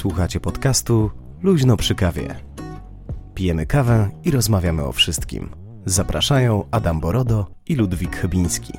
Słuchacie 0.00 0.40
podcastu 0.40 1.10
Luźno 1.42 1.76
przy 1.76 1.94
kawie. 1.94 2.36
Pijemy 3.34 3.66
kawę 3.66 4.10
i 4.24 4.30
rozmawiamy 4.30 4.84
o 4.84 4.92
wszystkim. 4.92 5.50
Zapraszają 5.84 6.64
Adam 6.70 7.00
Borodo 7.00 7.46
i 7.66 7.74
Ludwik 7.74 8.16
Chybiński. 8.16 8.72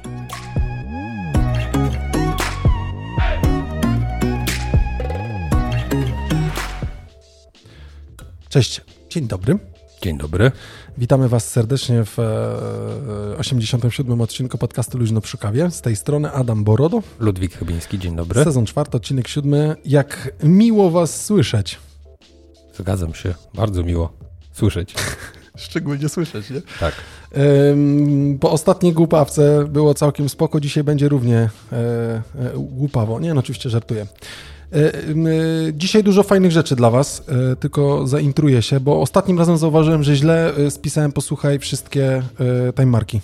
Cześć, 8.49 8.81
dzień 9.09 9.27
dobry. 9.27 9.70
Dzień 10.01 10.17
dobry. 10.17 10.51
Witamy 10.97 11.29
Was 11.29 11.49
serdecznie 11.49 12.05
w 12.05 12.19
e, 12.19 13.37
87. 13.37 14.21
odcinku 14.21 14.57
podcastu 14.57 14.97
Luźno 14.97 15.21
przy 15.21 15.37
kawie. 15.37 15.71
Z 15.71 15.81
tej 15.81 15.95
strony 15.95 16.31
Adam 16.31 16.63
Borodo. 16.63 17.03
Ludwik 17.19 17.57
Chybiński, 17.57 17.99
dzień 17.99 18.15
dobry. 18.15 18.43
Sezon 18.43 18.65
czwarty, 18.65 18.97
odcinek 18.97 19.27
siódmy. 19.27 19.75
Jak 19.85 20.33
miło 20.43 20.91
Was 20.91 21.25
słyszeć. 21.25 21.79
Zgadzam 22.77 23.13
się, 23.13 23.33
bardzo 23.53 23.83
miło 23.83 24.13
słyszeć. 24.53 24.95
Szczególnie 25.55 26.09
słyszeć, 26.09 26.49
nie? 26.49 26.61
Tak. 26.79 26.95
Po 28.39 28.51
ostatniej 28.51 28.93
głupawce 28.93 29.65
było 29.69 29.93
całkiem 29.93 30.29
spoko, 30.29 30.59
dzisiaj 30.59 30.83
będzie 30.83 31.09
równie 31.09 31.37
e, 31.37 31.75
e, 31.75 32.21
głupawo. 32.55 33.19
Nie, 33.19 33.33
no 33.33 33.39
oczywiście 33.39 33.69
żartuję. 33.69 34.07
E, 34.73 34.75
e, 34.77 35.73
Dzisiaj 35.73 36.03
dużo 36.03 36.23
fajnych 36.23 36.51
rzeczy 36.51 36.75
dla 36.75 36.89
Was, 36.89 37.23
e, 37.51 37.55
tylko 37.55 38.07
zaintruję 38.07 38.61
się, 38.61 38.79
bo 38.79 39.01
ostatnim 39.01 39.39
razem 39.39 39.57
zauważyłem, 39.57 40.03
że 40.03 40.15
źle 40.15 40.53
spisałem, 40.69 41.11
posłuchaj, 41.11 41.59
wszystkie 41.59 42.23
e, 42.67 42.73
time 42.73 42.85
marki. 42.85 43.21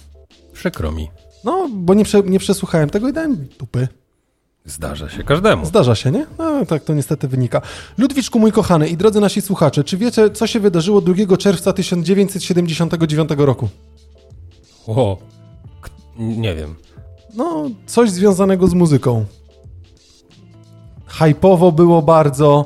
Przykro 0.54 0.92
mi. 0.92 1.10
No, 1.44 1.70
bo 1.74 1.94
nie, 1.94 2.04
prze, 2.04 2.22
nie 2.22 2.40
przesłuchałem 2.40 2.90
tego 2.90 3.10
i 3.10 3.14
dałem 3.14 3.48
dupy. 3.60 3.88
Zdarza 4.66 5.10
się 5.10 5.24
każdemu. 5.24 5.66
Zdarza 5.66 5.96
się, 5.96 6.12
nie? 6.12 6.26
No, 6.38 6.66
tak 6.66 6.84
to 6.84 6.94
niestety 6.94 7.28
wynika. 7.28 7.62
Ludwiczku, 7.98 8.40
mój 8.40 8.52
kochany 8.52 8.88
i 8.90 8.98
drodzy 8.98 9.20
nasi 9.20 9.42
słuchacze, 9.42 9.84
czy 9.84 9.98
wiecie, 9.98 10.30
co 10.30 10.48
się 10.48 10.60
wydarzyło 10.60 11.02
2 11.02 11.38
czerwca 11.38 11.74
1979 11.74 13.30
roku? 13.38 13.70
O, 14.88 15.18
nie 16.18 16.56
wiem. 16.56 16.76
No, 17.34 17.70
coś 17.86 18.10
związanego 18.10 18.68
z 18.68 18.74
muzyką. 18.74 19.26
Hypowo 21.20 21.72
było 21.72 22.02
bardzo. 22.02 22.66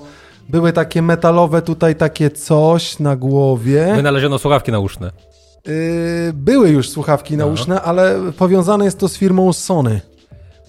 Były 0.50 0.74
takie 0.74 1.02
metalowe 1.02 1.62
tutaj 1.62 1.96
takie 1.96 2.30
coś 2.30 3.00
na 3.00 3.16
głowie. 3.16 3.94
Wynaleziono 3.96 4.40
słuchawki 4.40 4.72
nauszne. 4.72 5.12
Yy, 5.68 5.74
były 6.34 6.70
już 6.70 6.90
słuchawki 6.90 7.38
nauszne, 7.38 7.82
ale 7.82 8.20
powiązane 8.38 8.86
jest 8.86 9.00
to 9.00 9.08
z 9.08 9.18
firmą 9.18 9.54
Sony. 9.54 10.02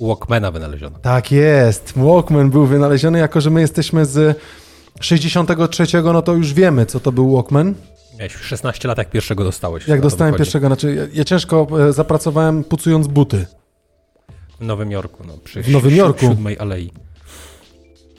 Walkmana 0.01 0.51
wynaleziono. 0.51 0.99
Tak 0.99 1.33
jest. 1.33 1.93
Walkman 1.97 2.51
był 2.51 2.67
wynaleziony, 2.67 3.19
jako 3.19 3.41
że 3.41 3.51
my 3.51 3.61
jesteśmy 3.61 4.07
z 4.07 4.39
63, 5.01 5.85
no 6.03 6.23
to 6.23 6.33
już 6.35 6.55
wiemy, 6.55 6.87
co 6.87 7.01
to 7.01 7.13
był 7.13 7.33
Walkman. 7.33 7.75
Miałeś 8.19 8.37
16 8.37 8.89
lat, 8.89 8.99
jak 8.99 9.11
pierwszego 9.11 9.45
dostałeś. 9.45 9.89
Jak 9.89 10.01
dostałem 10.01 10.33
wychodzi. 10.33 10.45
pierwszego, 10.45 10.67
znaczy 10.67 10.95
ja, 10.95 11.03
ja 11.13 11.25
ciężko 11.25 11.67
e, 11.89 11.93
zapracowałem 11.93 12.65
pucując 12.65 13.07
buty. 13.07 13.47
W 14.61 14.65
Nowym 14.65 14.91
Jorku, 14.91 15.25
no. 15.27 15.33
Przy 15.45 15.63
W 15.63 15.69
Nowym 15.69 15.97
Jorku. 15.97 16.27
siódmej 16.27 16.59
alei. 16.59 16.91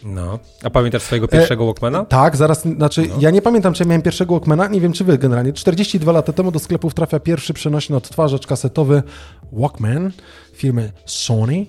No. 0.06 0.40
A 0.64 0.70
pamiętasz 0.70 1.02
swojego 1.02 1.28
pierwszego 1.28 1.66
Walkmana? 1.66 2.06
Tak, 2.06 2.36
zaraz, 2.36 2.62
znaczy 2.62 3.10
ja 3.20 3.32
nie 3.32 3.42
pamiętam, 3.42 3.74
czy 3.74 3.84
ja 3.84 3.88
miałem 3.88 4.02
pierwszego 4.02 4.34
Walkmana, 4.34 4.68
nie 4.68 4.82
wiem, 4.82 4.94
czy 4.94 5.04
wy 5.04 5.18
generalnie. 5.18 5.54
42 5.54 6.12
lata 6.12 6.34
temu 6.34 6.52
do 6.52 6.60
sklepów 6.60 6.94
trafia 6.94 7.20
pierwszy 7.20 7.54
przenośny 7.54 7.96
odtwarzacz 7.96 8.48
kasetowy 8.48 9.04
Walkman 9.52 10.12
firmy 10.54 10.92
Sony. 11.06 11.66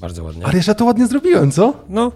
Bardzo 0.00 0.24
ładnie. 0.24 0.46
Ale 0.46 0.60
ja 0.68 0.74
to 0.74 0.84
ładnie 0.84 1.06
zrobiłem, 1.06 1.50
co? 1.50 1.74
No. 1.88 2.12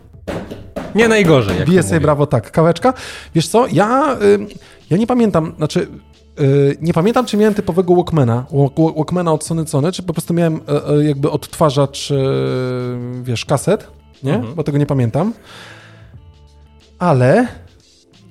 Nie 0.94 1.08
najgorzej, 1.08 1.58
jak 1.58 1.68
mówią. 1.68 2.00
brawo, 2.00 2.26
tak, 2.26 2.50
kaweczka. 2.50 2.94
Wiesz 3.34 3.48
co, 3.48 3.66
ja, 3.66 4.16
y, 4.22 4.46
ja 4.90 4.96
nie 4.96 5.06
pamiętam, 5.06 5.52
znaczy 5.56 5.86
y, 6.40 6.76
nie 6.80 6.92
pamiętam, 6.92 7.26
czy 7.26 7.36
miałem 7.36 7.54
typowego 7.54 7.94
Walkmana, 7.94 8.46
Walk- 8.52 8.94
Walkmana 8.96 9.32
od 9.32 9.44
Sony 9.44 9.66
Sony, 9.66 9.92
czy 9.92 10.02
po 10.02 10.12
prostu 10.12 10.34
miałem 10.34 10.60
e, 10.68 10.88
e, 10.88 11.04
jakby 11.04 11.30
odtwarzacz, 11.30 12.10
y, 12.10 12.16
wiesz, 13.22 13.44
kaset, 13.44 13.86
nie? 14.22 14.34
Mhm. 14.34 14.54
Bo 14.54 14.64
tego 14.64 14.78
nie 14.78 14.86
pamiętam. 14.86 15.32
Ale 16.98 17.46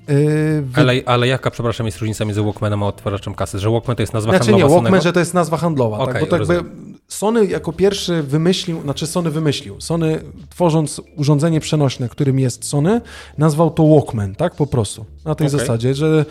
Yy, 0.08 0.62
wy... 0.62 0.80
ale, 0.80 0.92
ale, 1.06 1.28
jaka, 1.28 1.50
przepraszam, 1.50 1.86
jest 1.86 1.98
różnica 1.98 2.24
między 2.24 2.42
Walkmanem 2.42 2.82
a 2.82 2.86
odtwarzaczem 2.86 3.34
kasy? 3.34 3.58
Że 3.58 3.70
Walkman 3.70 3.96
to 3.96 4.02
jest 4.02 4.12
nazwa 4.12 4.30
znaczy, 4.30 4.50
handlowa? 4.50 4.74
Nie, 4.74 4.80
Walkman, 4.80 5.02
że 5.02 5.12
to 5.12 5.20
jest 5.20 5.34
nazwa 5.34 5.56
handlowa. 5.56 5.98
Okay, 5.98 6.14
tak, 6.14 6.22
bo 6.22 6.26
to 6.26 6.36
jakby 6.36 6.70
Sony 7.08 7.46
jako 7.46 7.72
pierwszy 7.72 8.22
wymyślił, 8.22 8.82
znaczy 8.82 9.06
Sony 9.06 9.30
wymyślił, 9.30 9.80
Sony 9.80 10.20
tworząc 10.50 11.00
urządzenie 11.16 11.60
przenośne, 11.60 12.08
którym 12.08 12.38
jest 12.38 12.64
Sony, 12.64 13.00
nazwał 13.38 13.70
to 13.70 13.88
Walkman, 13.88 14.34
tak, 14.34 14.54
po 14.54 14.66
prostu. 14.66 15.04
Na 15.24 15.34
tej 15.34 15.46
okay. 15.46 15.58
zasadzie, 15.58 15.94
że 15.94 16.24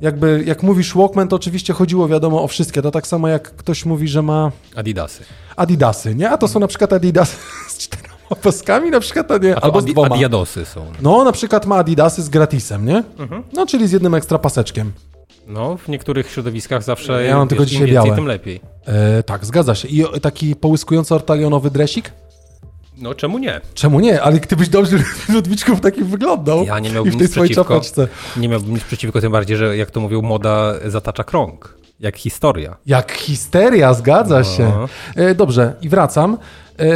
jakby 0.00 0.44
jak 0.46 0.62
mówisz 0.62 0.94
Walkman, 0.94 1.28
to 1.28 1.36
oczywiście 1.36 1.72
chodziło 1.72 2.08
wiadomo 2.08 2.42
o 2.42 2.48
wszystkie. 2.48 2.82
To 2.82 2.90
tak 2.90 3.06
samo 3.06 3.28
jak 3.28 3.56
ktoś 3.56 3.84
mówi, 3.84 4.08
że 4.08 4.22
ma... 4.22 4.52
Adidasy. 4.76 5.24
Adidasy, 5.56 6.14
nie? 6.14 6.30
A 6.30 6.38
to 6.38 6.48
są 6.48 6.60
na 6.60 6.66
przykład 6.66 6.92
Adidasy 6.92 7.36
z 7.68 7.78
4 7.78 8.11
opaskami 8.32 8.90
na 8.90 9.00
przykład, 9.00 9.30
a 9.30 9.38
nie, 9.38 9.56
a 9.56 9.60
albo 9.60 9.78
adi- 9.78 9.94
Adidasy 10.12 10.64
są. 10.64 10.86
No, 11.02 11.24
na 11.24 11.32
przykład 11.32 11.66
ma 11.66 11.76
Adidasy 11.76 12.22
z 12.22 12.28
gratisem, 12.28 12.86
nie? 12.86 13.02
Mhm. 13.18 13.42
No, 13.52 13.66
czyli 13.66 13.88
z 13.88 13.92
jednym 13.92 14.14
ekstra 14.14 14.38
paseczkiem. 14.38 14.92
No, 15.46 15.76
w 15.76 15.88
niektórych 15.88 16.30
środowiskach 16.30 16.82
zawsze 16.82 17.24
ja 17.24 17.36
mam 17.36 17.48
tylko 17.48 17.64
dzisiaj 17.66 17.80
im 17.80 17.86
więcej, 17.86 18.04
białe. 18.04 18.16
tym 18.16 18.26
lepiej. 18.26 18.60
E, 18.86 19.22
tak, 19.22 19.44
zgadza 19.44 19.74
się. 19.74 19.88
I 19.88 20.04
taki 20.22 20.56
połyskujący 20.56 21.14
ortalionowy 21.14 21.70
dresik? 21.70 22.12
No, 22.98 23.14
czemu 23.14 23.38
nie? 23.38 23.60
Czemu 23.74 24.00
nie? 24.00 24.22
Ale 24.22 24.40
gdybyś 24.40 24.68
dobrze 24.68 24.96
Ludwiczków 25.34 25.80
takich 25.80 26.06
wyglądał. 26.06 26.64
Ja 26.64 26.78
nie 26.78 26.90
miałbym 26.90 27.12
i 27.12 27.16
w 27.16 27.18
tej 27.18 27.28
swojej. 27.28 27.54
Nie 28.36 28.48
miałbym 28.48 28.74
nic 28.74 28.84
przeciwko, 28.84 29.20
tym 29.20 29.32
bardziej, 29.32 29.56
że 29.56 29.76
jak 29.76 29.90
to 29.90 30.00
mówił, 30.00 30.22
moda 30.22 30.74
zatacza 30.86 31.24
krąg. 31.24 31.81
Jak 32.02 32.16
historia. 32.16 32.76
Jak 32.86 33.12
histeria, 33.12 33.94
zgadza 33.94 34.38
No. 34.38 34.44
się. 34.44 34.72
E, 35.16 35.34
dobrze, 35.34 35.74
i 35.82 35.88
wracam. 35.88 36.38
E, 36.78 36.86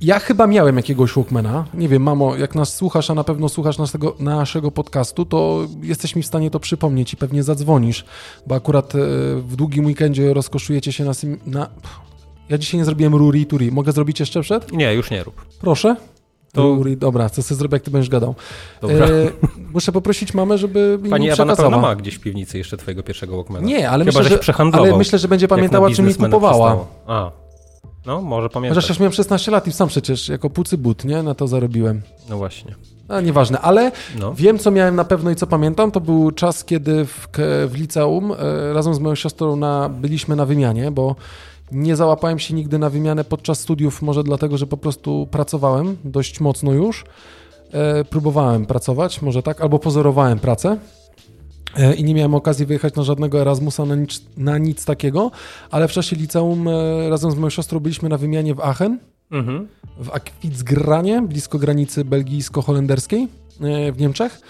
ja 0.00 0.18
chyba 0.18 0.46
miałem 0.46 0.76
jakiegoś 0.76 1.12
Walkmana. 1.12 1.64
Nie 1.74 1.88
wiem, 1.88 2.02
mamo, 2.02 2.36
jak 2.36 2.54
nas 2.54 2.74
słuchasz, 2.74 3.10
a 3.10 3.14
na 3.14 3.24
pewno 3.24 3.48
słuchasz 3.48 3.78
naszego, 3.78 4.14
naszego 4.18 4.70
podcastu, 4.70 5.24
to 5.24 5.60
jesteś 5.82 6.16
mi 6.16 6.22
w 6.22 6.26
stanie 6.26 6.50
to 6.50 6.60
przypomnieć 6.60 7.12
i 7.12 7.16
pewnie 7.16 7.42
zadzwonisz, 7.42 8.04
bo 8.46 8.54
akurat 8.54 8.94
e, 8.94 8.98
w 9.40 9.56
długim 9.56 9.86
weekendzie 9.86 10.34
rozkoszujecie 10.34 10.92
się 10.92 11.04
na... 11.04 11.14
Sim, 11.14 11.38
na... 11.46 11.68
Ja 12.48 12.58
dzisiaj 12.58 12.78
nie 12.80 12.84
zrobiłem 12.84 13.14
Ruri 13.14 13.40
i 13.40 13.46
Turi. 13.46 13.72
Mogę 13.72 13.92
zrobić 13.92 14.20
jeszcze 14.20 14.40
przed? 14.40 14.72
Nie, 14.72 14.94
już 14.94 15.10
nie 15.10 15.24
rób. 15.24 15.44
Proszę? 15.60 15.96
To- 16.56 16.76
dobra, 16.96 17.30
co 17.30 17.42
sobie 17.42 17.58
zrobię, 17.58 17.74
jak 17.76 17.82
ty 17.82 17.90
będziesz 17.90 18.10
gadał. 18.10 18.34
Dobra. 18.80 19.06
E, 19.06 19.10
muszę 19.72 19.92
poprosić 19.92 20.34
mamę, 20.34 20.58
żeby 20.58 20.98
mi 21.02 21.10
Pani 21.10 21.30
Ewa 21.30 21.44
na 21.44 21.56
pewno 21.56 21.78
ma 21.80 21.96
gdzieś 21.96 22.14
w 22.14 22.20
piwnicy 22.20 22.58
jeszcze 22.58 22.76
twojego 22.76 23.02
pierwszego 23.02 23.36
Walkmana. 23.36 23.66
Nie, 23.66 23.90
ale 23.90 24.04
Chyba, 24.04 24.20
myślę, 24.20 24.38
że, 24.42 24.54
ale 24.72 24.96
myślę, 24.96 25.18
że 25.18 25.28
będzie 25.28 25.48
pamiętała, 25.48 25.90
czym 25.90 26.06
mi 26.06 26.14
kupowała. 26.14 26.86
A, 27.06 27.30
no 28.06 28.20
może 28.22 28.42
Chociaż 28.42 28.54
pamiętać. 28.54 28.86
też 28.86 28.98
miałem 29.00 29.12
16 29.12 29.50
lat 29.50 29.66
i 29.66 29.72
sam 29.72 29.88
przecież 29.88 30.28
jako 30.28 30.50
pucy 30.50 30.78
but, 30.78 31.04
nie? 31.04 31.22
Na 31.22 31.34
to 31.34 31.48
zarobiłem. 31.48 32.00
No 32.28 32.36
właśnie. 32.36 32.74
A 33.08 33.20
nieważne, 33.20 33.60
ale 33.60 33.92
No. 34.18 34.34
wiem, 34.34 34.58
co 34.58 34.70
miałem 34.70 34.96
na 34.96 35.04
pewno 35.04 35.30
i 35.30 35.36
co 35.36 35.46
pamiętam. 35.46 35.90
To 35.90 36.00
był 36.00 36.30
czas, 36.30 36.64
kiedy 36.64 37.04
w, 37.04 37.28
w 37.68 37.72
liceum 37.74 38.32
e, 38.32 38.72
razem 38.72 38.94
z 38.94 38.98
moją 38.98 39.14
siostrą 39.14 39.56
na, 39.56 39.88
byliśmy 39.88 40.36
na 40.36 40.46
wymianie, 40.46 40.90
bo 40.90 41.16
nie 41.72 41.96
załapałem 41.96 42.38
się 42.38 42.54
nigdy 42.54 42.78
na 42.78 42.90
wymianę 42.90 43.24
podczas 43.24 43.60
studiów, 43.60 44.02
może 44.02 44.24
dlatego, 44.24 44.58
że 44.58 44.66
po 44.66 44.76
prostu 44.76 45.28
pracowałem 45.30 45.96
dość 46.04 46.40
mocno 46.40 46.72
już. 46.72 47.04
E, 47.72 48.04
próbowałem 48.04 48.66
pracować, 48.66 49.22
może 49.22 49.42
tak, 49.42 49.60
albo 49.60 49.78
pozorowałem 49.78 50.38
pracę. 50.38 50.76
E, 51.76 51.94
I 51.94 52.04
nie 52.04 52.14
miałem 52.14 52.34
okazji 52.34 52.66
wyjechać 52.66 52.94
na 52.94 53.02
żadnego 53.02 53.40
Erasmusa, 53.40 53.84
na 53.84 53.94
nic, 53.94 54.22
na 54.36 54.58
nic 54.58 54.84
takiego, 54.84 55.30
ale 55.70 55.88
w 55.88 55.92
czasie 55.92 56.16
liceum 56.16 56.68
e, 56.68 57.08
razem 57.10 57.30
z 57.30 57.34
moją 57.34 57.50
siostrą 57.50 57.80
byliśmy 57.80 58.08
na 58.08 58.18
wymianie 58.18 58.54
w 58.54 58.60
Aachen 58.60 58.98
Mhm. 59.30 59.68
w 59.98 60.10
Akwicgranie, 60.10 61.22
blisko 61.22 61.58
granicy 61.58 62.04
belgijsko-holenderskiej 62.04 63.28
e, 63.60 63.92
w 63.92 64.00
Niemczech. 64.00 64.40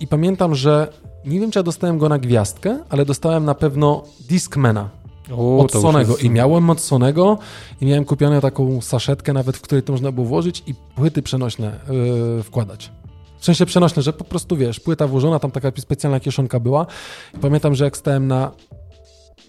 I 0.00 0.06
pamiętam, 0.06 0.54
że 0.54 0.92
nie 1.24 1.40
wiem, 1.40 1.50
czy 1.50 1.58
ja 1.58 1.62
dostałem 1.62 1.98
go 1.98 2.08
na 2.08 2.18
gwiazdkę, 2.18 2.78
ale 2.88 3.04
dostałem 3.04 3.44
na 3.44 3.54
pewno 3.54 4.02
Discmana 4.28 4.99
O, 5.36 5.58
od 5.58 5.72
to 5.72 5.78
już 5.78 5.86
Sonego. 5.86 6.12
jest- 6.12 6.24
I 6.24 6.30
miałem 6.30 6.70
od 6.70 6.80
Sonego 6.80 7.38
i 7.80 7.86
miałem 7.86 8.04
kupioną 8.04 8.40
taką 8.40 8.80
saszetkę 8.80 9.32
nawet, 9.32 9.56
w 9.56 9.60
której 9.60 9.82
to 9.82 9.92
można 9.92 10.12
było 10.12 10.26
włożyć 10.26 10.62
i 10.66 10.74
płyty 10.74 11.22
przenośne 11.22 11.80
e, 12.38 12.42
wkładać. 12.42 12.90
W 13.38 13.44
sensie 13.44 13.66
przenośne, 13.66 14.02
że 14.02 14.12
po 14.12 14.24
prostu 14.24 14.56
wiesz, 14.56 14.80
płyta 14.80 15.06
włożona, 15.06 15.38
tam 15.38 15.50
taka 15.50 15.72
specjalna 15.78 16.20
kieszonka 16.20 16.60
była. 16.60 16.86
I 17.34 17.38
pamiętam, 17.38 17.74
że 17.74 17.84
jak 17.84 17.96
stałem 17.96 18.26
na 18.26 18.50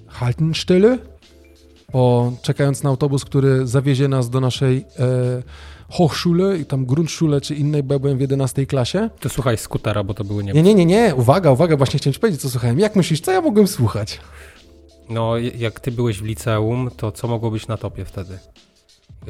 Haltenstelle, 0.07 0.97
po, 1.91 2.31
czekając 2.41 2.83
na 2.83 2.89
autobus, 2.89 3.25
który 3.25 3.67
zawiezie 3.67 4.07
nas 4.07 4.29
do 4.29 4.39
naszej 4.39 4.77
e, 4.77 5.43
Hochschule 5.89 6.57
i 6.57 6.65
tam 6.65 6.85
Grundschule 6.85 7.41
czy 7.41 7.55
innej, 7.55 7.83
bo 7.83 7.93
ja 7.93 7.99
byłem 7.99 8.17
w 8.17 8.21
11 8.21 8.65
klasie. 8.65 9.09
To 9.19 9.29
słuchaj 9.29 9.57
skutera, 9.57 10.03
bo 10.03 10.13
to 10.13 10.23
były 10.23 10.43
nie... 10.43 10.53
Nie, 10.53 10.63
nie, 10.63 10.73
nie, 10.73 10.85
nie, 10.85 11.15
uwaga, 11.15 11.51
uwaga, 11.51 11.77
właśnie 11.77 11.99
chciałem 11.99 12.13
ci 12.13 12.19
powiedzieć, 12.19 12.41
co 12.41 12.49
słuchałem. 12.49 12.79
Jak 12.79 12.95
myślisz, 12.95 13.21
co 13.21 13.31
ja 13.31 13.41
mogłem 13.41 13.67
słuchać? 13.67 14.19
No, 15.11 15.37
jak 15.37 15.79
ty 15.79 15.91
byłeś 15.91 16.17
w 16.17 16.23
liceum, 16.25 16.89
to 16.97 17.11
co 17.11 17.27
mogło 17.27 17.51
być 17.51 17.67
na 17.67 17.77
topie 17.77 18.05
wtedy? 18.05 18.39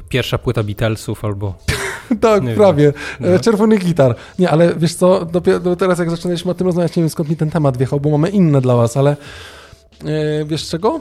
Pierwsza 0.09 0.37
płyta 0.37 0.63
Beatlesów 0.63 1.25
albo... 1.25 1.53
tak, 2.21 2.43
Nie 2.43 2.55
prawie. 2.55 2.93
No. 3.19 3.27
E, 3.27 3.39
Czerwony 3.39 3.77
gitar. 3.77 4.15
Nie, 4.39 4.49
ale 4.49 4.75
wiesz 4.75 4.95
co, 4.95 5.25
dopiero 5.25 5.59
no 5.59 5.75
teraz 5.75 5.99
jak 5.99 6.09
zaczynaliśmy 6.09 6.51
o 6.51 6.53
tym 6.53 6.67
rozmawiać, 6.67 6.95
nie 6.95 7.03
wiem 7.03 7.09
skąd 7.09 7.29
mi 7.29 7.35
ten 7.35 7.49
temat 7.49 7.77
wjechał, 7.77 7.99
bo 7.99 8.09
mamy 8.09 8.29
inne 8.29 8.61
dla 8.61 8.75
was, 8.75 8.97
ale 8.97 9.11
e, 10.05 10.45
wiesz 10.45 10.67
czego? 10.69 10.99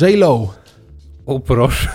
J-Lo. 0.00 0.54
O 1.26 1.40
proszę. 1.40 1.88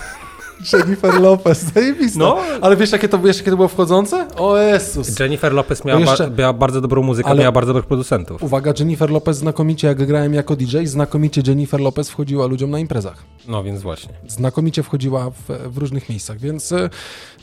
Jennifer 0.72 1.20
Lopez, 1.20 1.64
zajebista. 1.74 2.18
No. 2.18 2.36
Ale 2.60 2.76
wiesz 2.76 2.92
jakie, 2.92 3.08
to, 3.08 3.18
wiesz, 3.18 3.38
jakie 3.38 3.50
to 3.50 3.56
było 3.56 3.68
wchodzące? 3.68 4.26
O 4.36 4.58
Jezus. 4.58 5.18
Jennifer 5.20 5.52
Lopez 5.52 5.84
miała, 5.84 6.00
jeszcze- 6.00 6.30
ba- 6.30 6.36
miała 6.38 6.52
bardzo 6.52 6.80
dobrą 6.80 7.02
muzykę, 7.02 7.28
Ale- 7.28 7.40
miała 7.40 7.52
bardzo 7.52 7.72
dobrych 7.72 7.86
producentów. 7.86 8.42
Uwaga, 8.42 8.72
Jennifer 8.78 9.10
Lopez 9.10 9.36
znakomicie, 9.36 9.88
jak 9.88 10.06
grałem 10.06 10.34
jako 10.34 10.56
DJ, 10.56 10.84
znakomicie 10.84 11.42
Jennifer 11.46 11.80
Lopez 11.80 12.10
wchodziła 12.10 12.46
ludziom 12.46 12.70
na 12.70 12.78
imprezach. 12.78 13.24
No 13.48 13.62
więc 13.64 13.82
właśnie. 13.82 14.14
znakomicie 14.28 14.82
wchodziła 14.82 15.30
w, 15.30 15.72
w 15.72 15.78
różnych 15.78 16.08
miejscach, 16.08 16.38
więc 16.38 16.70
yy, 16.70 16.88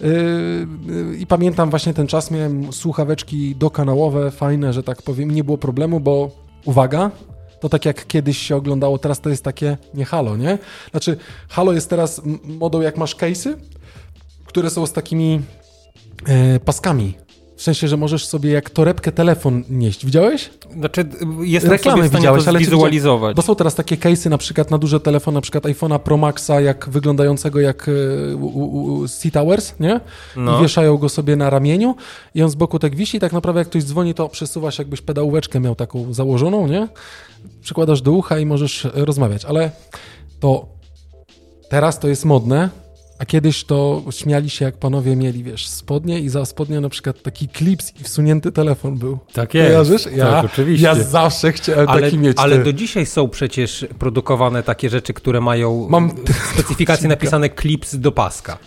yy, 0.01 1.17
i 1.19 1.27
pamiętam 1.27 1.69
właśnie 1.69 1.94
ten 1.94 2.07
czas, 2.07 2.31
miałem 2.31 2.74
słuchaweczki 2.74 3.56
dokanałowe, 3.56 4.31
fajne, 4.31 4.74
że 4.74 4.83
tak 4.83 5.01
powiem, 5.01 5.31
nie 5.31 5.44
było 5.44 5.57
problemu, 5.57 6.00
bo 6.00 6.29
uwaga, 6.65 7.12
to 7.61 7.69
tak 7.69 7.85
jak 7.85 8.07
kiedyś 8.07 8.37
się 8.37 8.55
oglądało, 8.55 8.97
teraz 8.97 9.19
to 9.19 9.29
jest 9.29 9.43
takie 9.43 9.77
nie 9.93 10.05
halo, 10.05 10.37
nie? 10.37 10.57
Znaczy, 10.91 11.17
halo 11.49 11.73
jest 11.73 11.89
teraz 11.89 12.21
modą 12.43 12.81
jak 12.81 12.97
masz 12.97 13.15
case'y, 13.15 13.53
które 14.45 14.69
są 14.69 14.85
z 14.85 14.93
takimi 14.93 15.41
e, 16.27 16.59
paskami. 16.59 17.13
W 17.61 17.63
sensie, 17.63 17.87
że 17.87 17.97
możesz 17.97 18.25
sobie 18.25 18.51
jak 18.51 18.69
torebkę 18.69 19.11
telefon 19.11 19.63
nieść. 19.69 20.05
Widziałeś? 20.05 20.49
Znaczy, 20.73 21.05
jestem 21.41 21.71
Reklamy 21.71 22.03
sobie 22.03 22.17
widziałeś, 22.17 22.47
ale 22.47 22.59
czy 22.59 22.65
zwizualizować. 22.65 23.35
Bo 23.35 23.41
są 23.41 23.55
teraz 23.55 23.75
takie 23.75 23.97
case'y 23.97 24.29
na 24.29 24.37
przykład 24.37 24.71
na 24.71 24.77
duże 24.77 24.99
telefony, 24.99 25.35
na 25.35 25.41
przykład 25.41 25.63
iPhone'a 25.63 25.99
Pro 25.99 26.17
Maxa, 26.17 26.61
jak 26.61 26.89
wyglądającego 26.89 27.59
jak 27.59 27.89
e, 27.89 28.35
u, 28.35 28.45
u, 28.45 28.93
u 28.93 29.07
Sea 29.07 29.31
Towers, 29.31 29.73
nie? 29.79 29.99
No. 30.35 30.59
I 30.59 30.61
wieszają 30.61 30.97
go 30.97 31.09
sobie 31.09 31.35
na 31.35 31.49
ramieniu 31.49 31.95
i 32.35 32.43
on 32.43 32.49
z 32.49 32.55
boku 32.55 32.79
tak 32.79 32.95
wisi 32.95 33.17
i 33.17 33.19
tak 33.19 33.33
naprawdę 33.33 33.61
jak 33.61 33.67
ktoś 33.67 33.83
dzwoni, 33.83 34.13
to 34.13 34.29
przesuwasz 34.29 34.79
jakbyś 34.79 35.01
pedałóweczkę 35.01 35.59
miał 35.59 35.75
taką 35.75 36.13
założoną, 36.13 36.67
nie? 36.67 36.87
Przykładasz 37.61 38.01
do 38.01 38.11
ucha 38.11 38.39
i 38.39 38.45
możesz 38.45 38.87
rozmawiać, 38.93 39.45
ale 39.45 39.71
to 40.39 40.65
teraz 41.69 41.99
to 41.99 42.07
jest 42.07 42.25
modne, 42.25 42.69
a 43.21 43.25
kiedyś 43.25 43.63
to 43.63 44.03
śmiali 44.12 44.50
się, 44.50 44.65
jak 44.65 44.77
panowie 44.77 45.15
mieli, 45.15 45.44
wiesz, 45.44 45.68
spodnie 45.68 46.19
i 46.19 46.29
za 46.29 46.45
spodnie 46.45 46.81
na 46.81 46.89
przykład 46.89 47.21
taki 47.21 47.47
klips 47.47 47.94
i 48.01 48.03
wsunięty 48.03 48.51
telefon 48.51 48.97
był. 48.97 49.19
Tak 49.33 49.53
jest. 49.53 49.68
Kojarzysz? 49.68 50.06
Ja, 50.15 50.25
tak, 50.31 50.45
oczywiście. 50.45 50.88
ja 50.88 50.95
zawsze 50.95 51.51
chciałem 51.51 51.89
ale, 51.89 52.01
taki 52.01 52.18
mieć. 52.18 52.38
ale 52.39 52.57
ty. 52.57 52.63
do 52.63 52.73
dzisiaj 52.73 53.06
są 53.06 53.29
przecież 53.29 53.85
produkowane 54.00 54.63
takie 54.63 54.89
rzeczy, 54.89 55.13
które 55.13 55.41
mają 55.41 55.88
Mam- 55.89 56.09
w 56.25 56.53
specyfikacji 56.53 57.07
napisane 57.15 57.50
klips 57.50 57.95
do 57.95 58.12
paska. 58.12 58.57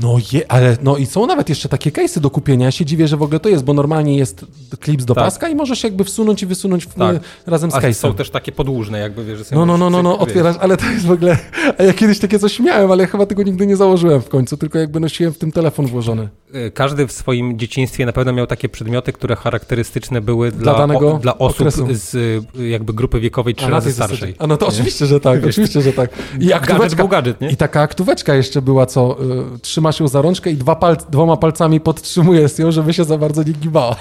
No 0.00 0.16
je, 0.32 0.52
ale 0.52 0.76
no 0.82 0.96
i 0.96 1.06
są 1.06 1.26
nawet 1.26 1.48
jeszcze 1.48 1.68
takie 1.68 1.90
case'y 1.90 2.20
do 2.20 2.30
kupienia. 2.30 2.66
Ja 2.66 2.70
się 2.72 2.84
dziwię, 2.84 3.08
że 3.08 3.16
w 3.16 3.22
ogóle 3.22 3.40
to 3.40 3.48
jest, 3.48 3.64
bo 3.64 3.74
normalnie 3.74 4.16
jest 4.16 4.44
klips 4.80 5.04
do 5.04 5.14
Tak. 5.14 5.24
paska 5.24 5.48
i 5.48 5.54
możesz 5.54 5.84
jakby 5.84 6.04
wsunąć 6.04 6.42
i 6.42 6.46
wysunąć 6.46 6.86
w, 6.86 6.94
Tak. 6.94 7.16
razem 7.46 7.70
z 7.70 7.74
case'em. 7.74 7.92
są 7.94 8.14
też 8.14 8.30
takie 8.30 8.52
podłużne, 8.52 8.98
jakby 8.98 9.24
wiesz, 9.24 9.38
że 9.38 9.44
sobie 9.44 9.58
No, 9.58 9.66
no, 9.66 9.78
no, 9.78 9.90
no, 9.90 10.02
no, 10.02 10.18
otwierasz, 10.18 10.56
ale 10.60 10.76
to 10.76 10.86
jest 10.86 11.06
w 11.06 11.10
ogóle... 11.10 11.38
A 11.78 11.82
ja 11.82 11.92
kiedyś 11.92 12.18
takie 12.18 12.38
coś 12.38 12.60
miałem, 12.60 12.90
ale 12.90 13.06
chyba 13.06 13.26
tego 13.26 13.42
nigdy 13.42 13.66
nie 13.66 13.76
założyłem 13.76 14.22
w 14.22 14.28
końcu, 14.28 14.56
tylko 14.56 14.78
jakby 14.78 15.00
nosiłem 15.00 15.32
w 15.32 15.38
tym 15.38 15.52
telefon 15.52 15.86
włożony. 15.86 16.28
Y, 16.54 16.70
Każdy 16.70 17.06
w 17.06 17.12
swoim 17.12 17.58
dzieciństwie 17.58 18.06
na 18.06 18.12
pewno 18.12 18.32
miał 18.32 18.46
takie 18.46 18.68
przedmioty, 18.68 19.12
które 19.12 19.36
charakterystyczne 19.36 20.20
były 20.20 20.52
dla, 20.52 20.74
danego 20.78 21.12
o, 21.14 21.18
dla 21.18 21.38
osób 21.38 21.60
okresu. 21.60 21.86
z 21.90 22.14
y, 22.54 22.68
jakby 22.68 22.92
grupy 22.92 23.20
wiekowej 23.20 23.54
trzy 23.54 23.70
razy 23.70 23.92
starszej. 23.92 24.34
A 24.38 24.46
no 24.46 24.56
to 24.56 24.66
oczywiście, 24.66 25.06
że 25.06 25.20
tak, 25.20 25.46
oczywiście, 25.46 25.82
że 25.82 25.92
tak. 25.92 26.10
I 26.40 26.46
Gadżet 26.46 26.94
był 26.94 27.08
gadżet, 27.08 27.40
nie? 27.40 27.50
I 27.50 27.56
taka 27.56 27.80
aktóweczka 27.80 28.34
jeszcze 28.34 28.62
była, 28.62 28.86
co 28.86 29.16
y, 29.22 29.58
trzymasz 29.82 30.00
ją 30.00 30.08
za 30.08 30.22
rączkę 30.22 30.50
i 30.50 30.56
dwa 30.56 30.76
pal, 30.76 30.96
dwoma 31.10 31.36
palcami 31.36 31.80
podtrzymujesz 31.80 32.58
ją, 32.58 32.70
żeby 32.70 32.92
się 32.92 33.04
za 33.04 33.18
bardzo 33.18 33.42
nie 33.42 33.52
gibała. 33.52 33.96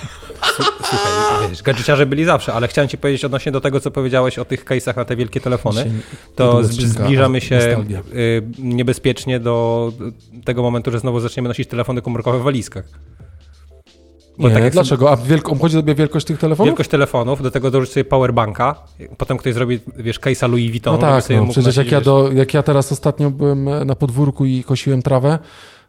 Słuchaj, 0.83 1.49
wiesz, 1.49 1.63
gadżeciarze 1.63 2.05
byli 2.05 2.25
zawsze, 2.25 2.53
ale 2.53 2.67
chciałem 2.67 2.89
ci 2.89 2.97
powiedzieć 2.97 3.25
odnośnie 3.25 3.51
do 3.51 3.61
tego, 3.61 3.79
co 3.79 3.91
powiedziałeś 3.91 4.39
o 4.39 4.45
tych 4.45 4.65
case'ach 4.65 4.97
na 4.97 5.05
te 5.05 5.15
wielkie 5.15 5.41
telefony, 5.41 5.91
to 6.35 6.63
zbliżamy 6.63 7.41
się 7.41 7.83
y, 8.13 8.43
niebezpiecznie 8.59 9.39
do 9.39 9.91
tego 10.45 10.61
momentu, 10.61 10.91
że 10.91 10.99
znowu 10.99 11.19
zaczniemy 11.19 11.49
nosić 11.49 11.69
telefony 11.69 12.01
komórkowe 12.01 12.39
w 12.39 12.43
walizkach. 12.43 12.85
Bo 14.41 14.49
Nie, 14.49 14.55
tak 14.55 14.73
dlaczego? 14.73 15.11
A 15.11 15.17
wielko, 15.17 15.51
obchodzi 15.51 15.75
sobie 15.75 15.95
wielkość 15.95 16.25
tych 16.25 16.39
telefonów? 16.39 16.67
Wielkość 16.67 16.89
telefonów, 16.89 17.41
do 17.41 17.51
tego 17.51 17.71
dorzuć 17.71 17.91
sobie 17.91 18.03
powerbanka, 18.03 18.75
potem 19.17 19.37
ktoś 19.37 19.53
zrobi, 19.53 19.79
wiesz, 19.97 20.19
case'a 20.19 20.49
Louis 20.49 20.71
Vuitton, 20.71 20.93
No 20.93 21.01
tak, 21.01 21.29
no, 21.29 21.47
przecież 21.47 21.75
jak 21.75 21.91
ja, 21.91 22.01
do, 22.01 22.31
jak 22.31 22.53
ja 22.53 22.63
teraz 22.63 22.91
ostatnio 22.91 23.31
byłem 23.31 23.67
e, 23.67 23.85
na 23.85 23.95
podwórku 23.95 24.45
i 24.45 24.63
kosiłem 24.63 25.01
trawę, 25.01 25.39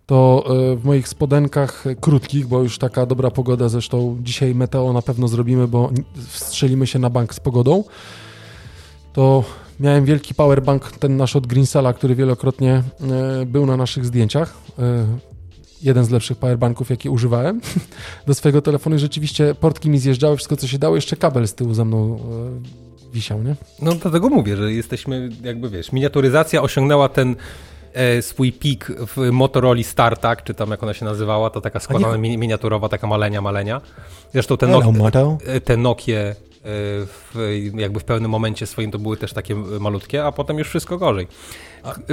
to 0.07 0.45
e, 0.73 0.77
w 0.77 0.85
moich 0.85 1.09
spodenkach 1.09 1.85
krótkich, 2.01 2.47
bo 2.47 2.63
już 2.63 2.79
taka 2.79 3.07
dobra 3.07 3.31
pogoda, 3.31 3.69
zresztą 3.69 4.17
dzisiaj 4.21 4.55
meteo 4.55 4.93
na 4.93 5.03
pewno 5.03 5.29
zrobimy, 5.29 5.69
bo 5.69 5.91
wstrzelimy 6.29 6.87
się 6.87 6.99
na 6.99 7.11
bank 7.11 7.35
z 7.35 7.41
pogodą, 7.41 7.85
to 9.13 9.45
miałem 9.81 10.05
wielki 10.05 10.35
powerbank, 10.35 10.93
ten 10.93 11.17
nasz 11.17 11.37
od 11.37 11.47
Greensela, 11.47 11.93
który 11.93 12.15
wielokrotnie 12.15 12.83
e, 13.43 13.47
był 13.47 13.67
na 13.67 13.77
naszych 13.77 14.07
zdjęciach. 14.07 14.55
Jeden 15.83 16.05
z 16.05 16.11
lepszych 16.11 16.39
powerbanków, 16.39 16.91
jakie 16.91 17.11
używałem 17.11 17.61
do 18.27 18.35
swojego 18.35 18.63
telefonu 18.63 18.97
i 18.97 18.99
rzeczywiście 18.99 19.55
portki 19.55 19.91
mi 19.91 19.99
zjeżdżały, 19.99 20.37
wszystko 20.37 20.57
co 20.57 20.67
się 20.67 20.79
dało, 20.79 20.95
jeszcze 20.97 21.17
kabel 21.17 21.49
z 21.49 21.55
tyłu 21.55 21.75
za 21.75 21.85
mną 21.85 22.19
e, 23.09 23.13
wisiał, 23.15 23.43
nie? 23.43 23.57
No 23.83 23.95
dlatego 23.95 24.29
mówię, 24.29 24.57
że 24.57 24.73
jesteśmy, 24.73 25.29
jakby 25.43 25.71
wiesz, 25.71 25.93
miniaturyzacja 25.93 26.63
osiągnęła 26.63 27.09
ten 27.09 27.37
e, 27.95 28.23
swój 28.23 28.53
pik 28.53 28.87
w 29.17 29.31
Motorola 29.33 29.83
StarTAC, 29.83 30.39
czy 30.45 30.55
tam 30.55 30.71
jak 30.71 30.83
ona 30.83 30.95
się 30.95 31.05
nazywała, 31.05 31.51
to 31.51 31.61
taka 31.61 31.81
składana 31.81 32.17
mini- 32.19 32.39
miniaturowa, 32.39 32.89
taka 32.89 33.07
malenia, 33.07 33.41
malenia. 33.41 33.81
Zresztą 34.33 34.57
te, 34.57 34.67
Hello, 34.67 34.79
Nok- 34.81 35.39
e, 35.47 35.61
te 35.61 35.77
Nokie 35.77 36.35
w, 36.65 37.35
jakby 37.77 38.01
w 38.01 38.05
pewnym 38.05 38.31
momencie 38.31 38.67
swoim 38.67 38.91
to 38.91 38.99
były 38.99 39.17
też 39.17 39.33
takie 39.33 39.55
malutkie, 39.55 40.25
a 40.25 40.33
potem 40.33 40.59
już 40.59 40.69
wszystko 40.69 40.99
gorzej. 40.99 41.27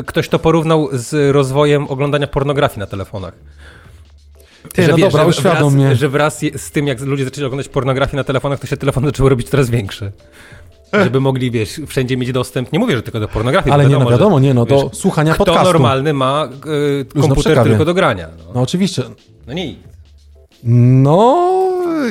Ktoś 0.06 0.30
to 0.30 0.40
porównał 0.40 0.90
z 0.92 1.34
rozwojem 1.36 1.88
oglądania 1.88 2.28
pornografii 2.28 2.80
na 2.80 2.86
telefonach. 2.88 3.34
Ty, 4.74 4.88
no 4.88 4.98
dobra, 4.98 5.26
uświadom 5.26 5.60
wraz, 5.60 5.74
mnie. 5.74 5.96
że 5.96 6.10
wraz 6.10 6.40
z 6.58 6.72
tym, 6.72 6.88
jak 6.88 7.02
ludzie 7.02 7.26
zaczęli 7.26 7.46
oglądać 7.46 7.70
pornografię 7.70 8.18
na 8.18 8.24
telefonach, 8.24 8.60
to 8.60 8.68
się 8.68 8.78
telefony 8.78 9.08
zaczęły 9.12 9.30
robić 9.30 9.50
coraz 9.50 9.70
większe. 9.70 10.12
Żeby 10.94 11.20
mogli, 11.20 11.52
wiesz, 11.52 11.82
wszędzie 11.88 12.18
mieć 12.18 12.32
dostęp. 12.32 12.72
Nie 12.74 12.80
mówię, 12.80 12.96
że 12.96 13.04
tylko 13.04 13.20
do 13.20 13.28
pornografii. 13.28 13.74
Ale 13.74 13.84
bo 13.84 13.90
nie, 13.90 13.96
no 13.96 14.06
że, 14.06 14.12
wiadomo, 14.12 14.40
nie, 14.40 14.54
no 14.54 14.66
do 14.66 14.84
wiesz, 14.90 15.00
słuchania 15.00 15.34
Kto 15.34 15.46
podcastu. 15.46 15.74
normalny 15.74 16.14
ma 16.14 16.50
y, 17.16 17.22
komputer 17.22 17.64
tylko 17.64 17.86
do 17.86 17.94
grania? 17.94 18.28
No, 18.38 18.44
No 18.56 18.62
oczywiście. 18.62 19.04
no 19.48 19.54
nie. 19.54 19.76
No, 20.64 21.48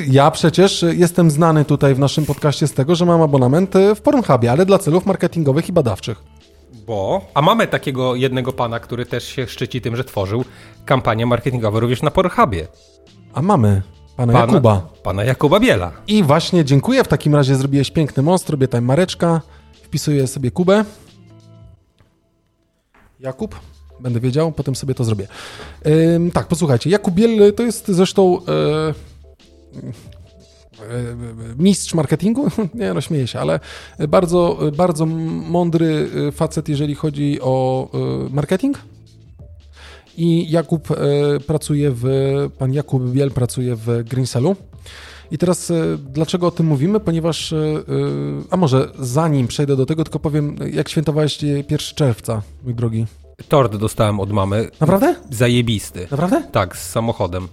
ja 0.06 0.30
przecież 0.30 0.84
jestem 0.90 1.30
znany 1.30 1.64
tutaj 1.64 1.94
w 1.94 1.98
naszym 1.98 2.26
podcaście 2.26 2.66
z 2.66 2.72
tego, 2.72 2.94
że 2.94 3.06
mam 3.06 3.22
abonament 3.22 3.74
w 3.96 4.00
Pornhubie, 4.00 4.52
ale 4.52 4.66
dla 4.66 4.78
celów 4.78 5.06
marketingowych 5.06 5.68
i 5.68 5.72
badawczych. 5.72 6.22
Bo, 6.86 7.20
a 7.34 7.42
mamy 7.42 7.66
takiego 7.66 8.14
jednego 8.14 8.52
pana, 8.52 8.80
który 8.80 9.06
też 9.06 9.24
się 9.24 9.46
szczyci 9.46 9.80
tym, 9.80 9.96
że 9.96 10.04
tworzył 10.04 10.44
kampanię 10.84 11.26
marketingową 11.26 11.80
również 11.80 12.02
na 12.02 12.10
Pornhubie. 12.10 12.66
A 13.34 13.42
mamy 13.42 13.82
pana, 14.16 14.40
Jakuba. 14.40 14.88
Pana 15.02 15.24
Jakuba 15.24 15.60
Biela. 15.60 15.92
I 16.06 16.22
właśnie 16.22 16.64
dziękuję. 16.64 17.04
W 17.04 17.08
takim 17.08 17.34
razie 17.34 17.56
zrobiłeś 17.56 17.90
piękny 17.90 18.22
most, 18.22 18.50
robię 18.50 18.68
tam 18.68 18.84
mareczka, 18.84 19.40
wpisuję 19.82 20.26
sobie 20.26 20.50
Kubę. 20.50 20.84
Jakub, 23.20 23.60
będę 24.00 24.20
wiedział, 24.20 24.52
potem 24.52 24.76
sobie 24.76 24.94
to 24.94 25.04
zrobię. 25.04 25.28
Ym, 25.86 26.30
tak, 26.30 26.46
posłuchajcie, 26.46 26.90
Jakub 26.90 27.14
Biel 27.14 27.54
to 27.54 27.62
jest 27.62 27.88
zresztą 27.88 28.38
e, 28.38 28.52
e, 28.52 28.94
mistrz 31.58 31.94
marketingu, 31.94 32.48
nie 32.74 32.94
no 32.94 33.00
śmieję 33.00 33.26
się, 33.26 33.40
ale 33.40 33.60
bardzo, 34.08 34.58
bardzo 34.76 35.06
mądry 35.06 36.10
facet, 36.32 36.68
jeżeli 36.68 36.94
chodzi 36.94 37.38
o 37.40 37.88
e, 37.94 38.34
marketing. 38.34 38.78
I 40.16 40.50
Jakub 40.50 40.90
e, 40.90 40.94
pracuje 41.40 41.90
w, 41.94 42.04
pan 42.58 42.72
Jakub 42.72 43.10
Biel 43.10 43.30
pracuje 43.30 43.76
w 43.76 44.02
Greenselu. 44.04 44.56
I 45.30 45.38
teraz 45.38 45.70
e, 45.70 45.98
dlaczego 45.98 46.46
o 46.46 46.50
tym 46.50 46.66
mówimy? 46.66 47.00
Ponieważ, 47.00 47.52
e, 47.52 47.56
e, 47.56 47.80
a 48.50 48.56
może 48.56 48.90
zanim 48.98 49.46
przejdę 49.46 49.76
do 49.76 49.86
tego, 49.86 50.04
tylko 50.04 50.18
powiem, 50.18 50.56
jak 50.72 50.88
świętowałeś 50.88 51.44
e, 51.44 51.46
1 51.46 51.78
czerwca, 51.78 52.42
mój 52.64 52.74
drogi. 52.74 53.06
Tort 53.48 53.76
dostałem 53.76 54.20
od 54.20 54.32
mamy. 54.32 54.70
Naprawdę? 54.80 55.14
Zajebisty. 55.30 56.06
Naprawdę? 56.10 56.42
Tak, 56.52 56.76
z 56.76 56.90
samochodem. 56.90 57.48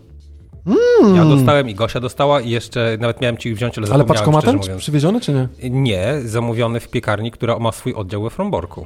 Mm. 0.66 1.16
Ja 1.16 1.26
dostałem 1.26 1.70
i 1.70 1.76
Gosia 1.76 2.00
dostała 2.00 2.42
i 2.42 2.50
jeszcze 2.50 2.98
nawet 3.00 3.22
miałem 3.22 3.38
ci 3.38 3.54
wziąć, 3.54 3.78
ale 3.78 3.88
Ale 3.92 4.04
paczkomatem 4.06 4.56
mówiąc. 4.56 4.82
przywieziony, 4.82 5.22
czy 5.22 5.34
nie? 5.34 5.70
Nie, 5.70 6.14
zamówiony 6.26 6.80
w 6.80 6.88
piekarni, 6.88 7.32
która 7.32 7.60
ma 7.60 7.72
swój 7.72 7.94
oddział 7.94 8.24
we 8.24 8.30
Fromborku. 8.30 8.86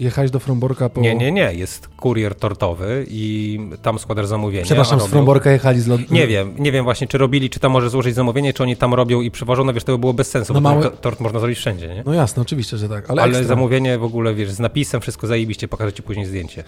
Jechałeś 0.00 0.30
do 0.30 0.38
Fromborka 0.38 0.88
po... 0.88 1.00
Nie, 1.00 1.14
nie, 1.14 1.32
nie, 1.32 1.54
jest 1.54 1.88
kurier 1.88 2.34
tortowy 2.34 3.06
i 3.08 3.58
tam 3.82 3.98
składasz 3.98 4.26
zamówienie. 4.26 4.64
Przepraszam, 4.64 4.96
a 4.96 5.00
z 5.00 5.04
robią- 5.04 5.10
Fromborka 5.10 5.50
jechali 5.50 5.80
z 5.80 5.86
lot... 5.86 6.10
Nie 6.10 6.26
wiem, 6.26 6.54
nie 6.58 6.72
wiem 6.72 6.84
właśnie, 6.84 7.06
czy 7.06 7.18
robili, 7.18 7.50
czy 7.50 7.60
tam 7.60 7.72
może 7.72 7.90
złożyć 7.90 8.14
zamówienie, 8.14 8.52
czy 8.52 8.62
oni 8.62 8.76
tam 8.76 8.94
robią 8.94 9.20
i 9.20 9.30
przywożą, 9.30 9.64
no 9.64 9.72
wiesz, 9.72 9.84
to 9.84 9.92
by 9.92 9.98
było 9.98 10.12
bez 10.14 10.30
sensu, 10.30 10.54
No 10.54 10.60
bo 10.60 10.68
małe- 10.68 10.90
tort 10.90 11.20
można 11.20 11.38
zrobić 11.38 11.58
wszędzie, 11.58 11.88
nie? 11.88 12.02
No 12.06 12.14
jasne, 12.14 12.42
oczywiście, 12.42 12.76
że 12.78 12.88
tak, 12.88 13.10
ale, 13.10 13.22
Ale 13.22 13.44
zamówienie 13.44 13.98
w 13.98 14.04
ogóle, 14.04 14.34
wiesz, 14.34 14.50
z 14.50 14.58
napisem, 14.60 15.00
wszystko 15.00 15.26
zajebiście, 15.26 15.68
pokażę 15.68 15.92
ci 15.92 16.02
później 16.02 16.26
zdjęcie. 16.26 16.64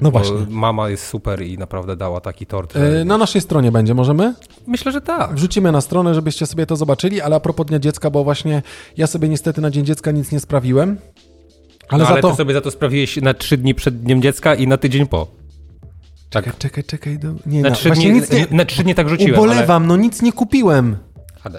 No 0.00 0.10
właśnie. 0.10 0.36
mama 0.50 0.88
jest 0.90 1.06
super 1.06 1.42
i 1.42 1.58
naprawdę 1.58 1.96
dała 1.96 2.20
taki 2.20 2.46
tort. 2.46 2.76
E, 2.76 2.98
że- 2.98 3.04
Na 3.04 3.18
naszej 3.18 3.40
stronie 3.40 3.72
będzie, 3.72 3.94
możemy? 3.94 4.34
Myślę, 4.66 4.92
że 4.92 5.00
tak. 5.00 5.34
Wrzucimy 5.34 5.72
na 5.72 5.80
stronę, 5.80 6.14
żebyście 6.14 6.46
sobie 6.46 6.66
to 6.66 6.76
zobaczyli, 6.76 7.20
ale 7.20 7.36
a 7.36 7.40
propos 7.40 7.66
Dnia 7.66 7.78
Dziecka, 7.78 8.10
bo 8.10 8.24
właśnie 8.24 8.62
ja 8.96 9.06
sobie 9.06 9.28
niestety 9.28 9.60
na 9.60 9.70
Dzień 9.70 9.84
Dziecka 9.84 10.10
nic 10.10 10.32
nie 10.32 10.40
sprawiłem. 10.40 10.96
Ale 11.88 11.88
Ale, 11.88 11.98
no, 12.02 12.04
za 12.06 12.12
ale 12.12 12.22
to... 12.22 12.30
ty 12.30 12.36
sobie 12.36 12.54
za 12.54 12.60
to 12.60 12.70
sprawiłeś 12.70 13.16
na 13.16 13.34
trzy 13.34 13.56
dni 13.56 13.74
przed 13.74 14.00
Dniem 14.02 14.22
Dziecka 14.22 14.54
i 14.54 14.66
na 14.66 14.76
tydzień 14.76 15.06
po. 15.06 15.26
Tak. 16.30 16.44
Czekaj, 16.44 16.58
czekaj, 16.58 16.84
czekaj. 16.84 17.18
Do... 17.18 17.34
Nie, 17.46 17.62
Na 17.62 17.68
no, 17.68 17.74
trzy, 17.74 17.90
dni, 17.90 18.12
nie... 18.12 18.46
na 18.50 18.64
trzy 18.64 18.84
dni 18.84 18.94
tak 18.94 19.08
rzuciłem, 19.08 19.34
Ubolewam, 19.34 19.86
no 19.86 19.96
nic 19.96 20.22
nie 20.22 20.32
kupiłem 20.32 20.96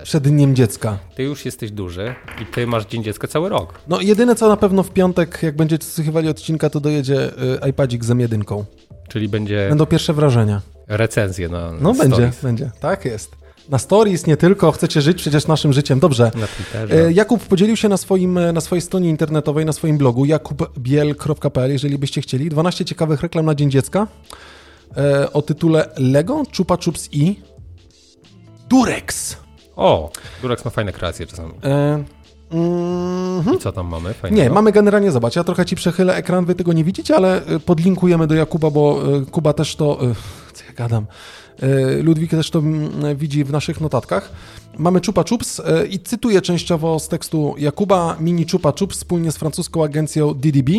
przed 0.03 0.23
Dniem 0.23 0.55
Dziecka. 0.55 0.97
ty 1.15 1.23
już 1.23 1.45
jesteś 1.45 1.71
duży 1.71 2.15
i 2.41 2.45
ty 2.45 2.67
masz 2.67 2.85
Dzień 2.85 3.03
Dziecka 3.03 3.27
cały 3.27 3.49
rok. 3.49 3.79
No 3.87 4.01
jedyne 4.01 4.35
co 4.35 4.47
na 4.49 4.57
pewno 4.57 4.83
w 4.83 4.91
piątek, 4.91 5.39
jak 5.43 5.55
będziecie 5.55 5.85
słuchali 5.85 6.29
odcinka, 6.29 6.69
to 6.69 6.79
dojedzie 6.79 7.31
y, 7.65 7.69
iPadzik 7.69 8.05
z 8.05 8.09
M1. 8.09 8.63
Czyli 9.07 9.29
będzie 9.29 9.65
Będą 9.69 9.85
pierwsze 9.85 10.13
wrażenia. 10.13 10.61
recenzje 10.87 11.49
na 11.49 11.71
No 11.81 11.93
będzie, 11.93 12.15
stories, 12.15 12.41
będzie. 12.43 12.71
Tak 12.79 13.05
jest. 13.05 13.35
Na 13.69 13.77
stories 13.79 14.27
nie 14.27 14.37
tylko, 14.37 14.71
chcecie 14.71 15.01
żyć 15.01 15.17
przecież 15.17 15.47
naszym 15.47 15.73
życiem. 15.73 15.99
Dobrze. 15.99 16.31
na 16.35 16.47
Twitterze. 16.47 17.05
E, 17.07 17.11
Jakub 17.11 17.43
podzielił 17.45 17.75
się 17.75 17.89
na, 17.89 17.97
swoim, 17.97 18.37
e, 18.37 18.53
na 18.53 18.61
swojej 18.61 18.81
stronie 18.81 19.09
internetowej, 19.09 19.65
na 19.65 19.73
swoim 19.73 19.97
blogu 19.97 20.25
jakubbiel.pl, 20.25 21.71
jeżeli 21.71 21.97
byście 21.97 22.21
chcieli. 22.21 22.49
12 22.49 22.85
ciekawych 22.85 23.21
reklam 23.21 23.45
na 23.45 23.55
Dzień 23.55 23.71
Dziecka 23.71 24.07
e, 24.97 25.33
o 25.33 25.41
tytule 25.41 25.89
Lego, 25.97 26.43
Chupa 26.57 26.77
Chups 26.85 27.09
i 27.11 27.35
Durex. 28.69 29.37
O, 29.79 30.11
Durex 30.41 30.65
ma 30.65 30.71
fajne 30.71 30.91
kreacje 30.91 31.25
czasami. 31.27 31.53
E, 31.63 32.03
mhm. 32.51 33.55
I 33.55 33.59
co 33.59 33.71
tam 33.71 33.87
mamy? 33.87 34.13
Fajnego? 34.13 34.43
Nie, 34.43 34.49
mamy 34.49 34.71
generalnie, 34.71 35.11
zobacz, 35.11 35.35
ja 35.35 35.43
trochę 35.43 35.65
ci 35.65 35.75
przechylę 35.75 36.15
ekran, 36.15 36.45
wy 36.45 36.55
tego 36.55 36.73
nie 36.73 36.83
widzicie, 36.83 37.15
ale 37.15 37.45
e, 37.45 37.59
podlinkujemy 37.59 38.27
do 38.27 38.35
Jakuba, 38.35 38.69
bo 38.69 39.01
e, 39.17 39.25
Kuba 39.25 39.53
też 39.53 39.75
to, 39.75 39.93
e, 39.93 40.13
co 40.53 40.65
ja 40.65 40.73
gadam, 40.73 41.05
Ludwik 42.03 42.31
też 42.31 42.49
to 42.49 42.59
mm, 42.59 43.17
widzi 43.17 43.43
w 43.43 43.51
naszych 43.51 43.81
notatkach. 43.81 44.31
Mamy 44.79 44.99
Chupa 45.05 45.23
Chups 45.23 45.59
e, 45.59 45.85
i 45.85 45.99
cytuję 45.99 46.41
częściowo 46.41 46.99
z 46.99 47.07
tekstu 47.07 47.55
Jakuba. 47.57 48.17
Mini 48.19 48.45
Chupa 48.51 48.73
Chups 48.79 48.97
wspólnie 48.97 49.31
z 49.31 49.37
francuską 49.37 49.83
agencją 49.83 50.33
DDB 50.33 50.69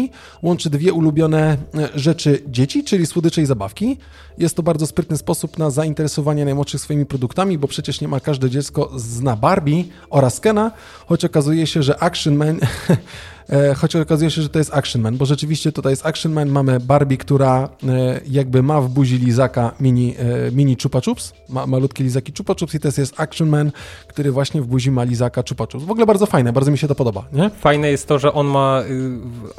łączy 0.42 0.70
dwie 0.70 0.92
ulubione 0.92 1.56
e, 1.74 1.88
rzeczy 1.98 2.42
dzieci, 2.46 2.84
czyli 2.84 3.06
słodycze 3.06 3.42
i 3.42 3.46
zabawki. 3.46 3.96
Jest 4.38 4.56
to 4.56 4.62
bardzo 4.62 4.86
sprytny 4.86 5.16
sposób 5.16 5.58
na 5.58 5.70
zainteresowanie 5.70 6.44
najmłodszych 6.44 6.80
swoimi 6.80 7.06
produktami, 7.06 7.58
bo 7.58 7.68
przecież 7.68 8.00
niemal 8.00 8.20
każde 8.20 8.50
dziecko 8.50 8.90
zna 8.96 9.36
Barbie 9.36 9.84
oraz 10.10 10.40
Kena, 10.40 10.70
choć 11.06 11.24
okazuje 11.24 11.66
się, 11.66 11.82
że 11.82 12.02
Action 12.02 12.34
Man 12.34 12.60
Choć 13.76 13.96
okazuje 13.96 14.30
się, 14.30 14.42
że 14.42 14.48
to 14.48 14.58
jest 14.58 14.74
Action 14.74 15.02
Man, 15.02 15.16
bo 15.16 15.26
rzeczywiście 15.26 15.72
tutaj 15.72 15.92
jest 15.92 16.06
Action 16.06 16.32
Man, 16.32 16.48
mamy 16.48 16.80
Barbie, 16.80 17.16
która 17.16 17.68
e, 17.88 18.20
jakby 18.28 18.62
ma 18.62 18.80
w 18.80 18.88
buzi 18.88 19.18
lizaka 19.18 19.72
mini, 19.80 20.14
e, 20.18 20.50
mini 20.52 20.76
Chupa 20.82 21.00
Chups, 21.00 21.32
ma, 21.48 21.66
malutkie 21.66 22.04
lizaki 22.04 22.32
Chupa 22.38 22.54
Chups 22.60 22.74
i 22.74 22.80
teraz 22.80 22.98
jest 22.98 23.20
Action 23.20 23.48
Man, 23.48 23.72
który 24.08 24.32
właśnie 24.32 24.62
w 24.62 24.66
buzi 24.66 24.90
ma 24.90 25.04
lizaka 25.04 25.42
Chupa 25.48 25.66
Chups. 25.66 25.84
W 25.84 25.90
ogóle 25.90 26.06
bardzo 26.06 26.26
fajne, 26.26 26.52
bardzo 26.52 26.70
mi 26.70 26.78
się 26.78 26.88
to 26.88 26.94
podoba, 26.94 27.24
nie? 27.32 27.50
Fajne 27.50 27.90
jest 27.90 28.06
to, 28.06 28.18
że 28.18 28.32
on 28.32 28.46
ma, 28.46 28.82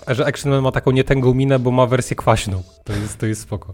y, 0.10 0.16
że 0.16 0.26
Action 0.26 0.52
Man 0.52 0.62
ma 0.62 0.72
taką 0.72 0.92
nietęgą 0.92 1.34
minę, 1.34 1.60
bo 1.60 1.72
ma 1.72 1.88
wersję 1.88 2.16
kwaśną. 2.16 2.64
To 2.84 2.94
jest, 2.94 3.18
to 3.18 3.26
jest 3.26 3.42
spoko. 3.42 3.74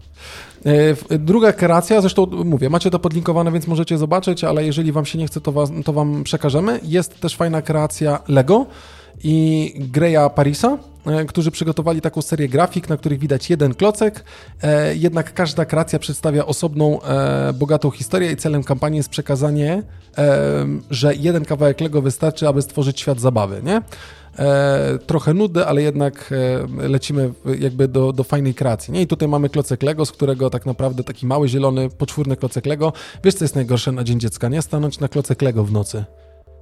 E, 1.10 1.18
Druga 1.18 1.52
kreacja, 1.52 2.00
zresztą 2.00 2.26
mówię, 2.26 2.70
macie 2.70 2.90
to 2.90 2.98
podlinkowane, 2.98 3.52
więc 3.52 3.66
możecie 3.66 3.98
zobaczyć, 3.98 4.44
ale 4.44 4.64
jeżeli 4.64 4.92
wam 4.92 5.06
się 5.06 5.18
nie 5.18 5.26
chce, 5.26 5.40
to, 5.40 5.52
was, 5.52 5.70
to 5.84 5.92
wam 5.92 6.24
przekażemy. 6.24 6.80
Jest 6.82 7.20
też 7.20 7.36
fajna 7.36 7.62
kreacja 7.62 8.18
Lego 8.28 8.66
i 9.24 9.74
Greya 9.92 10.30
Parisa, 10.34 10.78
e, 11.06 11.24
którzy 11.24 11.50
przygotowali 11.50 12.00
taką 12.00 12.22
serię 12.22 12.48
grafik, 12.48 12.88
na 12.88 12.96
których 12.96 13.18
widać 13.18 13.50
jeden 13.50 13.74
klocek, 13.74 14.24
e, 14.62 14.96
jednak 14.96 15.34
każda 15.34 15.64
kreacja 15.64 15.98
przedstawia 15.98 16.46
osobną, 16.46 17.02
e, 17.02 17.52
bogatą 17.52 17.90
historię 17.90 18.32
i 18.32 18.36
celem 18.36 18.64
kampanii 18.64 18.96
jest 18.96 19.08
przekazanie, 19.08 19.82
że 20.90 21.14
jeden 21.14 21.44
kawałek 21.44 21.80
Lego 21.80 22.02
wystarczy, 22.02 22.48
aby 22.48 22.62
stworzyć 22.62 23.00
świat 23.00 23.20
zabawy, 23.20 23.60
nie? 23.64 23.82
E, 24.38 24.98
trochę 25.06 25.34
nudy, 25.34 25.66
ale 25.66 25.82
jednak 25.82 26.34
e, 26.82 26.88
lecimy 26.88 27.32
jakby 27.58 27.88
do, 27.88 28.12
do 28.12 28.24
fajnej 28.24 28.54
kreacji. 28.54 28.92
Nie? 28.92 29.02
I 29.02 29.06
tutaj 29.06 29.28
mamy 29.28 29.48
klocek 29.48 29.82
Lego, 29.82 30.06
z 30.06 30.12
którego 30.12 30.50
tak 30.50 30.66
naprawdę 30.66 31.04
taki 31.04 31.26
mały, 31.26 31.48
zielony, 31.48 31.88
poczwórny 31.90 32.36
klocek 32.36 32.66
Lego. 32.66 32.92
Wiesz, 33.24 33.34
co 33.34 33.44
jest 33.44 33.54
najgorsze 33.54 33.92
na 33.92 34.04
Dzień 34.04 34.20
Dziecka, 34.20 34.48
nie? 34.48 34.62
Stanąć 34.62 35.00
na 35.00 35.08
klocek 35.08 35.42
Lego 35.42 35.64
w 35.64 35.72
nocy. 35.72 36.04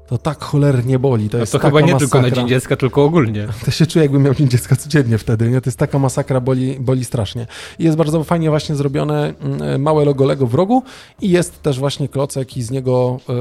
To 0.09 0.19
tak 0.19 0.45
cholernie 0.45 0.99
boli. 0.99 1.29
To 1.29 1.39
jest 1.39 1.53
to 1.53 1.59
chyba 1.59 1.81
nie 1.81 1.93
masakra. 1.93 1.99
tylko 1.99 2.23
na 2.23 2.31
Dzień 2.31 2.49
Dziecka, 2.49 2.77
tylko 2.77 3.05
ogólnie. 3.05 3.47
To 3.65 3.71
się 3.71 3.87
czuję, 3.87 4.03
jakbym 4.05 4.23
miał 4.23 4.35
Dzień 4.35 4.49
Dziecka 4.49 4.77
codziennie 4.77 5.19
wtedy, 5.19 5.51
nie? 5.51 5.61
To 5.61 5.69
jest 5.71 5.79
taka 5.79 5.99
masakra, 5.99 6.41
boli, 6.41 6.77
boli 6.81 7.05
strasznie. 7.05 7.47
I 7.79 7.85
jest 7.85 7.97
bardzo 7.97 8.25
fajnie 8.25 8.51
właśnie 8.51 8.75
zrobione 8.77 9.35
mm, 9.41 9.83
małe 9.83 10.05
logo 10.05 10.25
Lego 10.25 10.47
w 10.47 10.55
rogu 10.55 10.83
i 11.21 11.31
jest 11.31 11.63
też 11.63 11.79
właśnie 11.79 12.09
klocek 12.09 12.57
i 12.57 12.63
z 12.63 12.71
niego 12.71 13.19
e, 13.29 13.33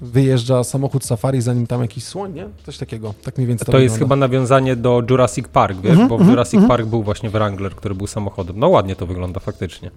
wyjeżdża 0.00 0.64
samochód 0.64 1.04
safari, 1.04 1.40
zanim 1.42 1.66
tam 1.66 1.82
jakiś 1.82 2.04
słoń, 2.04 2.32
nie? 2.34 2.46
Coś 2.66 2.78
takiego. 2.78 3.14
Tak 3.24 3.36
mniej 3.36 3.48
więcej 3.48 3.66
To 3.66 3.78
jest 3.78 3.94
wygląda. 3.94 4.14
chyba 4.14 4.16
nawiązanie 4.28 4.76
do 4.76 5.02
Jurassic 5.10 5.48
Park, 5.48 5.80
wiesz, 5.80 5.90
Mhm, 5.92 6.08
bo 6.08 6.18
w 6.18 6.28
Jurassic 6.28 6.60
Park 6.68 6.86
był 6.86 7.02
właśnie 7.02 7.30
Wrangler, 7.30 7.74
który 7.74 7.94
był 7.94 8.06
samochodem. 8.06 8.58
No 8.58 8.68
ładnie 8.68 8.96
to 8.96 9.06
wygląda 9.06 9.40
faktycznie. 9.40 9.90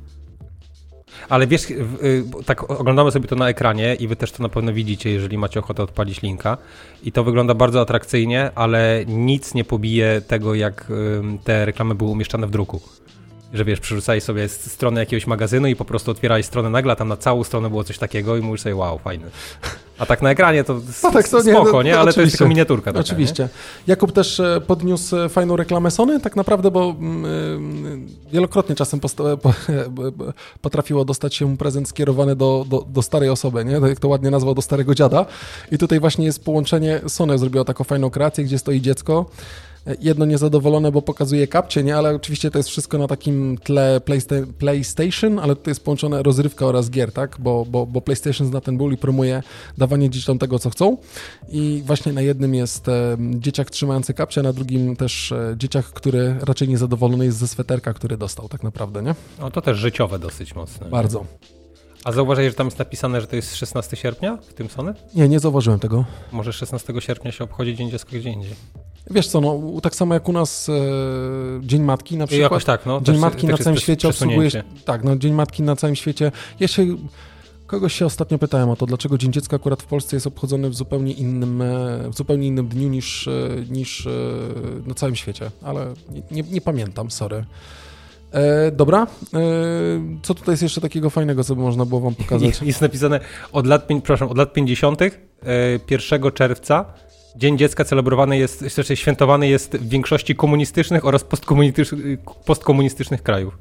Ale 1.29 1.47
wiesz, 1.47 1.69
y, 1.71 2.23
tak 2.45 2.71
oglądamy 2.71 3.11
sobie 3.11 3.27
to 3.27 3.35
na 3.35 3.49
ekranie 3.49 3.95
i 3.95 4.07
wy 4.07 4.15
też 4.15 4.31
to 4.31 4.43
na 4.43 4.49
pewno 4.49 4.73
widzicie, 4.73 5.09
jeżeli 5.09 5.37
macie 5.37 5.59
ochotę 5.59 5.83
odpalić 5.83 6.21
linka. 6.21 6.57
I 7.03 7.11
to 7.11 7.23
wygląda 7.23 7.53
bardzo 7.53 7.81
atrakcyjnie, 7.81 8.51
ale 8.55 9.03
nic 9.07 9.53
nie 9.53 9.63
pobije 9.63 10.21
tego, 10.27 10.55
jak 10.55 10.87
te 11.43 11.65
reklamy 11.65 11.95
były 11.95 12.11
umieszczane 12.11 12.47
w 12.47 12.51
druku. 12.51 12.81
Że 13.55 13.65
wiesz, 13.65 13.79
przerzucałeś 13.79 14.23
sobie 14.23 14.49
z 14.49 14.71
strony 14.71 14.99
jakiegoś 14.99 15.27
magazynu 15.27 15.67
i 15.67 15.75
po 15.75 15.85
prostu 15.85 16.11
otwierałeś 16.11 16.45
stronę 16.45 16.69
nagle, 16.69 16.93
a 16.93 16.95
tam 16.95 17.07
na 17.07 17.17
całą 17.17 17.43
stronę 17.43 17.69
było 17.69 17.83
coś 17.83 17.97
takiego 17.97 18.37
i 18.37 18.41
mówisz 18.41 18.61
sobie, 18.61 18.75
wow, 18.75 18.97
fajny. 18.99 19.25
A 19.97 20.05
tak 20.05 20.21
na 20.21 20.31
ekranie 20.31 20.63
to 20.63 20.73
No 21.03 21.11
tak, 21.11 21.27
to 21.27 21.43
nie, 21.43 21.53
spoko, 21.53 21.71
no, 21.71 21.83
nie? 21.83 21.91
no 21.91 21.99
Ale 21.99 22.13
to 22.13 22.21
jest 22.21 22.37
tylko 22.37 22.49
miniaturka 22.49 22.93
taka, 22.93 22.99
Oczywiście. 22.99 23.49
Jakub 23.87 24.11
też 24.11 24.39
e, 24.39 24.61
podniósł 24.67 25.17
e, 25.17 25.29
fajną 25.29 25.55
reklamę 25.55 25.91
Sony, 25.91 26.19
tak 26.19 26.35
naprawdę, 26.35 26.71
bo 26.71 26.89
e, 26.89 26.93
wielokrotnie 28.31 28.75
czasem 28.75 28.99
posta- 28.99 29.37
po, 29.37 29.53
potrafiło 30.61 31.05
dostać 31.05 31.35
się 31.35 31.57
prezent 31.57 31.89
skierowany 31.89 32.35
do, 32.35 32.65
do, 32.69 32.85
do 32.89 33.01
starej 33.01 33.29
osoby, 33.29 33.65
nie? 33.65 33.79
Tak 33.81 33.89
Jak 33.89 33.99
to 33.99 34.07
ładnie 34.07 34.31
nazwał, 34.31 34.55
do 34.55 34.61
starego 34.61 34.95
dziada. 34.95 35.25
I 35.71 35.77
tutaj 35.77 35.99
właśnie 35.99 36.25
jest 36.25 36.45
połączenie, 36.45 37.01
Sony 37.07 37.37
zrobiła 37.37 37.63
taką 37.63 37.83
fajną 37.83 38.09
kreację, 38.09 38.43
gdzie 38.43 38.59
stoi 38.59 38.81
dziecko, 38.81 39.25
jedno 40.01 40.25
niezadowolone, 40.25 40.91
bo 40.91 41.01
pokazuje 41.01 41.47
kapcie, 41.47 41.83
nie? 41.83 41.97
Ale 41.97 42.15
oczywiście 42.15 42.51
to 42.51 42.59
jest 42.59 42.69
wszystko 42.69 42.97
na 42.97 43.07
takim 43.07 43.57
tle 43.63 44.01
Playsta- 44.05 44.45
PlayStation, 44.57 45.39
ale 45.39 45.55
tutaj 45.55 45.71
jest 45.71 45.83
połączone 45.83 46.23
rozrywka 46.23 46.65
oraz 46.65 46.89
gier, 46.89 47.11
tak? 47.11 47.35
Bo, 47.39 47.65
bo, 47.69 47.85
bo 47.85 48.01
PlayStation 48.01 48.47
zna 48.47 48.61
ten 48.61 48.77
ból 48.77 48.93
i 48.93 48.97
promuje 48.97 49.43
dawanie 49.77 50.09
dzieciom 50.09 50.39
tego, 50.39 50.59
co 50.59 50.69
chcą. 50.69 50.97
I 51.49 51.83
właśnie 51.85 52.13
na 52.13 52.21
jednym 52.21 52.55
jest 52.55 52.85
dzieciak 53.39 53.69
trzymający 53.69 54.13
kapcie, 54.13 54.41
a 54.41 54.43
na 54.43 54.53
drugim 54.53 54.95
też 54.95 55.31
e, 55.31 55.55
dzieciak, 55.57 55.85
który 55.85 56.35
raczej 56.41 56.67
niezadowolony 56.67 57.25
jest 57.25 57.37
ze 57.37 57.47
sweterka, 57.47 57.93
który 57.93 58.17
dostał 58.17 58.49
tak 58.49 58.63
naprawdę, 58.63 59.03
nie? 59.03 59.15
No 59.39 59.51
to 59.51 59.61
też 59.61 59.77
życiowe 59.77 60.19
dosyć 60.19 60.55
mocne. 60.55 60.89
Bardzo. 60.89 61.25
A 62.05 62.11
zauważaj, 62.11 62.49
że 62.49 62.53
tam 62.53 62.67
jest 62.67 62.79
napisane, 62.79 63.21
że 63.21 63.27
to 63.27 63.35
jest 63.35 63.55
16 63.55 63.97
sierpnia 63.97 64.37
w 64.37 64.53
tym 64.53 64.69
Sony? 64.69 64.93
Nie, 65.15 65.29
nie 65.29 65.39
zauważyłem 65.39 65.79
tego. 65.79 66.05
Może 66.31 66.53
16 66.53 66.93
sierpnia 66.99 67.31
się 67.31 67.43
obchodzi 67.43 67.75
Dzień 67.75 67.91
Dziecka 67.91 68.17
gdzie 68.17 68.29
indziej. 68.29 68.55
Wiesz 69.11 69.27
co, 69.27 69.41
no 69.41 69.81
tak 69.81 69.95
samo 69.95 70.13
jak 70.13 70.29
u 70.29 70.33
nas 70.33 70.69
e, 70.69 70.73
Dzień 71.61 71.81
Matki 71.81 72.17
na 72.17 72.27
przykład. 72.27 72.43
jakoś 72.43 72.65
tak, 72.65 72.85
no. 72.85 73.01
Dzień 73.01 73.15
też- 73.15 73.21
Matki 73.21 73.47
też 73.47 73.59
na 73.59 73.63
całym 73.63 73.79
świecie 73.79 74.07
obsługuje... 74.07 74.49
Tak, 74.85 75.03
no 75.03 75.15
Dzień 75.15 75.33
Matki 75.33 75.63
na 75.63 75.75
całym 75.75 75.95
świecie. 75.95 76.31
Ja 76.59 76.67
się... 76.67 76.85
Kogoś 77.67 77.93
się 77.93 78.05
ostatnio 78.05 78.37
pytałem 78.39 78.69
o 78.69 78.75
to, 78.75 78.85
dlaczego 78.85 79.17
Dzień 79.17 79.33
Dziecka 79.33 79.55
akurat 79.55 79.81
w 79.81 79.85
Polsce 79.85 80.15
jest 80.15 80.27
obchodzony 80.27 80.69
w 80.69 80.75
zupełnie 80.75 81.13
innym, 81.13 81.61
e, 81.61 82.09
w 82.09 82.17
zupełnie 82.17 82.47
innym 82.47 82.67
dniu 82.67 82.89
niż, 82.89 83.27
e, 83.27 83.31
niż 83.69 84.07
e, 84.07 84.09
na 84.87 84.93
całym 84.93 85.15
świecie, 85.15 85.51
ale 85.61 85.93
nie, 86.31 86.43
nie 86.43 86.61
pamiętam, 86.61 87.11
sorry. 87.11 87.45
E, 88.35 88.71
dobra, 88.71 89.07
e, 89.33 89.37
co 90.21 90.33
tutaj 90.33 90.53
jest 90.53 90.63
jeszcze 90.63 90.81
takiego 90.81 91.09
fajnego, 91.09 91.43
co 91.43 91.55
by 91.55 91.61
można 91.61 91.85
było 91.85 92.01
wam 92.01 92.15
pokazać? 92.15 92.61
Jest 92.61 92.81
napisane 92.81 93.19
od 93.51 93.67
lat, 93.67 93.85
przepraszam, 93.87 94.29
od 94.29 94.37
lat 94.37 94.53
50. 94.53 95.01
e, 95.01 95.09
1 95.89 96.31
czerwca 96.31 96.85
Dzień 97.35 97.57
Dziecka 97.57 97.83
celebrowany 97.83 98.37
jest, 98.37 98.61
znaczy 98.61 98.95
świętowany 98.95 99.47
jest 99.47 99.77
w 99.77 99.89
większości 99.89 100.35
komunistycznych 100.35 101.05
oraz 101.05 101.23
postkomunistycznych, 101.23 102.19
postkomunistycznych 102.45 103.23
krajów. 103.23 103.57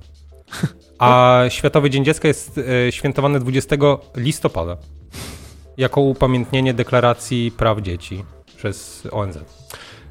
A 0.98 1.42
Światowy 1.48 1.90
Dzień 1.90 2.04
Dziecka 2.04 2.28
jest 2.28 2.58
e, 2.58 2.92
świętowany 2.92 3.40
20 3.40 3.76
listopada 4.16 4.76
jako 5.76 6.00
upamiętnienie 6.00 6.74
deklaracji 6.74 7.52
praw 7.56 7.80
dzieci 7.80 8.24
przez 8.56 9.08
ONZ. 9.10 9.38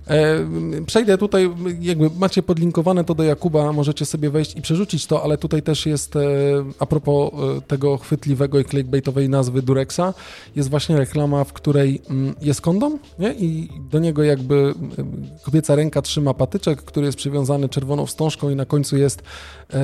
E, 0.07 0.45
przejdę 0.85 1.17
tutaj, 1.17 1.49
jakby 1.81 2.09
macie 2.17 2.43
podlinkowane 2.43 3.03
to 3.03 3.15
do 3.15 3.23
Jakuba, 3.23 3.73
możecie 3.73 4.05
sobie 4.05 4.29
wejść 4.29 4.55
i 4.55 4.61
przerzucić 4.61 5.07
to, 5.07 5.23
ale 5.23 5.37
tutaj 5.37 5.61
też 5.61 5.85
jest, 5.85 6.15
e, 6.15 6.19
a 6.79 6.85
propos 6.85 7.31
e, 7.33 7.61
tego 7.61 7.97
chwytliwego 7.97 8.59
i 8.59 8.65
clickbaitowej 8.65 9.29
nazwy 9.29 9.61
Durexa, 9.61 10.13
jest 10.55 10.69
właśnie 10.69 10.97
reklama, 10.97 11.43
w 11.43 11.53
której 11.53 12.01
mm, 12.09 12.35
jest 12.41 12.61
kondom 12.61 12.99
nie? 13.19 13.33
i 13.33 13.69
do 13.91 13.99
niego 13.99 14.23
jakby 14.23 14.55
mm, 14.55 14.75
kobieca 15.43 15.75
ręka 15.75 16.01
trzyma 16.01 16.33
patyczek, 16.33 16.81
który 16.81 17.05
jest 17.05 17.17
przywiązany 17.17 17.69
czerwoną 17.69 18.05
wstążką 18.05 18.49
i 18.49 18.55
na 18.55 18.65
końcu 18.65 18.97
jest 18.97 19.23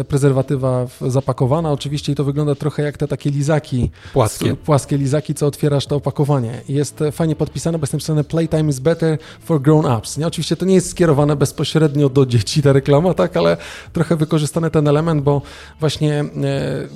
prezerwatywa 0.08 0.88
zapakowana. 1.08 1.72
Oczywiście 1.72 2.12
i 2.12 2.16
to 2.16 2.24
wygląda 2.24 2.56
trochę 2.56 2.84
jak 2.84 2.98
te 2.98 3.08
takie 3.08 3.30
lizaki. 3.30 3.92
Płaskie. 4.14 4.56
Płaskie 4.56 4.98
lizaki, 4.98 5.34
co 5.34 5.48
otwierasz 5.48 5.86
to 5.86 5.96
opakowanie. 5.96 6.62
Jest 6.70 7.00
fajnie 7.12 7.36
podpisane, 7.36 7.78
bo 7.78 7.84
jest 7.84 7.94
napisane 7.94 8.24
Playtime 8.24 8.70
is 8.70 8.80
better 8.80 9.18
for 9.44 9.62
grown-ups. 10.10 10.18
Nie? 10.18 10.28
Oczywiście 10.28 10.56
to 10.56 10.66
nie 10.66 10.76
jest 10.76 10.90
skierowane 10.90 11.36
bezpośrednio 11.36 12.10
do 12.10 12.26
dzieci 12.26 12.62
ta 12.62 12.74
reklama, 12.74 13.14
tak, 13.14 13.38
ale 13.38 13.58
trochę 13.94 14.16
wykorzystany 14.16 14.72
ten 14.72 14.88
element, 14.88 15.24
bo 15.24 15.42
właśnie 15.80 16.20
e, 16.20 16.88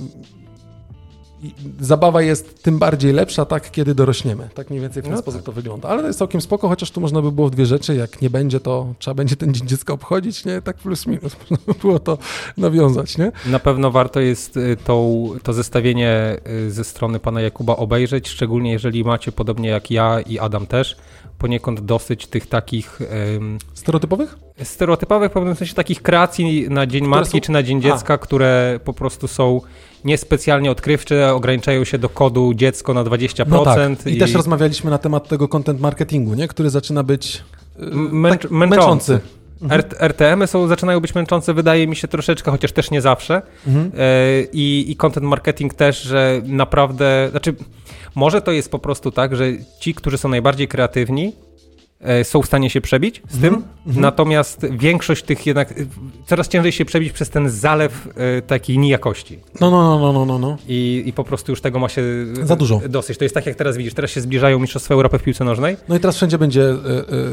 zabawa 1.79 2.21
jest 2.21 2.63
tym 2.63 2.79
bardziej 2.79 3.13
lepsza, 3.13 3.45
tak, 3.45 3.71
kiedy 3.71 3.95
dorośniemy. 3.95 4.49
Tak 4.53 4.69
mniej 4.69 4.81
więcej 4.81 5.03
w 5.03 5.05
ten 5.05 5.13
no 5.13 5.19
sposób 5.19 5.39
tak. 5.39 5.45
to 5.45 5.51
wygląda. 5.51 5.89
Ale 5.89 6.01
to 6.01 6.07
jest 6.07 6.19
całkiem 6.19 6.41
spoko, 6.41 6.69
chociaż 6.69 6.91
tu 6.91 7.01
można 7.01 7.21
by 7.21 7.31
było 7.31 7.47
w 7.47 7.51
dwie 7.51 7.65
rzeczy. 7.65 7.95
Jak 7.95 8.21
nie 8.21 8.29
będzie, 8.29 8.59
to 8.59 8.93
trzeba 8.99 9.15
będzie 9.15 9.35
ten 9.35 9.53
dzień 9.53 9.67
dziecka 9.67 9.93
obchodzić, 9.93 10.45
nie? 10.45 10.61
Tak 10.61 10.77
plus 10.77 11.07
minus. 11.07 11.35
Można 11.49 11.57
by 11.67 11.73
było 11.73 11.99
to 11.99 12.17
nawiązać, 12.57 13.17
nie? 13.17 13.31
Na 13.45 13.59
pewno 13.59 13.91
warto 13.91 14.19
jest 14.19 14.57
y, 14.57 14.77
tą, 14.83 15.29
to 15.43 15.53
zestawienie 15.53 16.37
y, 16.67 16.71
ze 16.71 16.83
strony 16.83 17.19
pana 17.19 17.41
Jakuba 17.41 17.75
obejrzeć, 17.75 18.29
szczególnie 18.29 18.71
jeżeli 18.71 19.03
macie, 19.03 19.31
podobnie 19.31 19.69
jak 19.69 19.91
ja 19.91 20.21
i 20.21 20.39
Adam 20.39 20.67
też, 20.67 20.95
poniekąd 21.37 21.79
dosyć 21.79 22.27
tych 22.27 22.47
takich... 22.47 22.99
Um, 23.33 23.57
stereotypowych? 23.73 24.35
Stereotypowych, 24.63 25.31
w 25.31 25.33
pewnym 25.33 25.55
sensie 25.55 25.73
takich 25.73 26.01
kreacji 26.01 26.69
na 26.69 26.87
Dzień 26.87 27.01
które 27.01 27.19
Matki 27.19 27.37
są... 27.37 27.41
czy 27.41 27.51
na 27.51 27.63
Dzień 27.63 27.81
Dziecka, 27.81 28.13
A. 28.13 28.17
które 28.17 28.79
po 28.83 28.93
prostu 28.93 29.27
są 29.27 29.61
niespecjalnie 30.03 30.71
odkrywcze, 30.71 31.33
ograniczają 31.33 31.83
się 31.83 31.97
do 31.97 32.09
kodu 32.09 32.53
dziecko 32.53 32.93
na 32.93 33.03
20%. 33.03 33.45
No 33.47 33.65
tak. 33.65 34.07
I, 34.07 34.15
I 34.15 34.17
też 34.17 34.33
rozmawialiśmy 34.33 34.91
na 34.91 34.97
temat 34.97 35.27
tego 35.27 35.47
content 35.47 35.81
marketingu, 35.81 36.33
nie? 36.33 36.47
który 36.47 36.69
zaczyna 36.69 37.03
być 37.03 37.43
yy, 37.79 37.85
Męcz, 37.95 38.41
tak, 38.41 38.51
męczący. 38.51 39.11
męczący. 39.11 39.43
Mhm. 39.63 39.81
RTM-y 39.99 40.47
są, 40.47 40.67
zaczynają 40.67 40.99
być 40.99 41.15
męczące, 41.15 41.53
wydaje 41.53 41.87
mi 41.87 41.95
się 41.95 42.07
troszeczkę, 42.07 42.51
chociaż 42.51 42.71
też 42.71 42.91
nie 42.91 43.01
zawsze. 43.01 43.41
Mhm. 43.67 43.91
E, 43.97 43.99
I, 44.53 44.91
I 44.91 44.95
content 44.95 45.25
marketing 45.25 45.73
też, 45.73 46.01
że 46.01 46.41
naprawdę, 46.45 47.27
znaczy 47.31 47.55
może 48.15 48.41
to 48.41 48.51
jest 48.51 48.71
po 48.71 48.79
prostu 48.79 49.11
tak, 49.11 49.35
że 49.35 49.45
ci, 49.79 49.93
którzy 49.93 50.17
są 50.17 50.29
najbardziej 50.29 50.67
kreatywni, 50.67 51.33
są 52.23 52.41
w 52.41 52.45
stanie 52.45 52.69
się 52.69 52.81
przebić 52.81 53.21
z 53.29 53.41
tym, 53.41 53.53
mm 53.53 53.63
-hmm. 53.87 53.97
natomiast 53.97 54.65
większość 54.71 55.23
tych 55.23 55.45
jednak, 55.45 55.71
e, 55.71 55.75
coraz 56.25 56.47
ciężej 56.47 56.71
się 56.71 56.85
przebić 56.85 57.11
przez 57.11 57.29
ten 57.29 57.49
zalew 57.49 58.07
e, 58.15 58.41
takiej 58.41 58.77
nijakości. 58.77 59.39
No, 59.61 59.71
no, 59.71 59.99
no, 59.99 60.13
no, 60.13 60.25
no, 60.25 60.39
no. 60.39 60.57
I, 60.67 61.03
I 61.05 61.13
po 61.13 61.23
prostu 61.23 61.51
już 61.51 61.61
tego 61.61 61.79
ma 61.79 61.89
się 61.89 62.03
Za 62.43 62.55
dużo. 62.55 62.81
dosyć. 62.89 63.17
To 63.17 63.25
jest 63.25 63.35
tak, 63.35 63.45
jak 63.45 63.55
teraz 63.55 63.77
widzisz, 63.77 63.93
teraz 63.93 64.11
się 64.11 64.21
zbliżają 64.21 64.59
Mistrzostwa 64.59 64.93
Europy 64.93 65.19
w 65.19 65.23
piłce 65.23 65.45
nożnej. 65.45 65.77
No 65.89 65.95
i 65.95 65.99
teraz 65.99 66.15
wszędzie 66.15 66.37
będzie 66.37 66.61
y, 66.61 66.75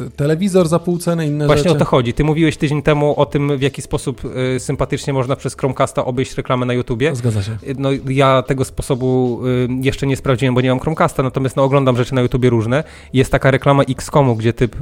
y, 0.06 0.10
telewizor 0.16 0.68
za 0.68 0.78
pół 0.78 0.98
ceny, 0.98 1.26
inne 1.26 1.46
Właśnie 1.46 1.62
rzeczy. 1.62 1.76
o 1.76 1.78
to 1.78 1.84
chodzi. 1.84 2.14
Ty 2.14 2.24
mówiłeś 2.24 2.56
tydzień 2.56 2.82
temu 2.82 3.14
o 3.20 3.26
tym, 3.26 3.58
w 3.58 3.62
jaki 3.62 3.82
sposób 3.82 4.22
y, 4.56 4.60
sympatycznie 4.60 5.12
można 5.12 5.36
przez 5.36 5.56
Chromecasta 5.56 6.04
obejść 6.04 6.36
reklamę 6.36 6.66
na 6.66 6.74
YouTubie. 6.74 7.16
Zgadza 7.16 7.42
się. 7.42 7.56
No 7.78 7.90
ja 8.08 8.42
tego 8.42 8.64
sposobu 8.64 9.40
jeszcze 9.82 10.06
nie 10.06 10.16
sprawdziłem, 10.16 10.54
bo 10.54 10.60
nie 10.60 10.68
mam 10.68 10.80
Chromecasta, 10.80 11.22
natomiast 11.22 11.56
no, 11.56 11.62
oglądam 11.62 11.96
rzeczy 11.96 12.14
na 12.14 12.20
YouTubie 12.20 12.50
różne. 12.50 12.84
Jest 13.12 13.32
taka 13.32 13.50
reklama 13.50 13.82
X-Komu, 13.82 14.36
gdzie 14.36 14.52
typ 14.60 14.76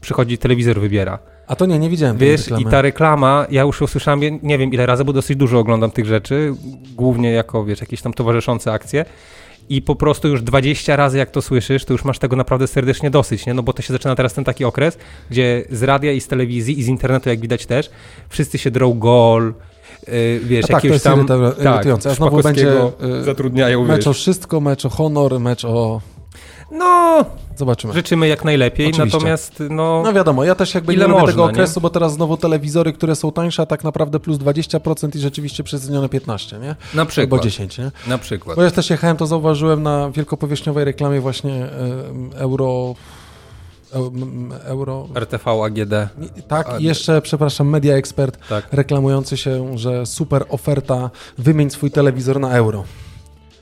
przychodzi 0.00 0.38
telewizor 0.38 0.80
wybiera. 0.80 1.18
A 1.46 1.56
to 1.56 1.66
nie, 1.66 1.78
nie 1.78 1.90
widziałem. 1.90 2.16
Wiesz, 2.16 2.50
i 2.58 2.64
ta 2.64 2.82
reklama, 2.82 3.46
ja 3.50 3.62
już 3.62 3.82
usłyszałem, 3.82 4.20
nie 4.42 4.58
wiem 4.58 4.72
ile 4.72 4.86
razy, 4.86 5.04
bo 5.04 5.12
dosyć 5.12 5.36
dużo 5.36 5.58
oglądam 5.58 5.90
tych 5.90 6.06
rzeczy, 6.06 6.54
głównie 6.96 7.32
jako, 7.32 7.64
wiesz, 7.64 7.80
jakieś 7.80 8.02
tam 8.02 8.12
towarzyszące 8.12 8.72
akcje. 8.72 9.04
I 9.68 9.82
po 9.82 9.96
prostu 9.96 10.28
już 10.28 10.42
20 10.42 10.96
razy, 10.96 11.18
jak 11.18 11.30
to 11.30 11.42
słyszysz, 11.42 11.84
to 11.84 11.92
już 11.92 12.04
masz 12.04 12.18
tego 12.18 12.36
naprawdę 12.36 12.66
serdecznie 12.66 13.10
dosyć, 13.10 13.46
nie? 13.46 13.54
No 13.54 13.62
bo 13.62 13.72
to 13.72 13.82
się 13.82 13.92
zaczyna 13.92 14.14
teraz 14.14 14.34
ten 14.34 14.44
taki 14.44 14.64
okres, 14.64 14.98
gdzie 15.30 15.64
z 15.70 15.82
radia 15.82 16.12
i 16.12 16.20
z 16.20 16.28
telewizji 16.28 16.78
i 16.78 16.82
z 16.82 16.88
internetu, 16.88 17.28
jak 17.28 17.40
widać 17.40 17.66
też, 17.66 17.90
wszyscy 18.28 18.58
się 18.58 18.70
drą 18.70 18.98
gol, 18.98 19.54
Yy, 20.08 20.40
wiesz, 20.40 20.64
A 20.64 20.68
tak, 20.68 20.74
jakiegoś 20.74 21.02
to 21.02 21.16
jest 21.16 21.28
tam 21.28 21.74
irytujące. 21.74 22.08
Tak, 22.08 22.18
znowu 22.18 22.42
będzie 22.42 22.74
yy, 23.00 23.24
zatrudniają, 23.24 23.84
mecz 23.84 23.96
wiesz. 23.96 24.06
o 24.06 24.12
wszystko, 24.12 24.60
mecz 24.60 24.86
o 24.86 24.88
honor, 24.88 25.40
mecz 25.40 25.64
o 25.64 26.00
no, 26.70 27.24
Zobaczymy. 27.56 27.92
Życzymy 27.92 28.28
jak 28.28 28.44
najlepiej, 28.44 28.86
Oczywiście. 28.86 29.16
natomiast 29.16 29.62
no... 29.70 30.02
No 30.04 30.12
wiadomo, 30.12 30.44
ja 30.44 30.54
też 30.54 30.74
jakby 30.74 30.94
ile 30.94 31.08
nie 31.08 31.26
tego 31.26 31.44
okresu, 31.44 31.80
nie? 31.80 31.82
bo 31.82 31.90
teraz 31.90 32.12
znowu 32.12 32.36
telewizory, 32.36 32.92
które 32.92 33.16
są 33.16 33.32
tańsze, 33.32 33.62
a 33.62 33.66
tak 33.66 33.84
naprawdę 33.84 34.20
plus 34.20 34.38
20% 34.38 35.16
i 35.16 35.18
rzeczywiście 35.18 35.64
przecenione 35.64 36.08
15, 36.08 36.58
nie? 36.58 36.76
Na 36.94 37.06
przykład. 37.06 37.32
Albo 37.32 37.44
10, 37.44 37.78
nie? 37.78 37.90
Na 38.06 38.18
przykład. 38.18 38.56
Bo 38.56 38.62
ja 38.62 38.70
też 38.70 38.90
jechałem, 38.90 39.16
to 39.16 39.26
zauważyłem 39.26 39.82
na 39.82 40.10
wielkopowierzchniowej 40.10 40.84
reklamie 40.84 41.20
właśnie 41.20 41.66
euro... 42.34 42.94
Euro. 44.64 45.08
RTV 45.14 45.50
AGD. 45.64 45.94
Tak, 46.48 46.80
i 46.80 46.84
jeszcze, 46.84 47.22
przepraszam, 47.22 47.68
Media 47.68 47.94
Expert 47.94 48.48
tak. 48.48 48.68
reklamujący 48.72 49.36
się, 49.36 49.78
że 49.78 50.06
super 50.06 50.44
oferta, 50.48 51.10
wymień 51.38 51.70
swój 51.70 51.90
telewizor 51.90 52.40
na 52.40 52.50
euro. 52.50 52.84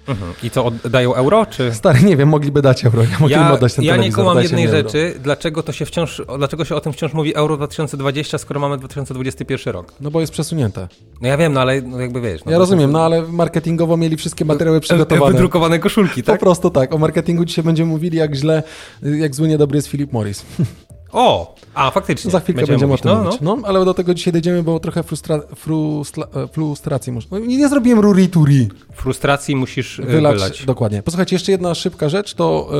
Mhm. 0.08 0.32
I 0.42 0.50
co, 0.50 0.70
dają 0.90 1.14
euro, 1.14 1.46
czy? 1.46 1.74
Stary, 1.74 2.02
nie 2.02 2.16
wiem, 2.16 2.28
mogliby 2.28 2.62
dać 2.62 2.84
euro. 2.84 3.02
Ja, 3.02 3.28
ja, 3.28 3.52
oddać 3.52 3.74
ten 3.74 3.84
ja 3.84 3.96
nie 3.96 4.12
kumam 4.12 4.42
jednej 4.42 4.68
rzeczy, 4.68 4.98
euro. 4.98 5.20
dlaczego 5.22 5.62
to 5.62 5.72
się 5.72 5.86
wciąż, 5.86 6.22
dlaczego 6.38 6.64
się 6.64 6.74
o 6.74 6.80
tym 6.80 6.92
wciąż 6.92 7.12
mówi 7.12 7.36
euro 7.36 7.56
2020, 7.56 8.38
skoro 8.38 8.60
mamy 8.60 8.78
2021 8.78 9.74
rok? 9.74 9.94
No 10.00 10.10
bo 10.10 10.20
jest 10.20 10.32
przesunięte. 10.32 10.88
No 11.20 11.28
ja 11.28 11.36
wiem, 11.36 11.52
no 11.52 11.60
ale 11.60 11.82
no 11.82 12.00
jakby 12.00 12.20
wiesz. 12.20 12.44
No 12.44 12.52
ja 12.52 12.58
rozumiem, 12.58 12.92
no 12.92 13.04
ale 13.04 13.22
marketingowo 13.22 13.96
mieli 13.96 14.16
wszystkie 14.16 14.44
materiały 14.44 14.80
przygotowane. 14.80 15.32
Wydrukowane 15.32 15.78
koszulki, 15.78 16.22
tak? 16.22 16.38
Po 16.38 16.46
prostu 16.46 16.70
tak. 16.70 16.94
O 16.94 16.98
marketingu 16.98 17.44
dzisiaj 17.44 17.64
będziemy 17.64 17.90
mówili, 17.90 18.18
jak 18.18 18.34
źle, 18.34 18.62
jak 19.02 19.34
zły 19.34 19.48
niedobry 19.48 19.76
jest 19.78 19.88
Philip 19.88 20.12
Morris. 20.12 20.44
O, 21.14 21.54
a 21.74 21.90
faktycznie. 21.90 22.30
Za 22.30 22.40
chwilkę 22.40 22.66
będziemy, 22.66 22.78
będziemy 22.78 22.94
o 22.94 22.98
tym 22.98 23.10
no, 23.10 23.24
mówić. 23.24 23.40
No. 23.40 23.56
no. 23.56 23.68
ale 23.68 23.84
do 23.84 23.94
tego 23.94 24.14
dzisiaj 24.14 24.32
dojdziemy, 24.32 24.62
bo 24.62 24.80
trochę 24.80 25.02
frustra 25.02 25.40
frustra 25.56 26.26
e, 26.34 26.48
frustracji 26.48 27.12
muszę. 27.12 27.28
No, 27.30 27.38
nie 27.38 27.68
zrobiłem 27.68 28.00
ruri 28.00 28.28
turi. 28.28 28.68
Frustracji 28.92 29.56
musisz 29.56 30.00
e, 30.00 30.02
wylać. 30.02 30.34
wylać. 30.34 30.64
Dokładnie. 30.66 31.02
Posłuchajcie, 31.02 31.36
jeszcze 31.36 31.52
jedna 31.52 31.74
szybka 31.74 32.08
rzecz, 32.08 32.34
to 32.34 32.70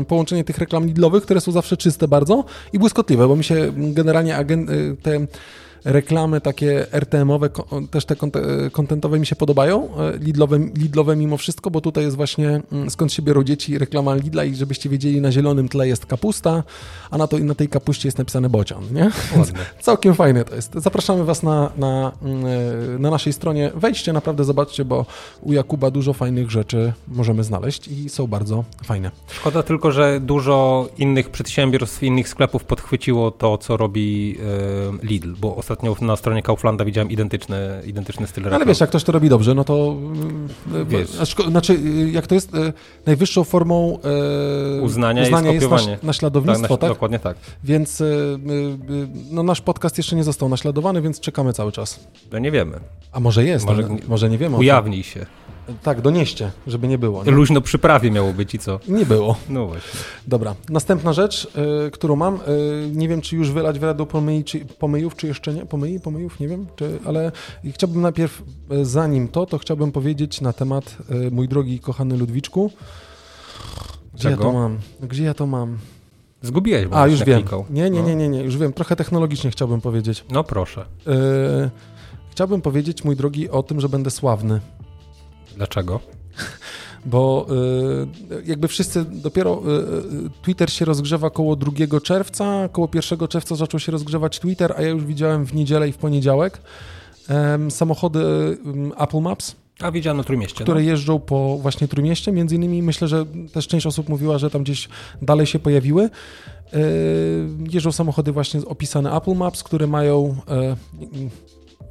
y, 0.00 0.04
połączenie 0.04 0.44
tych 0.44 0.58
reklam 0.58 0.86
Lidlowych, 0.86 1.22
które 1.22 1.40
są 1.40 1.52
zawsze 1.52 1.76
czyste 1.76 2.08
bardzo 2.08 2.44
i 2.72 2.78
błyskotliwe, 2.78 3.28
bo 3.28 3.36
mi 3.36 3.44
się 3.44 3.72
generalnie 3.76 4.36
agen, 4.36 4.66
te 5.02 5.26
reklamy 5.84 6.40
takie 6.40 6.86
RTM-owe, 6.92 7.50
też 7.90 8.04
te 8.04 8.16
kontentowe 8.72 9.18
mi 9.18 9.26
się 9.26 9.36
podobają, 9.36 9.88
e, 9.96 10.18
Lidlowe, 10.18 10.58
Lidlowe 10.58 11.16
mimo 11.16 11.36
wszystko, 11.36 11.70
bo 11.70 11.80
tutaj 11.80 12.04
jest 12.04 12.16
właśnie 12.16 12.60
mm, 12.72 12.90
skąd 12.90 13.12
się 13.12 13.22
biorą 13.22 13.44
dzieci 13.44 13.78
reklama 13.78 14.14
Lidla 14.14 14.44
i 14.44 14.54
żebyście 14.54 14.88
wiedzieli, 14.88 15.20
na 15.20 15.32
zielonym 15.32 15.68
tle 15.68 15.88
jest 15.88 16.06
kapusta, 16.06 16.62
a 17.10 17.18
na, 17.18 17.26
to, 17.26 17.38
na 17.38 17.54
tej 17.54 17.68
kapuście 17.68 18.08
jest 18.08 18.18
napisane 18.18 18.48
bocian, 18.48 18.82
nie? 18.92 19.10
Całkiem 19.80 20.14
fajne 20.14 20.44
to 20.44 20.54
jest. 20.54 20.72
Zapraszamy 20.74 21.24
Was 21.24 21.42
na, 21.42 21.70
na, 21.76 22.12
mm, 22.22 22.44
e, 22.46 22.98
na 22.98 23.10
naszej 23.10 23.32
stronie. 23.32 23.70
Wejdźcie, 23.74 24.12
naprawdę 24.12 24.44
zobaczcie, 24.44 24.84
bo 24.84 25.06
u 25.40 25.52
Jakuba 25.52 25.90
dużo 25.90 26.12
fajnych 26.12 26.50
rzeczy 26.50 26.92
możemy 27.08 27.44
znaleźć 27.44 27.88
i 27.88 28.08
są 28.08 28.26
bardzo 28.26 28.64
fajne. 28.84 29.10
Szkoda 29.28 29.62
tylko, 29.62 29.92
że 29.92 30.20
dużo 30.20 30.88
innych 30.98 31.30
przedsiębiorstw, 31.30 32.02
innych 32.02 32.28
sklepów 32.28 32.64
podchwyciło 32.64 33.30
to, 33.30 33.58
co 33.58 33.76
robi 33.76 34.36
e, 35.02 35.06
Lidl, 35.06 35.34
bo 35.40 35.56
ostatnio 35.56 35.71
ostatnio 35.72 35.96
na 36.06 36.16
stronie 36.16 36.42
Kauflanda 36.42 36.84
widziałem 36.84 37.10
identyczny, 37.10 37.82
identyczny 37.86 38.26
styl 38.26 38.44
reklam. 38.44 38.62
Ale 38.62 38.66
wiesz, 38.66 38.80
jak 38.80 38.88
ktoś 38.88 39.04
to 39.04 39.12
robi 39.12 39.28
dobrze, 39.28 39.54
no 39.54 39.64
to 39.64 39.96
mm, 39.98 40.48
wiesz. 40.86 41.10
Znaczy, 41.48 41.80
jak 42.12 42.26
to 42.26 42.34
jest 42.34 42.54
e, 42.54 42.72
najwyższą 43.06 43.44
formą 43.44 43.98
e, 44.78 44.82
uznania, 44.82 45.22
uznania 45.22 45.52
jest, 45.52 45.70
jest 45.70 45.86
naś, 45.86 46.02
naśladownictwo, 46.02 46.68
tak, 46.68 46.80
tak? 46.80 46.90
Dokładnie 46.90 47.18
tak. 47.18 47.36
Więc 47.64 48.00
e, 48.00 48.04
no, 49.30 49.42
nasz 49.42 49.60
podcast 49.60 49.98
jeszcze 49.98 50.16
nie 50.16 50.24
został 50.24 50.48
naśladowany, 50.48 51.02
więc 51.02 51.20
czekamy 51.20 51.52
cały 51.52 51.72
czas. 51.72 52.00
No 52.32 52.38
nie 52.38 52.50
wiemy. 52.50 52.80
A 53.12 53.20
może 53.20 53.44
jest, 53.44 53.66
może, 53.66 53.88
może 54.08 54.30
nie 54.30 54.38
wiemy. 54.38 54.56
Ujawnij 54.56 55.02
się. 55.02 55.26
Tak, 55.82 56.00
donieście, 56.00 56.50
żeby 56.66 56.88
nie 56.88 56.98
było. 56.98 57.24
Nie? 57.24 57.30
Luźno 57.30 57.60
przy 57.60 57.78
prawie 57.78 58.10
miało 58.10 58.32
być 58.32 58.54
i 58.54 58.58
co? 58.58 58.80
Nie 58.88 59.06
było. 59.06 59.36
No 59.48 59.66
właśnie. 59.66 60.00
Dobra, 60.26 60.54
następna 60.68 61.12
rzecz, 61.12 61.48
y, 61.86 61.90
którą 61.90 62.16
mam, 62.16 62.34
y, 62.34 62.90
nie 62.92 63.08
wiem, 63.08 63.20
czy 63.20 63.36
już 63.36 63.50
wylać 63.50 63.78
w 63.78 63.82
radę 63.82 64.06
pomyj, 64.06 64.44
czy, 64.44 64.60
pomyjów, 64.60 65.16
czy 65.16 65.26
jeszcze 65.26 65.54
nie. 65.54 65.66
Pomyj, 65.66 66.00
pomyjów, 66.00 66.40
nie 66.40 66.48
wiem, 66.48 66.66
czy, 66.76 66.98
ale 67.04 67.32
chciałbym 67.70 68.02
najpierw, 68.02 68.42
y, 68.72 68.84
zanim 68.84 69.28
to, 69.28 69.46
to 69.46 69.58
chciałbym 69.58 69.92
powiedzieć 69.92 70.40
na 70.40 70.52
temat, 70.52 70.96
y, 71.26 71.30
mój 71.30 71.48
drogi, 71.48 71.80
kochany 71.80 72.16
Ludwiczku. 72.16 72.70
Gdzie 74.14 74.22
Czego? 74.22 74.44
ja 74.44 74.50
to 74.50 74.52
mam? 74.52 74.78
Gdzie 75.00 75.24
ja 75.24 75.34
to 75.34 75.46
mam? 75.46 75.78
Zgubiłeś, 76.42 76.86
bo 76.86 77.00
A, 77.00 77.06
już 77.06 77.24
wiem. 77.24 77.42
Nie, 77.70 77.90
nie, 77.90 78.02
nie, 78.02 78.14
nie, 78.14 78.28
nie, 78.28 78.42
już 78.42 78.56
wiem. 78.56 78.72
Trochę 78.72 78.96
technologicznie 78.96 79.50
chciałbym 79.50 79.80
powiedzieć. 79.80 80.24
No 80.30 80.44
proszę. 80.44 80.84
Y, 81.06 81.70
chciałbym 82.30 82.62
powiedzieć, 82.62 83.04
mój 83.04 83.16
drogi, 83.16 83.50
o 83.50 83.62
tym, 83.62 83.80
że 83.80 83.88
będę 83.88 84.10
sławny. 84.10 84.60
Dlaczego? 85.56 86.00
bo 87.04 87.46
y, 88.30 88.42
jakby 88.46 88.68
wszyscy 88.68 89.04
dopiero 89.04 89.62
y, 89.66 90.26
y, 90.26 90.30
Twitter 90.42 90.72
się 90.72 90.84
rozgrzewa 90.84 91.30
koło 91.30 91.56
2 91.56 92.00
czerwca, 92.02 92.68
koło 92.72 92.88
1 92.94 93.28
czerwca 93.28 93.56
zaczął 93.56 93.80
się 93.80 93.92
rozgrzewać 93.92 94.38
Twitter, 94.40 94.74
a 94.76 94.82
ja 94.82 94.88
już 94.88 95.04
widziałem 95.04 95.44
w 95.44 95.54
niedzielę 95.54 95.88
i 95.88 95.92
w 95.92 95.96
poniedziałek 95.96 96.62
samochody 97.70 98.20
Apple 98.98 99.20
Maps, 99.20 99.56
A 99.80 99.90
widziałem 99.92 100.16
na 100.16 100.24
Trójmieście. 100.24 100.64
które 100.64 100.80
no. 100.80 100.86
jeżdżą 100.86 101.18
po 101.18 101.58
właśnie 101.58 101.88
Trójmieście. 101.88 102.32
Między 102.32 102.56
innymi 102.56 102.82
myślę, 102.82 103.08
że 103.08 103.26
też 103.52 103.68
część 103.68 103.86
osób 103.86 104.08
mówiła, 104.08 104.38
że 104.38 104.50
tam 104.50 104.62
gdzieś 104.62 104.88
dalej 105.22 105.46
się 105.46 105.58
pojawiły. 105.58 106.10
Jeżdżą 107.72 107.92
samochody 107.92 108.32
właśnie 108.32 108.60
opisane 108.66 109.16
Apple 109.16 109.34
Maps, 109.34 109.62
które 109.62 109.86
mają 109.86 110.36
e, 110.48 110.76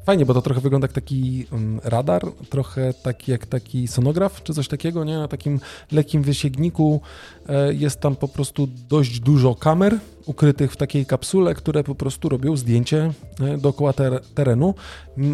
fajnie, 0.06 0.26
bo 0.26 0.34
to 0.34 0.42
trochę 0.42 0.62
wygląda 0.62 0.86
jak 0.86 0.94
taki 0.94 1.46
mm, 1.52 1.80
radar, 1.84 2.22
trochę 2.50 2.94
taki 2.94 3.32
jak 3.32 3.46
taki 3.46 3.88
sonograf 3.88 4.44
czy 4.44 4.54
coś 4.54 4.68
takiego, 4.68 5.04
nie? 5.04 5.18
Na 5.18 5.28
takim 5.28 5.60
lekkim 5.92 6.24
wysięgniku 6.24 7.02
e, 7.50 7.74
jest 7.74 8.00
tam 8.00 8.16
po 8.16 8.28
prostu 8.28 8.68
dość 8.90 9.20
dużo 9.20 9.56
kamer 9.56 10.00
ukrytych 10.26 10.72
w 10.72 10.78
takiej 10.78 11.06
kapsule, 11.06 11.56
które 11.56 11.84
po 11.84 11.96
prostu 11.96 12.30
robią 12.30 12.58
zdjęcie 12.58 13.12
e, 13.40 13.58
dookoła 13.58 13.94
ter 13.94 14.22
terenu. 14.36 14.74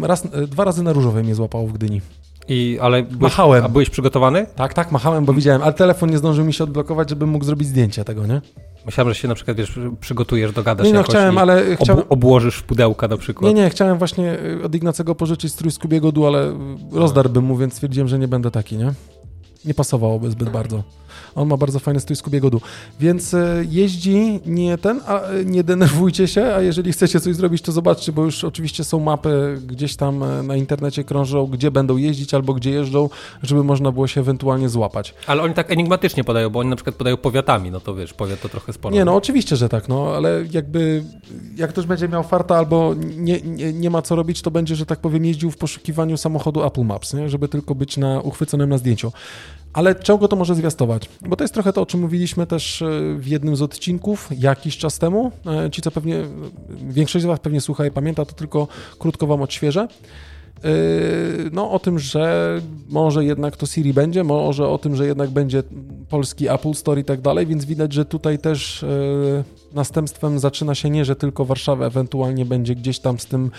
Raz, 0.02 0.24
e, 0.24 0.46
dwa 0.46 0.64
razy 0.64 0.82
na 0.82 0.92
różowe 0.92 1.22
mnie 1.22 1.34
złapało 1.34 1.66
w 1.66 1.72
Gdyni. 1.72 2.00
I, 2.48 2.78
ale 2.80 3.02
byłeś, 3.02 3.20
Machałem. 3.20 3.64
A 3.64 3.68
byłeś 3.68 3.90
przygotowany? 3.90 4.46
Tak, 4.56 4.74
tak, 4.74 4.92
machałem, 4.92 5.24
bo 5.24 5.32
widziałem, 5.32 5.62
ale 5.62 5.72
telefon 5.72 6.10
nie 6.10 6.18
zdążył 6.18 6.44
mi 6.44 6.52
się 6.52 6.64
odblokować, 6.64 7.10
żebym 7.10 7.28
mógł 7.28 7.44
zrobić 7.44 7.68
zdjęcie 7.68 8.04
tego, 8.04 8.26
nie? 8.26 8.40
Myślałem, 8.86 9.14
że 9.14 9.20
się 9.20 9.28
na 9.28 9.34
przykład, 9.34 9.56
wiesz, 9.56 9.78
przygotujesz, 10.00 10.52
dogadasz 10.52 10.86
Nie, 10.86 10.92
no 10.92 10.98
jakoś 10.98 11.14
chciałem, 11.14 11.38
ale 11.38 11.76
chciałem... 11.76 12.04
obłożysz 12.08 12.56
w 12.56 12.62
pudełka 12.62 13.08
na 13.08 13.16
przykład. 13.16 13.54
Nie, 13.54 13.62
nie, 13.62 13.70
chciałem 13.70 13.98
właśnie 13.98 14.38
y, 14.60 14.64
od 14.64 14.74
Ignacego 14.74 15.14
pożyczyć 15.14 15.52
strój 15.52 15.72
z 15.72 15.78
Kubiego 15.78 16.12
Du, 16.12 16.26
ale 16.26 16.58
rozdarłbym 16.92 17.44
mu, 17.44 17.56
więc 17.56 17.74
stwierdziłem, 17.74 18.08
że 18.08 18.18
nie 18.18 18.28
będę 18.28 18.50
taki, 18.50 18.76
nie? 18.76 18.92
Nie 19.64 19.74
pasowałoby 19.74 20.30
zbyt 20.30 20.50
bardzo. 20.50 20.82
On 21.34 21.48
ma 21.48 21.56
bardzo 21.56 21.78
fajny 21.78 22.00
strój 22.00 22.16
z 22.16 22.22
Kubiego 22.22 22.50
Du. 22.50 22.60
Więc 23.00 23.34
y, 23.34 23.66
jeździ 23.70 24.40
nie 24.46 24.78
ten, 24.78 25.00
a 25.06 25.20
nie 25.44 25.64
denerwujcie 25.64 26.28
się, 26.28 26.44
a 26.44 26.60
jeżeli 26.60 26.92
chcecie 26.92 27.20
coś 27.20 27.34
zrobić, 27.34 27.62
to 27.62 27.72
zobaczcie, 27.72 28.12
bo 28.12 28.24
już 28.24 28.44
oczywiście 28.44 28.84
są 28.84 29.00
mapy 29.00 29.58
gdzieś 29.66 29.96
tam 29.96 30.22
y, 30.22 30.42
na 30.42 30.56
internecie 30.56 31.04
krążą, 31.04 31.46
gdzie 31.46 31.70
będą 31.70 31.96
jeździć 31.96 32.34
albo 32.34 32.54
gdzie 32.54 32.70
jeżdżą, 32.70 33.08
żeby 33.42 33.64
można 33.64 33.92
było 33.92 34.06
się 34.06 34.20
ewentualnie 34.20 34.68
złapać. 34.68 35.14
Ale 35.26 35.42
oni 35.42 35.54
tak 35.54 35.70
enigmatycznie 35.70 36.24
podają, 36.24 36.50
bo 36.50 36.60
oni 36.60 36.70
na 36.70 36.76
przykład 36.76 36.96
podają 36.96 37.16
powiatami, 37.16 37.70
no 37.70 37.80
to 37.80 37.94
wiesz, 37.94 38.14
powiat 38.14 38.40
to 38.40 38.48
trochę 38.48 38.72
sporo. 38.72 38.94
Nie, 38.94 39.04
no 39.04 39.14
oczywiście, 39.14 39.56
że 39.56 39.68
tak, 39.68 39.88
no 39.88 40.12
ale 40.16 40.44
jakby 40.52 41.04
jak 41.56 41.70
ktoś 41.70 41.86
będzie 41.86 42.08
miał 42.08 42.22
farta 42.22 42.56
albo 42.56 42.94
nie, 43.16 43.40
nie, 43.40 43.72
nie 43.72 43.90
ma 43.90 44.02
co 44.02 44.16
robić, 44.16 44.42
to 44.42 44.50
będzie, 44.50 44.76
że 44.76 44.86
tak 44.86 44.98
powiem, 44.98 45.24
jeździł 45.24 45.50
w 45.50 45.56
poszukiwaniu 45.56 46.16
samochodu 46.16 46.64
Apple 46.64 46.84
Maps, 46.84 47.14
nie? 47.14 47.28
żeby 47.28 47.48
tylko 47.48 47.74
być 47.74 47.96
na 47.96 48.20
uchwyconym 48.20 48.70
na 48.70 48.78
zdjęciu. 48.78 49.12
Ale 49.72 49.94
czego 49.94 50.28
to 50.28 50.36
może 50.36 50.54
zwiastować? 50.54 51.08
Bo 51.28 51.36
to 51.36 51.44
jest 51.44 51.54
trochę 51.54 51.72
to, 51.72 51.82
o 51.82 51.86
czym 51.86 52.00
mówiliśmy 52.00 52.46
też 52.46 52.82
e, 52.82 52.86
w 53.18 53.26
jednym 53.26 53.56
z 53.56 53.62
odcinków 53.62 54.28
jakiś 54.38 54.76
czas 54.76 54.98
temu. 54.98 55.32
E, 55.46 55.70
Ci, 55.70 55.82
co 55.82 55.90
pewnie, 55.90 56.24
większość 56.88 57.22
z 57.22 57.26
Was 57.26 57.40
pewnie 57.40 57.60
słucha 57.60 57.86
i 57.86 57.90
pamięta, 57.90 58.24
to 58.24 58.32
tylko 58.32 58.68
krótko 58.98 59.26
Wam 59.26 59.42
odświeżę. 59.42 59.88
Yy, 60.64 61.50
No, 61.52 61.70
o 61.70 61.78
tym, 61.78 61.98
że 61.98 62.60
może 62.88 63.24
jednak 63.24 63.56
to 63.56 63.66
Siri 63.66 63.94
będzie, 63.94 64.24
może 64.24 64.68
o 64.68 64.78
tym, 64.78 64.96
że 64.96 65.06
jednak 65.06 65.30
będzie 65.30 65.62
polski 66.08 66.48
Apple 66.48 66.74
Store 66.74 67.00
i 67.00 67.04
tak 67.04 67.20
dalej, 67.20 67.46
więc 67.46 67.64
widać, 67.64 67.92
że 67.92 68.04
tutaj 68.04 68.38
też 68.38 68.84
następstwem 69.72 70.38
zaczyna 70.38 70.74
się 70.74 70.90
nie, 70.90 71.04
że 71.04 71.16
tylko 71.16 71.44
Warszawa 71.44 71.86
ewentualnie 71.86 72.44
będzie 72.44 72.74
gdzieś 72.74 72.98
tam 72.98 73.18
z 73.18 73.26
tym 73.26 73.50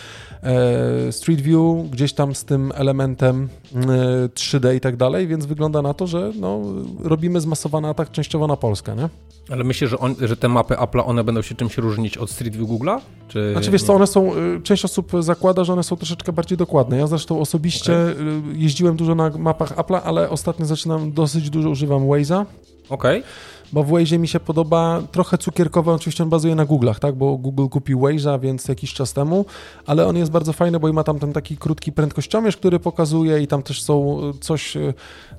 e, 0.44 1.12
Street 1.12 1.42
View, 1.42 1.90
gdzieś 1.92 2.14
tam 2.14 2.36
z 2.36 2.46
tym 2.46 2.72
elementem 2.76 3.50
e, 3.76 3.80
3D 4.28 4.76
i 4.76 4.80
tak 4.80 4.98
dalej, 4.98 5.28
więc 5.28 5.46
wygląda 5.46 5.82
na 5.82 5.94
to, 5.94 6.08
że 6.08 6.32
no, 6.36 6.62
robimy 7.04 7.42
zmasowany 7.42 7.88
atak 7.88 8.12
częściowo 8.12 8.48
na 8.48 8.58
Polskę, 8.58 8.96
nie? 8.96 9.10
Ale 9.52 9.64
myślisz, 9.64 9.90
że, 9.90 10.00
on, 10.00 10.16
że 10.22 10.38
te 10.38 10.50
mapy 10.50 10.74
Apple'a, 10.74 11.04
one 11.06 11.24
będą 11.24 11.42
się 11.42 11.56
czymś 11.56 11.78
różnić 11.78 12.18
od 12.18 12.32
Street 12.32 12.56
View 12.56 12.70
Google'a? 12.70 13.00
Czy 13.28 13.52
Znaczy 13.52 13.72
wiesz 13.72 13.82
nie? 13.82 13.88
co, 13.88 13.94
one 13.94 14.08
są, 14.08 14.36
y, 14.36 14.62
część 14.64 14.86
osób 14.86 15.12
zakłada, 15.20 15.64
że 15.64 15.74
one 15.74 15.84
są 15.84 15.96
troszeczkę 15.96 16.34
bardziej 16.34 16.58
dokładne. 16.58 16.98
Ja 16.98 17.08
zresztą 17.08 17.40
osobiście 17.40 17.94
y, 17.94 18.14
jeździłem 18.54 18.96
dużo 18.96 19.16
na 19.16 19.30
mapach 19.30 19.78
Apple'a, 19.78 20.02
ale 20.04 20.30
ostatnio 20.30 20.66
zaczynam, 20.66 21.12
dosyć 21.12 21.50
dużo 21.50 21.70
używam 21.70 22.02
Waze'a, 22.02 22.46
Okej. 22.90 23.24
Bo 23.74 23.84
w 23.84 23.90
Waze'ie 23.90 24.20
mi 24.20 24.28
się 24.28 24.40
podoba, 24.40 25.02
trochę 25.12 25.38
cukierkowy, 25.38 25.92
oczywiście 25.92 26.24
on 26.24 26.30
bazuje 26.30 26.56
na 26.56 26.66
Google'ach, 26.66 27.00
tak, 27.00 27.16
bo 27.16 27.38
Google 27.38 27.68
kupił 27.68 28.00
Waze'a, 28.00 28.40
więc 28.40 28.68
jakiś 28.68 28.94
czas 28.94 29.14
temu, 29.14 29.46
ale 29.86 30.08
on 30.08 30.18
jest 30.18 30.32
bardzo 30.32 30.54
fajny, 30.54 30.80
bo 30.80 30.94
ma 30.94 31.04
tam 31.04 31.20
ten 31.20 31.34
taki 31.34 31.58
krótki 31.58 31.92
prędkościomierz, 31.92 32.58
który 32.58 32.80
pokazuje 32.80 33.42
i 33.42 33.48
tam 33.48 33.64
też 33.64 33.82
są 33.82 34.20
y, 34.30 34.40
coś, 34.40 34.76
y, 34.76 34.94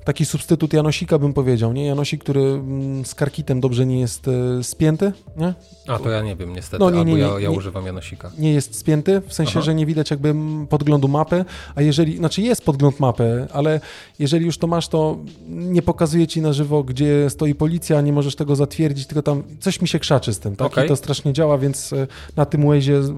taki 0.05 0.25
substytut 0.25 0.73
Janosika 0.73 1.19
bym 1.19 1.33
powiedział, 1.33 1.73
nie? 1.73 1.85
Janosik, 1.85 2.23
który 2.23 2.41
mm, 2.41 3.05
z 3.05 3.15
karkitem 3.15 3.61
dobrze 3.61 3.85
nie 3.85 3.99
jest 3.99 4.27
y, 4.27 4.63
spięty, 4.63 5.11
nie? 5.37 5.53
A 5.87 5.99
to 5.99 6.09
ja 6.09 6.21
nie 6.21 6.35
wiem 6.35 6.53
niestety, 6.53 6.83
No, 6.83 6.89
nie, 6.89 7.05
nie, 7.05 7.13
nie, 7.13 7.19
ja, 7.19 7.39
ja 7.39 7.49
używam 7.49 7.85
Janosika. 7.85 8.31
nie 8.37 8.53
jest 8.53 8.75
spięty, 8.75 9.21
w 9.27 9.33
sensie, 9.33 9.51
Aha. 9.55 9.61
że 9.61 9.75
nie 9.75 9.85
widać 9.85 10.11
jakby 10.11 10.35
podglądu 10.69 11.07
mapy, 11.07 11.45
a 11.75 11.81
jeżeli, 11.81 12.17
znaczy 12.17 12.41
jest 12.41 12.65
podgląd 12.65 12.99
mapy, 12.99 13.47
ale 13.53 13.79
jeżeli 14.19 14.45
już 14.45 14.57
to 14.57 14.67
masz, 14.67 14.87
to 14.87 15.17
nie 15.47 15.81
pokazuje 15.81 16.27
ci 16.27 16.41
na 16.41 16.53
żywo, 16.53 16.83
gdzie 16.83 17.29
stoi 17.29 17.55
policja, 17.55 18.01
nie 18.01 18.13
możesz 18.13 18.20
tego 18.35 18.55
zatwierdzić, 18.55 19.07
tylko 19.07 19.21
tam 19.21 19.43
coś 19.59 19.81
mi 19.81 19.87
się 19.87 19.99
krzaczy 19.99 20.33
z 20.33 20.39
tym, 20.39 20.55
tak? 20.55 20.67
Okej. 20.67 20.85
I 20.85 20.87
to 20.87 20.95
strasznie 20.95 21.33
działa, 21.33 21.57
więc 21.57 21.93
e, 21.93 22.07
na 22.35 22.45
tym 22.45 22.61
Waze'ie 22.61 23.13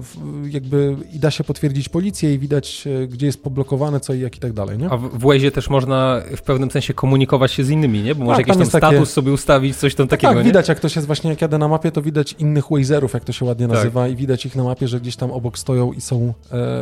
jakby 0.50 0.96
i 1.12 1.18
da 1.18 1.30
się 1.30 1.44
potwierdzić 1.44 1.88
policję 1.88 2.34
i 2.34 2.38
widać, 2.38 2.84
e, 3.02 3.06
gdzie 3.06 3.26
jest 3.26 3.42
poblokowane, 3.42 4.00
co 4.00 4.14
i 4.14 4.20
jak 4.20 4.36
i 4.36 4.40
tak 4.40 4.52
dalej, 4.52 4.78
nie? 4.78 4.90
A 4.90 4.96
w, 4.96 5.18
Waze'ie 5.18 5.50
też 5.50 5.70
można 5.70 6.20
w 6.36 6.42
pewnym 6.42 6.70
sensie 6.70 6.94
komunikować 6.94 7.52
się 7.52 7.64
z 7.64 7.70
innymi, 7.70 8.02
nie? 8.02 8.14
Bo 8.14 8.24
może 8.24 8.36
Tak, 8.36 8.46
jakiś 8.48 8.62
tam 8.62 8.70
tam 8.70 8.80
status 8.80 8.98
takie- 8.98 9.06
sobie 9.06 9.32
ustawić, 9.32 9.76
coś 9.76 9.94
tam 9.94 10.08
takiego, 10.08 10.32
tak, 10.32 10.38
nie? 10.38 10.44
widać 10.44 10.68
jak 10.68 10.80
to 10.80 10.88
się 10.88 11.00
właśnie, 11.00 11.30
jak 11.30 11.42
jadę 11.42 11.58
na 11.58 11.68
mapie, 11.68 11.90
to 11.92 12.02
widać 12.02 12.32
innych 12.38 12.64
Wazerów, 12.70 13.14
jak 13.14 13.24
to 13.24 13.32
się 13.32 13.44
ładnie 13.44 13.68
Tak. 13.68 13.76
nazywa 13.76 14.08
i 14.08 14.16
widać 14.16 14.46
ich 14.46 14.56
na 14.56 14.64
mapie, 14.64 14.88
że 14.88 15.00
gdzieś 15.00 15.16
tam 15.16 15.30
obok 15.30 15.58
stoją 15.58 15.92
i 15.92 16.00
są, 16.00 16.34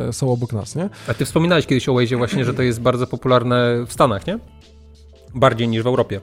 e, 0.09 0.13
są 0.13 0.33
obok 0.33 0.53
nas, 0.53 0.77
nie? 0.77 0.89
A 1.09 1.15
ty 1.15 1.25
wspominałeś 1.25 1.67
kiedyś 1.67 1.89
o 1.89 1.93
Waze'ie 1.93 2.17
właśnie, 2.19 2.45
że 2.45 2.55
to 2.55 2.63
jest 2.63 2.81
bardzo 2.81 3.07
popularne 3.07 3.85
w 3.87 3.93
Stanach, 3.93 4.27
nie? 4.27 4.39
Bardziej 5.35 5.69
niż 5.69 5.83
w 5.83 5.87
Europie. 5.87 6.21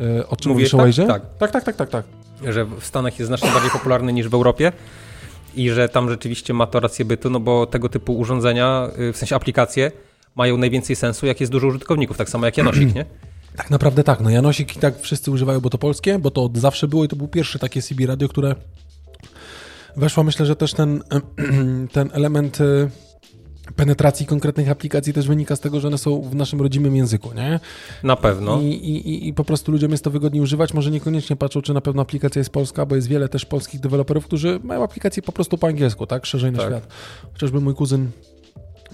E, 0.00 0.28
o 0.28 0.36
czym 0.36 0.52
Mówisz 0.52 0.72
mówisz 0.72 0.98
o 0.98 1.06
tak? 1.06 1.22
Tak. 1.22 1.38
tak, 1.38 1.50
tak, 1.50 1.64
tak, 1.64 1.76
tak, 1.76 1.90
tak. 1.90 2.04
Że 2.52 2.64
w 2.64 2.84
Stanach 2.84 3.18
jest 3.18 3.26
znacznie 3.26 3.50
bardziej 3.50 3.70
popularny 3.70 4.12
niż 4.12 4.28
w 4.28 4.34
Europie 4.34 4.72
i 5.54 5.70
że 5.70 5.88
tam 5.88 6.10
rzeczywiście 6.10 6.54
ma 6.54 6.66
to 6.66 6.80
rację 6.80 7.04
bytu, 7.04 7.30
no 7.30 7.40
bo 7.40 7.66
tego 7.66 7.88
typu 7.88 8.18
urządzenia, 8.18 8.88
y, 8.98 9.12
w 9.12 9.16
sensie 9.16 9.36
aplikacje, 9.36 9.92
mają 10.34 10.56
najwięcej 10.56 10.96
sensu, 10.96 11.26
jak 11.26 11.40
jest 11.40 11.52
dużo 11.52 11.66
użytkowników, 11.66 12.16
tak 12.16 12.28
samo 12.28 12.46
jak 12.46 12.56
Janosik, 12.56 12.94
nie? 12.94 13.04
Tak 13.56 13.70
naprawdę 13.70 14.04
tak. 14.04 14.20
No 14.20 14.30
Janosik 14.30 14.76
i 14.76 14.78
tak 14.78 15.00
wszyscy 15.00 15.30
używają, 15.30 15.60
bo 15.60 15.70
to 15.70 15.78
polskie, 15.78 16.18
bo 16.18 16.30
to 16.30 16.44
od 16.44 16.58
zawsze 16.58 16.88
było 16.88 17.04
i 17.04 17.08
to 17.08 17.16
był 17.16 17.28
pierwszy 17.28 17.58
takie 17.58 17.82
CB 17.82 18.06
radio, 18.06 18.28
które 18.28 18.54
weszło. 19.96 20.24
Myślę, 20.24 20.46
że 20.46 20.56
też 20.56 20.74
ten, 20.74 21.02
ten 21.92 22.10
element 22.12 22.60
y, 22.60 22.90
penetracji 23.76 24.26
konkretnych 24.26 24.70
aplikacji 24.70 25.12
też 25.12 25.28
wynika 25.28 25.56
z 25.56 25.60
tego, 25.60 25.80
że 25.80 25.88
one 25.88 25.98
są 25.98 26.22
w 26.22 26.34
naszym 26.34 26.60
rodzimym 26.60 26.96
języku, 26.96 27.32
nie? 27.34 27.60
Na 28.02 28.16
pewno. 28.16 28.60
I, 28.60 28.64
i, 28.66 29.28
i- 29.28 29.34
po 29.34 29.44
prostu 29.44 29.72
ludziom 29.72 29.90
jest 29.90 30.04
to 30.04 30.10
wygodniej 30.10 30.42
używać. 30.42 30.74
Może 30.74 30.90
niekoniecznie 30.90 31.36
patrzą, 31.36 31.62
czy 31.62 31.74
na 31.74 31.80
pewno 31.80 32.02
aplikacja 32.02 32.40
jest 32.40 32.50
polska, 32.50 32.86
bo 32.86 32.96
jest 32.96 33.08
wiele 33.08 33.28
też 33.28 33.44
polskich 33.46 33.80
deweloperów, 33.80 34.24
którzy 34.24 34.60
mają 34.64 34.84
aplikacje 34.84 35.22
po 35.22 35.32
prostu 35.32 35.58
po 35.58 35.66
angielsku, 35.66 36.06
tak? 36.06 36.26
Szerzej 36.26 36.52
na 36.52 36.58
Tak. 36.58 36.68
świat. 36.68 36.88
Chociażby 37.32 37.60
mój 37.60 37.74
kuzyn 37.74 38.10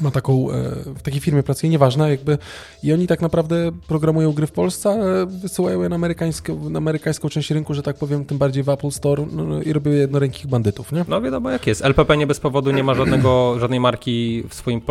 ma 0.00 0.10
taką, 0.10 0.50
e, 0.50 0.54
w 0.94 1.02
takiej 1.02 1.20
firmie 1.20 1.42
pracuje, 1.42 1.70
nieważne, 1.70 2.10
jakby 2.10 2.38
i 2.82 2.92
oni 2.92 3.06
tak 3.06 3.20
naprawdę 3.20 3.72
programują 3.88 4.32
gry 4.32 4.46
w 4.46 4.52
Polsce, 4.52 4.90
ale 4.90 5.26
wysyłają 5.26 5.82
je 5.82 5.88
na 5.88 5.96
amerykańską, 5.96 6.70
na 6.70 6.78
amerykańską 6.78 7.28
część 7.28 7.50
rynku, 7.50 7.74
że 7.74 7.82
tak 7.82 7.96
powiem, 7.96 8.24
tym 8.24 8.38
bardziej 8.38 8.62
w 8.62 8.68
Apple 8.68 8.90
Store 8.90 9.26
no, 9.32 9.44
no, 9.44 9.62
i 9.62 9.72
robią 9.72 9.90
je 9.90 9.98
jednorękich 9.98 10.46
bandytów, 10.46 10.92
nie? 10.92 11.04
No 11.08 11.22
wiadomo 11.22 11.50
jak 11.50 11.66
jest. 11.66 11.84
LPP 11.84 12.16
nie 12.16 12.26
bez 12.26 12.40
powodu 12.40 12.70
nie 12.70 12.84
ma 12.84 12.94
żadnego, 12.94 13.58
żadnej 13.58 13.80
marki 13.80 14.44
w 14.48 14.54
swoim, 14.54 14.82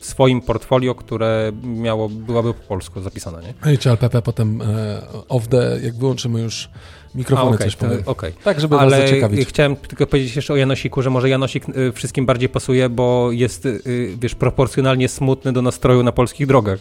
w 0.00 0.06
swoim 0.06 0.40
portfolio, 0.40 0.94
które 0.94 1.52
miało, 1.62 2.08
byłaby 2.08 2.54
po 2.54 2.62
polsku 2.68 3.00
zapisana, 3.00 3.40
nie? 3.40 3.54
No 3.64 3.70
I 3.70 3.78
czy 3.78 3.90
LPP 3.90 4.22
potem 4.22 4.62
e, 4.62 5.02
off 5.28 5.48
the, 5.48 5.80
jak 5.82 5.94
wyłączymy 5.94 6.40
już 6.40 6.68
mikrofony, 7.14 7.56
A, 7.60 7.64
coś 7.64 7.76
to- 7.76 7.86
powiem. 7.86 8.02
okej. 8.06 8.32
Tak, 8.44 8.60
żeby 8.60 8.76
was 8.76 8.82
Ale 8.92 9.00
zaciekawić. 9.06 9.48
chciałem 9.48 9.76
tylko 9.76 10.06
powiedzieć 10.06 10.36
jeszcze 10.36 10.52
o 10.52 10.56
Janosiku, 10.56 11.02
że 11.02 11.10
może 11.10 11.28
Janosik 11.28 11.68
y, 11.68 11.92
wszystkim 11.92 12.26
bardziej 12.26 12.48
pasuje, 12.48 12.88
bo 12.88 13.28
jest, 13.32 13.66
y, 13.66 13.80
wiesz, 14.20 14.34
proporcjonalnie 14.34 15.08
smutny 15.08 15.52
do 15.52 15.62
nastroju 15.62 16.02
na 16.02 16.12
polskich 16.12 16.46
drogach. 16.46 16.78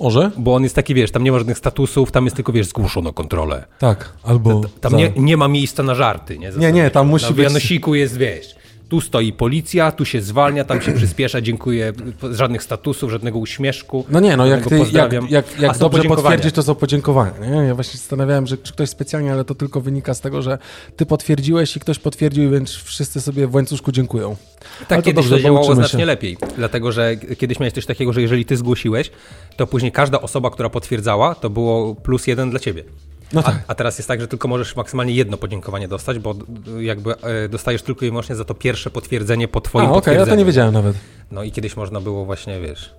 Może? 0.00 0.30
Bo 0.36 0.54
on 0.54 0.62
jest 0.62 0.74
taki, 0.74 0.94
wiesz, 0.94 1.10
tam 1.10 1.24
nie 1.24 1.32
ma 1.32 1.38
żadnych 1.38 1.58
statusów, 1.58 2.12
tam 2.12 2.24
jest 2.24 2.36
tylko, 2.36 2.52
wiesz, 2.52 2.66
zgłoszono 2.66 3.12
kontrolę. 3.12 3.64
Tak, 3.78 4.12
albo... 4.22 4.60
Tam 4.80 4.92
za- 4.92 4.98
nie, 4.98 5.12
nie 5.16 5.36
ma 5.36 5.48
miejsca 5.48 5.82
na 5.82 5.94
żarty, 5.94 6.38
nie? 6.38 6.50
Nie, 6.58 6.72
nie, 6.72 6.90
tam 6.90 7.06
musi 7.08 7.24
Na 7.24 7.30
być- 7.32 7.44
Janosiku 7.44 7.94
jest, 7.94 8.16
wiesz, 8.16 8.54
tu 8.94 9.00
stoi 9.00 9.32
policja, 9.32 9.92
tu 9.92 10.04
się 10.04 10.20
zwalnia, 10.20 10.64
tam 10.64 10.80
się 10.80 10.92
przyspiesza, 10.92 11.40
dziękuję, 11.40 11.92
żadnych 12.32 12.62
statusów, 12.62 13.10
żadnego 13.10 13.38
uśmieszku. 13.38 14.04
No 14.08 14.20
nie, 14.20 14.36
no 14.36 14.46
jak, 14.46 14.66
ty, 14.66 14.78
jak, 14.92 15.12
jak, 15.30 15.60
jak 15.60 15.78
dobrze 15.78 16.02
potwierdzisz, 16.04 16.52
to 16.52 16.62
są 16.62 16.74
podziękowania. 16.74 17.46
Nie? 17.46 17.56
Ja 17.56 17.74
właśnie 17.74 17.98
zastanawiałem, 17.98 18.46
że 18.46 18.58
czy 18.58 18.72
ktoś 18.72 18.88
specjalnie, 18.88 19.32
ale 19.32 19.44
to 19.44 19.54
tylko 19.54 19.80
wynika 19.80 20.14
z 20.14 20.20
tego, 20.20 20.42
że 20.42 20.58
ty 20.96 21.06
potwierdziłeś 21.06 21.76
i 21.76 21.80
ktoś 21.80 21.98
potwierdził, 21.98 22.50
więc 22.50 22.70
wszyscy 22.70 23.20
sobie 23.20 23.46
w 23.46 23.54
łańcuszku 23.54 23.92
dziękują. 23.92 24.36
Ale 24.78 24.86
Tak 24.86 24.98
to 24.98 25.02
kiedyś 25.02 25.24
dobrze, 25.24 25.36
to 25.36 25.42
działało 25.42 25.58
pouczymy 25.58 25.82
znacznie 25.82 26.00
się. 26.00 26.06
lepiej, 26.06 26.36
dlatego 26.56 26.92
że 26.92 27.16
kiedyś 27.16 27.60
miałeś 27.60 27.74
coś 27.74 27.86
takiego, 27.86 28.12
że 28.12 28.22
jeżeli 28.22 28.44
ty 28.44 28.56
zgłosiłeś, 28.56 29.10
to 29.56 29.66
później 29.66 29.92
każda 29.92 30.20
osoba, 30.20 30.50
która 30.50 30.70
potwierdzała, 30.70 31.34
to 31.34 31.50
było 31.50 31.94
plus 31.94 32.26
jeden 32.26 32.50
dla 32.50 32.60
ciebie. 32.60 32.84
No 33.32 33.40
A, 33.40 33.42
tak. 33.42 33.64
a 33.66 33.74
teraz 33.74 33.98
jest 33.98 34.08
tak, 34.08 34.20
że 34.20 34.28
tylko 34.28 34.48
możesz 34.48 34.76
maksymalnie 34.76 35.12
jedno 35.14 35.36
podziękowanie 35.36 35.88
dostać, 35.88 36.18
bo 36.18 36.34
y, 36.78 36.84
jakby 36.84 37.20
e, 37.20 37.48
dostajesz 37.48 37.82
tylko 37.82 38.04
i 38.04 38.08
wyłącznie 38.08 38.36
za 38.36 38.44
to 38.44 38.54
pierwsze 38.54 38.90
potwierdzenie 38.90 39.48
po 39.48 39.58
A, 39.58 39.62
twoim 39.62 39.90
okej, 39.90 40.16
ja 40.16 40.26
to 40.26 40.34
nie 40.34 40.44
wiedziałem 40.44 40.74
nawet. 40.74 40.96
No 41.30 41.42
i 41.42 41.52
kiedyś 41.52 41.76
można 41.76 42.00
było 42.00 42.24
właśnie, 42.24 42.60
wiesz, 42.60 42.94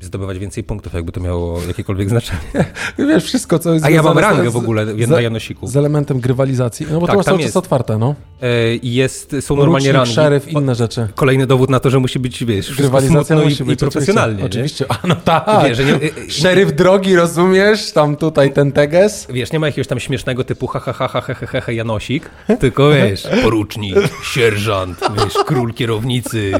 zdobywać 0.00 0.38
więcej 0.38 0.64
punktów, 0.64 0.94
jakby 0.94 1.12
to 1.12 1.20
miało 1.20 1.60
jakiekolwiek 1.68 2.08
znaczenie. 2.08 2.40
Wiesz, 2.98 3.24
wszystko, 3.24 3.58
co 3.58 3.74
jest 3.74 3.84
A 3.84 3.90
ja 3.90 4.02
mam 4.02 4.18
rangę 4.18 4.50
w 4.50 4.56
ogóle 4.56 4.86
z, 4.86 5.08
na 5.08 5.20
Janosiku. 5.20 5.66
z 5.66 5.76
elementem 5.76 6.20
grywalizacji. 6.20 6.86
No 6.90 7.00
bo 7.00 7.06
Tak, 7.06 7.12
to 7.12 7.16
masz 7.16 7.26
cały 7.26 7.38
czas 7.38 7.56
otwarte, 7.56 7.98
no. 7.98 8.14
E, 8.44 8.74
I 8.76 8.94
jest, 8.94 9.36
są 9.40 9.56
normalnie 9.56 9.92
Rucznik, 9.92 9.94
rangi. 9.94 10.14
szeryf, 10.14 10.48
inne 10.52 10.74
rzeczy. 10.74 11.08
Kolejny 11.14 11.46
dowód 11.46 11.70
na 11.70 11.80
to, 11.80 11.90
że 11.90 11.98
musi 11.98 12.18
być, 12.18 12.44
wiesz, 12.44 12.64
wszystko 12.64 12.82
Grywalizacja 12.82 13.24
smutno 13.24 13.44
musi 13.44 13.62
i, 13.62 13.66
być 13.66 13.74
i 13.74 13.76
profesjonalnie. 13.80 14.44
Oczywiście, 14.44 14.86
oczywiście. 14.88 15.04
A 15.04 15.06
no 15.06 15.16
tak. 15.24 15.68
Wiesz, 15.68 15.78
nie, 15.78 16.10
Szeryf 16.42 16.72
drogi, 16.72 17.16
rozumiesz? 17.16 17.92
Tam 17.92 18.16
tutaj 18.16 18.52
ten 18.52 18.72
teges. 18.72 19.26
Wiesz, 19.30 19.52
nie 19.52 19.58
ma 19.58 19.66
jakiegoś 19.66 19.86
tam 19.86 20.00
śmiesznego 20.00 20.44
typu 20.44 20.66
ha 20.66 20.80
ha 20.80 20.92
ha 20.92 21.08
ha 21.08 21.20
he, 21.20 21.34
he, 21.34 21.46
he, 21.46 21.60
he 21.60 21.74
Janosik, 21.74 22.30
tylko 22.60 22.90
wiesz, 22.90 23.28
porucznik, 23.42 23.96
sierżant, 24.34 25.00
wiesz, 25.16 25.34
król 25.46 25.74
kierownicy, 25.74 26.52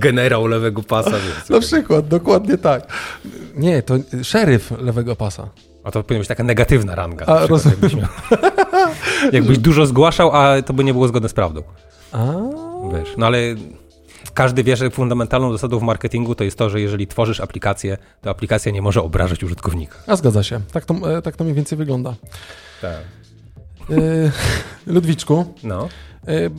generał 0.00 0.46
lewego 0.46 0.82
pasa, 0.82 1.10
wiesz. 1.10 1.48
Na 1.48 1.60
przykład, 1.60 2.08
dokładnie 2.08 2.58
tak. 2.58 2.92
Nie, 3.54 3.82
to 3.82 3.94
szeryf 4.22 4.72
lewego 4.80 5.16
pasa. 5.16 5.48
A 5.86 5.90
to 5.90 6.02
powinna 6.02 6.18
być 6.20 6.28
taka 6.28 6.44
negatywna 6.44 6.94
ranga. 6.94 7.26
A, 7.26 7.46
rozumiem. 7.46 7.78
jakbyś, 7.82 7.94
miał. 7.94 8.08
jakbyś 9.32 9.58
dużo 9.58 9.86
zgłaszał, 9.86 10.30
a 10.32 10.62
to 10.62 10.72
by 10.72 10.84
nie 10.84 10.92
było 10.92 11.08
zgodne 11.08 11.28
z 11.28 11.32
prawdą. 11.32 11.62
A, 12.12 12.24
Wiesz, 12.92 13.08
no 13.16 13.26
ale 13.26 13.38
każdy 14.34 14.64
wie, 14.64 14.76
że 14.76 14.90
fundamentalną 14.90 15.52
zasadą 15.52 15.78
w 15.78 15.82
marketingu 15.82 16.34
to 16.34 16.44
jest 16.44 16.58
to, 16.58 16.70
że 16.70 16.80
jeżeli 16.80 17.06
tworzysz 17.06 17.40
aplikację, 17.40 17.96
to 18.22 18.30
aplikacja 18.30 18.72
nie 18.72 18.82
może 18.82 19.02
obrażać 19.02 19.42
użytkownika. 19.44 19.96
a 20.06 20.16
zgadza 20.16 20.42
się. 20.42 20.60
Tak 20.72 20.84
to, 20.84 20.94
e, 21.18 21.22
tak 21.22 21.36
to 21.36 21.44
mniej 21.44 21.56
więcej 21.56 21.78
wygląda. 21.78 22.14
Tak. 22.82 23.00
E, 23.90 23.94
Ludwiczku, 24.94 25.44
No. 25.62 25.88
e, 26.28 26.50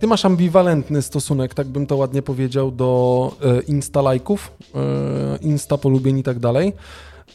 ty 0.00 0.06
masz 0.06 0.24
ambiwalentny 0.24 1.02
stosunek, 1.02 1.54
tak 1.54 1.66
bym 1.66 1.86
to 1.86 1.96
ładnie 1.96 2.22
powiedział, 2.22 2.70
do 2.70 3.32
insta 3.68 4.02
lajków, 4.02 4.52
insta 5.40 5.78
polubień 5.78 6.18
i 6.18 6.22
tak 6.22 6.38
dalej. 6.38 6.72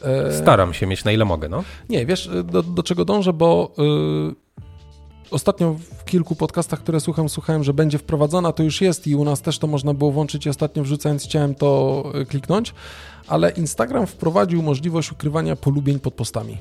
E, 0.01 0.33
Staram 0.33 0.73
się 0.73 0.87
mieć 0.87 1.03
na 1.03 1.11
ile 1.11 1.25
mogę, 1.25 1.49
no. 1.49 1.63
Nie, 1.89 2.05
wiesz, 2.05 2.25
y, 2.25 2.43
do, 2.43 2.63
do 2.63 2.83
czego 2.83 3.05
dążę, 3.05 3.33
bo 3.33 3.71
y, 4.31 5.31
ostatnio 5.31 5.73
w 5.73 6.05
kilku 6.05 6.35
podcastach, 6.35 6.79
które 6.79 6.99
słucham, 6.99 7.29
słuchałem, 7.29 7.63
że 7.63 7.73
będzie 7.73 7.97
wprowadzona, 7.97 8.51
to 8.51 8.63
już 8.63 8.81
jest 8.81 9.07
i 9.07 9.15
u 9.15 9.23
nas 9.25 9.41
też 9.41 9.59
to 9.59 9.67
można 9.67 9.93
było 9.93 10.11
włączyć 10.11 10.45
i 10.45 10.49
ostatnio 10.49 10.83
wrzucając 10.83 11.23
chciałem 11.23 11.55
to 11.55 12.03
kliknąć, 12.29 12.73
ale 13.27 13.49
Instagram 13.49 14.07
wprowadził 14.07 14.61
możliwość 14.61 15.11
ukrywania 15.11 15.55
polubień 15.55 15.99
pod 15.99 16.13
postami. 16.13 16.57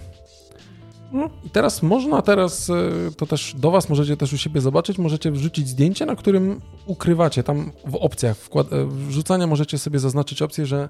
I 1.45 1.51
teraz 1.51 1.83
można 1.83 2.23
teraz, 2.23 2.71
to 3.17 3.27
też 3.27 3.55
do 3.57 3.71
Was 3.71 3.89
możecie 3.89 4.17
też 4.17 4.33
u 4.33 4.39
siebie 4.39 4.61
zobaczyć, 4.61 4.99
możecie 4.99 5.31
wrzucić 5.31 5.69
zdjęcie, 5.69 6.07
na 6.07 6.17
którym 6.17 6.61
ukrywacie, 6.87 7.43
tam 7.43 7.73
w 7.87 7.95
opcjach 7.95 8.37
wkład- 8.37 8.73
e, 8.73 8.87
wrzucania 8.87 9.47
możecie 9.47 9.79
sobie 9.79 9.99
zaznaczyć 9.99 10.43
opcję, 10.43 10.67
że 10.67 10.89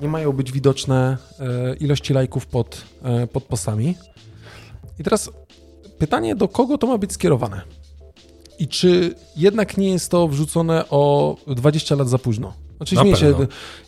nie 0.00 0.08
mają 0.08 0.32
być 0.32 0.52
widoczne 0.52 1.16
e, 1.38 1.74
ilości 1.74 2.12
lajków 2.12 2.46
pod, 2.46 2.84
e, 3.02 3.26
pod 3.26 3.44
postami. 3.44 3.94
I 4.98 5.04
teraz 5.04 5.30
pytanie, 5.98 6.36
do 6.36 6.48
kogo 6.48 6.78
to 6.78 6.86
ma 6.86 6.98
być 6.98 7.12
skierowane? 7.12 7.60
I 8.58 8.68
czy 8.68 9.14
jednak 9.36 9.76
nie 9.76 9.90
jest 9.90 10.10
to 10.10 10.28
wrzucone 10.28 10.88
o 10.90 11.36
20 11.46 11.94
lat 11.94 12.08
za 12.08 12.18
późno? 12.18 12.65
Znaczy 12.76 12.96
śmieję 12.96 13.16
się, 13.16 13.34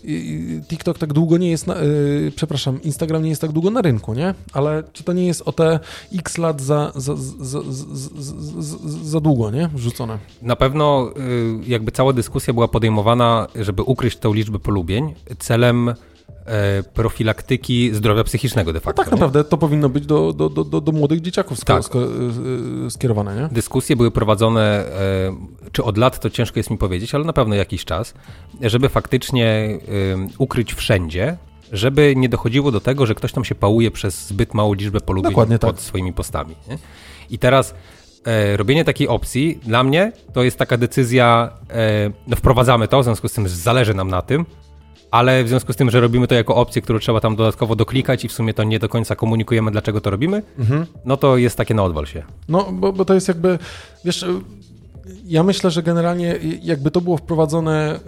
y, 0.05 0.63
TikTok 0.69 0.99
tak 0.99 1.13
długo 1.13 1.39
nie 1.39 1.51
jest, 1.51 1.67
na, 1.67 1.83
y, 1.83 2.33
przepraszam, 2.37 2.83
Instagram 2.83 3.23
nie 3.23 3.29
jest 3.29 3.41
tak 3.41 3.53
długo 3.53 3.71
na 3.71 3.83
rynku, 3.83 4.15
nie? 4.15 4.35
Ale 4.53 4.83
czy 4.93 5.05
to 5.05 5.13
nie 5.13 5.27
jest 5.27 5.43
o 5.43 5.53
te 5.53 5.81
x 6.15 6.39
lat 6.39 6.61
za, 6.61 6.93
za, 6.97 7.15
za, 7.41 7.61
za, 9.03 9.21
długo, 9.21 9.51
nie? 9.51 9.69
Wrzucone. 9.75 10.19
Na 10.43 10.57
pewno 10.57 11.11
y, 11.17 11.71
jakby 11.71 11.93
cała 11.93 12.13
dyskusja 12.13 12.55
była 12.55 12.69
podejmowana, 12.69 13.47
żeby 13.55 13.83
ukryć 13.83 14.17
tą 14.17 14.35
liczbę 14.35 14.59
polubień 14.59 15.15
celem 15.39 15.95
profilaktyki 16.95 17.95
zdrowia 17.95 18.25
psychicznego 18.25 18.73
de 18.73 18.77
No 18.79 18.81
facto. 18.85 19.03
tak 19.03 19.07
nie? 19.07 19.11
naprawdę 19.13 19.45
to 19.45 19.59
powinno 19.59 19.89
być 19.89 20.07
do, 20.07 20.33
do, 20.33 20.49
do, 20.49 20.81
do, 20.81 20.93
młodych 20.93 21.21
dzieciaków 21.21 21.65
Tak. 21.65 21.83
y, 21.95 21.99
y, 22.87 22.91
skierowane, 22.91 23.37
nie? 23.37 23.49
Dyskusje 23.53 23.97
były 23.97 24.11
prowadzone, 24.11 24.61
e, 24.63 25.71
czy 25.73 25.85
od 25.85 25.99
lat, 25.99 26.21
to 26.21 26.31
ciężko 26.31 26.59
jest 26.59 26.71
mi 26.71 26.79
powiedzieć, 26.79 27.15
ale 27.15 27.25
na 27.25 27.33
pewno 27.33 27.55
jakiś 27.55 27.85
czas, 27.85 28.15
żeby 28.63 28.89
faktycznie 28.89 29.79
ukryć 30.39 30.75
wszędzie, 30.75 31.37
żeby 31.73 32.15
nie 32.17 32.29
dochodziło 32.29 32.71
do 32.73 32.81
tego, 32.81 33.07
że 33.07 33.15
ktoś 33.15 33.33
tam 33.33 33.45
się 33.45 33.55
pałuje 33.55 33.91
przez 33.91 34.27
zbyt 34.27 34.55
małą 34.55 34.75
liczbę 34.75 35.01
polubień 35.01 35.31
Dokładnie 35.33 35.59
pod 35.59 35.77
tak. 35.77 35.85
swoimi 35.85 36.13
postami. 36.13 36.55
Nie? 36.69 36.79
I 37.31 37.39
teraz 37.39 37.75
e, 38.27 38.57
robienie 38.57 38.85
takiej 38.85 39.09
opcji 39.09 39.59
dla 39.63 39.83
mnie 39.85 40.13
to 40.33 40.43
jest 40.43 40.59
taka 40.59 40.77
decyzja, 40.77 41.51
e, 41.71 42.11
no 42.27 42.37
wprowadzamy 42.37 42.89
to, 42.89 43.01
w 43.01 43.05
związku 43.05 43.29
z 43.29 43.33
tym 43.33 43.49
zależy 43.49 43.95
nam 43.95 44.09
na 44.09 44.23
tym, 44.23 44.47
ale 45.11 45.45
w 45.45 45.49
związku 45.49 45.73
z 45.73 45.77
tym, 45.77 45.91
że 45.91 46.01
robimy 46.01 46.27
to 46.27 46.35
jako 46.35 46.57
opcję, 46.57 46.83
którą 46.83 46.99
trzeba 46.99 47.21
tam 47.21 47.37
dodatkowo 47.37 47.77
doklikać 47.77 48.25
i 48.25 48.29
w 48.29 48.33
sumie 48.33 48.55
to 48.55 48.65
nie 48.65 48.79
do 48.79 48.89
końca 48.89 49.17
komunikujemy, 49.17 49.71
dlaczego 49.71 50.01
to 50.01 50.11
robimy, 50.11 50.43
Mhm. 50.59 50.87
no 51.05 51.17
to 51.17 51.37
jest 51.37 51.57
takie 51.57 51.75
na 51.75 51.83
odwal 51.85 52.07
się. 52.07 52.23
No, 52.49 52.69
bo, 52.73 52.93
bo 52.93 53.05
to 53.05 53.15
jest 53.15 53.29
jakby, 53.29 53.59
wiesz, 54.05 54.25
ja 55.27 55.43
myślę, 55.43 55.71
że 55.71 55.83
generalnie 55.83 56.39
jakby 56.63 56.91
to 56.91 57.01
było 57.01 57.17
wprowadzone 57.17 57.97
y, 57.97 57.99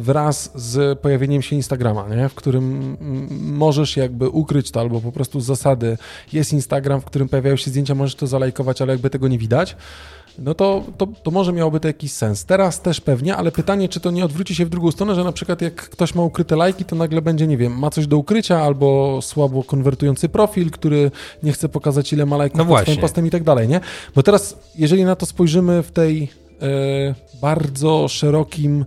wraz 0.00 0.50
z 0.54 0.98
pojawieniem 0.98 1.42
się 1.42 1.56
Instagrama, 1.56 2.08
nie? 2.16 2.28
w 2.28 2.34
którym 2.34 2.96
możesz 3.40 3.96
jakby 3.96 4.28
ukryć 4.28 4.70
to, 4.70 4.80
albo 4.80 5.00
po 5.00 5.12
prostu 5.12 5.40
z 5.40 5.44
zasady 5.44 5.98
jest 6.32 6.52
Instagram, 6.52 7.00
w 7.00 7.04
którym 7.04 7.28
pojawiają 7.28 7.56
się 7.56 7.70
zdjęcia, 7.70 7.94
możesz 7.94 8.14
to 8.14 8.26
zalajkować, 8.26 8.82
ale 8.82 8.92
jakby 8.92 9.10
tego 9.10 9.28
nie 9.28 9.38
widać, 9.38 9.76
no 10.40 10.54
to, 10.54 10.84
to, 10.98 11.08
to 11.22 11.30
może 11.30 11.52
miałoby 11.52 11.80
to 11.80 11.88
jakiś 11.88 12.12
sens. 12.12 12.44
Teraz 12.44 12.82
też 12.82 13.00
pewnie, 13.00 13.36
ale 13.36 13.52
pytanie, 13.52 13.88
czy 13.88 14.00
to 14.00 14.10
nie 14.10 14.24
odwróci 14.24 14.54
się 14.54 14.66
w 14.66 14.68
drugą 14.68 14.90
stronę, 14.90 15.14
że 15.14 15.24
na 15.24 15.32
przykład 15.32 15.62
jak 15.62 15.74
ktoś 15.74 16.14
ma 16.14 16.22
ukryte 16.22 16.56
lajki, 16.56 16.84
to 16.84 16.96
nagle 16.96 17.22
będzie, 17.22 17.46
nie 17.46 17.56
wiem, 17.56 17.78
ma 17.78 17.90
coś 17.90 18.06
do 18.06 18.16
ukrycia, 18.16 18.62
albo 18.62 19.18
słabo 19.22 19.64
konwertujący 19.64 20.28
profil, 20.28 20.70
który 20.70 21.10
nie 21.42 21.52
chce 21.52 21.68
pokazać, 21.68 22.12
ile 22.12 22.26
ma 22.26 22.36
lajków 22.36 22.58
No 22.58 22.64
pod 22.64 22.82
swoim 22.82 22.98
postem 22.98 23.26
i 23.26 23.30
tak 23.30 23.42
dalej, 23.42 23.68
nie? 23.68 23.80
Bo 24.14 24.22
teraz, 24.22 24.56
jeżeli 24.78 25.04
na 25.04 25.16
to 25.16 25.26
spojrzymy 25.26 25.82
w 25.82 25.90
tej 25.90 26.28
e, 26.62 27.14
bardzo 27.40 28.08
szerokim 28.08 28.84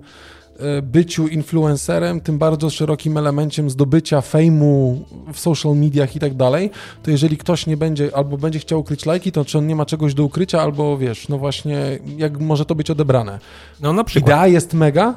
byciu 0.83 1.27
influencerem, 1.27 2.21
tym 2.21 2.37
bardzo 2.37 2.69
szerokim 2.69 3.17
elementem 3.17 3.69
zdobycia 3.69 4.21
fejmu 4.21 5.05
w 5.33 5.39
social 5.39 5.75
mediach 5.75 6.15
i 6.15 6.19
tak 6.19 6.33
dalej, 6.33 6.69
to 7.03 7.11
jeżeli 7.11 7.37
ktoś 7.37 7.67
nie 7.67 7.77
będzie, 7.77 8.15
albo 8.15 8.37
będzie 8.37 8.59
chciał 8.59 8.79
ukryć 8.79 9.05
lajki, 9.05 9.31
to 9.31 9.45
czy 9.45 9.57
on 9.57 9.67
nie 9.67 9.75
ma 9.75 9.85
czegoś 9.85 10.13
do 10.13 10.23
ukrycia, 10.23 10.61
albo 10.61 10.97
wiesz, 10.97 11.29
no 11.29 11.37
właśnie, 11.37 11.99
jak 12.17 12.39
może 12.39 12.65
to 12.65 12.75
być 12.75 12.91
odebrane. 12.91 13.39
No 13.81 13.93
na 13.93 14.03
przykład. 14.03 14.29
Idea 14.29 14.47
jest 14.47 14.73
mega. 14.73 15.15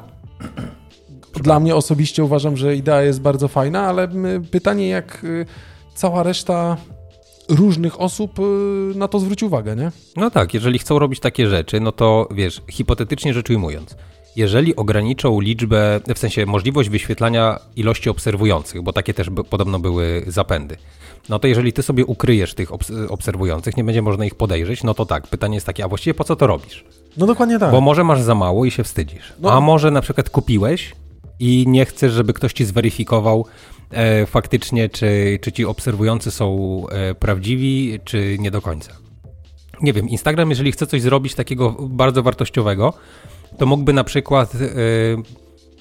Dla 1.42 1.60
mnie 1.60 1.74
osobiście 1.74 2.24
uważam, 2.24 2.56
że 2.56 2.76
idea 2.76 3.02
jest 3.02 3.20
bardzo 3.20 3.48
fajna, 3.48 3.82
ale 3.82 4.08
pytanie, 4.50 4.88
jak 4.88 5.24
y, 5.24 5.46
cała 5.94 6.22
reszta 6.22 6.76
różnych 7.48 8.00
osób 8.00 8.38
y, 8.38 8.42
na 8.94 9.08
to 9.08 9.18
zwróci 9.18 9.44
uwagę, 9.44 9.76
nie? 9.76 9.92
No 10.16 10.30
tak, 10.30 10.54
jeżeli 10.54 10.78
chcą 10.78 10.98
robić 10.98 11.20
takie 11.20 11.48
rzeczy, 11.48 11.80
no 11.80 11.92
to 11.92 12.28
wiesz, 12.30 12.62
hipotetycznie 12.70 13.34
rzecz 13.34 13.50
ujmując, 13.50 13.96
jeżeli 14.36 14.76
ograniczą 14.76 15.40
liczbę, 15.40 16.00
w 16.14 16.18
sensie 16.18 16.46
możliwość 16.46 16.88
wyświetlania 16.88 17.58
ilości 17.76 18.10
obserwujących, 18.10 18.82
bo 18.82 18.92
takie 18.92 19.14
też 19.14 19.30
podobno 19.50 19.78
były 19.78 20.24
zapędy, 20.26 20.76
no 21.28 21.38
to 21.38 21.46
jeżeli 21.46 21.72
ty 21.72 21.82
sobie 21.82 22.06
ukryjesz 22.06 22.54
tych 22.54 22.70
obs- 22.70 23.06
obserwujących, 23.08 23.76
nie 23.76 23.84
będzie 23.84 24.02
można 24.02 24.24
ich 24.24 24.34
podejrzeć, 24.34 24.82
no 24.82 24.94
to 24.94 25.06
tak, 25.06 25.26
pytanie 25.26 25.54
jest 25.54 25.66
takie, 25.66 25.84
a 25.84 25.88
właściwie 25.88 26.14
po 26.14 26.24
co 26.24 26.36
to 26.36 26.46
robisz? 26.46 26.84
No 27.16 27.26
dokładnie 27.26 27.58
tak. 27.58 27.70
Bo 27.70 27.80
może 27.80 28.04
masz 28.04 28.22
za 28.22 28.34
mało 28.34 28.64
i 28.64 28.70
się 28.70 28.84
wstydzisz. 28.84 29.32
No. 29.40 29.52
A 29.52 29.60
może 29.60 29.90
na 29.90 30.00
przykład 30.00 30.30
kupiłeś 30.30 30.92
i 31.40 31.64
nie 31.68 31.84
chcesz, 31.84 32.12
żeby 32.12 32.32
ktoś 32.32 32.52
ci 32.52 32.64
zweryfikował 32.64 33.46
e, 33.90 34.26
faktycznie, 34.26 34.88
czy, 34.88 35.38
czy 35.42 35.52
ci 35.52 35.64
obserwujący 35.64 36.30
są 36.30 36.82
e, 36.88 37.14
prawdziwi, 37.14 38.00
czy 38.04 38.36
nie 38.38 38.50
do 38.50 38.62
końca. 38.62 38.92
Nie 39.82 39.92
wiem, 39.92 40.08
Instagram, 40.08 40.50
jeżeli 40.50 40.72
chce 40.72 40.86
coś 40.86 41.02
zrobić 41.02 41.34
takiego 41.34 41.76
bardzo 41.80 42.22
wartościowego, 42.22 42.92
to 43.58 43.66
mógłby 43.66 43.92
na 43.92 44.04
przykład 44.04 44.54
e, 44.54 44.58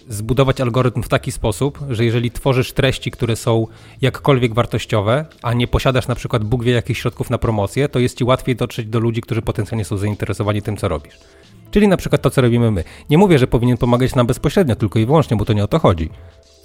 zbudować 0.10 0.62
algorytm 0.62 1.04
w 1.04 1.08
taki 1.08 1.32
sposób, 1.32 1.80
że 1.90 2.06
jeżeli 2.06 2.32
tworzysz 2.32 2.74
treści, 2.74 3.12
które 3.12 3.36
są 3.36 3.68
jakkolwiek 4.02 4.54
wartościowe, 4.54 5.26
a 5.42 5.54
nie 5.54 5.68
posiadasz 5.68 6.08
na 6.08 6.16
przykład 6.16 6.44
Bóg 6.44 6.64
wie 6.64 6.72
jakich 6.72 6.98
środków 6.98 7.30
na 7.30 7.38
promocję, 7.38 7.90
to 7.90 8.00
jest 8.00 8.18
ci 8.18 8.24
łatwiej 8.24 8.56
dotrzeć 8.56 8.88
do 8.88 9.00
ludzi, 9.00 9.22
którzy 9.22 9.42
potencjalnie 9.42 9.86
są 9.86 9.98
zainteresowani 9.98 10.62
tym, 10.62 10.78
co 10.78 10.88
robisz. 10.88 11.14
Czyli 11.72 11.88
na 11.88 11.98
przykład 11.98 12.22
to, 12.22 12.30
co 12.30 12.42
robimy 12.42 12.72
my. 12.72 12.84
Nie 13.10 13.18
mówię, 13.18 13.40
że 13.40 13.48
powinien 13.48 13.78
pomagać 13.78 14.16
nam 14.16 14.28
bezpośrednio, 14.28 14.76
tylko 14.76 15.00
i 15.00 15.06
wyłącznie, 15.06 15.38
bo 15.38 15.46
to 15.46 15.54
nie 15.54 15.64
o 15.64 15.68
to 15.68 15.80
chodzi. 15.80 16.10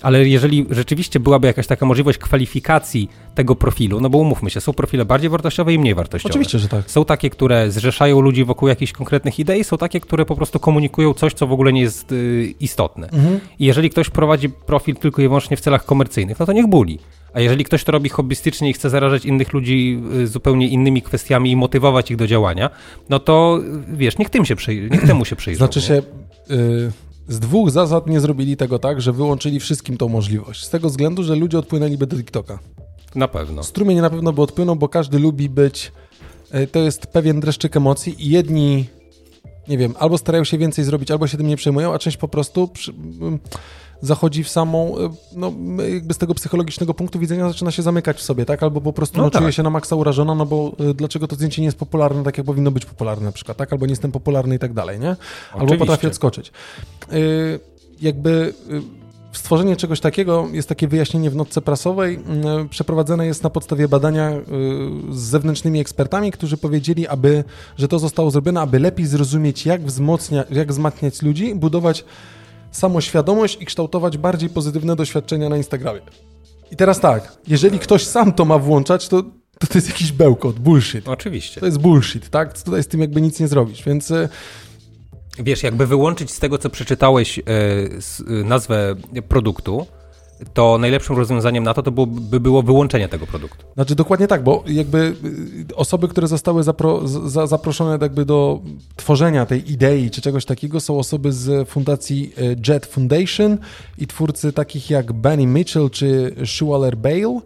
Ale 0.03 0.29
jeżeli 0.29 0.67
rzeczywiście 0.71 1.21
byłaby 1.21 1.47
jakaś 1.47 1.67
taka 1.67 1.87
możliwość 1.87 2.19
kwalifikacji 2.19 3.09
tego 3.35 3.57
profilu, 3.57 4.01
no 4.01 4.11
bo 4.11 4.19
umówmy 4.19 4.51
się, 4.51 4.61
są 4.61 4.73
profile 4.73 5.05
bardziej 5.05 5.31
wartościowe 5.31 5.75
i 5.75 5.79
mniej 5.79 5.95
wartościowe. 5.95 6.31
Oczywiście, 6.33 6.59
że 6.59 6.69
tak. 6.69 6.91
Są 6.91 7.05
takie, 7.05 7.31
które 7.31 7.71
zrzeszają 7.71 8.21
ludzi 8.21 8.45
wokół 8.45 8.69
jakichś 8.69 8.93
konkretnych 8.93 9.39
idei, 9.39 9.65
są 9.65 9.79
takie, 9.79 10.01
które 10.01 10.25
po 10.27 10.37
prostu 10.37 10.61
komunikują 10.61 11.15
coś, 11.15 11.35
co 11.35 11.47
w 11.47 11.53
ogóle 11.53 11.73
nie 11.73 11.81
jest 11.81 12.13
y, 12.13 12.55
istotne. 12.61 13.09
Mhm. 13.09 13.41
I 13.59 13.65
jeżeli 13.67 13.91
ktoś 13.91 14.11
prowadzi 14.11 14.49
profil 14.49 14.97
tylko 14.97 15.23
i 15.23 15.29
wyłącznie 15.29 15.57
w 15.57 15.61
celach 15.61 15.85
komercyjnych, 15.85 16.39
no 16.39 16.47
to 16.47 16.53
niech 16.53 16.67
buli. 16.67 16.99
A 17.35 17.41
jeżeli 17.41 17.65
ktoś 17.65 17.85
to 17.85 17.93
robi 17.93 18.09
hobbystycznie 18.09 18.71
i 18.71 18.73
chce 18.73 18.91
zarażać 18.91 19.25
innych 19.25 19.53
ludzi 19.53 20.03
y, 20.15 20.27
zupełnie 20.27 20.69
innymi 20.69 21.03
kwestiami 21.03 21.51
i 21.51 21.57
motywować 21.57 22.11
ich 22.11 22.17
do 22.17 22.27
działania, 22.27 22.71
no 23.09 23.19
to 23.19 23.61
y, 23.93 23.97
wiesz, 23.97 24.19
niech, 24.19 24.31
tym 24.31 24.45
się 24.45 24.57
przyj- 24.57 24.91
niech 24.91 25.07
temu 25.07 25.25
się 25.25 25.37
przyjrzą. 25.37 25.59
Znaczy 25.59 25.81
nie? 25.81 25.87
się, 25.87 26.03
y, 26.51 26.93
z 27.29 27.39
dwóch 27.41 27.71
zasad 27.71 28.07
nie 28.07 28.21
zrobili 28.21 28.57
tego 28.57 28.79
tak, 28.79 29.01
że 29.01 29.13
wyłączyli 29.13 29.61
wszystkim 29.61 29.97
tą 29.97 30.09
możliwość. 30.09 30.65
Z 30.65 30.71
tego 30.71 30.89
względu, 30.89 31.23
że 31.23 31.35
ludzie 31.37 31.59
odpłynęliby 31.59 32.07
do 32.07 32.17
TikToka. 32.17 32.59
Na 33.15 33.29
pewno. 33.29 33.63
Strumień 33.63 33.99
na 34.01 34.11
pewno 34.11 34.33
by 34.33 34.43
odpłynął, 34.43 34.77
bo 34.77 34.89
każdy 34.89 35.19
lubi 35.19 35.49
być. 35.49 35.93
y, 36.55 36.67
To 36.67 36.79
jest 36.79 37.07
pewien 37.07 37.41
dreszczyk 37.41 37.77
emocji 37.77 38.27
i 38.27 38.31
jedni, 38.31 38.87
nie 39.69 39.79
wiem, 39.79 39.95
albo 39.99 40.19
starają 40.19 40.45
się 40.45 40.59
więcej 40.59 40.85
zrobić, 40.85 41.11
albo 41.11 41.27
się 41.27 41.37
tym 41.37 41.47
nie 41.47 41.57
przejmują, 41.57 41.95
a 41.95 41.99
część 41.99 42.17
po 42.17 42.29
prostu 42.29 42.69
przy, 42.69 42.91
ym, 42.91 43.39
zachodzi 44.03 44.45
w 44.45 44.49
samą, 44.49 44.99
y, 44.99 45.11
no 45.37 45.53
jakby 45.93 46.15
z 46.15 46.19
tego 46.19 46.35
psychologicznego 46.35 46.95
punktu 46.95 47.19
widzenia 47.19 47.49
zaczyna 47.49 47.71
się 47.71 47.83
zamykać 47.83 48.17
w 48.17 48.23
sobie, 48.23 48.45
tak? 48.45 48.63
Albo 48.63 48.81
po 48.81 48.93
prostu 48.93 49.19
No 49.19 49.25
no, 49.25 49.31
czuje 49.31 49.45
tak. 49.45 49.55
się 49.55 49.63
na 49.63 49.71
maksa 49.71 49.97
urażona, 49.97 50.35
no 50.35 50.47
bo 50.47 50.73
y, 50.91 50.95
dlaczego 50.95 51.29
to 51.29 51.37
zdjęcie 51.37 51.63
nie 51.63 51.67
jest 51.67 51.79
popularne 51.79 52.23
tak, 52.25 52.39
jak 52.39 52.47
powinno 52.47 52.71
być 52.71 52.85
popularne 52.85 53.25
na 53.27 53.33
przykład, 53.33 53.57
tak? 53.57 53.73
Albo 53.73 53.87
nie 53.87 53.93
jestem 53.93 54.13
popularny 54.13 54.55
i 54.55 54.59
tak 54.59 54.73
dalej, 54.73 55.01
nie? 55.01 55.09
Albo 55.09 55.19
Oczywiście. 55.53 55.79
potrafi 55.79 56.07
odskoczyć. 56.07 56.53
Y, 57.13 57.61
jakby 58.01 58.55
stworzenie 59.33 59.77
czegoś 59.77 60.01
takiego 60.01 60.49
jest 60.53 60.69
takie 60.69 60.89
wyjaśnienie 60.89 61.31
w 61.31 61.37
notce 61.37 61.61
prasowej. 61.61 62.15
y, 62.65 62.69
Przeprowadzone 62.69 63.27
jest 63.27 63.43
na 63.43 63.51
podstawie 63.51 63.89
badania 63.89 64.31
z 65.11 65.19
zewnętrznymi 65.19 65.81
ekspertami, 65.81 66.33
którzy 66.33 66.57
powiedzieli, 66.57 67.07
aby, 67.07 67.45
że 67.77 67.89
to 67.89 67.99
zostało 67.99 68.31
zrobione, 68.31 68.61
aby 68.61 68.79
lepiej 68.79 69.07
zrozumieć, 69.07 69.67
jak, 69.67 69.83
wzmocnia, 69.85 70.45
jak 70.51 70.69
wzmacniać 70.69 71.23
ludzi, 71.23 71.55
budować 71.55 72.05
samoświadomość 72.71 73.59
i 73.61 73.67
kształtować 73.67 74.19
bardziej 74.19 74.51
pozytywne 74.51 74.97
doświadczenia 74.97 75.49
na 75.49 75.57
Instagramie. 75.57 76.01
I 76.71 76.77
teraz 76.77 77.01
tak, 77.01 77.37
jeżeli 77.49 77.79
ktoś 77.79 78.07
sam 78.07 78.33
to 78.33 78.45
ma 78.45 78.59
włączać, 78.59 79.09
to 79.09 79.23
to, 79.59 79.67
to 79.67 79.79
jest 79.79 79.89
jakiś 79.89 80.13
bełkot, 80.13 80.59
bullshit. 80.59 81.09
Oczywiście. 81.09 81.61
To 81.61 81.67
jest 81.67 81.79
bullshit, 81.79 82.31
tak? 82.31 82.63
Tutaj 82.63 82.83
z 82.83 82.87
tym 82.87 83.01
jakby 83.01 83.21
nic 83.21 83.41
nie 83.41 83.49
zrobisz, 83.49 83.85
więc... 83.85 84.11
y, 84.11 84.29
Wiesz, 85.39 85.63
jakby 85.63 85.87
wyłączyć 85.87 86.31
z 86.31 86.39
tego, 86.39 86.59
co 86.59 86.71
przeczytałeś 86.71 87.39
e, 87.39 87.43
e, 87.43 88.45
nazwę 88.45 88.95
produktu, 89.29 89.87
to 90.55 90.79
najlepszym 90.79 91.17
rozwiązaniem 91.17 91.65
na 91.65 91.75
to, 91.75 91.83
to 91.83 91.91
byłoby 91.91 92.41
było 92.41 92.63
wyłączenie 92.63 93.09
tego 93.09 93.27
produktu. 93.27 93.67
Znaczy 93.75 93.95
dokładnie 93.95 94.27
tak, 94.27 94.43
bo 94.45 94.65
jakby 94.67 95.15
y, 95.71 95.77
osoby, 95.77 96.09
które 96.09 96.27
zostały 96.27 96.63
zapro, 96.63 97.09
za, 97.09 97.47
zaproszone 97.47 97.99
jakby 98.03 98.25
do 98.25 98.61
tworzenia 98.97 99.47
tej 99.47 99.73
idei 99.73 100.11
czy 100.11 100.21
czegoś 100.21 100.45
takiego 100.45 100.81
są 100.81 100.99
osoby 100.99 101.33
z 101.33 101.69
fundacji 101.69 102.33
y, 102.39 102.57
Jet 102.69 102.87
Foundation 102.87 103.59
i 103.99 104.07
twórcy 104.07 104.53
takich 104.53 104.91
jak 104.91 105.13
Benny 105.13 105.47
Mitchell 105.47 105.91
czy 105.91 106.35
Shualer 106.47 106.97
Bale, 106.97 107.41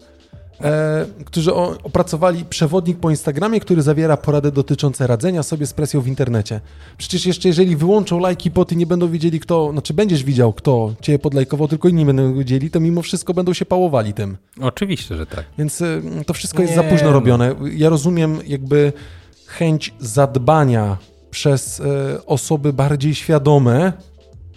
e, 0.60 1.06
którzy 1.24 1.54
o, 1.54 1.76
opracowali 1.82 2.44
przewodnik 2.44 2.98
po 2.98 3.10
Instagramie, 3.10 3.60
który 3.60 3.82
zawiera 3.82 4.16
porady 4.16 4.52
dotyczące 4.52 5.06
radzenia 5.06 5.42
sobie 5.42 5.66
z 5.66 5.72
presją 5.72 6.00
w 6.00 6.08
internecie. 6.08 6.60
Przecież 6.98 7.26
jeszcze 7.26 7.48
jeżeli 7.48 7.76
wyłączą 7.76 8.18
lajki 8.18 8.50
poty, 8.50 8.76
nie 8.76 8.86
będą 8.86 9.10
wiedzieli 9.10 9.40
kto, 9.40 9.72
znaczy 9.72 9.94
będziesz 9.94 10.24
widział 10.24 10.52
kto 10.52 10.94
cię 11.00 11.18
podlajkował, 11.18 11.68
tylko 11.68 11.88
inni 11.88 12.04
będą 12.04 12.34
wiedzieli, 12.34 12.70
to 12.70 12.80
mimo 12.80 13.02
wszystko 13.02 13.34
będą 13.34 13.52
się 13.52 13.64
pałowali 13.64 14.12
tym. 14.12 14.36
Oczywiście, 14.60 15.16
że 15.16 15.26
tak. 15.26 15.44
Więc 15.58 15.80
y, 15.80 16.02
to 16.26 16.34
wszystko 16.34 16.62
jest 16.62 16.76
Nie, 16.76 16.82
za 16.82 16.88
późno 16.88 17.06
no. 17.06 17.12
robione. 17.12 17.54
Ja 17.72 17.88
rozumiem 17.88 18.38
jakby 18.46 18.92
chęć 19.46 19.94
zadbania 20.00 20.96
przez 21.30 21.80
y, 21.80 21.84
osoby 22.26 22.72
bardziej 22.72 23.14
świadome 23.14 23.92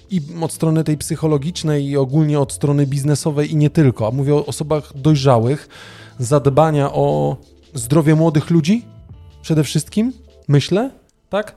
i 0.09 0.21
od 0.41 0.53
strony 0.53 0.83
tej 0.83 0.97
psychologicznej 0.97 1.85
i 1.85 1.97
ogólnie 1.97 2.39
od 2.39 2.53
strony 2.53 2.85
biznesowej 2.85 3.51
i 3.51 3.55
nie 3.55 3.69
tylko. 3.69 4.07
A 4.07 4.11
mówię 4.11 4.35
o 4.35 4.45
osobach 4.45 4.91
dojrzałych, 4.95 5.67
zadbania 6.19 6.93
o 6.93 7.37
zdrowie 7.73 8.15
młodych 8.15 8.49
ludzi 8.49 8.85
przede 9.41 9.63
wszystkim, 9.63 10.13
myślę, 10.47 10.89
tak? 11.29 11.55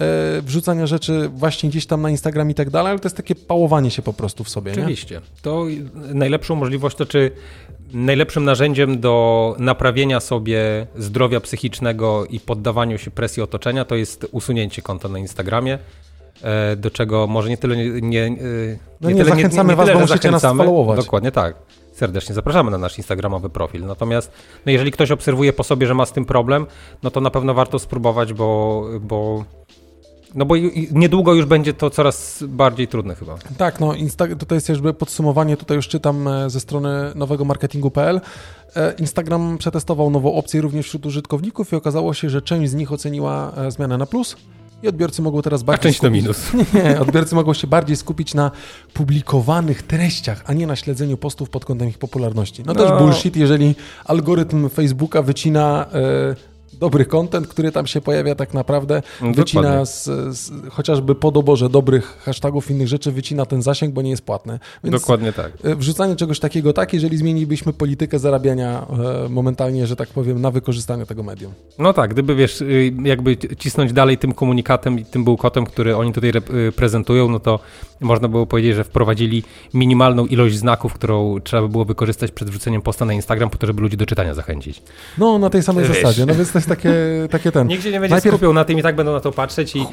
E, 0.00 0.42
wrzucania 0.42 0.86
rzeczy 0.86 1.28
właśnie 1.28 1.70
gdzieś 1.70 1.86
tam 1.86 2.02
na 2.02 2.10
Instagram 2.10 2.50
i 2.50 2.54
tak 2.54 2.70
dalej, 2.70 2.90
ale 2.90 2.98
to 2.98 3.06
jest 3.06 3.16
takie 3.16 3.34
pałowanie 3.34 3.90
się 3.90 4.02
po 4.02 4.12
prostu 4.12 4.44
w 4.44 4.48
sobie, 4.48 4.72
nie? 4.72 4.78
Oczywiście. 4.78 5.20
To 5.42 5.66
najlepszą 5.94 6.54
możliwość, 6.54 6.96
to 6.96 7.06
czy 7.06 7.30
najlepszym 7.92 8.44
narzędziem 8.44 9.00
do 9.00 9.56
naprawienia 9.58 10.20
sobie 10.20 10.86
zdrowia 10.96 11.40
psychicznego 11.40 12.26
i 12.26 12.40
poddawaniu 12.40 12.98
się 12.98 13.10
presji 13.10 13.42
otoczenia 13.42 13.84
to 13.84 13.94
jest 13.94 14.26
usunięcie 14.32 14.82
konta 14.82 15.08
na 15.08 15.18
Instagramie, 15.18 15.78
do 16.76 16.90
czego 16.90 17.26
może 17.26 17.48
nie 17.48 17.56
tyle 17.56 17.76
nie, 17.76 18.00
nie, 18.00 18.24
e, 18.24 18.30
No 19.00 19.10
nie, 19.10 19.16
tyle, 19.16 19.30
zachęcamy 19.30 19.76
was, 19.76 19.86
tyle, 19.86 19.98
bo 19.98 20.06
musicie 20.06 20.30
nas 20.30 20.42
followować. 20.42 21.04
Dokładnie 21.04 21.32
tak. 21.32 21.54
Serdecznie 21.92 22.34
zapraszamy 22.34 22.70
na 22.70 22.78
nasz 22.78 22.98
instagramowy 22.98 23.50
profil. 23.50 23.86
Natomiast 23.86 24.32
no 24.66 24.72
jeżeli 24.72 24.90
ktoś 24.90 25.10
obserwuje 25.10 25.52
po 25.52 25.64
sobie, 25.64 25.86
że 25.86 25.94
ma 25.94 26.06
z 26.06 26.12
tym 26.12 26.24
problem, 26.24 26.66
no 27.02 27.10
to 27.10 27.20
na 27.20 27.30
pewno 27.30 27.54
warto 27.54 27.78
spróbować, 27.78 28.32
bo, 28.32 28.84
bo 29.00 29.44
no 30.34 30.44
bo 30.44 30.54
niedługo 30.92 31.34
już 31.34 31.46
będzie 31.46 31.74
to 31.74 31.90
coraz 31.90 32.44
bardziej 32.48 32.88
trudne 32.88 33.14
chyba. 33.14 33.36
Tak, 33.58 33.80
no 33.80 33.92
Insta- 33.92 34.36
tutaj 34.36 34.56
jest 34.56 34.68
jakby 34.68 34.94
podsumowanie, 34.94 35.56
tutaj 35.56 35.76
już 35.76 35.88
czytam 35.88 36.28
e, 36.28 36.50
ze 36.50 36.60
strony 36.60 37.12
nowego 37.14 37.44
marketingu.pl. 37.44 38.20
E, 38.76 38.94
Instagram 38.98 39.58
przetestował 39.58 40.10
nową 40.10 40.34
opcję 40.34 40.60
również 40.60 40.86
wśród 40.86 41.06
użytkowników 41.06 41.72
i 41.72 41.76
okazało 41.76 42.14
się, 42.14 42.30
że 42.30 42.42
część 42.42 42.70
z 42.70 42.74
nich 42.74 42.92
oceniła 42.92 43.52
e, 43.56 43.70
zmianę 43.70 43.98
na 43.98 44.06
plus 44.06 44.36
i 44.82 44.88
odbiorcy 44.88 45.22
mogą 45.22 45.42
teraz 45.42 45.60
A 45.62 45.64
bardziej 45.64 45.82
część 45.82 46.02
na 46.02 46.08
skupić... 46.08 46.22
minus. 46.22 46.52
Nie, 46.84 47.00
odbiorcy 47.00 47.34
mogą 47.34 47.54
się 47.54 47.66
bardziej 47.66 47.96
skupić 47.96 48.34
na 48.34 48.50
publikowanych 48.94 49.82
treściach, 49.82 50.42
a 50.46 50.52
nie 50.52 50.66
na 50.66 50.76
śledzeniu 50.76 51.16
postów 51.16 51.50
pod 51.50 51.64
kątem 51.64 51.88
ich 51.88 51.98
popularności. 51.98 52.62
No, 52.66 52.72
No. 52.72 52.80
też 52.86 52.98
bullshit, 52.98 53.36
jeżeli 53.36 53.74
algorytm 54.04 54.68
Facebooka 54.68 55.22
wycina 55.22 55.86
e, 55.92 56.36
dobry 56.80 57.04
content, 57.04 57.48
który 57.48 57.72
tam 57.72 57.86
się 57.86 58.00
pojawia 58.00 58.34
tak 58.34 58.54
naprawdę, 58.54 59.02
No, 59.22 59.32
wycina 59.32 59.84
z, 59.84 60.04
z, 60.36 60.50
chociażby 60.70 61.14
po 61.14 61.30
doborze 61.30 61.68
dobrych 61.68 62.18
hashtagów, 62.24 62.70
innych 62.70 62.88
rzeczy, 62.88 63.12
wycina 63.12 63.46
ten 63.46 63.62
zasięg, 63.62 63.94
bo 63.94 64.02
nie 64.02 64.10
jest 64.10 64.22
płatny. 64.22 64.58
Więc 64.84 65.00
Dokładnie 65.00 65.32
tak. 65.32 65.52
e, 65.64 65.76
wrzucanie 65.76 66.16
czegoś 66.16 66.40
takiego 66.40 66.72
tak, 66.72 66.92
jeżeli 66.92 67.16
zmienilibyśmy 67.16 67.72
politykę 67.72 68.18
zarabiania 68.18 68.86
e, 69.26 69.28
momentalnie, 69.28 69.86
że 69.86 69.96
tak 69.96 70.08
powiem, 70.08 70.40
na 70.40 70.50
wykorzystanie 70.50 71.06
tego 71.06 71.22
medium. 71.22 71.52
No 71.78 71.92
tak, 71.92 72.10
gdyby 72.10 72.34
wiesz, 72.34 72.60
y, 72.60 72.92
jakby 73.04 73.36
cisnąć 73.58 73.92
dalej 73.92 74.18
tym 74.18 74.32
komunikatem 74.32 74.98
i 74.98 75.04
tym 75.04 75.24
bułkotem, 75.24 75.66
który 75.66 75.96
oni 75.96 76.12
tutaj 76.12 76.32
y, 76.68 76.72
prezentują, 76.72 77.28
no 77.28 77.40
to 77.40 77.58
można 78.00 78.28
było 78.28 78.46
powiedzieć, 78.46 78.74
że 78.74 78.84
wprowadzili 78.84 79.42
minimalną 79.74 80.26
ilość 80.26 80.56
znaków, 80.56 80.94
którą 80.94 81.40
trzeba 81.40 81.62
by 81.62 81.68
było 81.68 81.84
wykorzystać 81.84 82.30
przed 82.30 82.50
wrzuceniem 82.50 82.82
posta 82.82 83.04
na 83.04 83.12
Instagram, 83.12 83.50
po 83.50 83.58
to, 83.58 83.66
żeby 83.66 83.82
ludzi 83.82 83.96
do 83.96 84.06
czytania 84.06 84.34
zachęcić. 84.34 84.82
No, 85.18 85.38
na 85.38 85.50
tej 85.50 85.62
samej 85.62 85.84
Wiesz. 85.84 85.96
zasadzie, 85.96 86.26
no 86.26 86.34
więc 86.34 86.52
to 86.52 86.58
jest 86.58 86.68
takie, 86.76 86.92
takie 87.30 87.52
ten. 87.52 87.70
Się 87.70 87.90
nie 87.90 88.00
będzie 88.00 88.16
Najpierw- 88.16 88.34
skupiał 88.34 88.52
na 88.52 88.64
tym 88.64 88.78
i 88.78 88.82
tak 88.82 88.96
będą 88.96 89.12
na 89.12 89.20
to 89.20 89.32
patrzeć 89.32 89.76
i 89.76 89.86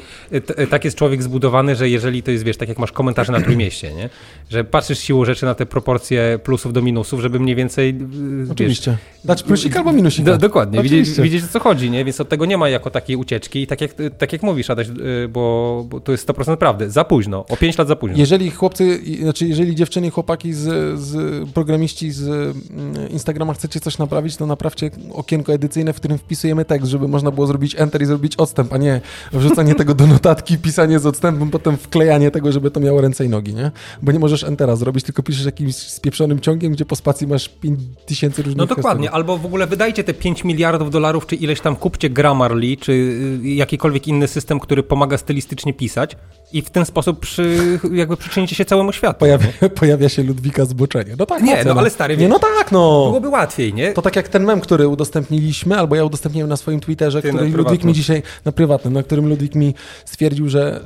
tak 0.70 0.84
jest 0.84 0.96
człowiek 0.96 1.22
zbudowany, 1.22 1.76
że 1.76 1.88
jeżeli 1.88 2.22
to 2.22 2.30
jest, 2.30 2.44
wiesz, 2.44 2.56
tak 2.56 2.68
jak 2.68 2.78
masz 2.78 2.92
komentarze 2.92 3.32
na 3.32 3.40
Trójmieście, 3.40 3.94
nie? 3.94 4.10
Że 4.50 4.64
patrzysz 4.64 4.98
siłą 4.98 5.24
rzeczy 5.24 5.46
na 5.46 5.54
te 5.54 5.66
proporcje 5.66 6.38
plusów 6.44 6.72
do 6.72 6.82
minusów, 6.82 7.20
żeby 7.20 7.40
mniej 7.40 7.56
więcej, 7.56 7.88
y, 7.90 7.92
wiesz, 8.40 8.50
Oczywiście. 8.50 8.96
Dać 9.24 9.42
plusik 9.42 9.76
albo 9.76 9.92
minusik. 9.92 10.24
Do, 10.24 10.38
dokładnie, 10.38 10.82
widzieć, 10.82 11.00
Oczywiście. 11.00 11.22
widzieć 11.22 11.44
o 11.44 11.48
co 11.48 11.60
chodzi, 11.60 11.90
nie? 11.90 12.04
Więc 12.04 12.20
od 12.20 12.28
tego 12.28 12.46
nie 12.46 12.58
ma 12.58 12.68
jako 12.68 12.90
takiej 12.90 13.16
ucieczki 13.16 13.62
i 13.62 13.66
tak 13.66 13.80
jak, 13.80 13.90
tak 14.18 14.32
jak 14.32 14.42
mówisz, 14.42 14.70
Adaś, 14.70 14.88
y, 14.88 15.28
bo, 15.28 15.84
bo 15.88 16.00
to 16.00 16.12
jest 16.12 16.28
100% 16.28 16.56
prawdy, 16.56 16.90
za 16.90 17.04
późno, 17.04 17.44
o 17.48 17.56
5 17.56 17.78
lat 17.78 17.88
za 17.88 17.96
późno. 17.96 18.18
Jeżeli 18.18 18.50
chłopcy, 18.50 19.00
znaczy 19.22 19.46
jeżeli 19.46 19.74
dziewczyny 19.74 20.06
i 20.06 20.10
chłopaki 20.10 20.52
z, 20.52 20.98
z 21.00 21.48
programiści 21.50 22.10
z 22.10 22.28
mm, 22.28 23.08
Instagrama 23.10 23.54
chcecie 23.54 23.80
coś 23.80 23.98
naprawić, 23.98 24.36
to 24.36 24.46
naprawcie 24.46 24.90
okienko 25.12 25.52
edycyjne, 25.52 25.92
w 25.92 25.96
którym 25.96 26.18
wpisujemy 26.18 26.64
tekst, 26.68 26.90
żeby 26.90 27.08
można 27.08 27.30
było 27.30 27.46
zrobić 27.46 27.74
enter 27.78 28.02
i 28.02 28.06
zrobić 28.06 28.36
odstęp, 28.36 28.72
a 28.72 28.78
nie 28.78 29.00
wrzucanie 29.32 29.74
tego 29.74 29.94
do 29.94 30.06
notatki, 30.06 30.58
pisanie 30.58 30.98
z 30.98 31.06
odstępem, 31.06 31.50
potem 31.50 31.76
wklejanie 31.76 32.30
tego, 32.30 32.52
żeby 32.52 32.70
to 32.70 32.80
miało 32.80 33.00
ręce 33.00 33.24
i 33.24 33.28
nogi, 33.28 33.54
nie? 33.54 33.70
Bo 34.02 34.12
nie 34.12 34.18
możesz 34.18 34.44
entera 34.44 34.76
zrobić, 34.76 35.04
tylko 35.04 35.22
piszesz 35.22 35.44
jakimś 35.46 35.74
spieprzonym 35.74 36.40
ciągiem, 36.40 36.72
gdzie 36.72 36.84
po 36.84 36.96
spacji 36.96 37.26
masz 37.26 37.48
5000 37.48 38.42
różnych 38.42 38.56
No 38.56 38.66
dokładnie, 38.66 39.10
albo 39.10 39.38
w 39.38 39.46
ogóle 39.46 39.66
wydajcie 39.66 40.04
te 40.04 40.14
5 40.14 40.44
miliardów 40.44 40.90
dolarów, 40.90 41.26
czy 41.26 41.36
ileś 41.36 41.60
tam 41.60 41.76
kupcie 41.76 42.10
Grammarly, 42.10 42.76
czy 42.76 42.92
y, 42.92 43.48
jakikolwiek 43.48 44.08
inny 44.08 44.28
system, 44.28 44.60
który 44.60 44.82
pomaga 44.82 45.18
stylistycznie 45.18 45.74
pisać 45.74 46.16
i 46.52 46.62
w 46.62 46.70
ten 46.70 46.84
sposób 46.84 47.20
przy, 47.20 47.78
jakby 47.92 48.16
przyczynicie 48.16 48.56
się 48.56 48.64
całemu 48.64 48.92
światu. 48.92 49.18
Pojawia, 49.18 49.48
pojawia 49.80 50.08
się 50.08 50.22
Ludwika 50.22 50.64
zboczenie. 50.64 51.14
No 51.18 51.26
tak, 51.26 51.42
Nie, 51.42 51.56
rację, 51.56 51.74
no 51.74 51.80
ale 51.80 51.90
stary, 51.90 52.16
Nie, 52.16 52.28
no 52.28 52.38
tak, 52.38 52.72
no. 52.72 53.06
Byłoby 53.06 53.28
łatwiej, 53.28 53.74
nie? 53.74 53.92
To 53.92 54.02
tak 54.02 54.16
jak 54.16 54.28
ten 54.28 54.44
mem, 54.44 54.60
który 54.60 54.88
udostępniliśmy, 54.88 55.78
albo 55.78 55.96
ja 55.96 56.04
udostępniłem 56.04 56.48
na 56.48 56.56
swoim 56.58 56.80
Twitterze, 56.80 57.22
Ty 57.22 57.28
który 57.28 57.48
Ludwik 57.50 57.84
mi 57.84 57.92
dzisiaj, 57.92 58.22
na 58.44 58.52
prywatnym, 58.52 58.92
na 58.94 59.02
którym 59.02 59.28
Ludwik 59.28 59.54
mi 59.54 59.74
stwierdził, 60.04 60.48
że 60.48 60.80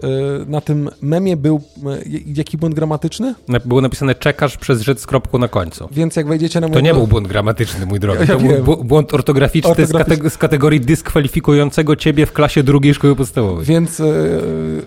y, 0.44 0.50
na 0.50 0.60
tym 0.60 0.90
memie 1.02 1.36
był 1.36 1.56
y, 2.06 2.22
jaki 2.26 2.58
błąd 2.58 2.74
gramatyczny, 2.74 3.34
Było 3.64 3.80
napisane 3.80 4.14
czekasz 4.14 4.56
przez 4.56 4.80
rzecz 4.80 4.98
z 4.98 5.06
kropką 5.06 5.38
na 5.38 5.48
końcu. 5.48 5.88
więc 5.92 6.16
jak 6.16 6.26
wejdziecie 6.28 6.60
na 6.60 6.68
To 6.68 6.72
mój... 6.74 6.82
nie 6.82 6.94
był 6.94 7.06
błąd 7.06 7.28
gramatyczny, 7.28 7.86
mój 7.86 8.00
drogi. 8.00 8.20
Ja 8.20 8.26
To 8.26 8.38
był 8.38 8.48
wiem. 8.48 8.62
bu- 8.62 8.84
błąd 8.84 9.14
ortograficzny 9.14 9.68
Z, 9.74 9.80
Ortograficzny. 9.80 10.16
kateg- 10.28 10.30
z 10.30 10.38
kategorii 10.38 10.80
dyskwalifikującego 10.80 11.96
ciebie 11.96 12.26
w 12.26 12.32
klasie 12.32 12.62
drugiej 12.62 12.94
szkoły 12.94 13.16
podstawowej. 13.16 13.64
Więc 13.64 14.00
y, 14.00 14.04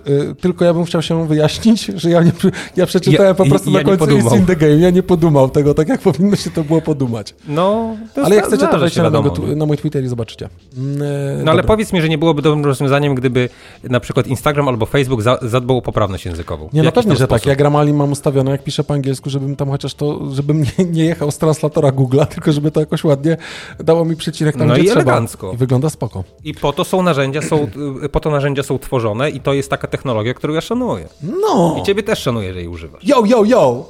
y, 0.08 0.36
tylko 0.42 0.66
ja 0.66 0.74
bym 0.74 0.84
chciał 0.86 1.02
się 1.02 1.28
wyjaśnić, 1.28 1.86
że 1.86 2.10
ja, 2.10 2.24
nie, 2.24 2.32
ja 2.76 2.86
przeczytałem 2.86 3.28
Ja- 3.30 3.34
po 3.36 3.46
prostu 3.46 3.72
ja 3.72 3.78
na 3.78 3.84
końcu 3.84 4.00
podumał. 4.06 4.34
It's 4.34 4.38
in 4.40 4.46
the 4.46 4.56
game. 4.56 4.76
Ja 4.78 4.90
nie 4.90 5.04
podumał 5.04 5.50
tego, 5.50 5.74
tak 5.74 5.88
jak 5.90 6.02
powinno 6.02 6.36
się 6.36 6.50
to 6.52 6.64
było 6.64 6.82
podumać. 6.82 7.36
No, 7.48 7.96
to 8.16 8.22
Ale 8.26 8.36
jak 8.36 8.46
chcecie, 8.48 8.68
to 8.68 8.80
wejdźcie 8.80 9.02
się, 9.02 9.10
na, 9.10 9.30
tu- 9.30 9.56
na 9.56 9.66
mój 9.66 9.78
Twitter 9.78 10.04
i 10.04 10.08
zobaczycie. 10.08 10.50
Mm, 10.78 11.02
e, 11.02 11.06
No 11.44 11.52
ale 11.52 11.62
dobra. 11.62 11.64
powiedz 11.64 11.94
mi, 11.94 12.02
że 12.02 12.10
nie 12.10 12.18
byłoby 12.18 12.42
dobrym 12.42 12.66
rozwiązaniem, 12.66 13.16
gdyby 13.16 13.50
na 13.84 14.00
przykład 14.00 14.28
Instagram 14.28 14.68
albo 14.68 14.86
Facebook 14.86 15.22
za, 15.22 15.40
zadbał 15.42 15.78
o 15.78 15.82
poprawność 15.82 16.26
językową. 16.26 16.70
Nie, 16.74 16.84
no 16.84 16.92
pewnie, 16.92 17.16
że 17.16 17.20
tak. 17.28 17.30
sposób. 17.40 17.48
Ja 17.48 17.56
Gramali 17.56 17.94
mam 17.94 18.12
ustawione, 18.12 18.52
jak 18.52 18.64
piszę 18.64 18.84
po 18.84 18.94
angielsku, 18.94 19.30
żebym 19.30 19.56
tam 19.56 19.70
chociaż 19.70 19.94
to, 19.94 20.20
żebym 20.34 20.62
nie, 20.62 20.86
nie 20.86 21.06
jechał 21.06 21.32
z 21.32 21.38
translatora 21.38 21.90
Google'a, 21.92 22.26
tylko 22.36 22.52
żeby 22.52 22.72
to 22.72 22.80
jakoś 22.80 23.04
ładnie 23.04 23.38
dało 23.80 24.06
mi 24.06 24.16
przecinek 24.16 24.58
tam, 24.58 24.68
No 24.68 24.74
gdzie 24.74 24.84
i 24.84 24.86
trzeba. 24.86 25.02
elegancko. 25.02 25.52
I 25.54 25.58
wygląda 25.58 25.90
spoko. 25.90 26.24
I 26.44 26.54
po 26.54 26.74
to 26.74 26.84
są 26.84 27.02
narzędzia, 27.04 27.42
są, 27.42 27.68
y, 28.04 28.10
po 28.10 28.20
to 28.20 28.30
narzędzia 28.32 28.64
są 28.64 28.80
tworzone 28.80 29.30
i 29.30 29.40
to 29.40 29.54
jest 29.54 29.70
taka 29.70 29.88
technologia, 29.88 30.34
którą 30.34 30.54
ja 30.54 30.62
szanuję. 30.62 31.08
No! 31.42 31.76
I 31.80 31.84
ciebie 31.84 32.04
też 32.04 32.20
szanuję, 32.20 32.54
że 32.54 32.60
jej 32.60 32.68
używasz. 32.68 33.04
Yo, 33.04 33.26
yo, 33.26 33.44
yo! 33.44 33.86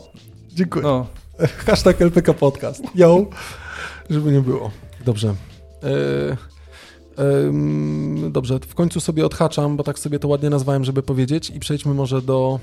Dziękuję. 0.53 0.84
No, 0.84 1.05
Hashtag 1.65 2.01
LPK 2.01 2.34
Podcast. 2.34 2.84
Yo! 2.95 3.26
Żeby 4.09 4.32
nie 4.32 4.41
było. 4.41 4.71
Dobrze. 5.05 5.28
Em, 5.28 5.36
dobrze, 8.30 8.59
w 8.59 8.76
końcu 8.76 8.99
sobie 8.99 9.26
odhaczam, 9.26 9.78
bo 9.78 9.84
tak 9.84 9.99
sobie 9.99 10.20
to 10.20 10.28
ładnie 10.28 10.49
nazwałem, 10.49 10.84
żeby 10.84 11.03
powiedzieć 11.03 11.49
i 11.49 11.59
przejdźmy 11.59 11.93
może 11.93 12.22
do 12.22 12.59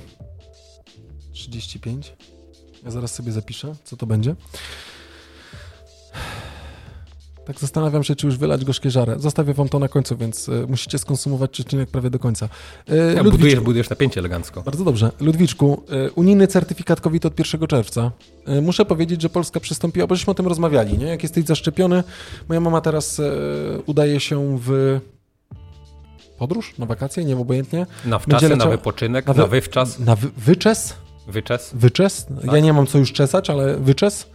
35. 1.32 2.16
Ja 2.84 2.90
zaraz 2.90 3.14
sobie 3.14 3.32
zapiszę, 3.32 3.74
co 3.84 3.96
to 3.96 4.06
będzie. 4.06 4.36
Tak 7.46 7.58
zastanawiam 7.60 8.04
się, 8.04 8.16
czy 8.16 8.26
już 8.26 8.36
wylać 8.38 8.64
gorzkie 8.64 8.90
żarę. 8.90 9.14
Zostawię 9.18 9.54
wam 9.54 9.68
to 9.68 9.78
na 9.78 9.88
końcu, 9.88 10.16
więc 10.16 10.48
e, 10.48 10.52
musicie 10.68 10.98
skonsumować 10.98 11.60
odcinek 11.60 11.88
prawie 11.90 12.10
do 12.10 12.18
końca. 12.18 12.48
E, 12.88 12.96
ja 13.14 13.24
budujesz, 13.24 13.60
budujesz 13.60 13.90
napięcie 13.90 14.20
elegancko. 14.20 14.62
bardzo 14.62 14.84
dobrze. 14.84 15.10
Ludwiczku, 15.20 15.82
y, 16.08 16.10
unijny 16.12 16.46
certyfikat 16.46 17.00
COVID 17.00 17.26
od 17.26 17.38
1 17.38 17.66
czerwca. 17.66 18.10
Y, 18.48 18.62
Muszę 18.62 18.84
powiedzieć, 18.84 19.22
że 19.22 19.28
Polska 19.28 19.60
przystąpiła, 19.60 20.06
bo 20.06 20.14
żeśmy 20.14 20.30
o 20.30 20.34
tym 20.34 20.46
rozmawiali, 20.46 20.98
nie? 20.98 21.06
Jak 21.06 21.22
jesteś 21.22 21.44
zaszczepiony, 21.44 22.04
moja 22.48 22.60
mama 22.60 22.80
teraz 22.80 23.20
udaje 23.86 24.20
się 24.20 24.58
w 24.60 25.00
podróż, 26.38 26.74
na 26.78 26.86
wakacje, 26.86 27.24
nie 27.24 27.36
obojętnie, 27.36 27.86
Na 28.04 28.18
wczasy, 28.18 28.56
na 28.56 28.66
wypoczynek, 28.66 29.26
na 29.26 29.34
na, 29.34 29.42
wy- 29.44 29.50
wywczas, 29.50 29.98
na 29.98 30.16
wy, 30.16 30.28
wyczes, 30.36 30.94
wyczes. 31.28 31.70
wyczes. 31.74 32.26
Ja 32.44 32.52
Tak. 32.52 32.62
nie 32.62 32.72
mam 32.72 32.86
co 32.86 32.98
już 32.98 33.12
czesać, 33.12 33.50
ale 33.50 33.76
wyczes. 33.76 34.26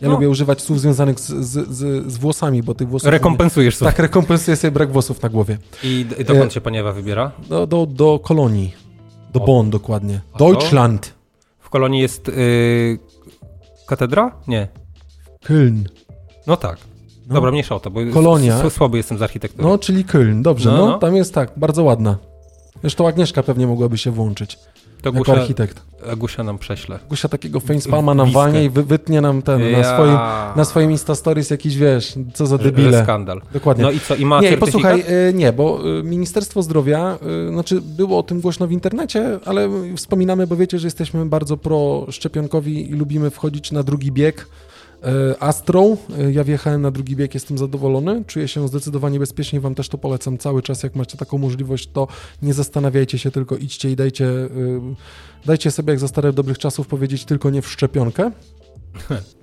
Ja 0.00 0.08
No. 0.08 0.14
lubię 0.14 0.28
używać 0.28 0.60
słów 0.62 0.80
związanych 0.80 1.20
z, 1.20 1.26
z, 1.26 1.68
z, 1.70 2.12
z 2.12 2.16
włosami, 2.18 2.62
bo 2.62 2.74
tych 2.74 2.88
włosów... 2.88 3.08
Rekompensujesz 3.10 3.76
sobie. 3.76 3.90
Tak, 3.90 3.98
rekompensuję 3.98 4.56
sobie 4.56 4.70
brak 4.70 4.92
włosów 4.92 5.22
na 5.22 5.28
głowie. 5.28 5.58
I, 5.84 6.06
I 6.18 6.24
dokąd 6.24 6.52
się 6.52 6.60
paniewa 6.60 6.92
wybiera? 6.92 7.32
Do, 7.48 7.66
do, 7.66 7.86
do 7.86 8.18
kolonii. 8.18 8.74
Do 9.32 9.40
O. 9.42 9.46
Bonn 9.46 9.70
dokładnie. 9.70 10.20
A? 10.32 10.38
Deutschland. 10.38 11.14
W 11.60 11.70
kolonii 11.70 12.00
jest 12.00 12.28
y, 12.28 12.98
katedra? 13.86 14.32
Nie. 14.48 14.68
Köln. 15.44 15.84
No 16.46 16.56
tak. 16.56 16.78
No. 17.26 17.34
Dobra, 17.34 17.50
mniejsza 17.50 17.74
o 17.74 17.80
to, 17.80 17.90
bo 17.90 18.00
Kolonia. 18.12 18.70
słaby 18.70 18.96
jestem 18.96 19.18
z 19.18 19.22
architektury. 19.22 19.64
No, 19.68 19.78
czyli 19.78 20.04
Köln, 20.04 20.42
dobrze, 20.42 20.70
No, 20.70 20.76
no, 20.78 20.86
no. 20.86 20.98
tam 20.98 21.16
jest 21.16 21.34
tak, 21.34 21.52
bardzo 21.56 21.82
ładna. 21.84 22.18
Zresztą 22.80 23.08
Agnieszka 23.08 23.42
pewnie 23.42 23.66
mogłaby 23.66 23.98
się 23.98 24.10
włączyć 24.10 24.58
to 25.02 25.08
jako 25.08 25.18
Gusia, 25.18 25.32
architekt. 25.32 25.82
Gusia 26.16 26.44
nam 26.44 26.58
prześle. 26.58 26.98
Gusia 27.08 27.28
takiego 27.28 27.60
facepalma 27.60 28.14
nam 28.14 28.30
walnie 28.32 28.64
i 28.64 28.70
wy, 28.70 28.82
wytnie 28.82 29.20
nam 29.20 29.42
ten 29.42 29.60
na 29.60 29.78
Ja. 29.78 29.94
swoim, 29.94 30.18
na 30.56 30.64
swoim 30.64 30.90
Instastories 30.90 31.50
jakiś, 31.50 31.76
wiesz, 31.76 32.14
co 32.34 32.46
za 32.46 32.58
debile. 32.58 33.02
Skandal. 33.02 33.40
Dokładnie. 33.52 33.84
No 33.84 33.90
i 33.90 34.00
co, 34.00 34.14
i 34.14 34.24
ma 34.24 34.40
nie, 34.40 34.56
posłuchaj, 34.56 35.04
y, 35.30 35.34
nie, 35.34 35.52
bo 35.52 35.80
y, 35.98 36.02
Ministerstwo 36.02 36.62
Zdrowia, 36.62 37.18
y, 37.48 37.52
znaczy 37.52 37.80
było 37.82 38.18
o 38.18 38.22
tym 38.22 38.40
głośno 38.40 38.66
w 38.66 38.72
internecie, 38.72 39.38
ale 39.44 39.68
wspominamy, 39.96 40.46
bo 40.46 40.56
wiecie, 40.56 40.78
że 40.78 40.86
jesteśmy 40.86 41.26
bardzo 41.26 41.56
pro-szczepionkowi 41.56 42.90
i 42.90 42.92
lubimy 42.92 43.30
wchodzić 43.30 43.72
na 43.72 43.82
drugi 43.82 44.12
bieg. 44.12 44.46
Y, 45.32 45.40
Astrą, 45.40 45.96
y, 46.20 46.32
ja 46.32 46.44
wjechałem 46.44 46.82
na 46.82 46.90
drugi 46.90 47.16
bieg, 47.16 47.34
jestem 47.34 47.58
zadowolony, 47.58 48.24
czuję 48.26 48.48
się 48.48 48.68
zdecydowanie 48.68 49.18
bezpiecznie, 49.18 49.60
wam 49.60 49.74
też 49.74 49.88
to 49.88 49.98
polecam 49.98 50.38
cały 50.38 50.62
czas, 50.62 50.82
jak 50.82 50.94
macie 50.94 51.18
taką 51.18 51.38
możliwość, 51.38 51.88
to 51.92 52.08
nie 52.42 52.54
zastanawiajcie 52.54 53.18
się, 53.18 53.30
tylko 53.30 53.56
idźcie 53.56 53.90
i 53.90 53.96
dajcie, 53.96 54.24
y, 54.24 54.80
dajcie 55.46 55.70
sobie 55.70 55.92
jak 55.92 56.00
za 56.00 56.08
starych 56.08 56.32
dobrych 56.32 56.58
czasów 56.58 56.86
powiedzieć 56.86 57.24
tylko 57.24 57.50
nie 57.50 57.62
w 57.62 57.68
szczepionkę. 57.68 58.30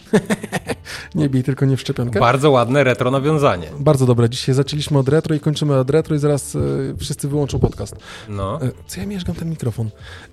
nie 1.16 1.30
bij, 1.30 1.43
tylko 1.43 1.66
nie 1.66 1.78
w 1.78 1.82
szczepionkę. 1.82 2.20
Bardzo 2.20 2.51
ładne 2.51 2.84
retro 2.84 3.11
nawiązanie. 3.11 3.68
Bardzo 3.80 4.05
dobre. 4.05 4.30
Dzisiaj 4.30 4.55
zaczęliśmy 4.55 4.97
od 4.97 5.09
retro 5.09 5.36
i 5.36 5.39
kończymy 5.39 5.76
od 5.76 5.89
retro 5.89 6.16
i 6.16 6.20
zaraz 6.20 6.55
e, 6.55 6.59
wszyscy 6.97 7.28
wyłączą 7.28 7.59
podcast. 7.59 7.95
No. 8.30 8.61
E, 8.61 8.72
co 8.88 8.99
ja 8.99 9.05
mieszkam 9.05 9.36
ten 9.36 9.49
mikrofon? 9.49 9.89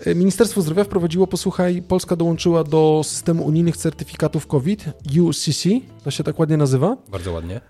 E, 0.07 0.15
Ministerstwo 0.15 0.63
Zdrowia 0.63 0.85
wprowadziło, 0.85 1.27
posłuchaj, 1.27 1.83
Polska 1.83 2.17
dołączyła 2.17 2.65
do 2.65 3.01
systemu 3.05 3.45
unijnych 3.45 3.77
certyfikatów 3.77 4.47
COVID, 4.47 4.85
UCC, 5.21 5.69
to 6.05 6.11
się 6.11 6.25
tak 6.25 6.39
ładnie 6.39 6.57
nazywa. 6.57 6.97
Bardzo 7.09 7.33
ładnie. 7.33 7.61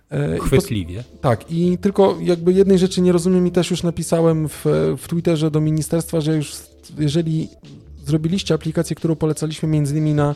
Chwytliwie. 0.43 1.05
tak, 1.21 1.51
i 1.51 1.79
tylko 1.79 2.17
jakby 2.21 2.53
jednej 2.53 2.79
rzeczy 2.79 3.01
nie 3.01 3.13
rozumiem 3.13 3.47
i 3.47 3.51
też 3.51 3.71
już 3.71 3.83
napisałem 3.83 4.49
w, 4.49 4.65
w 4.99 5.09
Twitterze 5.09 5.51
do 5.51 5.61
ministerstwa, 5.61 6.21
że 6.21 6.37
już 6.37 6.53
jeżeli 6.99 7.49
zrobiliście 8.07 8.55
aplikację, 8.55 8.97
którą 8.97 9.17
polecaliśmy 9.17 9.69
między 9.69 9.93
innymi 9.95 10.15
na 10.15 10.35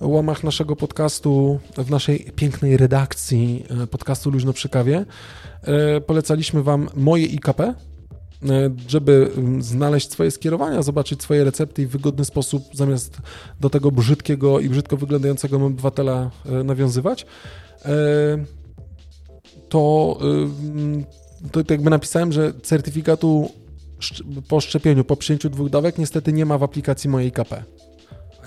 łamach 0.00 0.44
naszego 0.44 0.76
podcastu, 0.76 1.60
w 1.78 1.90
naszej 1.90 2.18
pięknej 2.36 2.76
redakcji 2.76 3.64
e, 3.82 3.86
podcastu 3.86 4.30
Luźno 4.30 4.52
przy 4.52 4.68
kawie, 4.68 5.04
e, 5.62 6.00
polecaliśmy 6.00 6.62
wam 6.62 6.88
moje 6.94 7.26
IKP, 7.26 7.60
e, 7.60 7.74
żeby 8.88 9.30
znaleźć 9.60 10.10
swoje 10.10 10.30
skierowania, 10.30 10.82
zobaczyć 10.82 11.22
swoje 11.22 11.44
recepty 11.44 11.82
i 11.82 11.86
w 11.86 11.90
wygodny 11.90 12.24
sposób, 12.24 12.64
zamiast 12.72 13.18
do 13.60 13.70
tego 13.70 13.90
brzydkiego 13.90 14.60
i 14.60 14.68
brzydko 14.68 14.96
wyglądającego 14.96 15.56
obywatela 15.56 16.30
nawiązywać. 16.64 17.26
To, 19.68 20.18
to 21.52 21.60
jakby 21.70 21.90
napisałem, 21.90 22.32
że 22.32 22.52
certyfikatu 22.62 23.50
po 24.48 24.60
szczepieniu, 24.60 25.04
po 25.04 25.16
przyjęciu 25.16 25.50
dwóch 25.50 25.70
dawek 25.70 25.98
niestety 25.98 26.32
nie 26.32 26.46
ma 26.46 26.58
w 26.58 26.62
aplikacji 26.62 27.10
mojej 27.10 27.32
KP. 27.32 27.64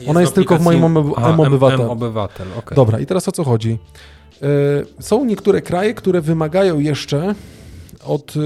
Ona 0.07 0.21
jest 0.21 0.35
tylko 0.35 0.57
w 0.57 0.63
moim 0.63 0.83
M-Obywatel. 0.83 1.81
M-Obywatel, 1.81 2.47
okej. 2.57 2.75
Dobra, 2.75 2.99
i 2.99 3.05
teraz 3.05 3.27
o 3.27 3.31
co 3.31 3.43
chodzi? 3.43 3.77
Y, 4.43 5.03
Są 5.03 5.25
niektóre 5.25 5.61
kraje, 5.61 5.93
które 5.93 6.21
wymagają 6.21 6.79
jeszcze 6.79 7.35
od 8.05 8.35
y, 8.35 8.39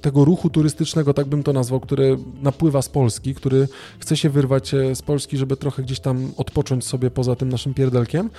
tego 0.00 0.24
ruchu 0.24 0.50
turystycznego, 0.50 1.14
tak 1.14 1.26
bym 1.26 1.42
to 1.42 1.52
nazwał, 1.52 1.80
który 1.80 2.18
napływa 2.42 2.82
z 2.82 2.88
Polski, 2.88 3.34
który 3.34 3.68
chce 3.98 4.16
się 4.16 4.30
wyrwać 4.30 4.74
e, 4.74 4.94
z 4.94 5.02
Polski, 5.02 5.36
żeby 5.36 5.56
trochę 5.56 5.82
gdzieś 5.82 6.00
tam 6.00 6.32
odpocząć 6.36 6.84
sobie 6.86 7.10
poza 7.10 7.36
tym 7.36 7.48
naszym 7.48 7.74
pierdelkiem, 7.74 8.30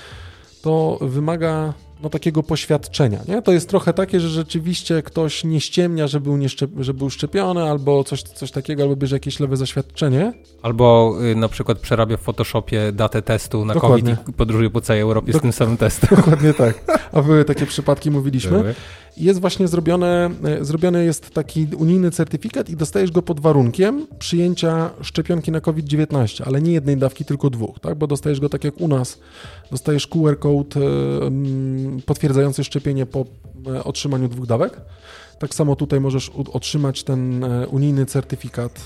to 0.61 0.97
wymaga 1.01 1.73
no, 2.03 2.09
takiego 2.09 2.43
poświadczenia. 2.43 3.19
Nie? 3.27 3.41
To 3.41 3.51
jest 3.51 3.69
trochę 3.69 3.93
takie, 3.93 4.19
że 4.19 4.29
rzeczywiście 4.29 5.01
ktoś 5.03 5.43
nie 5.43 5.61
ściemnia, 5.61 6.07
że 6.07 6.19
był, 6.19 6.37
nieszczep- 6.37 6.81
że 6.81 6.93
był 6.93 7.09
szczepiony, 7.09 7.63
albo 7.69 8.03
coś, 8.03 8.21
coś 8.23 8.51
takiego, 8.51 8.83
albo 8.83 8.95
bierze 8.95 9.15
jakieś 9.15 9.39
lewe 9.39 9.57
zaświadczenie. 9.57 10.33
Albo 10.61 11.15
y, 11.31 11.35
na 11.35 11.47
przykład 11.49 11.79
przerabia 11.79 12.17
w 12.17 12.21
Photoshopie 12.21 12.91
datę 12.91 13.21
testu 13.21 13.65
na 13.65 13.73
Dokładnie. 13.73 14.15
COVID 14.15 14.29
i 14.29 14.33
podróżuje 14.33 14.69
po 14.69 14.81
całej 14.81 15.01
Europie 15.01 15.31
Dok- 15.31 15.39
z 15.39 15.41
tym 15.41 15.51
samym 15.51 15.77
testem. 15.87 16.09
Dokładnie 16.17 16.53
tak. 16.53 16.83
A 17.11 17.21
były 17.21 17.45
takie 17.45 17.65
przypadki, 17.65 18.11
mówiliśmy. 18.11 18.51
Były. 18.59 18.75
Jest 19.17 19.41
właśnie 19.41 19.67
zrobione, 19.67 20.29
e, 20.43 20.65
zrobiony 20.65 21.05
jest 21.05 21.29
taki 21.29 21.67
unijny 21.77 22.11
certyfikat 22.11 22.69
i 22.69 22.75
dostajesz 22.75 23.11
go 23.11 23.21
pod 23.21 23.39
warunkiem 23.39 24.07
przyjęcia 24.19 24.89
szczepionki 25.01 25.51
na 25.51 25.61
COVID-19, 25.61 26.43
ale 26.45 26.61
nie 26.61 26.71
jednej 26.71 26.97
dawki, 26.97 27.25
tylko 27.25 27.49
dwóch, 27.49 27.79
tak? 27.79 27.97
Bo 27.97 28.07
dostajesz 28.07 28.39
go 28.39 28.49
tak 28.49 28.63
jak 28.63 28.81
u 28.81 28.87
nas. 28.87 29.19
Dostajesz 29.71 30.07
QR 30.07 30.39
code 30.39 30.79
e, 30.79 31.27
mm, 31.27 32.01
potwierdzający 32.05 32.63
szczepienie 32.63 33.05
po 33.05 33.25
e, 33.67 33.83
otrzymaniu 33.83 34.27
dwóch 34.27 34.45
dawek. 34.45 34.81
Tak 35.39 35.55
samo 35.55 35.75
tutaj 35.75 35.99
możesz 35.99 36.29
otrzymać 36.29 37.03
ten 37.03 37.45
unijny 37.71 38.05
certyfikat 38.05 38.81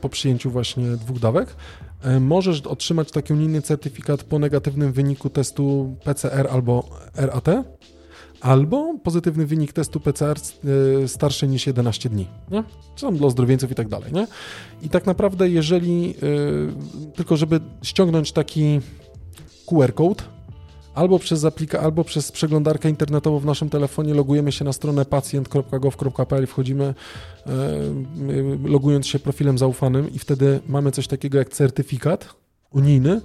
po 0.00 0.08
przyjęciu 0.08 0.50
właśnie 0.50 0.84
dwóch 0.86 1.18
dawek. 1.18 1.56
Możesz 2.20 2.60
otrzymać 2.60 3.10
taki 3.10 3.32
unijny 3.32 3.62
certyfikat 3.62 4.24
po 4.24 4.38
negatywnym 4.38 4.92
wyniku 4.92 5.30
testu 5.30 5.96
PCR 6.04 6.48
albo 6.50 6.88
RAT, 7.16 7.48
albo 8.44 8.98
pozytywny 9.02 9.46
wynik 9.46 9.72
testu 9.72 10.00
PCR 10.00 10.36
y, 11.04 11.08
starszy 11.08 11.48
niż 11.48 11.66
11 11.66 12.08
dni, 12.08 12.26
nie? 12.50 12.64
Tam 13.00 13.16
dla 13.16 13.26
ozdrowieńców 13.26 13.70
i 13.70 13.74
tak 13.74 13.88
dalej, 13.88 14.12
nie? 14.12 14.26
I 14.82 14.88
tak 14.88 15.06
naprawdę, 15.06 15.48
jeżeli 15.48 16.14
y, 16.22 17.12
tylko 17.14 17.36
żeby 17.36 17.60
ściągnąć 17.82 18.32
taki 18.32 18.80
QR 19.66 19.94
code, 19.94 20.24
albo 20.94 21.18
przez 21.18 21.44
aplika, 21.44 21.80
albo 21.80 22.04
przez 22.04 22.32
przeglądarkę 22.32 22.88
internetową 22.88 23.38
w 23.38 23.44
naszym 23.44 23.70
telefonie 23.70 24.14
logujemy 24.14 24.52
się 24.52 24.64
na 24.64 24.72
stronę 24.72 25.04
pacjent.gov.pl, 25.04 26.46
wchodzimy 26.46 26.84
e, 26.84 27.52
logując 28.64 29.06
się 29.06 29.18
profilem 29.18 29.58
zaufanym 29.58 30.10
i 30.12 30.18
wtedy 30.18 30.60
mamy 30.68 30.90
coś 30.90 31.06
takiego 31.06 31.38
jak 31.38 31.48
certyfikat 31.48 32.34
unijny, 32.70 33.20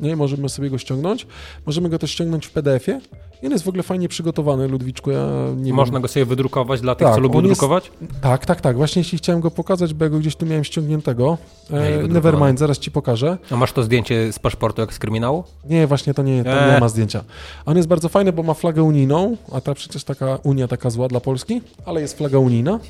nie? 0.00 0.16
Możemy 0.16 0.48
sobie 0.48 0.70
go 0.70 0.78
ściągnąć. 0.78 1.26
Możemy 1.66 1.88
go 1.88 1.98
też 1.98 2.10
ściągnąć 2.10 2.46
w 2.46 2.50
PDF-ie. 2.50 3.00
I 3.42 3.46
on 3.46 3.52
jest 3.52 3.64
w 3.64 3.68
ogóle 3.68 3.82
fajnie 3.82 4.08
przygotowany, 4.08 4.68
Ludwiczku. 4.68 5.10
Ja 5.10 5.26
Można 5.72 5.92
wiem. 5.92 6.02
go 6.02 6.08
sobie 6.08 6.26
wydrukować 6.26 6.80
dla 6.80 6.94
tych, 6.94 7.06
Tak, 7.06 7.14
co 7.14 7.20
lubią 7.20 7.38
on 7.38 7.44
jest- 7.46 7.60
drukować? 7.60 7.90
Tak, 8.20 8.46
tak, 8.46 8.60
tak. 8.60 8.76
Właśnie 8.76 9.00
jeśli 9.00 9.18
chciałem 9.18 9.40
go 9.40 9.50
pokazać, 9.50 9.94
bo 9.94 10.04
ja 10.04 10.10
go 10.10 10.18
gdzieś 10.18 10.36
tu 10.36 10.46
miałem 10.46 10.64
ściągniętego. 10.64 11.38
E. 11.70 12.08
Nevermind, 12.08 12.58
zaraz 12.58 12.78
ci 12.78 12.90
pokażę. 12.90 13.38
A 13.50 13.56
masz 13.56 13.72
to 13.72 13.82
zdjęcie 13.82 14.32
z 14.32 14.38
paszportu 14.38 14.80
jak 14.80 14.92
z 14.92 14.98
kryminału? 14.98 15.44
Nie, 15.64 15.86
właśnie 15.86 16.14
to 16.14 16.22
nie, 16.22 16.32
Eee. 16.46 16.72
nie 16.74 16.80
ma 16.80 16.88
zdjęcia. 16.88 17.24
On 17.66 17.76
jest 17.76 17.88
bardzo 17.88 18.08
fajny, 18.08 18.32
bo 18.32 18.42
ma 18.42 18.54
flagę 18.54 18.82
unijną, 18.82 19.36
a 19.52 19.60
ta 19.60 19.74
przecież 19.74 20.04
taka 20.04 20.38
Unia 20.42 20.68
taka 20.68 20.90
zła 20.90 21.08
dla 21.08 21.20
Polski, 21.20 21.60
ale 21.86 22.00
jest 22.00 22.18
flaga 22.18 22.38
unijna. 22.38 22.80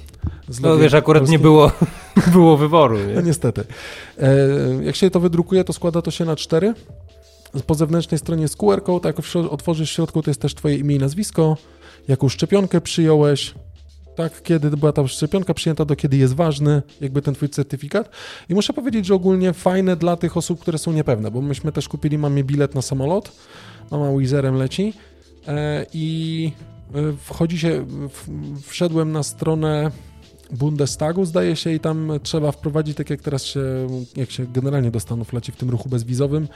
Z 0.49 0.61
No 0.61 0.77
wiesz, 0.77 0.95
akurat 0.95 1.29
nie 1.29 1.39
było, 1.39 1.73
było 2.33 2.57
wyboru. 2.57 2.99
No 2.99 3.21
Nie? 3.21 3.23
niestety. 3.23 3.65
E, 4.19 4.37
jak 4.83 4.97
się 4.97 5.11
to 5.11 5.21
wydrukuje, 5.21 5.65
to 5.65 5.73
składa 5.73 6.03
to 6.03 6.11
się 6.11 6.25
na 6.25 6.37
cztery. 6.37 6.75
Po 7.67 7.75
zewnętrznej 7.75 8.19
stronie 8.19 8.43
jest 8.43 8.57
QR 8.57 8.83
code, 8.83 9.09
jak 9.09 9.17
otworzysz 9.51 9.91
w 9.91 9.95
środku, 9.95 10.23
to 10.23 10.31
jest 10.31 10.41
też 10.41 10.55
twoje 10.55 10.77
imię 10.77 10.97
i 10.97 10.99
nazwisko, 10.99 11.57
jaką 12.09 12.29
szczepionkę 12.29 12.81
przyjąłeś, 12.81 13.55
tak, 14.15 14.43
kiedy 14.43 14.71
była 14.71 14.93
ta 14.93 15.09
szczepionka 15.09 15.55
przyjęta, 15.55 15.85
do 15.85 15.97
kiedy 15.97 16.17
jest 16.17 16.35
ważny, 16.35 16.83
jakby 17.01 17.23
ten 17.23 17.35
twój 17.35 17.49
certyfikat. 17.49 18.11
I 18.49 18.55
muszę 18.55 18.73
powiedzieć, 18.73 19.07
że 19.07 19.15
ogólnie 19.15 19.53
fajne 19.53 19.97
dla 19.97 20.17
tych 20.17 20.37
osób, 20.37 20.61
które 20.61 20.79
są 20.79 20.93
niepewne, 20.93 21.31
bo 21.31 21.41
myśmy 21.41 21.73
też 21.73 21.89
kupili 21.89 22.19
mamie 22.19 22.45
bilet 22.45 22.75
na 22.75 22.83
samolot, 22.83 23.33
mama 23.91 24.19
Wizerem 24.19 24.55
leci 24.57 24.93
e, 25.47 25.87
i 25.93 26.53
e, 26.95 27.13
wchodzi 27.19 27.59
się, 27.59 27.87
wszedłem 28.63 29.13
na 29.13 29.23
stronę 29.23 29.91
Bundestagu, 30.53 31.25
zdaje 31.25 31.57
się, 31.57 31.73
i 31.73 31.81
tam 31.81 32.13
trzeba 32.23 32.53
wprowadzić, 32.53 32.97
tak 32.97 33.11
jak 33.11 33.21
teraz 33.21 33.45
się, 33.45 33.61
jak 34.17 34.31
się 34.31 34.47
generalnie 34.47 34.91
do 34.91 35.01
Stanów 35.01 35.33
leci 35.33 35.53
w 35.53 35.57
tym 35.57 35.71
ruchu 35.71 35.89
bezwizowym, 35.89 36.49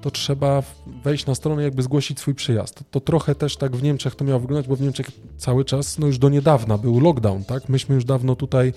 to 0.00 0.10
trzeba 0.10 0.62
wejść 1.04 1.26
na 1.26 1.34
stronę, 1.34 1.62
jakby 1.62 1.82
zgłosić 1.82 2.20
swój 2.20 2.34
przyjazd. 2.34 2.82
To 2.90 3.00
trochę 3.00 3.34
też 3.34 3.56
tak 3.56 3.76
w 3.76 3.82
Niemczech 3.82 4.14
to 4.14 4.24
miało 4.24 4.40
wyglądać, 4.40 4.68
bo 4.68 4.76
w 4.76 4.80
Niemczech 4.80 5.10
cały 5.36 5.64
czas, 5.64 5.98
no 5.98 6.06
już 6.06 6.18
do 6.18 6.28
niedawna 6.28 6.78
był 6.78 7.00
lockdown, 7.00 7.44
tak? 7.44 7.68
Myśmy 7.68 7.94
już 7.94 8.04
dawno 8.04 8.36
tutaj 8.36 8.72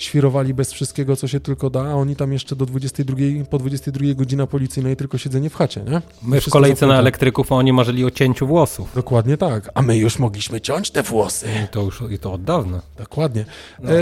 świrowali 0.00 0.54
bez 0.54 0.72
wszystkiego, 0.72 1.16
co 1.16 1.28
się 1.28 1.40
tylko 1.40 1.70
da, 1.70 1.80
a 1.80 1.94
oni 1.94 2.16
tam 2.16 2.32
jeszcze 2.32 2.56
do 2.56 2.66
22, 2.66 3.16
po 3.50 3.58
22 3.58 4.14
godzina 4.14 4.46
policyjnej 4.46 4.96
tylko 4.96 5.18
siedzenie 5.18 5.50
w 5.50 5.54
chacie, 5.54 5.82
nie? 5.90 6.02
My 6.22 6.40
w 6.40 6.48
kolejce 6.48 6.86
na 6.86 6.98
elektryków, 6.98 7.52
a 7.52 7.54
oni 7.54 7.72
marzyli 7.72 8.04
o 8.04 8.10
cięciu 8.10 8.46
włosów. 8.46 8.94
Dokładnie 8.94 9.36
tak. 9.36 9.70
A 9.74 9.82
my 9.82 9.96
już 9.96 10.18
mogliśmy 10.18 10.60
ciąć 10.60 10.90
te 10.90 11.02
włosy. 11.02 11.46
I 11.64 11.68
to 11.68 11.82
już 11.82 12.02
i 12.10 12.18
to 12.18 12.32
od 12.32 12.44
dawna. 12.44 12.82
Dokładnie. 12.98 13.44
No. 13.82 13.90
E, 13.90 13.96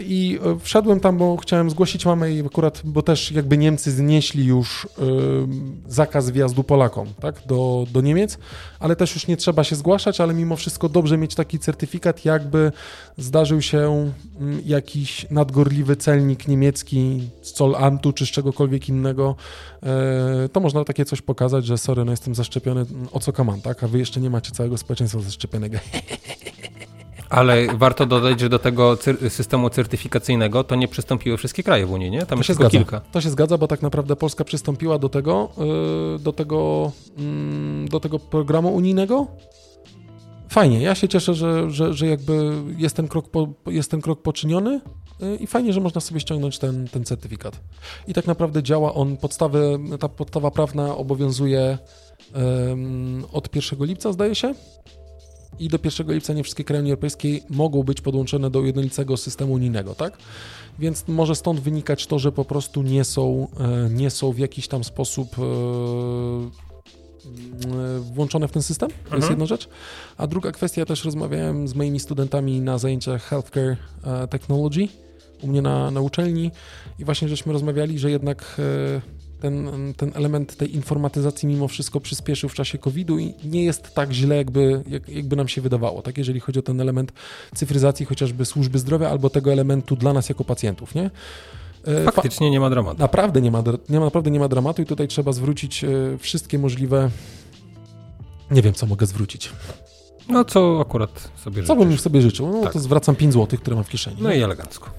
I 0.00 0.38
e, 0.44 0.58
wszedłem 0.60 1.00
tam, 1.00 1.18
bo 1.18 1.36
chciałem 1.36 1.70
zgłosić 1.70 2.06
mamę 2.06 2.32
i 2.32 2.46
akurat, 2.46 2.80
bo 2.84 3.02
też 3.02 3.32
jakby 3.32 3.58
Niemcy 3.58 3.90
znieśli 3.90 4.44
już 4.44 4.84
e, 4.84 4.88
zakaz 5.86 6.30
wjazdu 6.30 6.64
Polakom, 6.64 7.08
tak, 7.20 7.34
do, 7.46 7.86
do 7.92 8.00
Niemiec, 8.00 8.38
ale 8.80 8.96
też 8.96 9.14
już 9.14 9.26
nie 9.26 9.36
trzeba 9.36 9.64
się 9.64 9.76
zgłaszać, 9.76 10.20
ale 10.20 10.34
mimo 10.34 10.56
wszystko 10.56 10.88
dobrze 10.88 11.18
mieć 11.18 11.34
taki 11.34 11.58
certyfikat, 11.58 12.24
jakby 12.24 12.72
zdarzył 13.18 13.62
się 13.62 14.12
mm, 14.40 14.62
jakiś 14.66 15.26
nadgorliwy 15.30 15.96
celnik 15.96 16.48
niemiecki 16.48 17.28
z 17.42 17.56
Zollamtu 17.56 18.12
czy 18.12 18.26
z 18.26 18.28
czegokolwiek 18.28 18.88
innego, 18.88 19.36
e, 19.82 20.48
to 20.52 20.60
można 20.60 20.84
takie 20.84 21.04
coś 21.04 21.22
pokazać, 21.22 21.66
że 21.66 21.78
sorry, 21.78 22.04
no 22.04 22.10
jestem 22.10 22.34
zaszczepiony, 22.34 22.80
mm, 22.80 23.08
o 23.12 23.20
co 23.20 23.32
kaman, 23.32 23.60
tak, 23.60 23.84
a 23.84 23.88
wy 23.88 23.98
jeszcze 23.98 24.20
nie 24.20 24.30
macie 24.30 24.52
całego 24.52 24.78
społeczeństwa 24.78 25.20
zaszczepionego. 25.20 25.78
Ale 27.30 27.66
warto 27.76 28.06
dodać, 28.06 28.40
że 28.40 28.48
do 28.48 28.58
tego 28.58 28.94
cer- 28.94 29.28
systemu 29.30 29.70
certyfikacyjnego 29.70 30.64
to 30.64 30.74
nie 30.74 30.88
przystąpiły 30.88 31.36
wszystkie 31.36 31.62
kraje 31.62 31.86
w 31.86 31.92
Unii, 31.92 32.10
nie? 32.10 32.18
Tam 32.18 32.28
To 32.28 32.34
jest 32.36 32.46
się 32.46 32.54
zgadza. 32.54 32.70
kilka. 32.70 33.00
To 33.00 33.20
się 33.20 33.30
zgadza, 33.30 33.58
bo 33.58 33.66
tak 33.68 33.82
naprawdę 33.82 34.16
Polska 34.16 34.44
przystąpiła 34.44 34.98
do 34.98 35.08
tego, 35.08 35.48
yy, 36.12 36.18
do 36.18 36.32
tego, 36.32 36.92
mm, 37.18 37.88
do 37.88 38.00
tego 38.00 38.18
programu 38.18 38.74
unijnego. 38.74 39.26
Fajnie, 40.48 40.82
ja 40.82 40.94
się 40.94 41.08
cieszę, 41.08 41.34
że, 41.34 41.70
że, 41.70 41.94
że 41.94 42.06
jakby 42.06 42.52
jest 42.76 42.96
ten 42.96 43.08
krok, 43.08 43.28
po, 43.28 43.48
jest 43.66 43.90
ten 43.90 44.00
krok 44.00 44.22
poczyniony 44.22 44.80
yy, 45.20 45.36
i 45.36 45.46
fajnie, 45.46 45.72
że 45.72 45.80
można 45.80 46.00
sobie 46.00 46.20
ściągnąć 46.20 46.58
ten, 46.58 46.88
ten 46.88 47.04
certyfikat. 47.04 47.60
I 48.08 48.14
tak 48.14 48.26
naprawdę 48.26 48.62
działa 48.62 48.94
on, 48.94 49.16
podstawy, 49.16 49.78
ta 50.00 50.08
podstawa 50.08 50.50
prawna 50.50 50.96
obowiązuje 50.96 51.78
od 53.32 53.56
1 53.56 53.84
lipca, 53.86 54.12
zdaje 54.12 54.34
się. 54.34 54.54
I 55.60 55.68
do 55.68 55.78
1 55.84 56.14
lipca 56.14 56.32
nie 56.32 56.42
wszystkie 56.42 56.64
kraje 56.64 56.80
Unii 56.80 56.92
Europejskiej 56.92 57.42
mogą 57.50 57.82
być 57.82 58.00
podłączone 58.00 58.50
do 58.50 58.62
jednolitego 58.62 59.16
systemu 59.16 59.52
unijnego, 59.52 59.94
tak? 59.94 60.18
Więc 60.78 61.08
może 61.08 61.34
stąd 61.34 61.60
wynikać 61.60 62.06
to, 62.06 62.18
że 62.18 62.32
po 62.32 62.44
prostu 62.44 62.82
nie 62.82 63.04
są, 63.04 63.48
e, 63.60 63.90
nie 63.90 64.10
są 64.10 64.32
w 64.32 64.38
jakiś 64.38 64.68
tam 64.68 64.84
sposób 64.84 65.28
e, 65.38 65.42
e, 65.42 65.44
włączone 68.00 68.48
w 68.48 68.52
ten 68.52 68.62
system. 68.62 68.88
To 68.88 68.96
jest 68.96 69.12
Mhm. 69.12 69.32
jedna 69.32 69.46
rzecz. 69.46 69.68
A 70.16 70.26
druga 70.26 70.52
kwestia, 70.52 70.86
też 70.86 71.04
rozmawiałem 71.04 71.68
z 71.68 71.74
moimi 71.74 72.00
studentami 72.00 72.60
na 72.60 72.78
zajęciach 72.78 73.22
Healthcare 73.22 73.76
Technology 74.30 74.88
u 75.42 75.46
mnie 75.46 75.62
na, 75.62 75.90
na 75.90 76.00
uczelni 76.00 76.50
i 76.98 77.04
właśnie 77.04 77.28
żeśmy 77.28 77.52
rozmawiali, 77.52 77.98
że 77.98 78.10
jednak 78.10 78.60
ten, 79.40 79.70
ten 79.96 80.12
element 80.14 80.56
tej 80.56 80.74
informatyzacji 80.74 81.48
mimo 81.48 81.68
wszystko 81.68 82.00
przyspieszył 82.00 82.48
w 82.48 82.54
czasie 82.54 82.78
COVID-u 82.78 83.18
i 83.18 83.34
nie 83.44 83.64
jest 83.64 83.94
tak 83.94 84.12
źle, 84.12 84.36
jakby, 84.36 84.82
jak, 84.88 85.08
jakby 85.08 85.36
nam 85.36 85.48
się 85.48 85.60
wydawało, 85.60 86.02
tak? 86.02 86.18
Jeżeli 86.18 86.40
chodzi 86.40 86.58
o 86.58 86.62
ten 86.62 86.80
element 86.80 87.12
cyfryzacji 87.54 88.06
chociażby 88.06 88.44
służby 88.44 88.78
zdrowia 88.78 89.10
albo 89.10 89.30
tego 89.30 89.52
elementu 89.52 89.96
dla 89.96 90.12
nas 90.12 90.28
jako 90.28 90.44
pacjentów, 90.44 90.94
nie? 90.94 91.10
E, 91.86 92.04
fa- 92.04 92.10
Faktycznie 92.10 92.50
nie 92.50 92.60
ma 92.60 92.70
dramatu. 92.70 92.98
Naprawdę 93.00 93.40
nie 93.40 93.50
ma, 93.50 93.62
nie 93.88 93.98
ma, 93.98 94.04
naprawdę 94.04 94.30
nie 94.30 94.38
ma 94.40 94.48
dramatu 94.48 94.82
i 94.82 94.86
tutaj 94.86 95.08
trzeba 95.08 95.32
zwrócić 95.32 95.84
e, 95.84 95.88
wszystkie 96.18 96.58
możliwe. 96.58 97.10
Nie 98.50 98.62
wiem, 98.62 98.74
co 98.74 98.86
mogę 98.86 99.06
zwrócić. 99.06 99.50
No 100.28 100.44
co 100.44 100.78
akurat 100.80 101.30
sobie 101.44 101.62
Co 101.62 101.74
życzysz. 101.74 101.88
bym 101.88 101.98
sobie 101.98 102.22
życzył? 102.22 102.48
No 102.52 102.62
Tak. 102.62 102.72
to 102.72 102.78
zwracam 102.78 103.16
5 103.16 103.32
zł, 103.34 103.58
które 103.60 103.76
mam 103.76 103.84
w 103.84 103.88
kieszeni. 103.88 104.16
No 104.20 104.32
i 104.32 104.42
elegancko. 104.42 104.90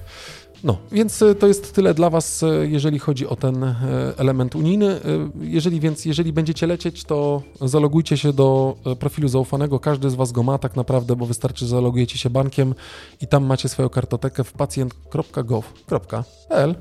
No, 0.64 0.78
więc 0.92 1.22
e, 1.22 1.34
to 1.34 1.46
jest 1.46 1.74
tyle 1.74 1.94
dla 1.94 2.10
Was, 2.10 2.42
e, 2.42 2.66
jeżeli 2.66 2.98
chodzi 2.98 3.26
o 3.26 3.36
ten 3.36 3.64
e, 3.64 3.76
element 4.16 4.56
unijny. 4.56 5.00
Jeżeli 5.40 5.80
więc, 5.80 6.04
jeżeli 6.04 6.32
będziecie 6.32 6.66
lecieć, 6.66 7.04
to 7.04 7.42
zalogujcie 7.60 8.16
się 8.16 8.32
do 8.32 8.76
profilu 8.98 9.28
zaufanego. 9.28 9.80
Każdy 9.80 10.10
z 10.10 10.14
Was 10.14 10.32
go 10.32 10.42
ma 10.42 10.58
tak 10.58 10.76
naprawdę, 10.76 11.16
bo 11.16 11.26
wystarczy, 11.26 11.64
że 11.64 11.70
zalogujecie 11.70 12.18
się 12.18 12.30
bankiem 12.30 12.74
i 13.20 13.26
tam 13.26 13.44
macie 13.44 13.68
swoją 13.68 13.88
kartotekę 13.88 14.44
w 14.44 14.52
pacjent.gov.pl. 14.52 16.74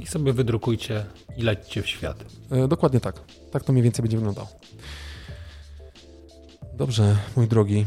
I 0.00 0.06
sobie 0.06 0.32
wydrukujcie 0.32 1.04
i 1.36 1.42
lećcie 1.42 1.82
w 1.82 1.86
świat. 1.86 2.24
Dokładnie 2.68 3.00
tak. 3.00 3.20
Tak 3.50 3.64
to 3.64 3.72
mniej 3.72 3.82
więcej 3.82 4.02
będzie 4.02 4.16
wyglądało. 4.16 4.48
Dobrze, 6.74 7.16
mój 7.36 7.48
drogi. 7.48 7.86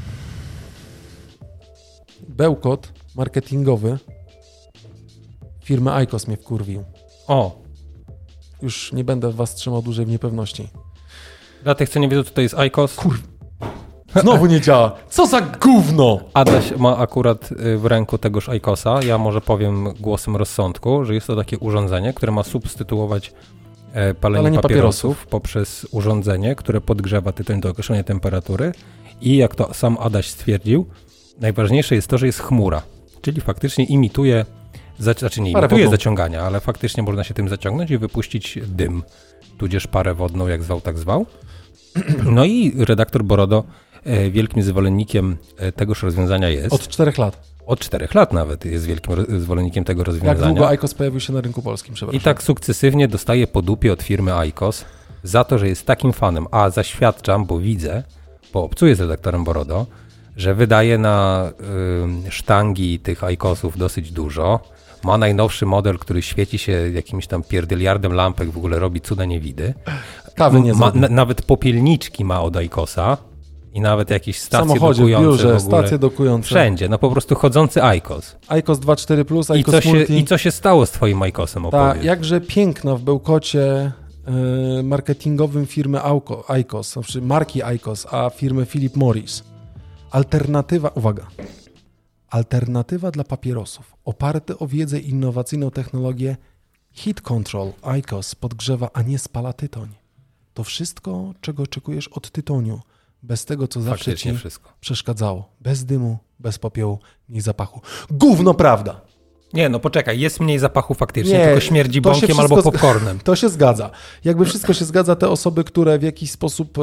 Bełkot 2.28 2.94
marketingowy 3.16 3.98
firmy 5.70 5.92
ICOS 6.04 6.28
mnie 6.28 6.38
wkurwił. 6.38 6.84
O, 7.28 7.62
Już 8.62 8.94
nie 8.94 9.04
będę 9.04 9.32
was 9.32 9.56
trzymał 9.56 9.82
dłużej 9.82 10.06
w 10.06 10.10
niepewności. 10.10 10.68
dla 11.64 11.76
tych, 11.76 11.90
co 11.90 12.00
nie 12.00 12.10
wiedzą, 12.10 12.24
co 12.24 12.32
to 12.32 12.42
jest 12.42 12.56
ICOS. 12.60 12.98
Znowu 14.22 14.46
nie 14.46 14.62
działa. 14.62 14.96
Co 15.10 15.28
za 15.28 15.42
gówno! 15.42 16.20
Adaś 16.34 16.72
ma 16.78 16.98
akurat 16.98 17.52
y, 17.52 17.78
w 17.78 17.86
ręku 17.86 18.18
tegoż 18.18 18.50
ICOSa. 18.58 19.00
Ja 19.04 19.18
może 19.18 19.42
powiem 19.42 19.94
głosem 20.00 20.36
rozsądku, 20.36 21.06
że 21.06 21.14
jest 21.14 21.28
to 21.28 21.36
takie 21.36 21.58
urządzenie, 21.60 22.14
które 22.14 22.32
ma 22.32 22.44
substytuować 22.44 23.34
e, 23.94 24.14
palenie, 24.14 24.44
Palenie 24.44 24.60
papierosów, 24.62 25.18
papierosów. 25.18 25.28
poprzez 25.28 25.88
urządzenie, 25.92 26.56
które 26.56 26.82
podgrzewa 26.82 27.32
tytoń 27.32 27.62
do 27.62 27.70
określonej 27.70 28.04
temperatury. 28.04 28.72
I 29.22 29.38
jak 29.38 29.56
to 29.56 29.74
sam 29.74 29.98
Adaś 30.00 30.28
stwierdził, 30.30 30.86
najważniejsze 31.40 31.96
jest 31.96 32.08
to, 32.08 32.18
że 32.18 32.26
jest 32.26 32.40
chmura, 32.40 32.82
czyli 33.22 33.42
faktycznie 33.42 33.86
imituje, 33.86 34.46
znaczy 35.00 35.42
nie 35.42 35.52
imituje 35.52 35.70
wodną. 35.70 35.92
zaciągania, 35.92 36.42
ale 36.42 36.60
faktycznie 36.60 37.04
można 37.04 37.24
się 37.24 37.34
tym 37.34 37.50
zaciągnąć 37.50 37.92
i 37.92 37.98
wypuścić 37.98 38.60
dym, 38.68 39.04
tudzież 39.58 39.88
parę 39.88 40.14
wodną, 40.14 40.48
jak 40.48 40.64
zwał, 40.64 40.82
tak 40.82 40.98
zwał. 41.00 41.26
No 42.36 42.46
i 42.46 42.74
redaktor 42.78 43.24
Borodo 43.24 43.64
e, 44.04 44.30
wielkim 44.32 44.64
zwolennikiem 44.64 45.38
e, 45.58 45.72
tegoż 45.72 46.04
rozwiązania 46.04 46.50
jest. 46.50 46.74
Od 46.74 46.88
czterech 46.88 47.18
lat. 47.18 47.50
Od 47.66 47.80
czterech 47.80 48.14
lat 48.16 48.34
nawet 48.34 48.66
jest 48.66 48.86
wielkim 48.86 49.14
zwolennikiem 49.42 49.84
tego 49.84 50.02
Jak 50.02 50.08
rozwiązania. 50.08 50.48
długo 50.48 50.70
ICOS 50.74 50.94
pojawił 50.94 51.20
się 51.20 51.34
na 51.34 51.42
rynku 51.42 51.62
polskim, 51.62 51.94
I 51.94 51.96
przepraszam. 51.96 52.22
tak 52.22 52.44
sukcesywnie 52.44 53.08
dostaje 53.08 53.48
po 53.48 53.62
dupie 53.62 53.94
od 53.94 54.04
firmy 54.04 54.34
ICOS 54.34 54.86
za 55.24 55.44
to, 55.44 55.58
że 55.58 55.68
jest 55.68 55.86
takim 55.86 56.14
fanem. 56.14 56.48
A 56.52 56.70
zaświadczam, 56.70 57.46
bo 57.46 57.60
widzę, 57.60 58.04
bo 58.54 58.64
obcuję 58.64 58.96
z 58.96 59.00
redaktorem 59.00 59.44
Borodo, 59.44 59.86
że 60.38 60.56
wydaje 60.56 60.98
na 60.98 61.50
y, 62.28 62.32
sztangi 62.32 63.00
tych 63.00 63.22
ICOSów 63.34 63.78
dosyć 63.78 64.12
dużo. 64.12 64.60
Ma 65.04 65.18
najnowszy 65.18 65.66
model, 65.66 65.98
który 66.00 66.22
świeci 66.22 66.58
się 66.58 66.72
jakimś 66.94 67.28
tam 67.28 67.44
pierdyliardem 67.44 68.14
lampek, 68.14 68.50
w 68.52 68.58
ogóle 68.58 68.80
robi 68.80 69.02
cuda 69.02 69.26
niewidy. 69.26 69.74
Kawy 70.36 70.62
nie 70.62 70.74
ma, 70.74 70.92
na, 70.96 71.08
Nawet 71.10 71.42
popielniczki 71.42 72.26
ma 72.26 72.42
od 72.42 72.58
Aikosa 72.58 73.18
i 73.74 73.82
nawet 73.82 74.10
jakieś 74.10 74.40
stacje 74.40 74.68
samochodzie, 74.68 75.02
dokujące 75.02 75.26
biurze, 75.30 75.44
w 75.44 75.64
ogóle. 75.64 75.80
stacje 75.82 75.98
dokujące. 75.98 76.46
Wszędzie, 76.46 76.90
no 76.90 76.98
po 76.98 77.12
prostu 77.12 77.36
chodzący 77.36 77.84
Aikos. 77.84 78.36
ICOS 78.60 78.80
2.4 78.80 79.24
Plus, 79.24 79.50
I 79.50 79.54
ICOS 79.54 79.76
co, 79.76 79.82
się, 79.82 79.90
Multi. 79.94 80.18
I 80.18 80.26
co 80.26 80.38
się 80.38 80.52
stało 80.52 80.86
z 80.86 80.92
twoim 80.92 81.22
Aikosem 81.22 81.64
Ta 81.64 81.68
opowiedz. 81.68 82.04
jakże 82.06 82.42
piękna 82.42 82.96
w 82.96 83.02
bełkocie 83.02 83.92
y, 84.80 84.84
marketingowym 84.84 85.66
firmy 85.66 86.02
Auko, 86.02 86.46
ICOS, 86.60 86.94
znaczy 86.94 87.22
marki 87.22 87.64
ICOS, 87.64 88.08
a 88.12 88.30
firmy 88.30 88.66
Philip 88.66 88.96
Morris. 88.96 89.44
Alternatywa, 90.12 90.90
uwaga, 90.90 91.28
alternatywa 92.30 93.12
dla 93.12 93.24
papierosów, 93.24 93.96
oparty 94.06 94.58
o 94.58 94.68
wiedzę 94.68 95.00
i 95.00 95.10
innowacyjną 95.10 95.72
technologię 95.72 96.38
Heat 96.94 97.22
Control 97.22 97.72
ICOS 98.00 98.36
podgrzewa, 98.36 98.90
a 98.94 99.02
nie 99.02 99.20
spala 99.20 99.54
tytoń. 99.54 99.90
To 100.54 100.64
wszystko, 100.64 101.34
czego 101.42 101.64
oczekujesz 101.64 102.08
od 102.08 102.32
tytoniu, 102.32 102.82
bez 103.24 103.46
tego, 103.46 103.68
co 103.68 103.82
zawsze 103.82 104.06
Faktycznie 104.06 104.32
ci 104.32 104.38
wszystko. 104.38 104.74
przeszkadzało. 104.82 105.50
Bez 105.62 105.86
dymu, 105.86 106.18
bez 106.40 106.60
popiołu, 106.60 107.00
mniej 107.30 107.42
zapachu. 107.42 107.82
Gówno 108.12 108.54
prawda! 108.54 109.02
Nie, 109.54 109.70
no 109.70 109.80
poczekaj, 109.80 110.20
jest 110.20 110.40
mniej 110.40 110.60
zapachu 110.60 110.94
faktycznie, 110.94 111.38
Nie, 111.38 111.46
tylko 111.46 111.60
śmierdzi 111.60 112.02
bąkiem 112.02 112.22
wszystko 112.22 112.42
albo 112.42 112.64
popcornem. 112.64 113.20
To 113.24 113.36
się 113.36 113.50
zgadza. 113.50 113.90
Jakby 114.26 114.46
wszystko 114.46 114.74
się 114.74 114.86
zgadza, 114.86 115.16
te 115.16 115.30
osoby, 115.30 115.64
które 115.64 116.00
w 116.00 116.04
jakiś 116.04 116.32
sposób 116.32 116.78
e, 116.78 116.82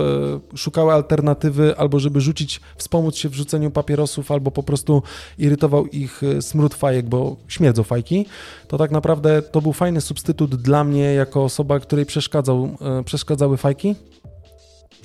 szukały 0.56 0.92
alternatywy, 0.92 1.74
albo 1.76 1.98
żeby 1.98 2.20
rzucić, 2.20 2.60
wspomóc 2.76 3.16
się 3.16 3.28
w 3.28 3.34
rzuceniu 3.34 3.70
papierosów, 3.70 4.30
albo 4.30 4.50
po 4.50 4.62
prostu 4.62 5.02
irytował 5.38 5.86
ich 5.86 6.22
e, 6.22 6.42
smród 6.42 6.74
fajek, 6.74 7.06
bo 7.08 7.36
śmierdzą 7.48 7.82
fajki, 7.82 8.26
to 8.68 8.78
tak 8.78 8.90
naprawdę 8.90 9.42
to 9.42 9.60
był 9.62 9.72
fajny 9.72 10.00
substytut 10.00 10.54
dla 10.56 10.84
mnie, 10.84 11.14
jako 11.14 11.44
osoba, 11.44 11.80
której 11.80 12.06
przeszkadzał, 12.06 12.76
e, 13.00 13.04
przeszkadzały 13.04 13.56
fajki. 13.56 13.94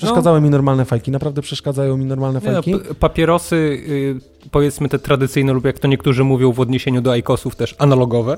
Przeszkadzały 0.06 0.42
mi 0.42 0.50
normalne 0.50 0.86
fajki, 0.86 1.12
naprawdę 1.12 1.42
przeszkadzają 1.42 1.98
mi 1.98 2.06
normalne 2.06 2.40
no, 2.44 2.52
fajki. 2.52 2.76
papierosy, 3.00 3.56
y, 3.56 4.50
powiedzmy 4.52 4.90
te 4.90 5.00
tradycyjne 5.00 5.54
lub 5.54 5.66
jak 5.66 5.80
to 5.80 5.88
niektórzy 5.88 6.24
mówią 6.24 6.52
w 6.52 6.60
odniesieniu 6.60 7.02
do 7.02 7.12
Aikosów 7.12 7.56
też 7.56 7.76
analogowe, 7.78 8.38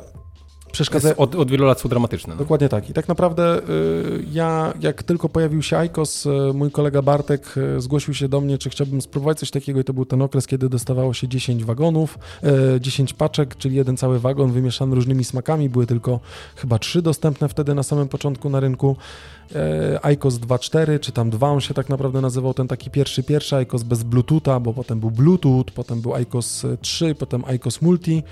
Przeszkadzają, 0.74 1.16
od, 1.16 1.36
od 1.36 1.52
wielu 1.52 1.66
lat 1.66 1.82
są 1.82 1.90
dramatyczne. 1.90 2.34
No. 2.34 2.40
Dokładnie 2.40 2.70
tak. 2.70 2.90
I 2.90 2.94
tak 2.94 3.08
naprawdę 3.08 3.60
y, 3.60 4.26
ja, 4.32 4.74
jak 4.80 5.04
tylko 5.04 5.30
pojawił 5.30 5.62
się 5.62 5.78
ICOS, 5.86 6.26
y, 6.26 6.30
mój 6.54 6.72
kolega 6.72 7.02
Bartek 7.02 7.58
y, 7.58 7.82
zgłosił 7.82 8.14
się 8.14 8.30
do 8.30 8.42
mnie, 8.42 8.58
czy 8.58 8.70
chciałbym 8.70 9.02
spróbować 9.02 9.40
coś 9.40 9.52
takiego 9.52 9.80
i 9.80 9.84
to 9.84 9.94
był 9.94 10.06
ten 10.06 10.22
okres, 10.22 10.48
kiedy 10.48 10.70
dostawało 10.70 11.14
się 11.14 11.28
10 11.28 11.64
wagonów, 11.66 12.20
y, 12.76 12.82
10 12.82 13.14
paczek, 13.14 13.58
czyli 13.58 13.76
jeden 13.76 13.98
cały 13.98 14.20
wagon 14.20 14.52
wymieszany 14.52 14.96
różnymi 14.96 15.24
smakami. 15.24 15.70
Były 15.70 15.86
tylko 15.86 16.20
chyba 16.56 16.80
trzy 16.80 17.02
dostępne 17.02 17.50
wtedy 17.50 17.76
na 17.76 17.84
samym 17.84 18.08
początku 18.08 18.50
na 18.50 18.60
rynku. 18.60 18.96
ICOS 20.14 20.36
2.4, 20.36 21.00
czy 21.00 21.12
tam 21.12 21.30
2 21.30 21.50
on 21.50 21.62
się 21.62 21.74
tak 21.74 21.90
naprawdę 21.90 22.22
nazywał, 22.22 22.54
ten 22.54 22.68
taki 22.68 22.90
pierwszy, 22.90 23.24
pierwszy 23.24 23.56
ICOS 23.56 23.84
bez 23.84 24.04
Bluetootha, 24.04 24.60
bo 24.60 24.74
potem 24.74 25.00
był 25.00 25.12
Bluetooth, 25.12 25.66
potem 25.76 26.02
był 26.02 26.16
ICOS 26.16 26.66
3, 26.82 27.16
potem 27.16 27.44
ICOS 27.56 27.82
Multi 27.82 28.24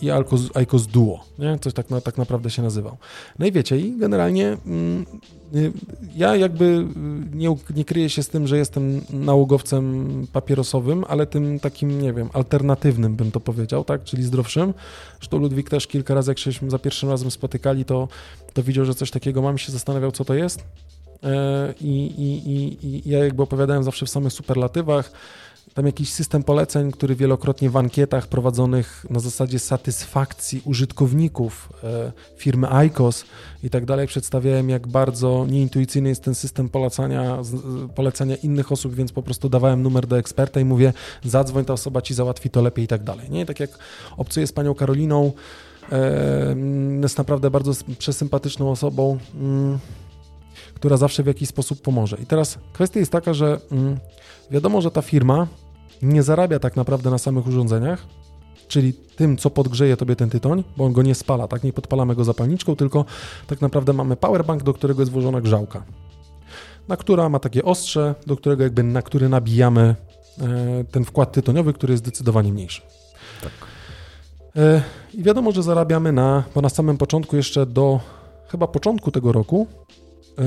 i 0.00 0.10
ICOS, 0.54 0.86
Duo, 0.86 1.24
nie? 1.38 1.58
coś 1.58 1.72
tak, 1.72 1.86
tak 2.04 2.18
naprawdę 2.18 2.50
się 2.50 2.62
nazywał. 2.62 2.96
No 3.38 3.46
i 3.46 3.52
wiecie, 3.52 3.78
i 3.78 3.98
generalnie 3.98 4.56
mm, 4.66 5.06
y, 5.54 5.72
ja 6.16 6.36
jakby 6.36 6.64
y, 6.64 7.36
nie, 7.36 7.56
nie 7.76 7.84
kryję 7.84 8.10
się 8.10 8.22
z 8.22 8.28
tym, 8.28 8.46
że 8.46 8.58
jestem 8.58 9.00
nałogowcem 9.10 10.26
papierosowym, 10.32 11.04
ale 11.08 11.26
tym 11.26 11.60
takim, 11.60 12.02
nie 12.02 12.12
wiem, 12.12 12.30
alternatywnym 12.32 13.16
bym 13.16 13.30
to 13.30 13.40
powiedział, 13.40 13.84
tak, 13.84 14.04
czyli 14.04 14.22
zdrowszym. 14.22 14.74
Zresztą 15.18 15.38
Ludwik 15.38 15.70
też 15.70 15.86
kilka 15.86 16.14
razy, 16.14 16.30
jak 16.30 16.38
się 16.38 16.50
za 16.68 16.78
pierwszym 16.78 17.10
razem 17.10 17.30
spotykali, 17.30 17.84
to, 17.84 18.08
to 18.52 18.62
widział, 18.62 18.84
że 18.84 18.94
coś 18.94 19.10
takiego 19.10 19.42
mam 19.42 19.56
i 19.56 19.58
się 19.58 19.72
zastanawiał, 19.72 20.12
co 20.12 20.24
to 20.24 20.34
jest. 20.34 20.64
E, 21.22 21.74
I, 21.80 22.06
i, 22.06 22.50
i, 22.50 22.86
I 22.86 23.10
ja 23.10 23.24
jakby 23.24 23.42
opowiadałem 23.42 23.82
zawsze 23.82 24.06
w 24.06 24.10
samych 24.10 24.32
superlatywach, 24.32 25.12
tam 25.76 25.86
jakiś 25.86 26.12
system 26.12 26.42
poleceń, 26.42 26.92
który 26.92 27.16
wielokrotnie 27.16 27.70
w 27.70 27.76
ankietach 27.76 28.26
prowadzonych 28.26 29.06
na 29.10 29.20
zasadzie 29.20 29.58
satysfakcji 29.58 30.62
użytkowników 30.64 31.68
e, 31.84 32.12
firmy 32.36 32.68
ICOS 32.86 33.24
i 33.62 33.70
tak 33.70 33.84
dalej 33.84 34.06
przedstawiałem, 34.06 34.68
jak 34.68 34.86
bardzo 34.86 35.46
nieintuicyjny 35.48 36.08
jest 36.08 36.22
ten 36.22 36.34
system 36.34 36.68
polecania, 36.68 37.38
polecania 37.94 38.36
innych 38.36 38.72
osób, 38.72 38.94
więc 38.94 39.12
po 39.12 39.22
prostu 39.22 39.48
dawałem 39.48 39.82
numer 39.82 40.06
do 40.06 40.18
eksperta 40.18 40.60
i 40.60 40.64
mówię, 40.64 40.92
zadzwoń, 41.24 41.64
ta 41.64 41.72
osoba 41.72 42.02
ci 42.02 42.14
załatwi 42.14 42.50
to 42.50 42.62
lepiej 42.62 42.84
i 42.84 42.88
tak 42.88 43.02
dalej. 43.02 43.30
Nie? 43.30 43.46
Tak 43.46 43.60
jak 43.60 43.70
obcuję 44.16 44.46
z 44.46 44.52
panią 44.52 44.74
Karoliną, 44.74 45.32
e, 45.92 46.50
mm, 46.50 47.02
jest 47.02 47.18
naprawdę 47.18 47.50
bardzo 47.50 47.72
przesympatyczną 47.98 48.70
osobą, 48.70 49.18
mm, 49.34 49.78
która 50.74 50.96
zawsze 50.96 51.22
w 51.22 51.26
jakiś 51.26 51.48
sposób 51.48 51.82
pomoże. 51.82 52.16
I 52.22 52.26
teraz 52.26 52.58
kwestia 52.72 53.00
jest 53.00 53.12
taka, 53.12 53.34
że 53.34 53.60
mm, 53.72 53.98
wiadomo, 54.50 54.80
że 54.80 54.90
ta 54.90 55.02
firma 55.02 55.46
nie 56.02 56.22
zarabia 56.22 56.58
tak 56.58 56.76
naprawdę 56.76 57.10
na 57.10 57.18
samych 57.18 57.46
urządzeniach, 57.46 58.06
czyli 58.68 58.92
tym, 58.92 59.36
co 59.36 59.50
podgrzeje 59.50 59.96
tobie 59.96 60.16
ten 60.16 60.30
tytoń, 60.30 60.64
bo 60.76 60.84
on 60.84 60.92
go 60.92 61.02
nie 61.02 61.14
spala, 61.14 61.48
tak? 61.48 61.64
Nie 61.64 61.72
podpalamy 61.72 62.14
go 62.14 62.24
zapalniczką, 62.24 62.76
tylko 62.76 63.04
tak 63.46 63.60
naprawdę 63.60 63.92
mamy 63.92 64.16
powerbank, 64.16 64.62
do 64.62 64.74
którego 64.74 65.02
jest 65.02 65.12
włożona 65.12 65.40
grzałka, 65.40 65.82
na 66.88 66.96
która 66.96 67.28
ma 67.28 67.38
takie 67.38 67.64
ostrze, 67.64 68.14
do 68.26 68.36
którego 68.36 68.62
jakby, 68.62 68.82
na 68.82 69.02
który 69.02 69.28
nabijamy 69.28 69.94
e, 70.40 70.84
ten 70.84 71.04
wkład 71.04 71.32
tytoniowy, 71.32 71.72
który 71.72 71.92
jest 71.92 72.04
zdecydowanie 72.04 72.52
mniejszy. 72.52 72.82
Tak. 73.42 73.52
E, 74.56 74.82
I 75.14 75.22
wiadomo, 75.22 75.52
że 75.52 75.62
zarabiamy 75.62 76.12
na, 76.12 76.44
bo 76.54 76.60
na 76.60 76.68
samym 76.68 76.98
początku 76.98 77.36
jeszcze 77.36 77.66
do 77.66 78.00
chyba 78.48 78.66
początku 78.66 79.10
tego 79.10 79.32
roku 79.32 79.66
e, 80.38 80.42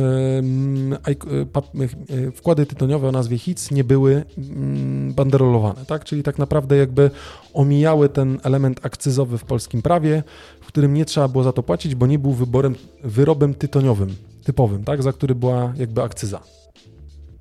e, 2.27 2.31
wkłady 2.31 2.65
tytoniowe 2.65 3.07
o 3.07 3.11
nazwie 3.11 3.37
HITS 3.37 3.71
nie 3.71 3.83
były 3.83 4.23
mm, 4.37 5.13
banderolowane, 5.13 5.85
tak? 5.85 6.05
Czyli 6.05 6.23
tak 6.23 6.37
naprawdę 6.37 6.77
jakby 6.77 7.11
omijały 7.53 8.09
ten 8.09 8.39
element 8.43 8.85
akcyzowy 8.85 9.37
w 9.37 9.43
polskim 9.43 9.81
prawie, 9.81 10.23
w 10.61 10.65
którym 10.65 10.93
nie 10.93 11.05
trzeba 11.05 11.27
było 11.27 11.43
za 11.43 11.53
to 11.53 11.63
płacić, 11.63 11.95
bo 11.95 12.07
nie 12.07 12.19
był 12.19 12.31
wyborem, 12.31 12.75
wyrobem 13.03 13.53
tytoniowym, 13.53 14.15
typowym, 14.43 14.83
tak? 14.83 15.03
Za 15.03 15.13
który 15.13 15.35
była 15.35 15.73
jakby 15.77 16.01
akcyza. 16.03 16.39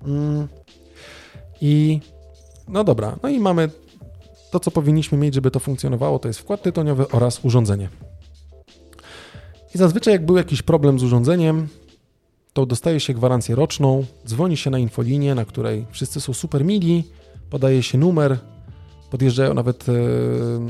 Mm. 0.07 0.49
I 1.61 2.01
no 2.69 2.85
dobra, 2.85 3.17
no 3.23 3.29
i 3.29 3.41
mamy 3.41 3.71
to, 4.51 4.61
co 4.61 4.71
powinniśmy 4.71 5.19
mieć, 5.19 5.35
żeby 5.35 5.51
to 5.51 5.61
funkcjonowało, 5.61 6.19
to 6.19 6.29
jest 6.29 6.41
wkład 6.41 6.63
tytoniowy 6.63 7.09
oraz 7.09 7.45
urządzenie. 7.45 7.89
I 9.75 9.79
zazwyczaj, 9.79 10.13
jak 10.13 10.27
był 10.27 10.37
jakiś 10.37 10.63
problem 10.63 10.99
z 10.99 11.03
urządzeniem, 11.03 11.69
to 12.59 12.67
dostaje 12.67 13.01
się 13.01 13.15
gwarancję 13.15 13.55
roczną, 13.55 14.05
dzwoni 14.27 14.57
się 14.57 14.71
na 14.71 14.79
infolinię, 14.79 15.35
na 15.35 15.45
której 15.45 15.87
wszyscy 15.91 16.21
są 16.21 16.33
super 16.33 16.65
mili, 16.65 17.05
podaje 17.51 17.83
się 17.83 17.99
numer, 17.99 18.39
podjeżdżają 19.11 19.55
nawet 19.55 19.89
e, 19.89 19.93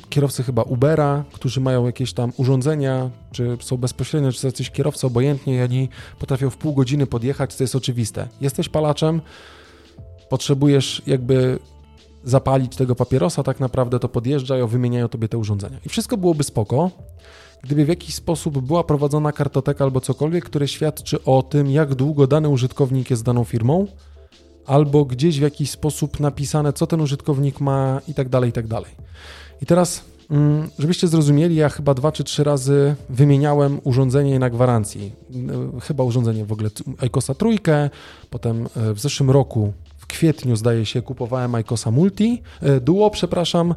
kierowcy 0.08 0.42
chyba 0.42 0.62
Ubera, 0.62 1.24
którzy 1.32 1.60
mają 1.60 1.86
jakieś 1.86 2.12
tam 2.12 2.32
urządzenia, 2.36 3.10
czy 3.32 3.56
są 3.60 3.76
bezpośrednio, 3.76 4.32
czy 4.32 4.38
są 4.38 4.48
jacyś 4.48 4.70
kierowcy 4.70 5.06
obojętnie 5.06 5.56
i 5.56 5.62
oni 5.62 5.88
potrafią 6.18 6.50
w 6.50 6.56
pół 6.56 6.74
godziny 6.74 7.06
podjechać, 7.06 7.56
to 7.56 7.64
jest 7.64 7.76
oczywiste. 7.76 8.28
Jesteś 8.40 8.68
palaczem, 8.68 9.20
potrzebujesz 10.28 11.02
jakby 11.06 11.58
zapalić 12.24 12.76
tego 12.76 12.94
papierosa, 12.94 13.42
tak 13.42 13.60
naprawdę 13.60 13.98
to 13.98 14.08
podjeżdżają, 14.08 14.66
wymieniają 14.66 15.08
tobie 15.08 15.28
te 15.28 15.38
urządzenia. 15.38 15.78
I 15.86 15.88
wszystko 15.88 16.16
byłoby 16.16 16.44
spoko, 16.44 16.90
gdyby 17.62 17.84
w 17.84 17.88
jakiś 17.88 18.14
sposób 18.14 18.58
była 18.58 18.84
prowadzona 18.84 19.32
kartoteka 19.32 19.84
albo 19.84 20.00
cokolwiek, 20.00 20.44
które 20.44 20.68
świadczy 20.68 21.24
o 21.24 21.42
tym, 21.42 21.70
jak 21.70 21.94
długo 21.94 22.26
dany 22.26 22.48
użytkownik 22.48 23.10
jest 23.10 23.24
daną 23.24 23.44
firmą, 23.44 23.86
albo 24.66 25.04
gdzieś 25.04 25.38
w 25.38 25.42
jakiś 25.42 25.70
sposób 25.70 26.20
napisane, 26.20 26.72
co 26.72 26.86
ten 26.86 27.00
użytkownik 27.00 27.60
ma 27.60 28.00
i 28.08 28.14
tak 28.14 28.28
dalej, 28.28 28.50
i 28.50 28.52
tak 28.52 28.66
dalej. 28.66 28.90
I 29.62 29.66
teraz, 29.66 30.04
mm, 30.30 30.68
żebyście 30.78 31.08
zrozumieli, 31.08 31.56
ja 31.56 31.68
chyba 31.68 31.94
dwa 31.94 32.12
czy 32.12 32.24
trzy 32.24 32.44
razy 32.44 32.94
wymieniałem 33.08 33.80
urządzenie 33.84 34.38
na 34.38 34.50
gwarancji. 34.50 35.12
Y, 35.76 35.80
Chyba 35.80 36.04
urządzenie 36.04 36.44
w 36.44 36.52
ogóle 36.52 36.70
ICOSa 37.06 37.34
trójkę, 37.34 37.90
potem 38.30 38.66
y, 38.90 38.94
w 38.94 39.00
zeszłym 39.00 39.30
roku, 39.30 39.72
w 39.96 40.06
kwietniu 40.06 40.56
zdaje 40.56 40.86
się, 40.86 41.02
kupowałem 41.02 41.54
ICOSa 41.60 41.90
Multi, 41.90 42.42
y, 42.62 42.80
Duo, 42.80 43.10
przepraszam, 43.10 43.74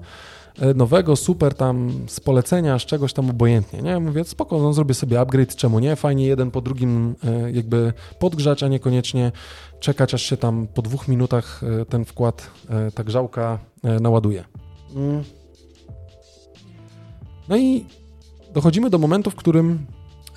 nowego, 0.76 1.16
super 1.16 1.54
tam 1.54 1.92
z 2.08 2.20
polecenia, 2.20 2.80
z 2.80 2.82
czegoś 2.82 3.14
tam 3.14 3.30
obojętnie, 3.30 3.82
nie? 3.82 4.00
Mówię, 4.00 4.24
spoko, 4.24 4.60
no 4.60 4.74
zrobię 4.74 4.94
sobie 4.94 5.20
upgrade, 5.20 5.56
czemu 5.56 5.80
nie? 5.80 5.96
Fajnie 5.96 6.26
jeden 6.26 6.52
po 6.52 6.62
drugim 6.62 7.16
y, 7.46 7.52
jakby 7.52 7.94
podgrzać, 8.20 8.64
a 8.64 8.68
niekoniecznie 8.68 9.32
czekać, 9.80 10.14
aż 10.14 10.22
się 10.22 10.38
tam 10.38 10.68
po 10.74 10.82
dwóch 10.82 11.08
minutach 11.08 11.62
y, 11.82 11.86
ten 11.86 12.06
wkład, 12.06 12.52
ta 12.96 13.04
grzałka 13.04 13.60
naładuje. 14.02 14.44
Mm. 14.96 15.24
No 17.50 17.58
i 17.58 17.86
dochodzimy 18.54 18.90
do 18.90 18.98
momentu, 18.98 19.32
w 19.32 19.36
którym 19.36 19.86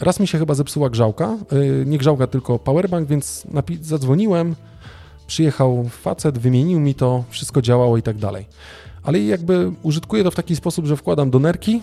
raz 0.00 0.20
mi 0.20 0.26
się 0.26 0.38
chyba 0.38 0.54
zepsuła 0.54 0.90
grzałka, 0.90 1.38
nie 1.86 1.98
grzałka, 1.98 2.26
tylko 2.26 2.58
powerbank, 2.58 3.08
więc 3.08 3.46
zadzwoniłem, 3.80 4.56
przyjechał 5.26 5.84
facet, 5.88 6.38
wymienił 6.38 6.80
mi 6.80 6.94
to, 6.94 7.24
wszystko 7.28 7.62
działało 7.62 7.96
i 7.96 8.02
tak 8.02 8.18
dalej. 8.18 8.46
Ale 9.04 9.20
jakby 9.20 9.72
użytkuję 9.82 10.24
to 10.24 10.30
w 10.30 10.34
taki 10.34 10.56
sposób, 10.56 10.86
że 10.86 10.96
wkładam 10.96 11.30
do 11.30 11.38
nerki, 11.38 11.82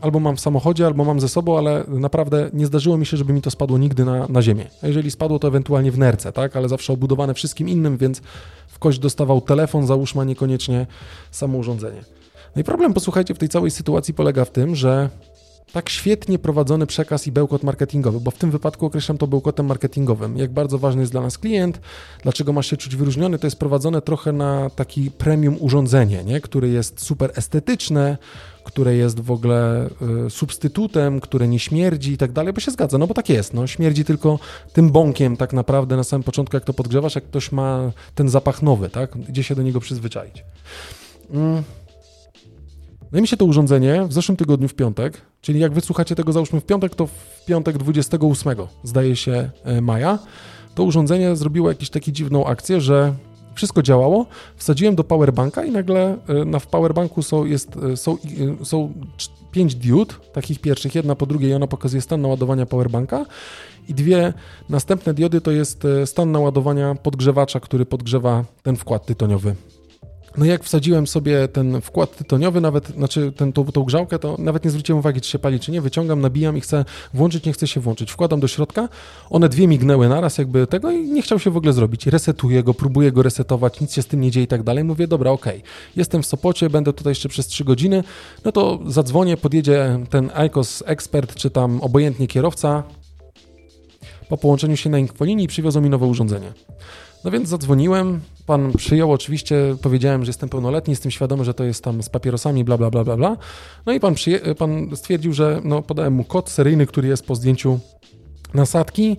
albo 0.00 0.20
mam 0.20 0.36
w 0.36 0.40
samochodzie, 0.40 0.86
albo 0.86 1.04
mam 1.04 1.20
ze 1.20 1.28
sobą, 1.28 1.58
ale 1.58 1.84
naprawdę 1.88 2.50
nie 2.52 2.66
zdarzyło 2.66 2.96
mi 2.96 3.06
się, 3.06 3.16
żeby 3.16 3.32
mi 3.32 3.42
to 3.42 3.50
spadło 3.50 3.78
nigdy 3.78 4.04
na, 4.04 4.28
na 4.28 4.42
ziemię. 4.42 4.66
A 4.82 4.86
jeżeli 4.86 5.10
spadło, 5.10 5.38
to 5.38 5.48
ewentualnie 5.48 5.92
w 5.92 5.98
nerce, 5.98 6.32
tak? 6.32 6.56
Ale 6.56 6.68
zawsze 6.68 6.92
obudowane 6.92 7.34
wszystkim 7.34 7.68
innym, 7.68 7.96
więc 7.96 8.22
w 8.68 8.78
kość 8.78 8.98
dostawał 8.98 9.40
telefon, 9.40 9.86
załóżmy, 9.86 10.26
niekoniecznie 10.26 10.86
samo 11.30 11.58
urządzenie. 11.58 12.04
No 12.56 12.60
i 12.60 12.64
problem, 12.64 12.94
posłuchajcie, 12.94 13.34
w 13.34 13.38
tej 13.38 13.48
całej 13.48 13.70
sytuacji 13.70 14.14
polega 14.14 14.44
w 14.44 14.50
tym, 14.50 14.74
że 14.74 15.10
tak 15.72 15.88
świetnie 15.88 16.38
prowadzony 16.38 16.86
przekaz 16.86 17.26
i 17.26 17.32
bełkot 17.32 17.62
marketingowy, 17.62 18.20
bo 18.20 18.30
w 18.30 18.38
tym 18.38 18.50
wypadku 18.50 18.86
określam 18.86 19.18
to 19.18 19.26
bełkotem 19.26 19.66
marketingowym. 19.66 20.36
Jak 20.36 20.52
bardzo 20.52 20.78
ważny 20.78 21.00
jest 21.00 21.12
dla 21.12 21.20
nas 21.20 21.38
klient, 21.38 21.80
dlaczego 22.22 22.52
masz 22.52 22.70
się 22.70 22.76
czuć 22.76 22.96
wyróżniony, 22.96 23.38
to 23.38 23.46
jest 23.46 23.58
prowadzone 23.58 24.02
trochę 24.02 24.32
na 24.32 24.70
taki 24.70 25.10
premium 25.10 25.56
urządzenie, 25.60 26.24
nie? 26.24 26.40
które 26.40 26.68
jest 26.68 27.00
super 27.00 27.32
estetyczne, 27.36 28.18
które 28.64 28.94
jest 28.94 29.20
w 29.20 29.30
ogóle 29.30 29.90
y, 30.26 30.30
substytutem, 30.30 31.20
które 31.20 31.48
nie 31.48 31.58
śmierdzi 31.58 32.12
i 32.12 32.16
tak 32.16 32.32
dalej, 32.32 32.52
bo 32.52 32.60
się 32.60 32.70
zgadza, 32.70 32.98
no 32.98 33.06
bo 33.06 33.14
tak 33.14 33.28
jest, 33.28 33.54
no 33.54 33.66
śmierdzi 33.66 34.04
tylko 34.04 34.38
tym 34.72 34.90
bąkiem 34.90 35.36
tak 35.36 35.52
naprawdę 35.52 35.96
na 35.96 36.04
samym 36.04 36.22
początku, 36.22 36.56
jak 36.56 36.64
to 36.64 36.74
podgrzewasz, 36.74 37.14
jak 37.14 37.24
ktoś 37.24 37.52
ma 37.52 37.92
ten 38.14 38.28
zapach 38.28 38.62
nowy, 38.62 38.90
tak, 38.90 39.18
gdzie 39.18 39.42
się 39.42 39.54
do 39.54 39.62
niego 39.62 39.80
przyzwyczaić. 39.80 40.44
Mm. 41.30 41.62
No 43.14 43.18
i 43.18 43.22
mi 43.22 43.28
się 43.28 43.36
to 43.36 43.44
urządzenie 43.44 44.04
w 44.08 44.12
zeszłym 44.12 44.36
tygodniu 44.36 44.68
w 44.68 44.74
piątek, 44.74 45.20
czyli 45.40 45.60
jak 45.60 45.72
wysłuchacie 45.72 46.14
tego 46.14 46.32
załóżmy 46.32 46.60
w 46.60 46.64
piątek, 46.64 46.94
to 46.94 47.06
w 47.06 47.44
piątek 47.46 47.78
28 47.78 48.56
zdaje 48.84 49.16
się 49.16 49.50
e, 49.64 49.80
maja, 49.80 50.18
to 50.74 50.84
urządzenie 50.84 51.36
zrobiło 51.36 51.68
jakąś 51.68 51.90
taką 51.90 52.12
dziwną 52.12 52.46
akcję, 52.46 52.80
że 52.80 53.14
wszystko 53.54 53.82
działało, 53.82 54.26
wsadziłem 54.56 54.94
do 54.94 55.04
powerbanka 55.04 55.64
i 55.64 55.70
nagle 55.70 56.16
e, 56.28 56.44
na 56.44 56.58
w 56.58 56.66
powerbanku 56.66 57.22
są, 57.22 57.44
jest, 57.44 57.76
e, 57.76 57.96
są, 57.96 58.18
są 58.62 58.92
pięć 59.50 59.74
diod, 59.74 60.32
takich 60.32 60.60
pierwszych, 60.60 60.94
jedna 60.94 61.14
po 61.14 61.26
drugiej, 61.26 61.50
i 61.50 61.54
ona 61.54 61.66
pokazuje 61.66 62.00
stan 62.00 62.20
naładowania 62.20 62.66
powerbanka. 62.66 63.26
I 63.88 63.94
dwie 63.94 64.32
następne 64.68 65.14
diody 65.14 65.40
to 65.40 65.50
jest 65.50 65.82
stan 66.04 66.32
naładowania 66.32 66.94
podgrzewacza, 66.94 67.60
który 67.60 67.86
podgrzewa 67.86 68.44
ten 68.62 68.76
wkład 68.76 69.06
tytoniowy 69.06 69.54
no 70.36 70.44
jak 70.44 70.64
wsadziłem 70.64 71.06
sobie 71.06 71.48
ten 71.48 71.80
wkład 71.80 72.16
tytoniowy, 72.16 72.60
nawet, 72.60 72.88
znaczy 72.88 73.32
ten, 73.36 73.52
tą, 73.52 73.64
tą 73.64 73.82
grzałkę, 73.84 74.18
to 74.18 74.36
nawet 74.38 74.64
nie 74.64 74.70
zwróciłem 74.70 74.98
uwagi, 74.98 75.20
czy 75.20 75.30
się 75.30 75.38
pali, 75.38 75.60
czy 75.60 75.72
nie. 75.72 75.80
Wyciągam, 75.80 76.20
nabijam 76.20 76.56
i 76.56 76.60
chcę 76.60 76.84
włączyć, 77.14 77.44
nie 77.44 77.52
chcę 77.52 77.66
się 77.66 77.80
włączyć. 77.80 78.12
Wkładam 78.12 78.40
do 78.40 78.48
środka, 78.48 78.88
one 79.30 79.48
dwie 79.48 79.68
mignęły 79.68 80.08
naraz 80.08 80.38
jakby 80.38 80.66
tego 80.66 80.90
i 80.90 81.10
nie 81.10 81.22
chciał 81.22 81.38
się 81.38 81.50
w 81.50 81.56
ogóle 81.56 81.72
zrobić. 81.72 82.06
Resetuję 82.06 82.62
go, 82.62 82.74
próbuję 82.74 83.12
go 83.12 83.22
resetować, 83.22 83.80
nic 83.80 83.92
się 83.92 84.02
z 84.02 84.06
tym 84.06 84.20
nie 84.20 84.30
dzieje 84.30 84.44
i 84.44 84.48
tak 84.48 84.62
dalej. 84.62 84.84
Mówię, 84.84 85.06
dobra, 85.06 85.30
okej, 85.30 85.58
okay. 85.58 85.70
jestem 85.96 86.22
w 86.22 86.26
Sopocie, 86.26 86.70
będę 86.70 86.92
tutaj 86.92 87.10
jeszcze 87.10 87.28
przez 87.28 87.46
trzy 87.46 87.64
godziny, 87.64 88.04
no 88.44 88.52
to 88.52 88.78
zadzwonię, 88.86 89.36
podjedzie 89.36 89.98
ten 90.10 90.30
ICOS 90.46 90.82
ekspert, 90.86 91.34
czy 91.34 91.50
tam 91.50 91.80
obojętnie 91.80 92.26
kierowca, 92.26 92.82
po 94.28 94.36
połączeniu 94.36 94.76
się 94.76 94.90
na 94.90 94.98
infolinii 94.98 95.48
przywiozą 95.48 95.80
mi 95.80 95.90
nowe 95.90 96.06
urządzenie. 96.06 96.52
No 97.24 97.30
więc 97.30 97.48
zadzwoniłem, 97.48 98.20
pan 98.46 98.72
przyjął, 98.72 99.12
oczywiście 99.12 99.76
powiedziałem, 99.82 100.24
że 100.24 100.28
jestem 100.28 100.48
pełnoletni, 100.48 100.92
jestem 100.92 101.10
świadomy, 101.12 101.44
że 101.44 101.54
to 101.54 101.64
jest 101.64 101.84
tam 101.84 102.02
z 102.02 102.08
papierosami, 102.08 102.64
bla, 102.64 102.78
bla, 102.78 102.90
bla, 102.90 103.04
bla, 103.04 103.16
bla. 103.16 103.36
No 103.86 103.92
i 103.92 104.00
pan, 104.00 104.14
przyje- 104.14 104.54
pan 104.54 104.96
stwierdził, 104.96 105.32
że 105.32 105.60
no, 105.64 105.82
podałem 105.82 106.12
mu 106.12 106.24
kod 106.24 106.50
seryjny, 106.50 106.86
który 106.86 107.08
jest 107.08 107.26
po 107.26 107.34
zdjęciu 107.34 107.78
nasadki. 108.54 109.16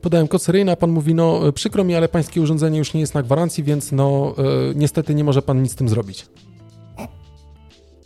Podałem 0.00 0.28
kod 0.28 0.42
seryjny, 0.42 0.72
a 0.72 0.76
pan 0.76 0.90
mówi, 0.90 1.14
no 1.14 1.52
przykro 1.52 1.84
mi, 1.84 1.94
ale 1.94 2.08
pańskie 2.08 2.40
urządzenie 2.40 2.78
już 2.78 2.94
nie 2.94 3.00
jest 3.00 3.14
na 3.14 3.22
gwarancji, 3.22 3.64
więc 3.64 3.92
no 3.92 4.34
y, 4.70 4.74
niestety 4.74 5.14
nie 5.14 5.24
może 5.24 5.42
pan 5.42 5.62
nic 5.62 5.72
z 5.72 5.74
tym 5.74 5.88
zrobić. 5.88 6.26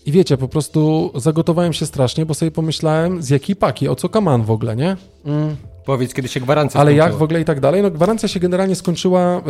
I 0.07 0.13
wiecie, 0.13 0.37
po 0.37 0.49
prostu 0.49 1.11
zagotowałem 1.15 1.73
się 1.73 1.87
strasznie, 1.87 2.27
bo 2.27 2.35
sobie 2.35 2.51
pomyślałem, 2.51 3.23
z 3.23 3.31
jakiej 3.31 3.57
paki, 3.57 3.89
o 3.89 3.97
co 3.97 4.09
kaman 4.09 4.43
w 4.43 4.51
ogóle, 4.51 4.77
nie? 4.77 4.97
Mm. 5.25 5.57
Powiedz, 5.85 6.15
kiedy 6.15 6.29
się 6.29 6.41
gwarancja 6.41 6.81
Ale 6.81 6.91
skończyła. 6.91 7.07
jak 7.09 7.17
w 7.19 7.23
ogóle 7.23 7.41
i 7.41 7.45
tak 7.45 7.61
dalej? 7.61 7.83
No 7.83 7.91
gwarancja 7.91 8.29
się 8.29 8.41
generalnie 8.41 8.75
skończyła 8.75 9.39
y, 9.39 9.43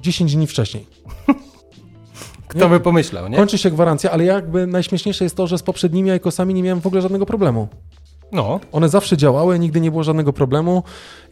10 0.00 0.36
dni 0.36 0.46
wcześniej. 0.46 0.86
Kto 2.48 2.68
by 2.68 2.80
pomyślał, 2.80 3.28
nie? 3.28 3.36
Kończy 3.36 3.58
się 3.58 3.70
gwarancja, 3.70 4.10
ale 4.10 4.24
jakby 4.24 4.66
najśmieszniejsze 4.66 5.24
jest 5.24 5.36
to, 5.36 5.46
że 5.46 5.58
z 5.58 5.62
poprzednimi 5.62 6.10
Aikosami 6.10 6.54
nie 6.54 6.62
miałem 6.62 6.80
w 6.80 6.86
ogóle 6.86 7.02
żadnego 7.02 7.26
problemu. 7.26 7.68
No. 8.32 8.60
One 8.72 8.88
zawsze 8.88 9.16
działały, 9.16 9.58
nigdy 9.58 9.80
nie 9.80 9.90
było 9.90 10.02
żadnego 10.02 10.32
problemu 10.32 10.82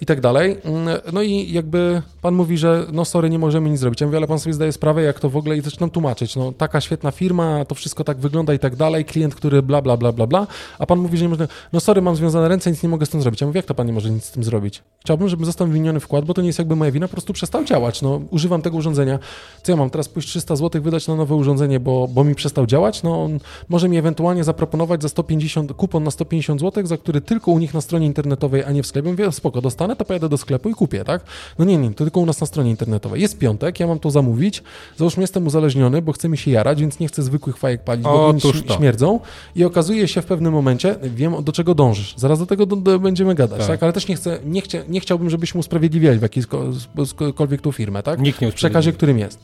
i 0.01 0.07
tak 0.07 0.20
dalej. 0.20 0.57
Mm, 0.64 0.99
no 1.12 1.22
i 1.22 1.53
jakby 1.53 2.03
pan 2.22 2.34
mówi, 2.34 2.59
że 2.59 2.86
no 2.92 3.05
sorry, 3.05 3.30
nie 3.30 3.38
możemy 3.38 3.70
nic 3.70 3.80
zrobić. 3.80 4.01
Ja 4.01 4.07
mówię, 4.07 4.16
ale 4.16 4.26
pan 4.26 4.38
sobie 4.38 4.55
zdaje 4.55 4.72
sprawę, 4.72 5.03
jak 5.03 5.20
to 5.20 5.30
w 5.30 5.36
ogóle 5.36 5.57
i 5.57 5.61
zaczynam 5.61 5.90
tłumaczyć. 5.90 6.36
No 6.36 6.53
taka 6.53 6.80
świetna 6.80 7.11
firma, 7.11 7.64
to 7.64 7.74
wszystko 7.74 8.05
tak 8.05 8.18
wygląda 8.18 8.55
i 8.55 8.59
tak 8.59 8.76
dalej, 8.76 9.05
klient, 9.05 9.34
który 9.34 9.62
bla, 9.62 9.82
bla, 9.82 9.96
bla, 9.96 10.12
bla, 10.12 10.26
bla, 10.26 10.46
a 10.78 10.86
pan 10.86 10.99
mówi, 10.99 11.18
że 11.18 11.24
nie 11.24 11.28
można, 11.28 11.49
no 11.72 11.80
sorry, 11.80 12.03
mam 12.03 12.16
związane 12.16 12.49
ręce, 12.49 12.70
nic 12.70 12.82
nie 12.82 12.88
mogę 12.88 13.07
z 13.07 13.09
tym 13.09 13.22
zrobić. 13.22 13.40
Ja 13.40 13.46
mówię, 13.46 13.59
jak 13.59 13.66
to 13.66 13.74
pan 13.74 13.86
nie 13.86 13.92
może 13.92 14.11
nic 14.11 14.24
z 14.24 14.30
tym 14.30 14.44
zrobić? 14.44 14.82
Chciałbym, 15.01 15.28
żeby 15.28 15.44
został 15.44 15.66
wymieniony 15.66 16.01
wkład, 16.01 16.24
bo 16.24 16.34
to 16.34 16.42
nie 16.42 16.46
jest 16.46 16.59
jakby 16.59 16.76
moja 16.76 16.90
wina, 16.90 17.09
po 17.09 17.12
prostu 17.12 17.32
przestał 17.32 17.64
działać. 17.64 18.03
No 18.03 18.20
używam 18.30 18.62
tego 18.62 18.76
urządzenia. 18.76 19.18
Co 19.62 19.72
ja 19.72 19.76
mam 19.76 19.90
teraz 19.90 20.09
pójść 20.09 20.28
300 20.28 20.57
zł 20.57 20.82
wydać 20.82 21.09
na 21.09 21.16
nowe 21.16 21.34
urządzenie, 21.34 21.80
bo, 21.80 22.09
bo 22.09 22.24
mi 22.24 22.34
przestał 22.34 22.66
działać? 22.66 23.03
No 23.03 23.24
on 23.24 23.38
może 23.68 23.88
mi 23.88 23.96
ewentualnie 23.96 24.44
zaproponować 24.44 25.03
za 25.03 25.09
150, 25.09 25.72
kupon 25.72 26.05
na 26.05 26.11
150 26.11 26.61
zł, 26.61 26.86
za 26.89 26.97
który 26.97 27.20
tylko 27.20 27.51
u 27.51 27.59
nich 27.59 27.74
na 27.74 27.80
stronie 27.80 28.07
internetowej, 28.07 28.64
a 28.64 28.72
nie 28.72 28.82
w 28.82 28.86
sklepie. 28.86 29.11
Mówię, 29.11 29.32
spoko, 29.32 29.61
dostanę, 29.61 29.97
to 29.97 30.05
pojadę 30.05 30.28
do 30.28 30.39
sklepu 30.39 30.68
i 30.70 30.74
kupię, 30.74 31.05
tak? 31.05 31.22
No 31.59 31.64
nie, 31.64 31.76
nie, 31.76 31.91
to 31.91 32.05
tylko 32.05 32.20
u 32.20 32.26
nas 32.26 32.41
na 32.41 32.47
stronie 32.47 32.70
internetowej. 32.70 33.22
Jest 33.22 33.39
piątek, 33.39 33.80
ja 33.80 33.86
mam 33.86 33.99
to 33.99 34.11
zamówić. 34.11 34.62
Załóżmy, 34.97 35.22
jestem 35.22 35.47
uzależniony, 35.47 36.03
bo 36.03 36.12
chce 36.12 36.28
mi 36.28 36.39
się 36.39 36.51
jarać, 36.51 36.80
więc 36.80 37.01
nie 37.01 37.09
chcę 37.09 37.22
zwykłych 37.22 37.57
fajek 37.57 37.84
palić, 37.84 38.05
bo 38.05 38.28
oni 38.28 38.41
śmierdzą. 38.76 39.20
I 39.57 39.64
okazuje 39.64 40.09
się 40.09 40.22
w 40.22 40.26
pewnym 40.26 40.53
momencie, 40.53 40.97
wiem 41.03 41.45
do 41.45 41.53
czego 41.53 41.74
dążysz. 41.74 42.14
Zaraz 42.16 42.39
do 42.39 42.47
tego 42.47 42.66
do, 42.66 42.76
do, 42.76 42.99
będziemy 42.99 43.34
gadać, 43.34 43.59
tak. 43.59 43.68
tak? 43.68 43.82
Ale 43.82 43.93
też 43.93 44.09
nie, 44.09 44.16
chcę, 44.16 44.39
nie, 44.45 44.61
chcia, 44.61 44.78
nie 44.89 45.01
chciałbym, 45.01 45.30
żebyśmy 45.30 45.61
usprawiedliwiali 45.61 46.18
w 46.18 46.22
jakikolwiek 46.22 47.61
tą 47.61 47.72
firmę, 47.72 48.03
tak? 48.03 48.20
Nikt 48.20 48.41
nie 48.41 48.51
W 48.51 48.55
przekazie, 48.55 48.93
którym 48.93 49.18
jest. 49.18 49.39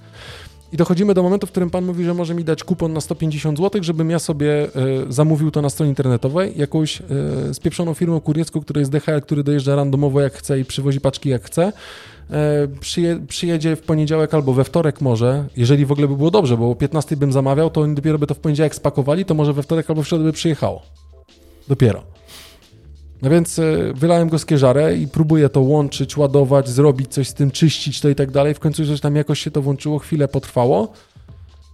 I 0.74 0.76
dochodzimy 0.76 1.14
do 1.14 1.22
momentu, 1.22 1.46
w 1.46 1.50
którym 1.50 1.70
pan 1.70 1.84
mówi, 1.84 2.04
że 2.04 2.14
może 2.14 2.34
mi 2.34 2.44
dać 2.44 2.64
kupon 2.64 2.92
na 2.92 3.00
150 3.00 3.58
zł, 3.58 3.82
żebym 3.82 4.10
ja 4.10 4.18
sobie 4.18 4.66
y, 5.08 5.12
zamówił 5.12 5.50
to 5.50 5.62
na 5.62 5.70
stronie 5.70 5.90
internetowej, 5.90 6.52
jakąś 6.56 7.00
y, 7.00 7.54
spieprzoną 7.54 7.94
firmą 7.94 8.20
kuriecką, 8.20 8.60
która 8.60 8.78
jest 8.78 8.92
DHL, 8.92 9.20
który 9.22 9.44
dojeżdża 9.44 9.76
randomowo 9.76 10.20
jak 10.20 10.34
chce 10.34 10.60
i 10.60 10.64
przywozi 10.64 11.00
paczki 11.00 11.28
jak 11.28 11.44
chce. 11.44 11.72
Y, 11.72 12.78
przyje, 12.80 13.20
przyjedzie 13.28 13.76
w 13.76 13.82
poniedziałek 13.82 14.34
albo 14.34 14.52
we 14.52 14.64
wtorek 14.64 15.00
może, 15.00 15.44
jeżeli 15.56 15.86
w 15.86 15.92
ogóle 15.92 16.08
by 16.08 16.16
było 16.16 16.30
dobrze, 16.30 16.56
bo 16.56 16.70
o 16.70 16.74
15 16.74 17.16
bym 17.16 17.32
zamawiał, 17.32 17.70
to 17.70 17.80
oni 17.80 17.94
dopiero 17.94 18.18
by 18.18 18.26
to 18.26 18.34
w 18.34 18.38
poniedziałek 18.38 18.74
spakowali, 18.74 19.24
to 19.24 19.34
może 19.34 19.52
we 19.52 19.62
wtorek 19.62 19.90
albo 19.90 20.02
w 20.02 20.08
środę 20.08 20.24
by 20.24 20.32
przyjechało. 20.32 20.82
Dopiero. 21.68 22.02
No 23.22 23.30
więc 23.30 23.60
wylałem 23.94 24.28
go 24.28 24.38
z 24.38 24.46
kieżarę 24.46 24.96
i 24.96 25.08
próbuję 25.08 25.48
to 25.48 25.60
łączyć, 25.60 26.16
ładować, 26.16 26.68
zrobić 26.68 27.12
coś 27.12 27.28
z 27.28 27.34
tym, 27.34 27.50
czyścić 27.50 28.00
to 28.00 28.08
i 28.08 28.14
tak 28.14 28.30
dalej. 28.30 28.54
W 28.54 28.60
końcu 28.60 28.84
że 28.84 28.98
tam 28.98 29.16
jakoś 29.16 29.40
się 29.40 29.50
to 29.50 29.62
włączyło, 29.62 29.98
chwilę 29.98 30.28
potrwało. 30.28 30.92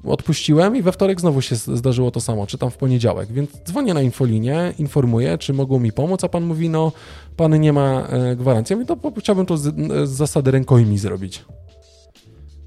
Odpuściłem 0.05 0.77
i 0.77 0.83
we 0.83 0.93
wtorek 0.93 1.21
znowu 1.21 1.43
się 1.43 1.57
zdarzyło 1.57 2.11
to 2.11 2.21
samo, 2.21 2.47
czy 2.47 2.59
tam 2.59 2.71
w 2.71 2.77
poniedziałek. 2.77 3.33
Więc 3.33 3.51
dzwonię 3.67 3.95
na 3.95 4.03
infolinię, 4.03 4.75
informuję, 4.79 5.39
czy 5.39 5.53
mogą 5.53 5.79
mi 5.79 5.93
pomóc, 5.93 6.25
a 6.25 6.29
pan 6.29 6.45
mówi, 6.45 6.69
no, 6.69 6.93
pan 7.37 7.61
nie 7.61 7.73
ma 7.73 8.09
gwarancji. 8.37 8.75
Ja 8.75 8.81
mówię, 8.81 8.97
to 9.03 9.21
chciałbym 9.21 9.47
to 9.47 9.57
z, 9.57 9.75
z 10.09 10.11
zasady 10.11 10.51
rękojmi 10.51 10.99
zrobić 10.99 11.45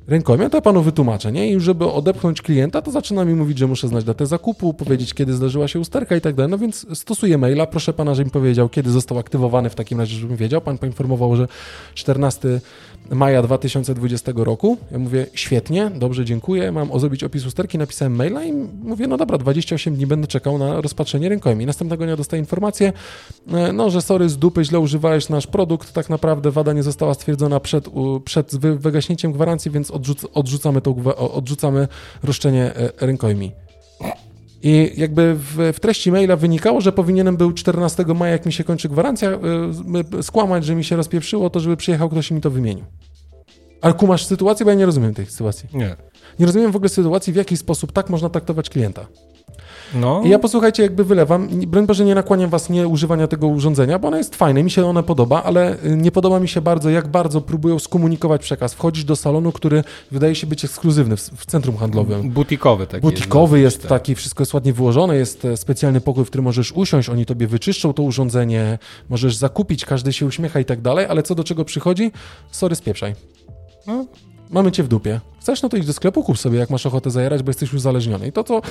rękojmia, 0.07 0.49
to 0.49 0.57
ja 0.57 0.61
panu 0.61 0.81
wytłumaczę, 0.81 1.31
nie? 1.31 1.51
I 1.51 1.59
żeby 1.59 1.91
odepchnąć 1.91 2.41
klienta, 2.41 2.81
to 2.81 2.91
zaczyna 2.91 3.25
mi 3.25 3.35
mówić, 3.35 3.57
że 3.57 3.67
muszę 3.67 3.87
znać 3.87 4.03
datę 4.03 4.25
zakupu, 4.25 4.73
powiedzieć, 4.73 5.13
kiedy 5.13 5.33
zdarzyła 5.33 5.67
się 5.67 5.79
usterka 5.79 6.15
i 6.15 6.21
tak 6.21 6.35
dalej. 6.35 6.51
No 6.51 6.57
więc 6.57 6.85
stosuję 6.93 7.37
maila, 7.37 7.67
proszę 7.67 7.93
pana, 7.93 8.15
żeby 8.15 8.25
mi 8.25 8.31
powiedział, 8.31 8.69
kiedy 8.69 8.91
został 8.91 9.17
aktywowany 9.17 9.69
w 9.69 9.75
takim 9.75 9.99
razie, 9.99 10.15
żebym 10.15 10.37
wiedział. 10.37 10.61
Pan 10.61 10.77
poinformował, 10.77 11.35
że 11.35 11.47
14 11.93 12.61
maja 13.09 13.41
2020 13.41 14.31
roku. 14.35 14.77
Ja 14.91 14.99
mówię, 14.99 15.25
świetnie, 15.33 15.91
dobrze, 15.95 16.25
dziękuję, 16.25 16.71
mam 16.71 16.99
zrobić 16.99 17.23
opis 17.23 17.45
usterki, 17.45 17.77
napisałem 17.77 18.15
maila 18.15 18.43
i 18.43 18.53
mówię, 18.83 19.07
no 19.07 19.17
dobra, 19.17 19.37
28 19.37 19.95
dni 19.95 20.07
będę 20.07 20.27
czekał 20.27 20.57
na 20.57 20.81
rozpatrzenie 20.81 21.29
rękojmi. 21.29 21.65
Następnego 21.65 22.05
dnia 22.05 22.15
dostaję 22.15 22.39
informację, 22.39 22.93
e, 23.53 23.73
no, 23.73 23.89
że 23.89 24.01
sorry, 24.01 24.29
z 24.29 24.37
dupy 24.37 24.65
źle 24.65 24.79
używałeś 24.79 25.29
nasz 25.29 25.47
produkt, 25.47 25.93
tak 25.93 26.09
naprawdę 26.09 26.51
wada 26.51 26.73
nie 26.73 26.83
została 26.83 27.13
stwierdzona 27.13 27.59
przed, 27.59 27.85
przed 28.25 28.55
wygaśnięciem 28.57 29.31
gwarancji, 29.31 29.71
więc 29.71 29.91
odrzuc 29.91 30.25
odrzucamy, 30.33 30.81
to, 30.81 30.95
odrzucamy 31.33 31.87
roszczenie 32.23 32.75
e, 32.75 32.91
rękojmi. 33.05 33.51
I 34.63 34.91
jakby 34.97 35.35
w, 35.35 35.71
w, 35.73 35.79
treści 35.79 36.11
maila 36.11 36.35
wynikało, 36.35 36.81
że 36.81 36.91
powinienem 36.91 37.37
był 37.37 37.51
14 37.51 38.05
maja, 38.05 38.31
jak 38.31 38.45
mi 38.45 38.53
się 38.53 38.63
kończy 38.63 38.89
gwarancja, 38.89 39.39
y, 40.19 40.23
skłamać, 40.23 40.65
że 40.65 40.75
mi 40.75 40.83
się 40.83 40.95
rozpieprzyło, 40.95 41.49
to 41.49 41.59
żeby 41.59 41.77
przyjechał 41.77 42.09
ktoś 42.09 42.31
i 42.31 42.33
mi 42.33 42.41
to 42.41 42.49
wymienił. 42.49 42.85
Ale 43.81 43.93
kumasz 43.93 44.25
sytuację, 44.25 44.63
bo 44.63 44.69
ja 44.69 44.77
nie 44.77 44.85
rozumiem 44.85 45.13
tej 45.13 45.25
sytuacji. 45.25 45.69
Nie. 45.73 45.95
Nie 46.39 46.45
rozumiem 46.45 46.71
w 46.71 46.75
ogóle 46.75 46.89
sytuacji, 46.89 47.33
w 47.33 47.35
jaki 47.35 47.57
sposób 47.57 47.91
tak 47.91 48.09
można 48.09 48.29
traktować 48.29 48.69
klienta. 48.69 49.07
No. 49.95 50.21
I 50.25 50.29
ja 50.29 50.39
posłuchajcie, 50.39 50.83
jakby 50.83 51.03
wylewam. 51.03 51.47
Broń 51.47 51.85
Boże, 51.85 52.05
nie 52.05 52.15
nakłaniam 52.15 52.49
was 52.49 52.69
nie 52.69 52.87
używania 52.87 53.27
tego 53.27 53.47
urządzenia, 53.47 53.99
bo 53.99 54.07
ono 54.07 54.17
jest 54.17 54.35
fajne, 54.35 54.63
mi 54.63 54.71
się 54.71 54.85
ono 54.85 55.03
podoba, 55.03 55.43
ale 55.43 55.83
y, 55.85 55.97
nie 55.97 56.11
podoba 56.11 56.39
mi 56.39 56.47
się 56.47 56.61
bardzo, 56.61 56.89
jak 56.89 57.07
bardzo 57.07 57.41
próbują 57.41 57.79
skomunikować 57.79 58.41
przekaz. 58.41 58.73
Wchodzisz 58.73 59.03
do 59.03 59.15
salonu, 59.15 59.51
który 59.51 59.83
wydaje 60.11 60.35
się 60.35 60.47
być 60.47 60.65
ekskluzywny 60.65 61.17
w, 61.17 61.21
w 61.21 61.45
centrum 61.45 61.77
handlowym. 61.77 62.29
Butikowy 62.29 62.87
taki. 62.87 63.01
Butikowy 63.01 63.57
no, 63.57 63.63
jest 63.63 63.81
tak. 63.81 63.89
taki, 63.89 64.15
wszystko 64.15 64.41
jest 64.41 64.53
ładnie 64.53 64.73
wyłożone, 64.73 65.15
jest 65.15 65.45
e, 65.45 65.57
specjalny 65.57 66.01
pokój, 66.01 66.25
w 66.25 66.27
którym 66.27 66.43
możesz 66.43 66.71
usiąść, 66.71 67.09
oni 67.09 67.25
tobie 67.25 67.47
wyczyszczą 67.47 67.93
to 67.93 68.03
urządzenie, 68.03 68.79
możesz 69.09 69.35
zakupić, 69.35 69.85
każdy 69.85 70.13
się 70.13 70.25
uśmiecha 70.25 70.59
i 70.59 70.65
tak 70.65 70.81
dalej, 70.81 71.05
ale 71.09 71.23
co 71.23 71.35
do 71.35 71.43
czego 71.43 71.65
przychodzi? 71.65 72.11
Sorry, 72.51 72.75
spieprzaj. 72.75 73.15
No. 73.87 74.05
Mamy 74.49 74.71
cię 74.71 74.83
w 74.83 74.87
dupie. 74.87 75.19
Chcesz, 75.39 75.61
no 75.61 75.69
to 75.69 75.77
idź 75.77 75.85
do 75.85 75.93
sklepu, 75.93 76.23
kup 76.23 76.37
sobie, 76.37 76.59
jak 76.59 76.69
masz 76.69 76.85
ochotę 76.85 77.11
zajarać, 77.11 77.43
bo 77.43 77.49
jesteś 77.49 77.73
uzależniony. 77.73 78.27
I 78.27 78.31
to, 78.31 78.43
co... 78.43 78.61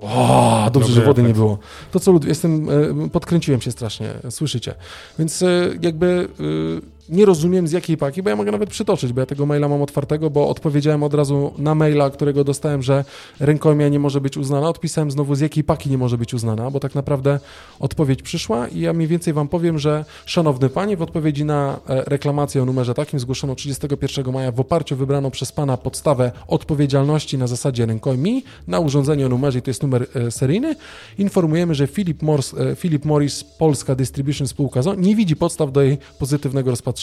O, 0.00 0.70
dobrze, 0.72 0.88
Dobry 0.88 0.94
że 0.94 1.06
wody 1.06 1.22
nie 1.22 1.28
efekt. 1.28 1.38
było. 1.40 1.58
To, 1.92 2.00
co 2.00 2.12
lud... 2.12 2.24
jestem, 2.24 2.68
e, 3.04 3.08
podkręciłem 3.10 3.60
się 3.60 3.70
strasznie, 3.72 4.14
słyszycie. 4.30 4.74
Więc 5.18 5.42
e, 5.42 5.46
jakby 5.80 6.28
e, 6.40 6.95
nie 7.08 7.24
rozumiem 7.24 7.68
z 7.68 7.72
jakiej 7.72 7.96
paki, 7.96 8.22
bo 8.22 8.30
ja 8.30 8.36
mogę 8.36 8.52
nawet 8.52 8.70
przytoczyć, 8.70 9.12
bo 9.12 9.20
ja 9.20 9.26
tego 9.26 9.46
maila 9.46 9.68
mam 9.68 9.82
otwartego, 9.82 10.30
bo 10.30 10.48
odpowiedziałem 10.48 11.02
od 11.02 11.14
razu 11.14 11.52
na 11.58 11.74
maila, 11.74 12.10
którego 12.10 12.44
dostałem, 12.44 12.82
że 12.82 13.04
rękojmia 13.40 13.88
nie 13.88 13.98
może 13.98 14.20
być 14.20 14.36
uznana. 14.36 14.68
Odpisałem 14.68 15.10
znowu 15.10 15.34
z 15.34 15.40
jakiej 15.40 15.64
paki 15.64 15.90
nie 15.90 15.98
może 15.98 16.18
być 16.18 16.34
uznana, 16.34 16.70
bo 16.70 16.80
tak 16.80 16.94
naprawdę 16.94 17.40
odpowiedź 17.80 18.22
przyszła 18.22 18.68
i 18.68 18.80
ja 18.80 18.92
mniej 18.92 19.08
więcej 19.08 19.32
wam 19.32 19.48
powiem, 19.48 19.78
że 19.78 20.04
szanowny 20.26 20.68
panie, 20.68 20.96
w 20.96 21.02
odpowiedzi 21.02 21.44
na 21.44 21.80
e, 21.88 22.02
reklamację 22.06 22.62
o 22.62 22.64
numerze 22.64 22.94
takim 22.94 23.20
zgłoszono 23.20 23.54
31 23.54 24.32
maja 24.32 24.52
w 24.52 24.60
oparciu 24.60 24.94
o 24.94 24.98
wybraną 24.98 25.30
przez 25.30 25.52
pana 25.52 25.76
podstawę 25.76 26.32
odpowiedzialności 26.48 27.38
na 27.38 27.46
zasadzie 27.46 27.86
rękojmi 27.86 28.44
na 28.68 28.80
urządzenie 28.80 29.26
o 29.26 29.28
numerze, 29.28 29.58
i 29.58 29.62
to 29.62 29.70
jest 29.70 29.82
numer 29.82 30.06
e, 30.14 30.30
seryjny, 30.30 30.76
informujemy, 31.18 31.74
że 31.74 31.86
Philip, 31.86 32.22
Morris, 32.22 32.54
e, 32.54 32.76
Philip 32.76 33.04
Morris 33.04 33.44
Polska 33.44 33.94
Distribution 33.94 34.48
spółka 34.48 34.82
ZO 34.82 34.94
nie 34.94 35.16
widzi 35.16 35.36
podstaw 35.36 35.72
do 35.72 35.82
jej 35.82 35.98
pozytywnego 36.18 36.70
rozpatrzenia. 36.70 36.95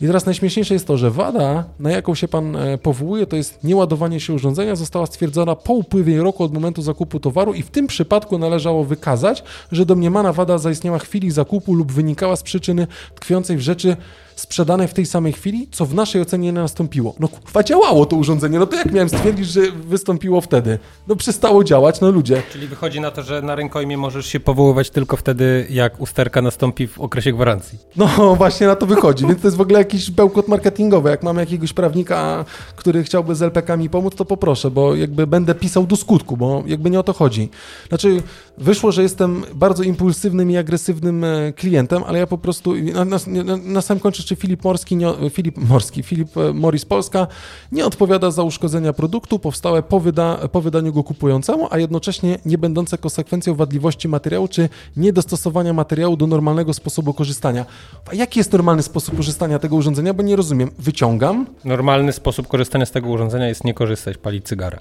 I 0.00 0.06
teraz 0.06 0.26
najśmieszniejsze 0.26 0.74
jest 0.74 0.86
to, 0.86 0.96
że 0.96 1.10
wada, 1.10 1.64
na 1.80 1.90
jaką 1.90 2.14
się 2.14 2.28
pan 2.28 2.56
e, 2.56 2.78
powołuje, 2.78 3.26
to 3.26 3.36
jest 3.36 3.64
nieładowanie 3.64 4.20
się 4.20 4.32
urządzenia, 4.32 4.76
została 4.76 5.06
stwierdzona 5.06 5.56
po 5.56 5.72
upływie 5.72 6.22
roku 6.22 6.44
od 6.44 6.54
momentu 6.54 6.82
zakupu 6.82 7.20
towaru 7.20 7.54
i 7.54 7.62
w 7.62 7.70
tym 7.70 7.86
przypadku 7.86 8.38
należało 8.38 8.84
wykazać, 8.84 9.42
że 9.72 9.86
domniemana 9.86 10.32
wada 10.32 10.58
zaistniała 10.58 10.98
w 10.98 11.02
chwili 11.02 11.30
zakupu 11.30 11.74
lub 11.74 11.92
wynikała 11.92 12.36
z 12.36 12.42
przyczyny 12.42 12.86
tkwiącej 13.14 13.56
w 13.56 13.60
rzeczy 13.60 13.96
sprzedanej 14.40 14.88
w 14.88 14.94
tej 14.94 15.06
samej 15.06 15.32
chwili, 15.32 15.68
co 15.70 15.86
w 15.86 15.94
naszej 15.94 16.22
ocenie 16.22 16.52
nie 16.52 16.60
nastąpiło. 16.60 17.14
No 17.20 17.28
kurwa, 17.28 17.62
działało 17.62 18.06
to 18.06 18.16
urządzenie, 18.16 18.58
no 18.58 18.66
to 18.66 18.76
jak 18.76 18.92
miałem 18.92 19.08
stwierdzić, 19.08 19.48
że 19.48 19.60
wystąpiło 19.72 20.40
wtedy? 20.40 20.78
No 21.08 21.16
przestało 21.16 21.64
działać, 21.64 22.00
no 22.00 22.10
ludzie. 22.10 22.42
Czyli 22.52 22.66
wychodzi 22.66 23.00
na 23.00 23.10
to, 23.10 23.22
że 23.22 23.42
na 23.42 23.54
rękojmie 23.54 23.96
możesz 23.96 24.26
się 24.26 24.40
powoływać 24.40 24.90
tylko 24.90 25.16
wtedy, 25.16 25.66
jak 25.70 26.00
usterka 26.00 26.42
nastąpi 26.42 26.86
w 26.86 27.00
okresie 27.00 27.32
gwarancji. 27.32 27.78
No 27.96 28.06
właśnie 28.40 28.66
na 28.66 28.76
to 28.76 28.86
wychodzi, 28.86 29.26
więc 29.26 29.40
to 29.40 29.46
jest 29.46 29.56
w 29.56 29.60
ogóle 29.60 29.78
jakiś 29.78 30.10
bełkot 30.10 30.48
marketingowy. 30.48 31.10
Jak 31.10 31.22
mamy 31.22 31.40
jakiegoś 31.40 31.72
prawnika, 31.72 32.44
który 32.76 33.04
chciałby 33.04 33.34
z 33.34 33.42
LPK-ami 33.42 33.90
pomóc, 33.90 34.14
to 34.14 34.24
poproszę, 34.24 34.70
bo 34.70 34.94
jakby 34.94 35.26
będę 35.26 35.54
pisał 35.54 35.86
do 35.86 35.96
skutku, 35.96 36.36
bo 36.36 36.62
jakby 36.66 36.90
nie 36.90 37.00
o 37.00 37.02
to 37.02 37.12
chodzi. 37.12 37.48
Znaczy, 37.88 38.22
wyszło, 38.58 38.92
że 38.92 39.02
jestem 39.02 39.42
bardzo 39.54 39.82
impulsywnym 39.82 40.50
i 40.50 40.56
agresywnym 40.56 41.24
e, 41.24 41.52
klientem, 41.52 42.02
ale 42.06 42.18
ja 42.18 42.26
po 42.26 42.38
prostu, 42.38 42.74
na, 42.74 43.04
na, 43.04 43.18
na, 43.44 43.56
na 43.56 43.80
samym 43.80 44.00
końcu, 44.00 44.22
czy 44.30 44.36
Filip 44.36 44.64
Morski, 44.64 44.96
nie, 44.96 45.06
Filip 45.30 45.56
Morski, 45.58 46.02
Filip 46.02 46.36
e, 46.36 46.52
Morris 46.52 46.84
Polska 46.84 47.26
nie 47.72 47.86
odpowiada 47.86 48.30
za 48.30 48.42
uszkodzenia 48.42 48.92
produktu 48.92 49.38
powstałe 49.38 49.82
po, 49.82 50.00
wyda, 50.00 50.48
po 50.52 50.60
wydaniu 50.60 50.92
go 50.92 51.02
kupującemu, 51.04 51.68
a 51.70 51.78
jednocześnie 51.78 52.38
nie 52.46 52.58
będące 52.58 52.98
konsekwencją 52.98 53.54
wadliwości 53.54 54.08
materiału, 54.08 54.48
czy 54.48 54.68
niedostosowania 54.96 55.72
materiału 55.72 56.16
do 56.16 56.26
normalnego 56.26 56.74
sposobu 56.74 57.14
korzystania. 57.14 57.66
A 58.10 58.14
jaki 58.14 58.38
jest 58.40 58.52
normalny 58.52 58.82
sposób 58.82 59.16
korzystania 59.16 59.58
tego 59.58 59.76
urządzenia? 59.76 60.14
Bo 60.14 60.22
nie 60.22 60.36
rozumiem. 60.36 60.70
Wyciągam, 60.78 61.46
Normalny 61.64 62.12
sposób 62.12 62.48
korzystania 62.48 62.86
z 62.86 62.90
tego 62.90 63.08
urządzenia 63.08 63.48
jest 63.48 63.64
nie 63.64 63.74
korzystać, 63.74 64.18
palić 64.18 64.44
cygara. 64.46 64.78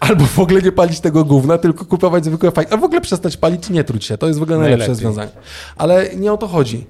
albo 0.00 0.24
w 0.26 0.38
ogóle 0.38 0.62
nie 0.62 0.72
palić 0.72 1.00
tego 1.00 1.24
gówna, 1.24 1.58
tylko 1.58 1.84
kupować 1.84 2.24
zwykłe 2.24 2.50
fajki, 2.50 2.74
a 2.74 2.76
w 2.76 2.84
ogóle 2.84 3.00
przestać 3.00 3.36
palić 3.36 3.70
i 3.70 3.72
nie 3.72 3.84
truć 3.84 4.04
się. 4.04 4.18
To 4.18 4.26
jest 4.26 4.38
w 4.38 4.42
ogóle 4.42 4.58
najlepsze 4.58 4.78
Najlepiej. 4.88 5.06
rozwiązanie. 5.06 5.30
Ale 5.76 6.16
nie 6.16 6.32
o 6.32 6.36
to 6.36 6.46
chodzi. 6.48 6.86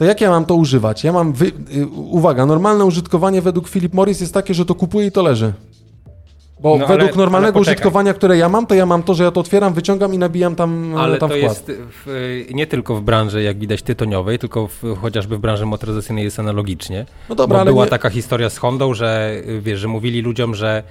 To 0.00 0.04
jak 0.04 0.20
ja 0.20 0.30
mam 0.30 0.44
to 0.44 0.54
używać? 0.54 1.04
Ja 1.04 1.12
mam, 1.12 1.32
wy... 1.32 1.46
y, 1.46 1.86
uwaga, 1.86 2.46
normalne 2.46 2.84
użytkowanie 2.84 3.42
według 3.42 3.68
Philip 3.68 3.94
Morris 3.94 4.20
jest 4.20 4.34
takie, 4.34 4.54
że 4.54 4.64
to 4.64 4.74
kupuję 4.74 5.06
i 5.06 5.12
to 5.12 5.22
leży. 5.22 5.52
Bo 6.60 6.76
No, 6.78 6.86
ale- 6.86 6.96
według 6.98 7.16
normalnego 7.16 7.54
ale 7.54 7.60
użytkowania, 7.60 8.14
które 8.14 8.36
ja 8.38 8.48
mam, 8.48 8.66
to 8.66 8.74
ja 8.74 8.86
mam 8.86 9.02
to, 9.02 9.14
że 9.14 9.24
ja 9.24 9.30
to 9.30 9.40
otwieram, 9.40 9.74
wyciągam 9.74 10.14
i 10.14 10.18
nabijam 10.18 10.56
tam, 10.56 10.94
Ale 10.98 11.18
tam 11.18 11.30
to 11.30 11.36
wkład. 11.36 11.50
jest 11.68 11.72
w, 11.90 12.44
nie 12.54 12.66
tylko 12.66 12.96
w 12.96 13.02
branży, 13.02 13.42
jak 13.42 13.58
widać, 13.58 13.82
tytoniowej, 13.82 14.38
tylko 14.38 14.66
w, 14.66 14.82
chociażby 15.00 15.36
w 15.36 15.40
branży 15.40 15.66
motoryzacyjnej 15.66 16.24
jest 16.24 16.38
analogicznie. 16.38 17.06
No 17.28 17.34
dobra, 17.34 17.54
Bo 17.56 17.60
ale 17.60 17.70
była 17.70 17.84
nie- 17.84 17.90
taka 17.90 18.10
historia 18.10 18.50
z 18.50 18.58
Hondą, 18.58 18.94
że 18.94 19.32
wiesz, 19.60 19.80
że 19.80 19.88
mówili 19.88 20.22
ludziom, 20.22 20.54
że 20.54 20.82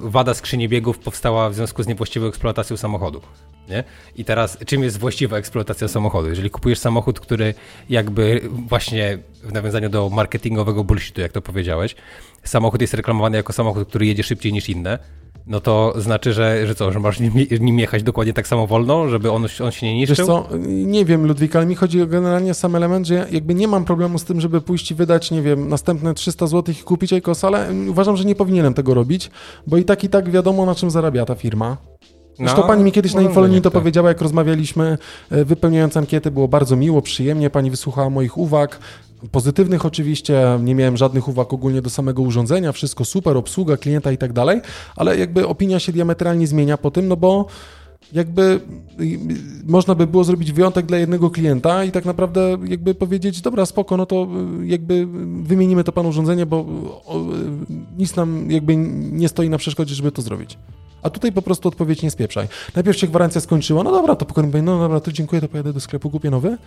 wada 0.00 0.34
skrzyni 0.34 0.68
biegów 0.68 0.98
powstała 0.98 1.50
w 1.50 1.54
związku 1.54 1.82
z 1.82 1.86
niewłaściwą 1.86 2.26
eksploatacją 2.26 2.76
samochodu. 2.76 3.20
Nie? 3.68 3.84
I 4.16 4.24
teraz, 4.24 4.58
czym 4.66 4.82
jest 4.82 4.98
właściwa 4.98 5.36
eksploatacja 5.36 5.88
samochodu? 5.88 6.28
Jeżeli 6.28 6.50
kupujesz 6.50 6.78
samochód, 6.78 7.20
który 7.20 7.54
jakby 7.90 8.40
właśnie 8.68 9.18
w 9.42 9.52
nawiązaniu 9.52 9.88
do 9.88 10.10
marketingowego 10.10 10.84
bullshitu, 10.84 11.20
jak 11.20 11.32
to 11.32 11.42
powiedziałeś, 11.42 11.94
samochód 12.44 12.80
jest 12.80 12.94
reklamowany 12.94 13.36
jako 13.36 13.52
samochód, 13.52 13.88
który 13.88 14.06
jedzie 14.06 14.22
szybciej 14.22 14.52
niż 14.52 14.68
inne, 14.68 14.98
no 15.46 15.60
to 15.60 15.94
znaczy, 16.00 16.32
że, 16.32 16.66
że 16.66 16.74
co, 16.74 16.92
że 16.92 17.00
masz 17.00 17.20
nim, 17.20 17.32
nim 17.60 17.78
jechać 17.78 18.02
dokładnie 18.02 18.32
tak 18.32 18.48
samo 18.48 18.66
wolno, 18.66 19.08
żeby 19.08 19.30
on, 19.30 19.46
on 19.64 19.70
się 19.70 19.86
nie 19.94 20.00
Wiesz 20.00 20.10
niszczył? 20.10 20.26
co, 20.26 20.48
nie 20.66 21.04
wiem 21.04 21.26
Ludwik, 21.26 21.56
ale 21.56 21.66
mi 21.66 21.74
chodzi 21.74 22.02
o 22.02 22.06
generalnie 22.06 22.54
sam 22.54 22.76
element, 22.76 23.06
że 23.06 23.14
ja 23.14 23.26
jakby 23.28 23.54
nie 23.54 23.68
mam 23.68 23.84
problemu 23.84 24.18
z 24.18 24.24
tym, 24.24 24.40
żeby 24.40 24.60
pójść 24.60 24.90
i 24.90 24.94
wydać, 24.94 25.30
nie 25.30 25.42
wiem, 25.42 25.68
następne 25.68 26.14
300 26.14 26.46
zł 26.46 26.74
i 26.80 26.82
kupić 26.84 27.12
Ejkos, 27.12 27.44
ale 27.44 27.68
uważam, 27.90 28.16
że 28.16 28.24
nie 28.24 28.34
powinienem 28.34 28.74
tego 28.74 28.94
robić, 28.94 29.30
bo 29.66 29.76
i 29.76 29.84
tak 29.84 30.04
i 30.04 30.08
tak 30.08 30.30
wiadomo 30.30 30.66
na 30.66 30.74
czym 30.74 30.90
zarabia 30.90 31.24
ta 31.24 31.34
firma. 31.34 31.76
Zresztą 32.38 32.60
No, 32.60 32.66
pani 32.66 32.84
mi 32.84 32.92
kiedyś 32.92 33.14
na 33.14 33.22
infolinii 33.22 33.62
to 33.62 33.70
tak. 33.70 33.80
powiedziała, 33.80 34.08
jak 34.08 34.20
rozmawialiśmy, 34.20 34.98
e, 35.30 35.44
wypełniając 35.44 35.96
ankietę, 35.96 36.30
było 36.30 36.48
bardzo 36.48 36.76
miło, 36.76 37.02
przyjemnie, 37.02 37.50
pani 37.50 37.70
wysłuchała 37.70 38.10
moich 38.10 38.38
uwag, 38.38 38.78
pozytywnych 39.32 39.86
oczywiście, 39.86 40.58
nie 40.62 40.74
miałem 40.74 40.96
żadnych 40.96 41.28
uwag 41.28 41.52
ogólnie 41.52 41.82
do 41.82 41.90
samego 41.90 42.22
urządzenia, 42.22 42.72
wszystko 42.72 43.04
super, 43.04 43.36
obsługa 43.36 43.76
klienta 43.76 44.12
i 44.12 44.18
tak 44.18 44.32
dalej, 44.32 44.60
ale 44.96 45.18
jakby 45.18 45.46
opinia 45.46 45.78
się 45.78 45.92
diametralnie 45.92 46.46
zmienia 46.46 46.78
po 46.78 46.90
tym, 46.90 47.08
no 47.08 47.16
bo 47.16 47.46
jakby 48.12 48.60
można 49.66 49.94
by 49.94 50.06
było 50.06 50.24
zrobić 50.24 50.52
wyjątek 50.52 50.86
dla 50.86 50.98
jednego 50.98 51.30
klienta 51.30 51.84
i 51.84 51.92
tak 51.92 52.04
naprawdę 52.04 52.56
jakby 52.64 52.94
powiedzieć, 52.94 53.40
dobra, 53.40 53.66
spoko, 53.66 53.96
no 53.96 54.06
to 54.06 54.28
y, 54.62 54.66
jakby 54.66 55.06
wymienimy 55.42 55.84
to 55.84 55.92
panu 55.92 56.08
urządzenie, 56.08 56.46
bo 56.46 56.60
y, 56.60 57.98
nic 57.98 58.16
nam 58.16 58.50
jakby 58.50 58.76
nie 58.76 59.28
stoi 59.28 59.50
na 59.50 59.58
przeszkodzie, 59.58 59.94
żeby 59.94 60.12
to 60.12 60.22
zrobić. 60.22 60.58
A 61.02 61.10
tutaj 61.10 61.32
po 61.32 61.42
prostu 61.42 61.68
odpowiedź 61.68 62.02
nie 62.02 62.10
spieprzaj. 62.10 62.48
Najpierw 62.74 62.98
się 62.98 63.06
gwarancja 63.06 63.40
skończyła, 63.40 63.82
no 63.82 63.92
dobra, 63.92 64.16
to 64.16 64.42
mówię, 64.42 64.62
no 64.62 64.78
dobra, 64.78 65.00
to 65.00 65.12
dziękuję, 65.12 65.40
to 65.40 65.48
pojadę 65.48 65.72
do 65.72 65.80
sklepu, 65.80 66.10
kupię 66.10 66.30
nowy. 66.30 66.58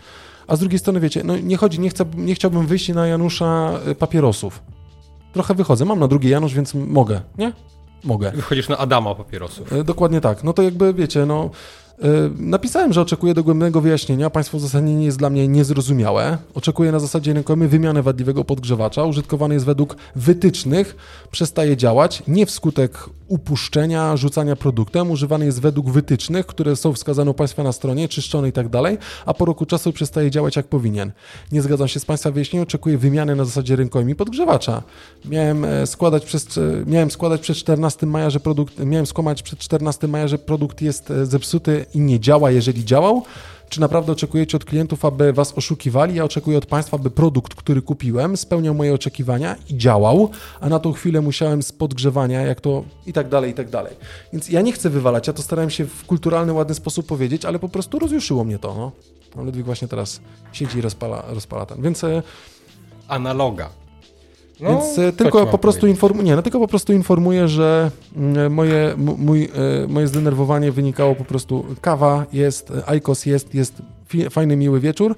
A 0.52 0.56
z 0.56 0.60
drugiej 0.60 0.80
strony, 0.80 1.00
wiecie, 1.00 1.24
no 1.24 1.38
nie 1.38 1.58
chodzi, 1.58 1.80
nie, 1.80 1.90
chcę, 1.90 2.06
nie 2.18 2.36
chciałbym 2.36 2.68
wyjść 2.68 2.90
na 2.90 3.08
Janusza 3.08 3.72
y, 3.88 3.96
papierosów. 3.96 4.62
Trochę 5.34 5.54
wychodzę, 5.56 5.86
mam 5.86 6.00
na 6.00 6.08
drugi 6.08 6.30
Janusz, 6.30 6.54
więc 6.54 6.74
mogę, 6.74 7.22
nie? 7.38 7.54
Mogę. 8.04 8.32
Wychodzisz 8.32 8.70
na 8.70 8.78
Adama 8.78 9.16
papierosów. 9.16 9.74
E, 9.74 9.84
Dokładnie 9.84 10.22
tak. 10.22 10.44
No 10.44 10.54
to 10.54 10.62
jakby 10.62 10.94
wiecie, 10.94 11.26
no. 11.26 11.50
e, 12.04 12.08
Napisałem, 12.38 12.94
że 12.94 13.02
oczekuję 13.02 13.34
dogłębnego 13.34 13.82
wyjaśnienia. 13.82 14.30
Państwo 14.30 14.58
uzasadnienie 14.58 15.06
jest 15.06 15.18
dla 15.18 15.30
mnie 15.30 15.48
niezrozumiałe. 15.48 16.38
Oczekuję 16.54 16.92
na 16.92 17.00
zasadzie 17.00 17.34
rękojmej 17.34 17.68
wymiany 17.68 18.04
wadliwego 18.04 18.44
podgrzewacza. 18.44 19.04
Użytkowany 19.04 19.54
jest 19.54 19.66
według 19.66 19.96
wytycznych, 20.16 20.96
przestaje 21.32 21.78
działać, 21.78 22.24
nie 22.28 22.46
wskutek 22.46 23.10
upuszczenia, 23.32 24.18
rzucania 24.18 24.56
produktem. 24.56 25.12
Używany 25.12 25.46
jest 25.46 25.62
według 25.62 25.90
wytycznych, 25.90 26.46
które 26.46 26.76
są 26.76 26.94
wskazane 26.94 27.32
u 27.32 27.34
Państwa 27.34 27.64
na 27.64 27.72
stronie, 27.72 28.08
czyszczony 28.08 28.50
i 28.50 28.52
tak 28.52 28.70
dalej, 28.70 28.98
a 29.26 29.34
po 29.34 29.46
roku 29.46 29.66
czasu 29.66 29.94
przestaje 29.94 30.32
działać 30.32 30.56
jak 30.56 30.68
powinien. 30.68 31.12
Nie 31.52 31.62
zgadzam 31.62 31.88
się 31.88 32.00
z 32.00 32.06
Państwa 32.06 32.32
wyjaśnieniem, 32.32 32.64
oczekuję 32.64 32.98
wymiany 32.98 33.36
na 33.36 33.46
zasadzie 33.46 33.76
rękojmi 33.76 34.16
podgrzewacza. 34.16 34.84
Miałem 35.26 35.66
e, 35.66 35.88
składać 35.88 36.26
przez, 36.26 36.58
e, 36.58 36.62
miałem 36.86 37.12
składać 37.12 37.42
przed 37.42 37.58
14 37.58 38.06
maja, 38.06 38.30
że 38.30 38.40
produkt, 38.40 38.80
miałem 38.80 39.06
skłamać 39.06 39.44
przed 39.44 39.60
14 39.60 40.08
maja, 40.08 40.28
że 40.28 40.38
produkt 40.38 40.82
jest 40.82 41.12
e, 41.12 41.26
zepsuty 41.26 41.86
i 41.94 42.00
nie 42.00 42.20
działa, 42.20 42.52
jeżeli 42.52 42.86
działał. 42.86 43.24
Czy 43.72 43.82
naprawdę 43.82 44.12
oczekujecie 44.12 44.58
od 44.58 44.66
klientów, 44.66 45.06
aby 45.06 45.34
was 45.34 45.54
oszukiwali? 45.58 46.16
Ja 46.16 46.24
oczekuję 46.24 46.58
od 46.58 46.66
państwa, 46.66 46.98
aby 46.98 47.12
produkt, 47.12 47.56
który 47.56 47.82
kupiłem, 47.82 48.38
spełniał 48.38 48.76
moje 48.76 48.94
oczekiwania 48.94 49.56
i 49.70 49.78
działał, 49.78 50.30
a 50.60 50.70
na 50.70 50.80
tą 50.80 50.94
chwilę 50.94 51.22
musiałem 51.22 51.64
z 51.64 51.72
podgrzewania, 51.72 52.42
jak 52.42 52.62
to 52.62 52.84
i 53.06 53.14
tak 53.14 53.30
dalej, 53.30 53.52
i 53.52 53.54
tak 53.54 53.70
dalej. 53.70 53.94
Więc 54.34 54.50
ja 54.50 54.62
nie 54.62 54.72
chcę 54.72 54.90
wywalać, 54.90 55.28
ja 55.28 55.34
to 55.34 55.42
starałem 55.42 55.70
się 55.70 55.86
w 55.86 56.06
kulturalny, 56.06 56.54
ładny 56.54 56.76
sposób 56.76 57.06
powiedzieć, 57.06 57.46
ale 57.46 57.60
po 57.60 57.70
prostu 57.70 58.00
rozjuszyło 58.00 58.44
mnie 58.44 58.60
to. 58.60 58.92
No. 59.36 59.44
Ludwik 59.44 59.66
właśnie 59.66 59.88
teraz 59.88 60.22
siedzi 60.52 60.78
i 60.78 60.82
rozpala, 60.82 61.24
rozpala 61.28 61.66
ten. 61.66 61.82
Więc 61.82 62.04
e, 62.04 62.24
Analoga. 63.08 63.81
No, 64.62 64.70
Więc 64.70 65.00
e, 65.00 65.12
tylko 65.14 65.46
po 65.48 65.58
prostu 65.58 65.88
informuję, 65.88 66.26
nie, 66.26 66.36
no 66.36 66.42
tylko 66.42 66.60
po 66.60 66.68
prostu 66.68 66.94
informuję, 66.94 67.48
że 67.48 67.92
mm, 68.16 68.54
moje, 68.54 68.94
m- 68.94 69.16
mój, 69.18 69.44
e, 69.84 69.88
moje 69.88 70.08
zdenerwowanie 70.08 70.72
wynikało 70.72 71.16
po 71.16 71.26
prostu 71.26 71.66
kawa 71.82 72.26
jest, 72.34 72.72
e, 72.72 72.90
Aikos 72.90 73.26
jest, 73.26 73.56
jest 73.56 73.74
fajny, 74.30 74.56
miły 74.56 74.80
wieczór, 74.80 75.16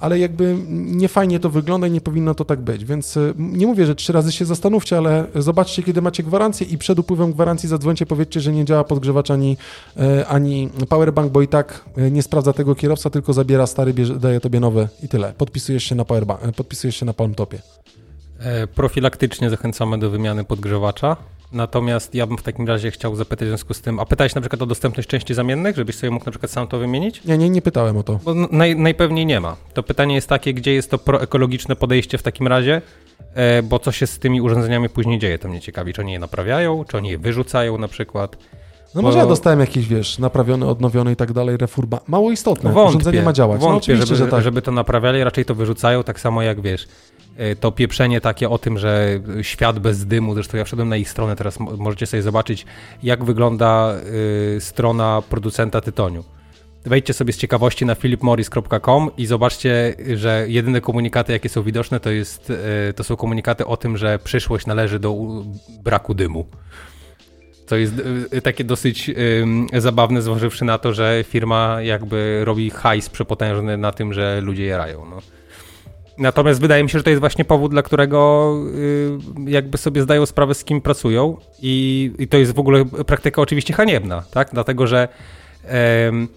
ale 0.00 0.18
jakby 0.18 0.56
nie 0.70 1.08
fajnie 1.08 1.40
to 1.40 1.50
wygląda 1.50 1.86
i 1.86 1.90
nie 1.90 2.00
powinno 2.00 2.34
to 2.34 2.44
tak 2.44 2.60
być, 2.60 2.84
więc 2.84 3.16
e, 3.16 3.32
nie 3.38 3.66
mówię, 3.66 3.86
że 3.86 3.94
trzy 3.94 4.12
razy 4.12 4.32
się 4.32 4.44
zastanówcie, 4.44 4.98
ale 4.98 5.24
zobaczcie, 5.34 5.82
kiedy 5.82 6.02
macie 6.02 6.22
gwarancję 6.22 6.66
i 6.66 6.78
przed 6.78 6.98
upływem 6.98 7.32
gwarancji 7.32 7.68
zadzwońcie, 7.68 8.06
powiedzcie, 8.06 8.40
że 8.40 8.52
nie 8.52 8.64
działa 8.64 8.84
podgrzewacz 8.84 9.30
ani, 9.30 9.56
e, 9.96 10.26
ani 10.26 10.68
powerbank, 10.88 11.32
bo 11.32 11.42
i 11.42 11.48
tak 11.48 11.84
e, 11.96 12.10
nie 12.10 12.22
sprawdza 12.22 12.52
tego 12.52 12.74
kierowca, 12.74 13.10
tylko 13.10 13.32
zabiera 13.32 13.66
stary, 13.66 13.94
bierze, 13.94 14.18
daje 14.18 14.40
tobie 14.40 14.60
nowy 14.60 14.88
i 15.02 15.08
tyle. 15.08 15.32
Podpisujesz 15.38 15.84
się 15.84 15.94
na 15.94 16.04
powerbank, 16.04 16.40
e, 16.44 16.52
podpisujesz 16.52 16.96
się 16.96 17.06
na 17.06 17.12
Palmtopie. 17.14 17.58
E, 18.40 18.66
Profilaktycznie 18.66 19.50
zachęcamy 19.50 19.98
do 19.98 20.10
wymiany 20.10 20.44
podgrzewacza. 20.44 21.16
Natomiast 21.52 22.14
ja 22.14 22.26
bym 22.26 22.38
w 22.38 22.42
takim 22.42 22.68
razie 22.68 22.90
chciał 22.90 23.16
zapytać 23.16 23.48
w 23.48 23.50
związku 23.50 23.74
z 23.74 23.80
tym, 23.80 24.00
a 24.00 24.06
pytałeś 24.06 24.34
na 24.34 24.40
przykład 24.40 24.62
o 24.62 24.66
dostępność 24.66 25.08
części 25.08 25.34
zamiennych, 25.34 25.76
żebyś 25.76 25.96
sobie 25.96 26.10
mógł 26.10 26.26
na 26.26 26.32
przykład 26.32 26.52
sam 26.52 26.66
to 26.68 26.78
wymienić? 26.78 27.24
Nie, 27.24 27.38
nie, 27.38 27.50
nie 27.50 27.62
pytałem 27.62 27.96
o 27.96 28.02
to. 28.02 28.20
Bo 28.24 28.34
naj, 28.34 28.76
najpewniej 28.76 29.26
nie 29.26 29.40
ma. 29.40 29.56
To 29.74 29.82
pytanie 29.82 30.14
jest 30.14 30.28
takie, 30.28 30.54
gdzie 30.54 30.74
jest 30.74 30.90
to 30.90 30.98
proekologiczne 30.98 31.76
podejście 31.76 32.18
w 32.18 32.22
takim 32.22 32.46
razie, 32.48 32.82
e, 33.34 33.62
bo 33.62 33.78
co 33.78 33.92
się 33.92 34.06
z 34.06 34.18
tymi 34.18 34.40
urządzeniami 34.40 34.88
później 34.88 35.18
dzieje, 35.18 35.38
to 35.38 35.48
mnie 35.48 35.60
ciekawi, 35.60 35.92
czy 35.92 36.00
oni 36.00 36.12
je 36.12 36.18
naprawiają, 36.18 36.84
czy 36.84 36.96
oni 36.96 37.08
je 37.10 37.18
wyrzucają 37.18 37.78
na 37.78 37.88
przykład. 37.88 38.36
No 38.94 39.02
Bo- 39.02 39.08
może 39.08 39.18
ja 39.18 39.26
dostałem 39.26 39.60
jakiś, 39.60 39.86
wiesz, 39.88 40.18
naprawiony, 40.18 40.66
odnowiony 40.66 41.12
i 41.12 41.16
tak 41.16 41.32
dalej, 41.32 41.56
refurba. 41.56 42.00
Mało 42.06 42.30
istotne. 42.30 42.72
Wątpię, 42.72 42.88
Urządzenie 42.98 43.22
ma 43.22 43.32
działać. 43.32 43.60
no 43.60 43.66
wątpię 43.66 43.92
oczywiście, 43.92 44.06
żeby, 44.16 44.18
że 44.26 44.30
tak. 44.30 44.42
żeby 44.42 44.62
to 44.62 44.72
naprawiali, 44.72 45.24
raczej 45.24 45.44
to 45.44 45.54
wyrzucają, 45.54 46.02
tak 46.02 46.20
samo 46.20 46.42
jak 46.42 46.60
wiesz, 46.60 46.88
to 47.60 47.72
pieprzenie 47.72 48.20
takie 48.20 48.48
o 48.48 48.58
tym, 48.58 48.78
że 48.78 49.20
świat 49.42 49.78
bez 49.78 50.06
dymu, 50.06 50.34
zresztą 50.34 50.56
ja 50.56 50.64
wszedłem 50.64 50.88
na 50.88 50.96
ich 50.96 51.10
stronę, 51.10 51.36
teraz 51.36 51.60
mo- 51.60 51.76
możecie 51.76 52.06
sobie 52.06 52.22
zobaczyć, 52.22 52.66
jak 53.02 53.24
wygląda 53.24 53.94
y, 54.56 54.60
strona 54.60 55.22
producenta 55.30 55.80
tytoniu. 55.80 56.24
Wejdźcie 56.86 57.12
sobie 57.12 57.32
z 57.32 57.36
ciekawości 57.36 57.86
na 57.86 57.94
philipmorris.com 57.94 59.10
i 59.16 59.26
zobaczcie, 59.26 59.94
że 60.14 60.44
jedyne 60.48 60.80
komunikaty, 60.80 61.32
jakie 61.32 61.48
są 61.48 61.62
widoczne, 61.62 62.00
to, 62.00 62.10
jest, 62.10 62.50
y, 62.90 62.92
to 62.92 63.04
są 63.04 63.16
komunikaty 63.16 63.66
o 63.66 63.76
tym, 63.76 63.96
że 63.96 64.18
przyszłość 64.18 64.66
należy 64.66 64.98
do 64.98 65.16
braku 65.82 66.14
dymu. 66.14 66.46
To 67.66 67.76
jest 67.76 67.94
y, 68.32 68.42
takie 68.42 68.64
dosyć 68.64 69.10
zabawne, 69.74 70.22
zważywszy 70.22 70.64
na 70.64 70.78
to, 70.78 70.92
że 70.92 71.24
firma 71.28 71.82
jakby 71.82 72.40
robi 72.44 72.70
hajs 72.70 73.08
przepotężny 73.08 73.76
na 73.76 73.92
tym, 73.92 74.12
że 74.12 74.40
ludzie 74.40 74.64
jarają. 74.66 75.06
No. 75.10 75.37
Natomiast 76.18 76.60
wydaje 76.60 76.82
mi 76.84 76.90
się, 76.90 76.98
że 76.98 77.04
to 77.04 77.10
jest 77.10 77.20
właśnie 77.20 77.44
powód, 77.44 77.70
dla 77.70 77.82
którego 77.82 78.52
y, 79.46 79.50
jakby 79.50 79.78
sobie 79.78 80.02
zdają 80.02 80.26
sprawę, 80.26 80.54
z 80.54 80.64
kim 80.64 80.80
pracują 80.80 81.36
i, 81.62 82.12
i 82.18 82.28
to 82.28 82.36
jest 82.36 82.52
w 82.54 82.58
ogóle 82.58 82.84
praktyka 82.84 83.42
oczywiście 83.42 83.74
haniebna, 83.74 84.22
tak? 84.30 84.48
Dlatego, 84.52 84.86
że 84.86 85.08
em, 85.64 86.28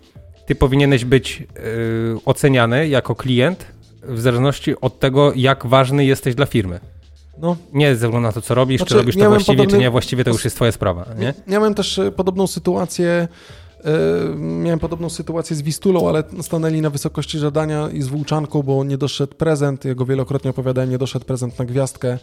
ty 0.46 0.56
powinieneś 0.56 1.06
być 1.06 1.44
y, 1.58 2.26
oceniany 2.26 2.88
jako 2.88 3.16
klient 3.16 3.66
w 4.04 4.20
zależności 4.20 4.82
od 4.82 5.00
tego, 5.00 5.32
jak 5.36 5.66
ważny 5.66 6.06
jesteś 6.06 6.36
dla 6.36 6.46
firmy. 6.46 6.80
No, 7.38 7.58
Nie 7.74 7.90
ze 7.90 7.96
względu 7.96 8.20
na 8.20 8.32
to, 8.32 8.42
co 8.42 8.56
robisz, 8.56 8.78
Znaczy, 8.78 8.90
czy 8.94 8.98
robisz 8.98 9.16
to 9.16 9.30
właściwie, 9.30 9.58
podobny- 9.58 9.72
czy 9.72 9.78
nie 9.78 9.90
właściwie, 9.90 10.24
to 10.24 10.30
już 10.32 10.44
jest 10.44 10.56
twoja 10.56 10.72
sprawa, 10.72 11.06
nie? 11.20 11.34
Miałem 11.48 11.74
też 11.74 12.00
e, 12.00 12.12
podobną 12.12 12.48
sytuację. 12.48 13.28
E, 13.84 14.36
Miałem 14.38 14.80
podobną 14.80 15.10
sytuację 15.10 15.56
z 15.56 15.62
Wistulą, 15.62 16.10
ale 16.10 16.24
stanęli 16.42 16.82
na 16.82 16.90
wysokości 16.90 17.40
żadania 17.40 17.90
i 17.90 18.02
z 18.02 18.08
Włóczanką, 18.08 18.64
bo 18.64 18.84
nie 18.84 18.98
doszedł 18.98 19.36
prezent. 19.36 19.86
Ja 19.86 19.96
go 19.96 20.06
wielokrotnie 20.06 20.50
opowiadałem, 20.50 20.90
nie 20.90 20.98
doszedł 20.98 21.26
prezent 21.26 21.60
na 21.60 21.66
gwiazdkę. 21.66 22.18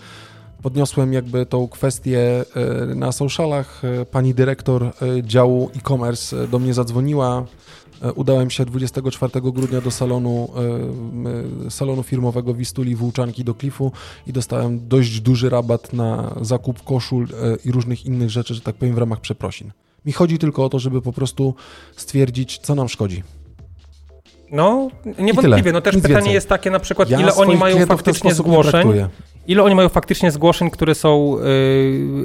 Podniosłem 0.63 1.13
jakby 1.13 1.47
tą 1.47 1.69
kwestię 1.69 2.45
e, 2.91 2.95
na 2.95 3.13
socialach. 3.13 3.83
E, 3.85 4.07
Pani 4.07 4.35
dyrektor 4.35 4.93
działu 5.23 5.71
e-commerce 5.77 6.49
do 6.49 6.59
mnie 6.59 6.75
zadzwoniła. 6.75 7.47
Udałem 8.15 8.51
się 8.51 8.65
24 8.65 9.41
grudnia 9.41 9.81
do 9.81 9.91
salonu, 9.91 10.49
salonu 11.69 12.03
firmowego 12.03 12.55
Wistuli 12.55 12.97
Włóczanki 12.97 13.45
do 13.45 13.55
Klifu 13.55 13.93
i 14.27 14.33
dostałem 14.33 14.89
dość 14.89 15.21
duży 15.21 15.51
rabat 15.51 15.93
na 15.93 16.35
zakup 16.41 16.85
koszul 16.85 17.29
i 17.65 17.73
różnych 17.73 18.07
innych 18.07 18.31
rzeczy, 18.31 18.55
że 18.55 18.61
tak 18.61 18.75
powiem, 18.75 18.95
w 18.95 18.99
ramach 18.99 19.21
przeprosin. 19.21 19.71
Mi 20.09 20.13
chodzi 20.13 20.39
tylko 20.39 20.65
o 20.65 20.69
to, 20.69 20.79
żeby 20.79 21.03
po 21.03 21.13
prostu 21.13 21.55
stwierdzić, 21.97 22.59
co 22.59 22.75
nam 22.75 22.89
szkodzi. 22.89 23.23
No, 24.51 24.89
niewątpliwie. 25.19 25.73
No 25.73 25.81
też 25.81 25.95
Nic 25.95 26.03
pytanie 26.03 26.17
więcej. 26.17 26.35
jest 26.35 26.49
takie 26.49 26.71
na 26.71 26.79
przykład, 26.79 27.11
Ja 27.11 27.21
ile 27.21 27.35
oni 27.35 27.57
mają 27.57 27.87
faktycznie 27.87 28.35
zgłoszeń. 28.35 28.89
Ile 29.49 29.63
oni 29.63 29.75
mają 29.75 29.89
faktycznie 29.89 30.31
zgłoszeń, 30.31 30.71
które 30.71 30.95
są, 30.95 31.37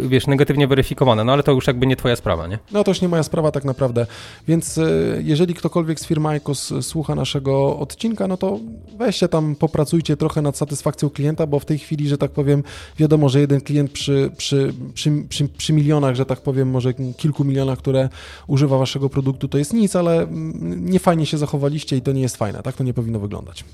yy, 0.02 0.08
wiesz, 0.08 0.28
negatywnie 0.28 0.68
weryfikowane, 0.68 1.24
no 1.24 1.34
ale 1.34 1.44
to 1.44 1.52
już 1.52 1.68
jakby 1.68 1.88
nie 1.88 1.96
twoja 1.96 2.16
sprawa, 2.16 2.48
nie? 2.48 2.60
No 2.72 2.84
to 2.84 2.92
już 2.92 3.02
nie 3.02 3.08
moja 3.08 3.24
sprawa 3.24 3.52
tak 3.52 3.66
naprawdę. 3.66 4.06
Więc 4.48 4.78
e, 4.78 4.84
jeżeli 5.24 5.54
ktokolwiek 5.54 6.00
z 6.00 6.06
firmy 6.06 6.30
ICOS 6.38 6.72
e, 6.72 6.82
słucha 6.82 7.16
naszego 7.16 7.80
odcinka, 7.80 8.28
no 8.28 8.38
to 8.38 8.60
weźcie 8.98 9.28
tam, 9.28 9.56
popracujcie 9.56 10.18
trochę 10.18 10.42
nad 10.42 10.58
satysfakcją 10.58 11.10
klienta, 11.10 11.48
bo 11.48 11.60
w 11.60 11.66
tej 11.66 11.80
chwili, 11.80 12.08
że 12.08 12.18
tak 12.18 12.32
powiem, 12.32 12.64
wiadomo, 12.98 13.30
że 13.30 13.40
jeden 13.40 13.62
klient 13.62 13.92
przy, 13.92 14.32
przy, 14.38 14.74
przy, 14.94 15.12
przy, 15.30 15.48
przy 15.48 15.74
milionach, 15.74 16.16
że 16.16 16.26
tak 16.26 16.42
powiem, 16.42 16.70
może 16.70 16.94
kilku 17.18 17.44
milionach, 17.44 17.80
które 17.80 18.10
używa 18.48 18.78
waszego 18.78 19.10
produktu, 19.10 19.48
to 19.48 19.58
jest 19.58 19.74
nic, 19.74 19.96
ale 19.96 20.22
mm, 20.22 20.90
nie 20.90 21.00
fajnie 21.00 21.26
się 21.26 21.38
zachowaliście 21.38 21.98
i 21.98 22.02
to 22.02 22.12
nie 22.12 22.22
jest 22.22 22.38
fajne. 22.38 22.64
Tak 22.64 22.76
to 22.76 22.84
nie 22.84 22.94
powinno 22.94 23.20
wyglądać. 23.20 23.66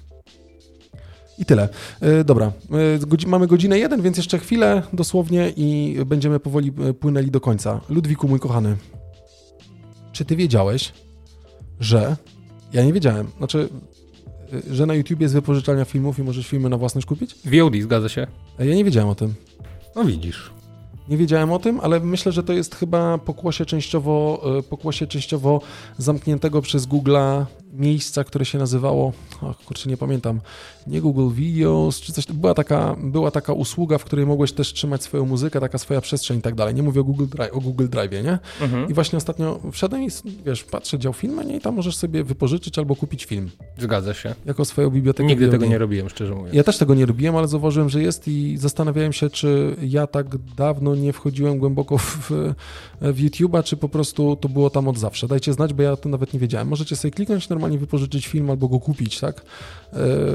I 1.39 1.45
tyle. 1.45 1.69
E, 2.01 2.23
Dobra, 2.23 2.51
E, 3.25 3.27
mamy 3.27 3.47
godzinę 3.47 3.79
jeden, 3.79 4.01
więc 4.01 4.17
jeszcze 4.17 4.39
chwilę 4.39 4.81
dosłownie 4.93 5.53
i 5.57 5.97
będziemy 6.05 6.39
powoli 6.39 6.71
e, 6.89 6.93
płynęli 6.93 7.31
do 7.31 7.41
końca. 7.41 7.81
Ludwiku, 7.89 8.27
mój 8.27 8.39
kochany, 8.39 8.77
czy 10.11 10.25
ty 10.25 10.35
wiedziałeś, 10.35 10.93
że... 11.79 12.15
Ja 12.73 12.83
nie 12.83 12.93
wiedziałem, 12.93 13.27
znaczy, 13.37 13.69
że 14.71 14.85
na 14.85 14.93
YouTube 14.93 15.21
jest 15.21 15.33
wypożyczalnia 15.33 15.85
filmów 15.85 16.19
i 16.19 16.23
możesz 16.23 16.47
filmy 16.47 16.69
na 16.69 16.77
własność 16.77 17.07
kupić? 17.07 17.35
VOD, 17.45 17.75
zgadza 17.81 18.09
się? 18.09 18.27
Ja 18.59 18.75
nie 18.75 18.85
wiedziałem 18.85 19.09
o 19.09 19.15
tym. 19.15 19.33
No 19.95 20.05
widzisz. 20.05 20.51
Nie 21.09 21.17
wiedziałem 21.17 21.51
o 21.51 21.59
tym, 21.59 21.79
ale 21.79 21.99
myślę, 21.99 22.31
że 22.31 22.43
to 22.43 22.53
jest 22.53 22.75
chyba 22.75 23.17
pokłosie 23.17 23.65
częściowo, 23.65 24.43
pokłosie 24.69 25.07
częściowo 25.07 25.61
zamkniętego 25.97 26.61
przez 26.61 26.87
Google'a 26.87 27.45
miejsca, 27.73 28.23
które 28.23 28.45
się 28.45 28.57
nazywało, 28.57 29.13
o 29.41 29.53
kurczę, 29.65 29.89
nie 29.89 29.97
pamiętam, 29.97 30.41
nie 30.87 31.01
Google 31.01 31.29
Videos, 31.35 32.01
czy 32.01 32.13
coś, 32.13 32.25
była 32.25 32.53
taka, 32.53 32.95
była 33.03 33.31
taka 33.31 33.53
usługa, 33.53 33.97
w 33.97 34.03
której 34.03 34.25
mogłeś 34.25 34.51
też 34.51 34.73
trzymać 34.73 35.03
swoją 35.03 35.25
muzykę, 35.25 35.59
taka 35.59 35.77
swoja 35.77 36.01
przestrzeń 36.01 36.39
i 36.39 36.41
tak 36.41 36.55
dalej. 36.55 36.75
Nie 36.75 36.83
mówię 36.83 37.01
o 37.01 37.03
Google, 37.03 37.25
Drive, 37.25 37.53
o 37.53 37.59
Google 37.59 37.87
Drive, 37.87 38.11
nie? 38.11 38.39
Mhm. 38.61 38.89
I 38.89 38.93
właśnie 38.93 39.17
ostatnio 39.17 39.59
wszedłem 39.71 40.03
i, 40.03 40.07
wiesz, 40.45 40.63
patrzę 40.63 40.99
dział 40.99 41.13
filmy, 41.13 41.45
nie? 41.45 41.55
I 41.57 41.59
tam 41.61 41.75
możesz 41.75 41.95
sobie 41.97 42.23
wypożyczyć 42.23 42.79
albo 42.79 42.95
kupić 42.95 43.25
film, 43.25 43.49
Zgadza 43.77 44.13
się. 44.13 44.35
jako 44.45 44.65
swoją 44.65 44.89
bibliotekę 44.89 45.27
Nigdy 45.27 45.49
tego 45.49 45.65
nie 45.65 45.77
robiłem, 45.77 46.09
szczerze 46.09 46.35
mówiąc. 46.35 46.55
Ja 46.55 46.63
też 46.63 46.77
tego 46.77 46.95
nie 46.95 47.05
robiłem, 47.05 47.35
ale 47.35 47.47
zauważyłem, 47.47 47.89
że 47.89 48.01
jest 48.01 48.27
i 48.27 48.57
zastanawiałem 48.57 49.13
się, 49.13 49.29
czy 49.29 49.75
ja 49.81 50.07
tak 50.07 50.27
dawno 50.57 50.95
nie 50.95 51.13
wchodziłem 51.13 51.59
głęboko 51.59 51.97
w, 51.97 52.31
w 53.01 53.23
YouTube'a, 53.23 53.63
czy 53.63 53.77
po 53.77 53.89
prostu 53.89 54.35
to 54.35 54.49
było 54.49 54.69
tam 54.69 54.87
od 54.87 54.97
zawsze. 54.97 55.27
Dajcie 55.27 55.53
znać, 55.53 55.73
bo 55.73 55.83
ja 55.83 55.95
to 55.95 56.09
nawet 56.09 56.33
nie 56.33 56.39
wiedziałem. 56.39 56.67
Możecie 56.67 56.95
sobie 56.95 57.11
kliknąć, 57.11 57.47
normalnie 57.59 57.77
wypożyczyć 57.77 58.27
film 58.27 58.49
albo 58.49 58.67
go 58.67 58.79
kupić, 58.79 59.19
tak? 59.19 59.37
E, 59.37 59.43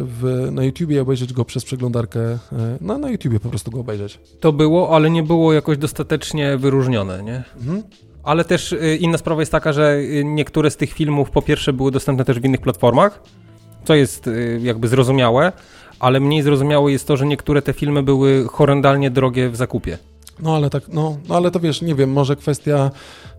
W, 0.03 0.49
na 0.53 0.65
YouTubie 0.65 0.97
i 0.97 0.99
obejrzeć 0.99 1.33
go 1.33 1.45
przez 1.45 1.65
przeglądarkę. 1.65 2.39
No, 2.81 2.99
na 2.99 3.11
YouTubie 3.11 3.41
po 3.41 3.49
prostu 3.49 3.71
go 3.71 3.81
obejrzeć. 3.81 4.19
To 4.41 4.53
było, 4.53 4.97
ale 4.97 5.11
nie 5.11 5.23
było 5.23 5.53
jakoś 5.53 5.79
dostatecznie 5.79 6.57
wyróżnione, 6.57 7.23
nie? 7.23 7.43
Mhm. 7.57 7.83
Ale 8.25 8.45
też 8.45 8.73
y, 8.73 8.97
inna 9.01 9.19
sprawa 9.19 9.43
jest 9.43 9.53
taka, 9.53 9.73
że 9.73 9.97
y, 9.97 10.25
niektóre 10.25 10.71
z 10.71 10.77
tych 10.77 10.93
filmów 10.93 11.31
po 11.31 11.43
pierwsze 11.43 11.73
były 11.73 11.91
dostępne 11.91 12.25
też 12.25 12.41
w 12.41 12.45
innych 12.45 12.61
platformach, 12.61 13.23
co 13.85 13.95
jest 13.95 14.27
y, 14.27 14.61
jakby 14.63 14.89
zrozumiałe, 14.89 15.53
ale 16.01 16.21
mniej 16.21 16.43
zrozumiałe 16.43 16.93
jest 16.93 17.07
to, 17.07 17.17
że 17.17 17.27
niektóre 17.27 17.63
te 17.63 17.73
filmy 17.73 18.03
były 18.03 18.47
horrendalnie 18.49 19.11
drogie 19.11 19.51
w 19.51 19.57
zakupie. 19.57 19.99
No 20.41 20.57
ale 20.57 20.71
tak, 20.71 20.89
no, 20.89 21.19
no 21.29 21.37
ale 21.37 21.51
to 21.51 21.61
wiesz, 21.61 21.83
nie 21.83 21.95
wiem, 21.95 22.13
może 22.13 22.37
kwestia 22.37 22.91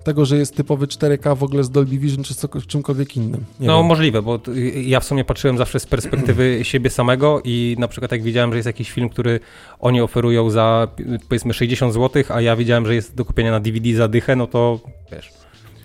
tego, 0.03 0.25
że 0.25 0.37
jest 0.37 0.55
typowy 0.55 0.87
4K 0.87 1.37
w 1.37 1.43
ogóle 1.43 1.63
z 1.63 1.69
Dolby 1.69 1.97
Vision, 1.97 2.23
czy 2.23 2.35
co, 2.35 2.47
czymkolwiek 2.67 3.17
innym. 3.17 3.45
Nie 3.59 3.67
no 3.67 3.77
wiem. 3.77 3.85
możliwe, 3.85 4.21
bo 4.21 4.39
ja 4.75 4.99
w 4.99 5.03
sumie 5.03 5.25
patrzyłem 5.25 5.57
zawsze 5.57 5.79
z 5.79 5.85
perspektywy 5.85 6.59
siebie 6.63 6.89
samego 6.89 7.41
i 7.43 7.75
na 7.79 7.87
przykład 7.87 8.11
jak 8.11 8.23
widziałem, 8.23 8.51
że 8.51 8.57
jest 8.57 8.65
jakiś 8.65 8.91
film, 8.91 9.09
który 9.09 9.39
oni 9.79 10.01
oferują 10.01 10.49
za 10.49 10.87
powiedzmy 11.29 11.53
60 11.53 11.93
zł, 11.93 12.23
a 12.29 12.41
ja 12.41 12.55
widziałem, 12.55 12.85
że 12.85 12.95
jest 12.95 13.15
do 13.15 13.25
kupienia 13.25 13.51
na 13.51 13.59
DVD 13.59 13.95
za 13.95 14.07
dychę, 14.07 14.35
no 14.35 14.47
to 14.47 14.79
wiesz, 15.11 15.31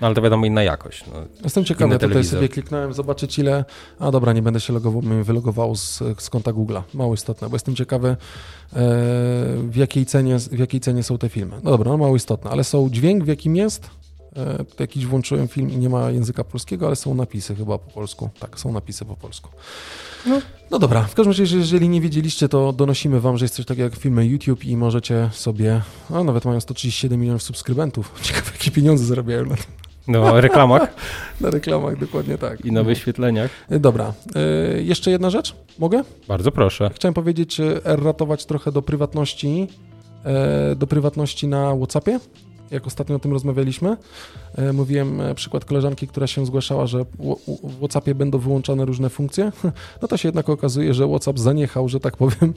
ale 0.01 0.15
to 0.15 0.23
wiadomo 0.23 0.47
inna 0.47 0.63
jakość. 0.63 1.05
No. 1.07 1.13
Jestem 1.45 1.65
ciekawy, 1.65 1.85
Inny 1.85 1.95
tutaj 1.95 2.09
telewizor. 2.09 2.39
sobie 2.39 2.49
kliknąłem, 2.49 2.93
zobaczyć 2.93 3.39
ile... 3.39 3.65
A 3.99 4.11
dobra, 4.11 4.33
nie 4.33 4.43
będę 4.43 4.61
się 4.61 4.73
logował, 4.73 5.03
mnie 5.03 5.25
wylogowało 5.25 5.77
z, 5.77 6.03
z 6.19 6.31
konta 6.31 6.53
Google'a. 6.53 6.83
Mało 6.95 7.15
istotne, 7.15 7.49
bo 7.49 7.55
jestem 7.55 7.77
ciekawy 7.77 8.09
e, 8.09 8.17
w, 9.63 9.77
jakiej 9.77 10.07
cenie, 10.07 10.39
w 10.39 10.59
jakiej 10.59 10.81
cenie 10.81 11.03
są 11.03 11.19
te 11.19 11.29
filmy. 11.29 11.57
No 11.63 11.71
dobra, 11.71 11.91
no 11.91 11.97
mało 11.97 12.17
istotne, 12.17 12.51
ale 12.51 12.65
są 12.65 12.91
dźwięk 12.91 13.25
w 13.25 13.27
jakim 13.27 13.57
jest? 13.57 13.91
E, 14.37 14.65
jakiś 14.79 15.07
włączyłem 15.07 15.49
film 15.49 15.71
i 15.71 15.77
nie 15.77 15.89
ma 15.89 16.11
języka 16.11 16.45
polskiego, 16.45 16.87
ale 16.87 16.97
są 16.97 17.15
napisy 17.15 17.57
chyba 17.57 17.79
po 17.79 17.91
polsku. 17.91 18.31
Tak, 18.39 18.61
są 18.61 18.73
napisy 18.73 19.05
po 19.05 19.17
polsku. 19.17 19.49
No, 20.27 20.41
no 20.71 20.79
dobra, 20.79 21.03
w 21.03 21.15
każdym 21.15 21.33
razie, 21.33 21.57
jeżeli 21.57 21.89
nie 21.89 22.01
wiedzieliście, 22.01 22.49
to 22.49 22.73
donosimy 22.73 23.21
wam, 23.21 23.39
że 23.39 23.45
jest 23.45 23.55
coś 23.55 23.67
takiego 23.67 23.85
jak 23.85 23.97
filmy 23.97 24.27
YouTube 24.27 24.65
i 24.65 24.77
możecie 24.77 25.31
sobie, 25.33 25.83
a 26.11 26.25
nawet 26.25 26.45
mają 26.45 26.61
137 26.61 27.21
milionów 27.21 27.43
subskrybentów. 27.43 28.13
Ciekawe, 28.23 28.51
jakie 28.53 28.71
pieniądze 28.71 29.05
zarabiają 29.05 29.47
na 29.47 29.57
tym. 29.57 29.80
No, 30.11 30.41
reklamach. 30.41 30.95
na 31.41 31.51
reklamach, 31.51 31.99
dokładnie 31.99 32.39
tak. 32.39 32.65
I 32.65 32.73
na 32.73 32.83
wyświetleniach. 32.83 33.51
E, 33.71 33.79
Dobra, 33.79 34.13
e, 34.37 34.83
jeszcze 34.83 35.11
jedna 35.11 35.31
rzecz, 35.31 35.57
mogę? 35.79 36.03
Bardzo 36.29 36.53
proszę. 36.53 36.91
Chciałem 36.95 37.15
powiedzieć, 37.15 37.61
e, 37.61 37.81
ratować 37.85 38.47
trochę 38.47 38.73
do 38.73 38.83
prywatności, 38.83 39.69
e, 40.25 40.75
do 40.77 40.87
prywatności 40.87 41.49
na 41.49 41.77
WhatsAppie. 41.77 42.21
Jak 42.71 42.87
ostatnio 42.87 43.17
o 43.17 43.19
tym 43.19 43.33
rozmawialiśmy, 43.33 43.97
mówiłem 44.73 45.21
przykład 45.35 45.65
koleżanki, 45.65 46.09
która 46.09 46.27
się 46.27 46.47
zgłaszała, 46.47 46.87
że 46.87 47.05
w 47.65 47.79
WhatsAppie 47.79 48.15
będą 48.15 48.39
wyłączane 48.39 48.85
różne 48.85 49.09
funkcje. 49.11 49.53
No 50.03 50.09
to 50.09 50.17
się 50.17 50.29
jednak 50.29 50.49
okazuje, 50.49 50.95
że 50.95 51.09
WhatsApp 51.09 51.39
zaniechał, 51.39 51.89
że 51.89 52.01
tak 52.01 52.17
powiem. 52.17 52.55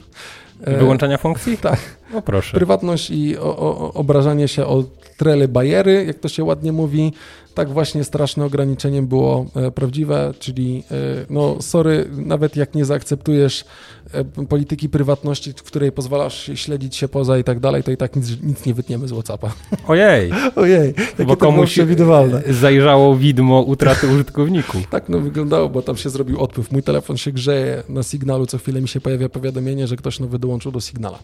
Wyłączania 0.60 1.18
funkcji? 1.18 1.58
Tak. 1.58 1.80
No 2.12 2.22
proszę. 2.22 2.56
Prywatność 2.56 3.10
i 3.10 3.38
o, 3.38 3.56
o, 3.58 3.92
obrażanie 3.92 4.48
się 4.48 4.66
o 4.66 4.84
trele 5.16 5.48
bajery, 5.48 6.04
jak 6.06 6.18
to 6.18 6.28
się 6.28 6.44
ładnie 6.44 6.72
mówi. 6.72 7.12
Tak 7.54 7.68
właśnie 7.72 8.04
straszne 8.04 8.44
ograniczeniem 8.44 9.06
było 9.06 9.46
e, 9.56 9.70
prawdziwe, 9.70 10.34
czyli 10.38 10.84
e, 10.90 10.94
no 11.30 11.62
sorry, 11.62 12.08
nawet 12.12 12.56
jak 12.56 12.74
nie 12.74 12.84
zaakceptujesz 12.84 13.64
e, 14.12 14.24
polityki 14.24 14.88
prywatności, 14.88 15.52
w 15.52 15.62
której 15.62 15.92
pozwalasz 15.92 16.50
śledzić 16.54 16.96
się 16.96 17.08
poza 17.08 17.38
i 17.38 17.44
tak 17.44 17.60
dalej, 17.60 17.82
to 17.82 17.90
i 17.90 17.96
tak 17.96 18.16
nic, 18.16 18.42
nic 18.42 18.66
nie 18.66 18.74
wytniemy 18.74 19.08
z 19.08 19.12
Whatsappa. 19.12 19.52
Ojej, 19.88 20.32
Ojej, 20.56 20.94
jakie 20.98 21.24
bo 21.24 21.36
komuś 21.36 21.70
przewidywalne. 21.70 22.42
zajrzało 22.50 23.16
widmo 23.16 23.60
utraty 23.60 24.08
użytkowników. 24.08 24.82
Tak 24.94 25.08
no 25.08 25.20
wyglądało, 25.20 25.68
bo 25.68 25.82
tam 25.82 25.96
się 25.96 26.10
zrobił 26.10 26.40
odpływ. 26.40 26.72
Mój 26.72 26.82
telefon 26.82 27.16
się 27.16 27.32
grzeje 27.32 27.82
na 27.88 28.02
sygnalu, 28.02 28.46
co 28.46 28.58
chwilę 28.58 28.80
mi 28.80 28.88
się 28.88 29.00
pojawia 29.00 29.28
powiadomienie, 29.28 29.86
że 29.86 29.96
ktoś 29.96 30.20
nowy 30.20 30.38
dołączył 30.38 30.72
do 30.72 30.80
sygnala. 30.80 31.18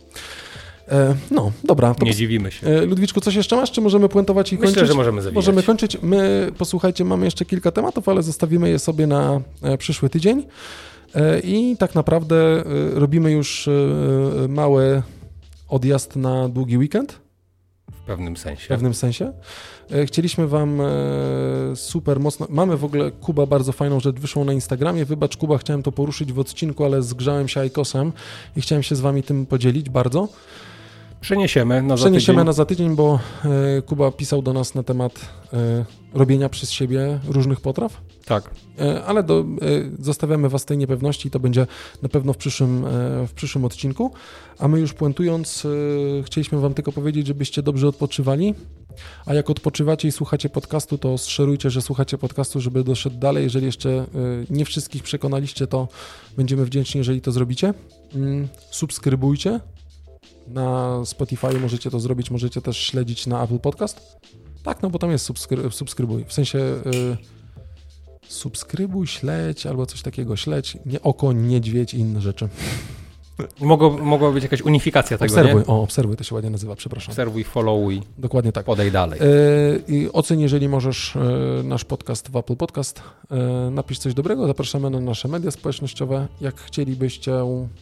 E, 0.90 1.14
no, 1.30 1.52
dobra. 1.64 1.94
To 1.94 2.04
Nie 2.04 2.14
dziwimy 2.14 2.50
się. 2.50 2.66
E, 2.66 2.86
Ludwiczku, 2.86 3.20
coś 3.20 3.34
jeszcze 3.34 3.56
masz, 3.56 3.70
czy 3.70 3.80
możemy 3.80 4.08
puentować 4.08 4.52
i 4.52 4.56
kończyć? 4.58 4.74
Myślę, 4.76 4.86
że 4.88 4.94
możemy 4.94 5.22
zawijać. 5.22 5.34
Możemy 5.34 5.62
kończyć. 5.62 5.96
My, 6.02 6.52
posłuchajcie, 6.58 7.04
mamy 7.04 7.24
jeszcze 7.24 7.44
kilka 7.44 7.70
tematów, 7.72 8.08
ale 8.08 8.22
zostawimy 8.22 8.68
je 8.70 8.78
sobie 8.78 9.06
na 9.06 9.40
e, 9.62 9.78
przyszły 9.78 10.10
tydzień. 10.10 10.46
I 11.44 11.76
tak 11.78 11.94
naprawdę 11.94 12.62
robimy 12.94 13.32
już 13.32 13.68
mały 14.48 15.02
odjazd 15.68 16.16
na 16.16 16.48
długi 16.48 16.78
weekend, 16.78 17.20
W 17.92 18.06
pewnym 18.06 18.34
w 18.36 18.38
sensie. 18.38 18.68
pewnym 18.68 18.94
sensie. 18.94 19.32
Chcieliśmy 20.06 20.48
Wam 20.48 20.80
super 21.74 22.20
mocno. 22.20 22.46
Mamy 22.50 22.76
w 22.76 22.84
ogóle 22.84 23.10
Kuba 23.10 23.46
bardzo 23.46 23.72
fajną 23.72 24.00
rzecz 24.00 24.16
wyszłą 24.16 24.44
na 24.44 24.52
Instagramie. 24.52 25.04
Wybacz, 25.04 25.36
Kuba, 25.36 25.58
chciałem 25.58 25.82
to 25.82 25.92
poruszyć 25.92 26.32
w 26.32 26.38
odcinku, 26.38 26.84
ale 26.84 27.02
zgrzałem 27.02 27.48
się 27.48 27.60
Aikosem 27.60 28.12
i 28.56 28.60
chciałem 28.60 28.82
się 28.82 28.96
z 28.96 29.00
Wami 29.00 29.22
tym 29.22 29.46
podzielić 29.46 29.90
bardzo. 29.90 30.28
Przeniesiemy 31.20 31.82
na 31.82 31.96
za 31.96 32.04
Przeniesiemy 32.04 32.36
tydzień. 32.36 32.46
na 32.46 32.52
za 32.52 32.64
tydzień, 32.64 32.96
bo 32.96 33.18
e, 33.78 33.82
Kuba 33.82 34.10
pisał 34.10 34.42
do 34.42 34.52
nas 34.52 34.74
na 34.74 34.82
temat 34.82 35.20
e, 35.52 35.84
robienia 36.14 36.48
przez 36.48 36.70
siebie 36.70 37.20
różnych 37.28 37.60
potraw, 37.60 38.00
Tak. 38.24 38.50
e, 38.78 39.04
ale 39.04 39.22
do, 39.22 39.44
zostawiamy 39.98 40.48
Was 40.48 40.64
tej 40.64 40.78
niepewności 40.78 41.28
i 41.28 41.30
to 41.30 41.40
będzie 41.40 41.66
na 42.02 42.08
pewno 42.08 42.32
w 42.32 42.36
przyszłym, 42.36 42.84
w 43.26 43.32
przyszłym 43.34 43.64
odcinku. 43.64 44.10
A 44.58 44.68
my 44.68 44.80
już 44.80 44.92
puentując, 44.92 45.66
chcieliśmy 46.24 46.60
Wam 46.60 46.74
tylko 46.74 46.92
powiedzieć, 46.92 47.26
żebyście 47.26 47.62
dobrze 47.62 47.88
odpoczywali. 47.88 48.54
A 49.26 49.34
jak 49.34 49.50
odpoczywacie 49.50 50.08
i 50.08 50.12
słuchacie 50.12 50.48
podcastu, 50.48 50.98
to 50.98 51.18
szerujcie, 51.18 51.70
że 51.70 51.82
słuchacie 51.82 52.18
podcastu, 52.18 52.60
żeby 52.60 52.84
doszedł 52.84 53.16
dalej. 53.18 53.44
Jeżeli 53.44 53.66
jeszcze 53.66 54.06
nie 54.50 54.64
wszystkich 54.64 55.02
przekonaliście, 55.02 55.66
to 55.66 55.88
będziemy 56.36 56.64
wdzięczni, 56.64 56.98
jeżeli 56.98 57.20
to 57.20 57.32
zrobicie. 57.32 57.74
Mm, 58.14 58.48
Subskrybujcie. 58.70 59.60
Na 60.50 61.00
Spotify 61.04 61.58
możecie 61.60 61.90
to 61.90 62.00
zrobić, 62.00 62.30
możecie 62.30 62.62
też 62.62 62.76
śledzić 62.78 63.26
na 63.26 63.44
Apple 63.44 63.58
Podcast. 63.58 64.16
Tak, 64.62 64.82
no 64.82 64.90
bo 64.90 64.98
tam 64.98 65.10
jest 65.10 65.24
subskry 65.24 65.70
subskrybuj. 65.70 66.24
W 66.24 66.32
sensie 66.32 66.58
y, 66.58 66.82
subskrybuj, 68.28 69.06
śledź 69.06 69.66
albo 69.66 69.86
coś 69.86 70.02
takiego. 70.02 70.36
Śledź, 70.36 70.76
nie 70.86 71.02
oko, 71.02 71.32
niedźwiedź 71.32 71.94
i 71.94 71.98
inne 71.98 72.20
rzeczy. 72.20 72.48
Mogło, 73.60 73.90
mogła 73.90 74.30
być 74.32 74.42
jakaś 74.42 74.62
unifikacja 74.62 75.18
tego, 75.18 75.34
Obserwuj, 75.34 75.60
nie? 75.60 75.66
o, 75.66 75.82
obserwuj 75.82 76.16
to 76.16 76.24
się 76.24 76.34
ładnie 76.34 76.50
nazywa, 76.50 76.76
przepraszam. 76.76 77.10
Obserwuj, 77.12 77.44
followuj, 77.44 78.02
Dokładnie 78.18 78.52
tak. 78.52 78.64
podej 78.66 78.92
dalej. 78.92 79.20
Y, 79.22 79.82
I 79.88 80.08
oceń, 80.12 80.40
jeżeli 80.40 80.68
możesz, 80.68 81.16
y, 81.16 81.20
nasz 81.64 81.84
podcast 81.84 82.30
w 82.30 82.36
Apple 82.36 82.56
Podcast. 82.56 83.02
Y, 83.68 83.70
Napisz 83.70 83.98
coś 83.98 84.14
dobrego, 84.14 84.46
zapraszamy 84.46 84.90
na 84.90 85.00
nasze 85.00 85.28
media 85.28 85.50
społecznościowe. 85.50 86.28
Jak 86.40 86.60
chcielibyście 86.60 87.32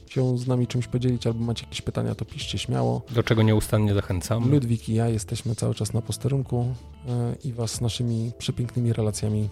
się 0.08 0.38
z 0.38 0.46
nami 0.46 0.66
czymś 0.66 0.86
podzielić 0.86 1.26
albo 1.26 1.44
macie 1.44 1.64
jakieś 1.64 1.82
pytania, 1.82 2.14
to 2.14 2.24
piszcie 2.24 2.58
śmiało. 2.58 3.02
Do 3.10 3.22
czego 3.22 3.42
nieustannie 3.42 3.94
zachęcam. 3.94 4.50
Ludwik 4.50 4.88
i 4.88 4.94
ja 4.94 5.08
jesteśmy 5.08 5.54
cały 5.54 5.74
czas 5.74 5.92
na 5.92 6.02
posterunku 6.02 6.74
e, 7.08 7.34
i 7.44 7.52
Was 7.52 7.80
naszymi 7.80 8.32
przepięknymi 8.38 8.92
relacjami 8.92 9.48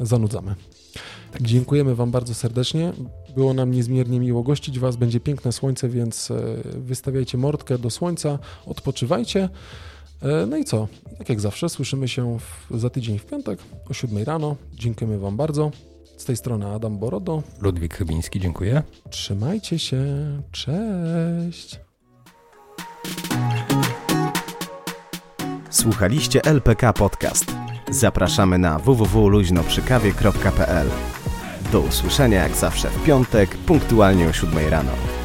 zanudzamy. 0.00 0.54
Dziękujemy 1.40 1.94
Wam 1.94 2.10
bardzo 2.10 2.34
serdecznie. 2.34 2.92
Było 3.34 3.54
nam 3.54 3.70
niezmiernie 3.70 4.20
miło 4.20 4.42
gościć 4.42 4.78
Was. 4.78 4.96
Będzie 4.96 5.20
piękne 5.20 5.52
słońce, 5.52 5.88
więc 5.88 6.30
e, 6.30 6.34
wystawiajcie 6.80 7.38
mordkę 7.38 7.78
do 7.78 7.90
słońca, 7.90 8.38
odpoczywajcie. 8.66 9.48
E, 10.22 10.46
No 10.46 10.56
i 10.56 10.64
co? 10.64 10.88
Tak 11.18 11.28
jak 11.28 11.40
zawsze, 11.40 11.68
słyszymy 11.68 12.08
się 12.08 12.38
w, 12.38 12.66
za 12.80 12.90
tydzień 12.90 13.18
w 13.18 13.26
piątek 13.26 13.58
o 13.90 13.94
7 13.94 14.24
rano. 14.24 14.56
Dziękujemy 14.74 15.18
Wam 15.18 15.36
bardzo. 15.36 15.70
Z 16.16 16.24
tej 16.24 16.36
strony 16.36 16.66
Adam 16.66 16.98
Borodo. 16.98 17.42
Ludwik 17.60 17.94
Chybiński, 17.94 18.40
dziękuję. 18.40 18.82
Trzymajcie 19.10 19.78
się. 19.78 20.04
Cześć. 20.52 21.80
Słuchaliście 25.70 26.44
LPK 26.44 26.92
Podcast. 26.92 27.44
Zapraszamy 27.90 28.58
na 28.58 28.78
www.luźnoprzykawie.pl. 28.78 31.15
Do 31.72 31.80
usłyszenia 31.80 32.42
jak 32.42 32.56
zawsze 32.56 32.88
w 32.88 33.04
piątek, 33.04 33.56
punktualnie 33.56 34.28
o 34.28 34.32
7 34.32 34.68
rano. 34.68 35.15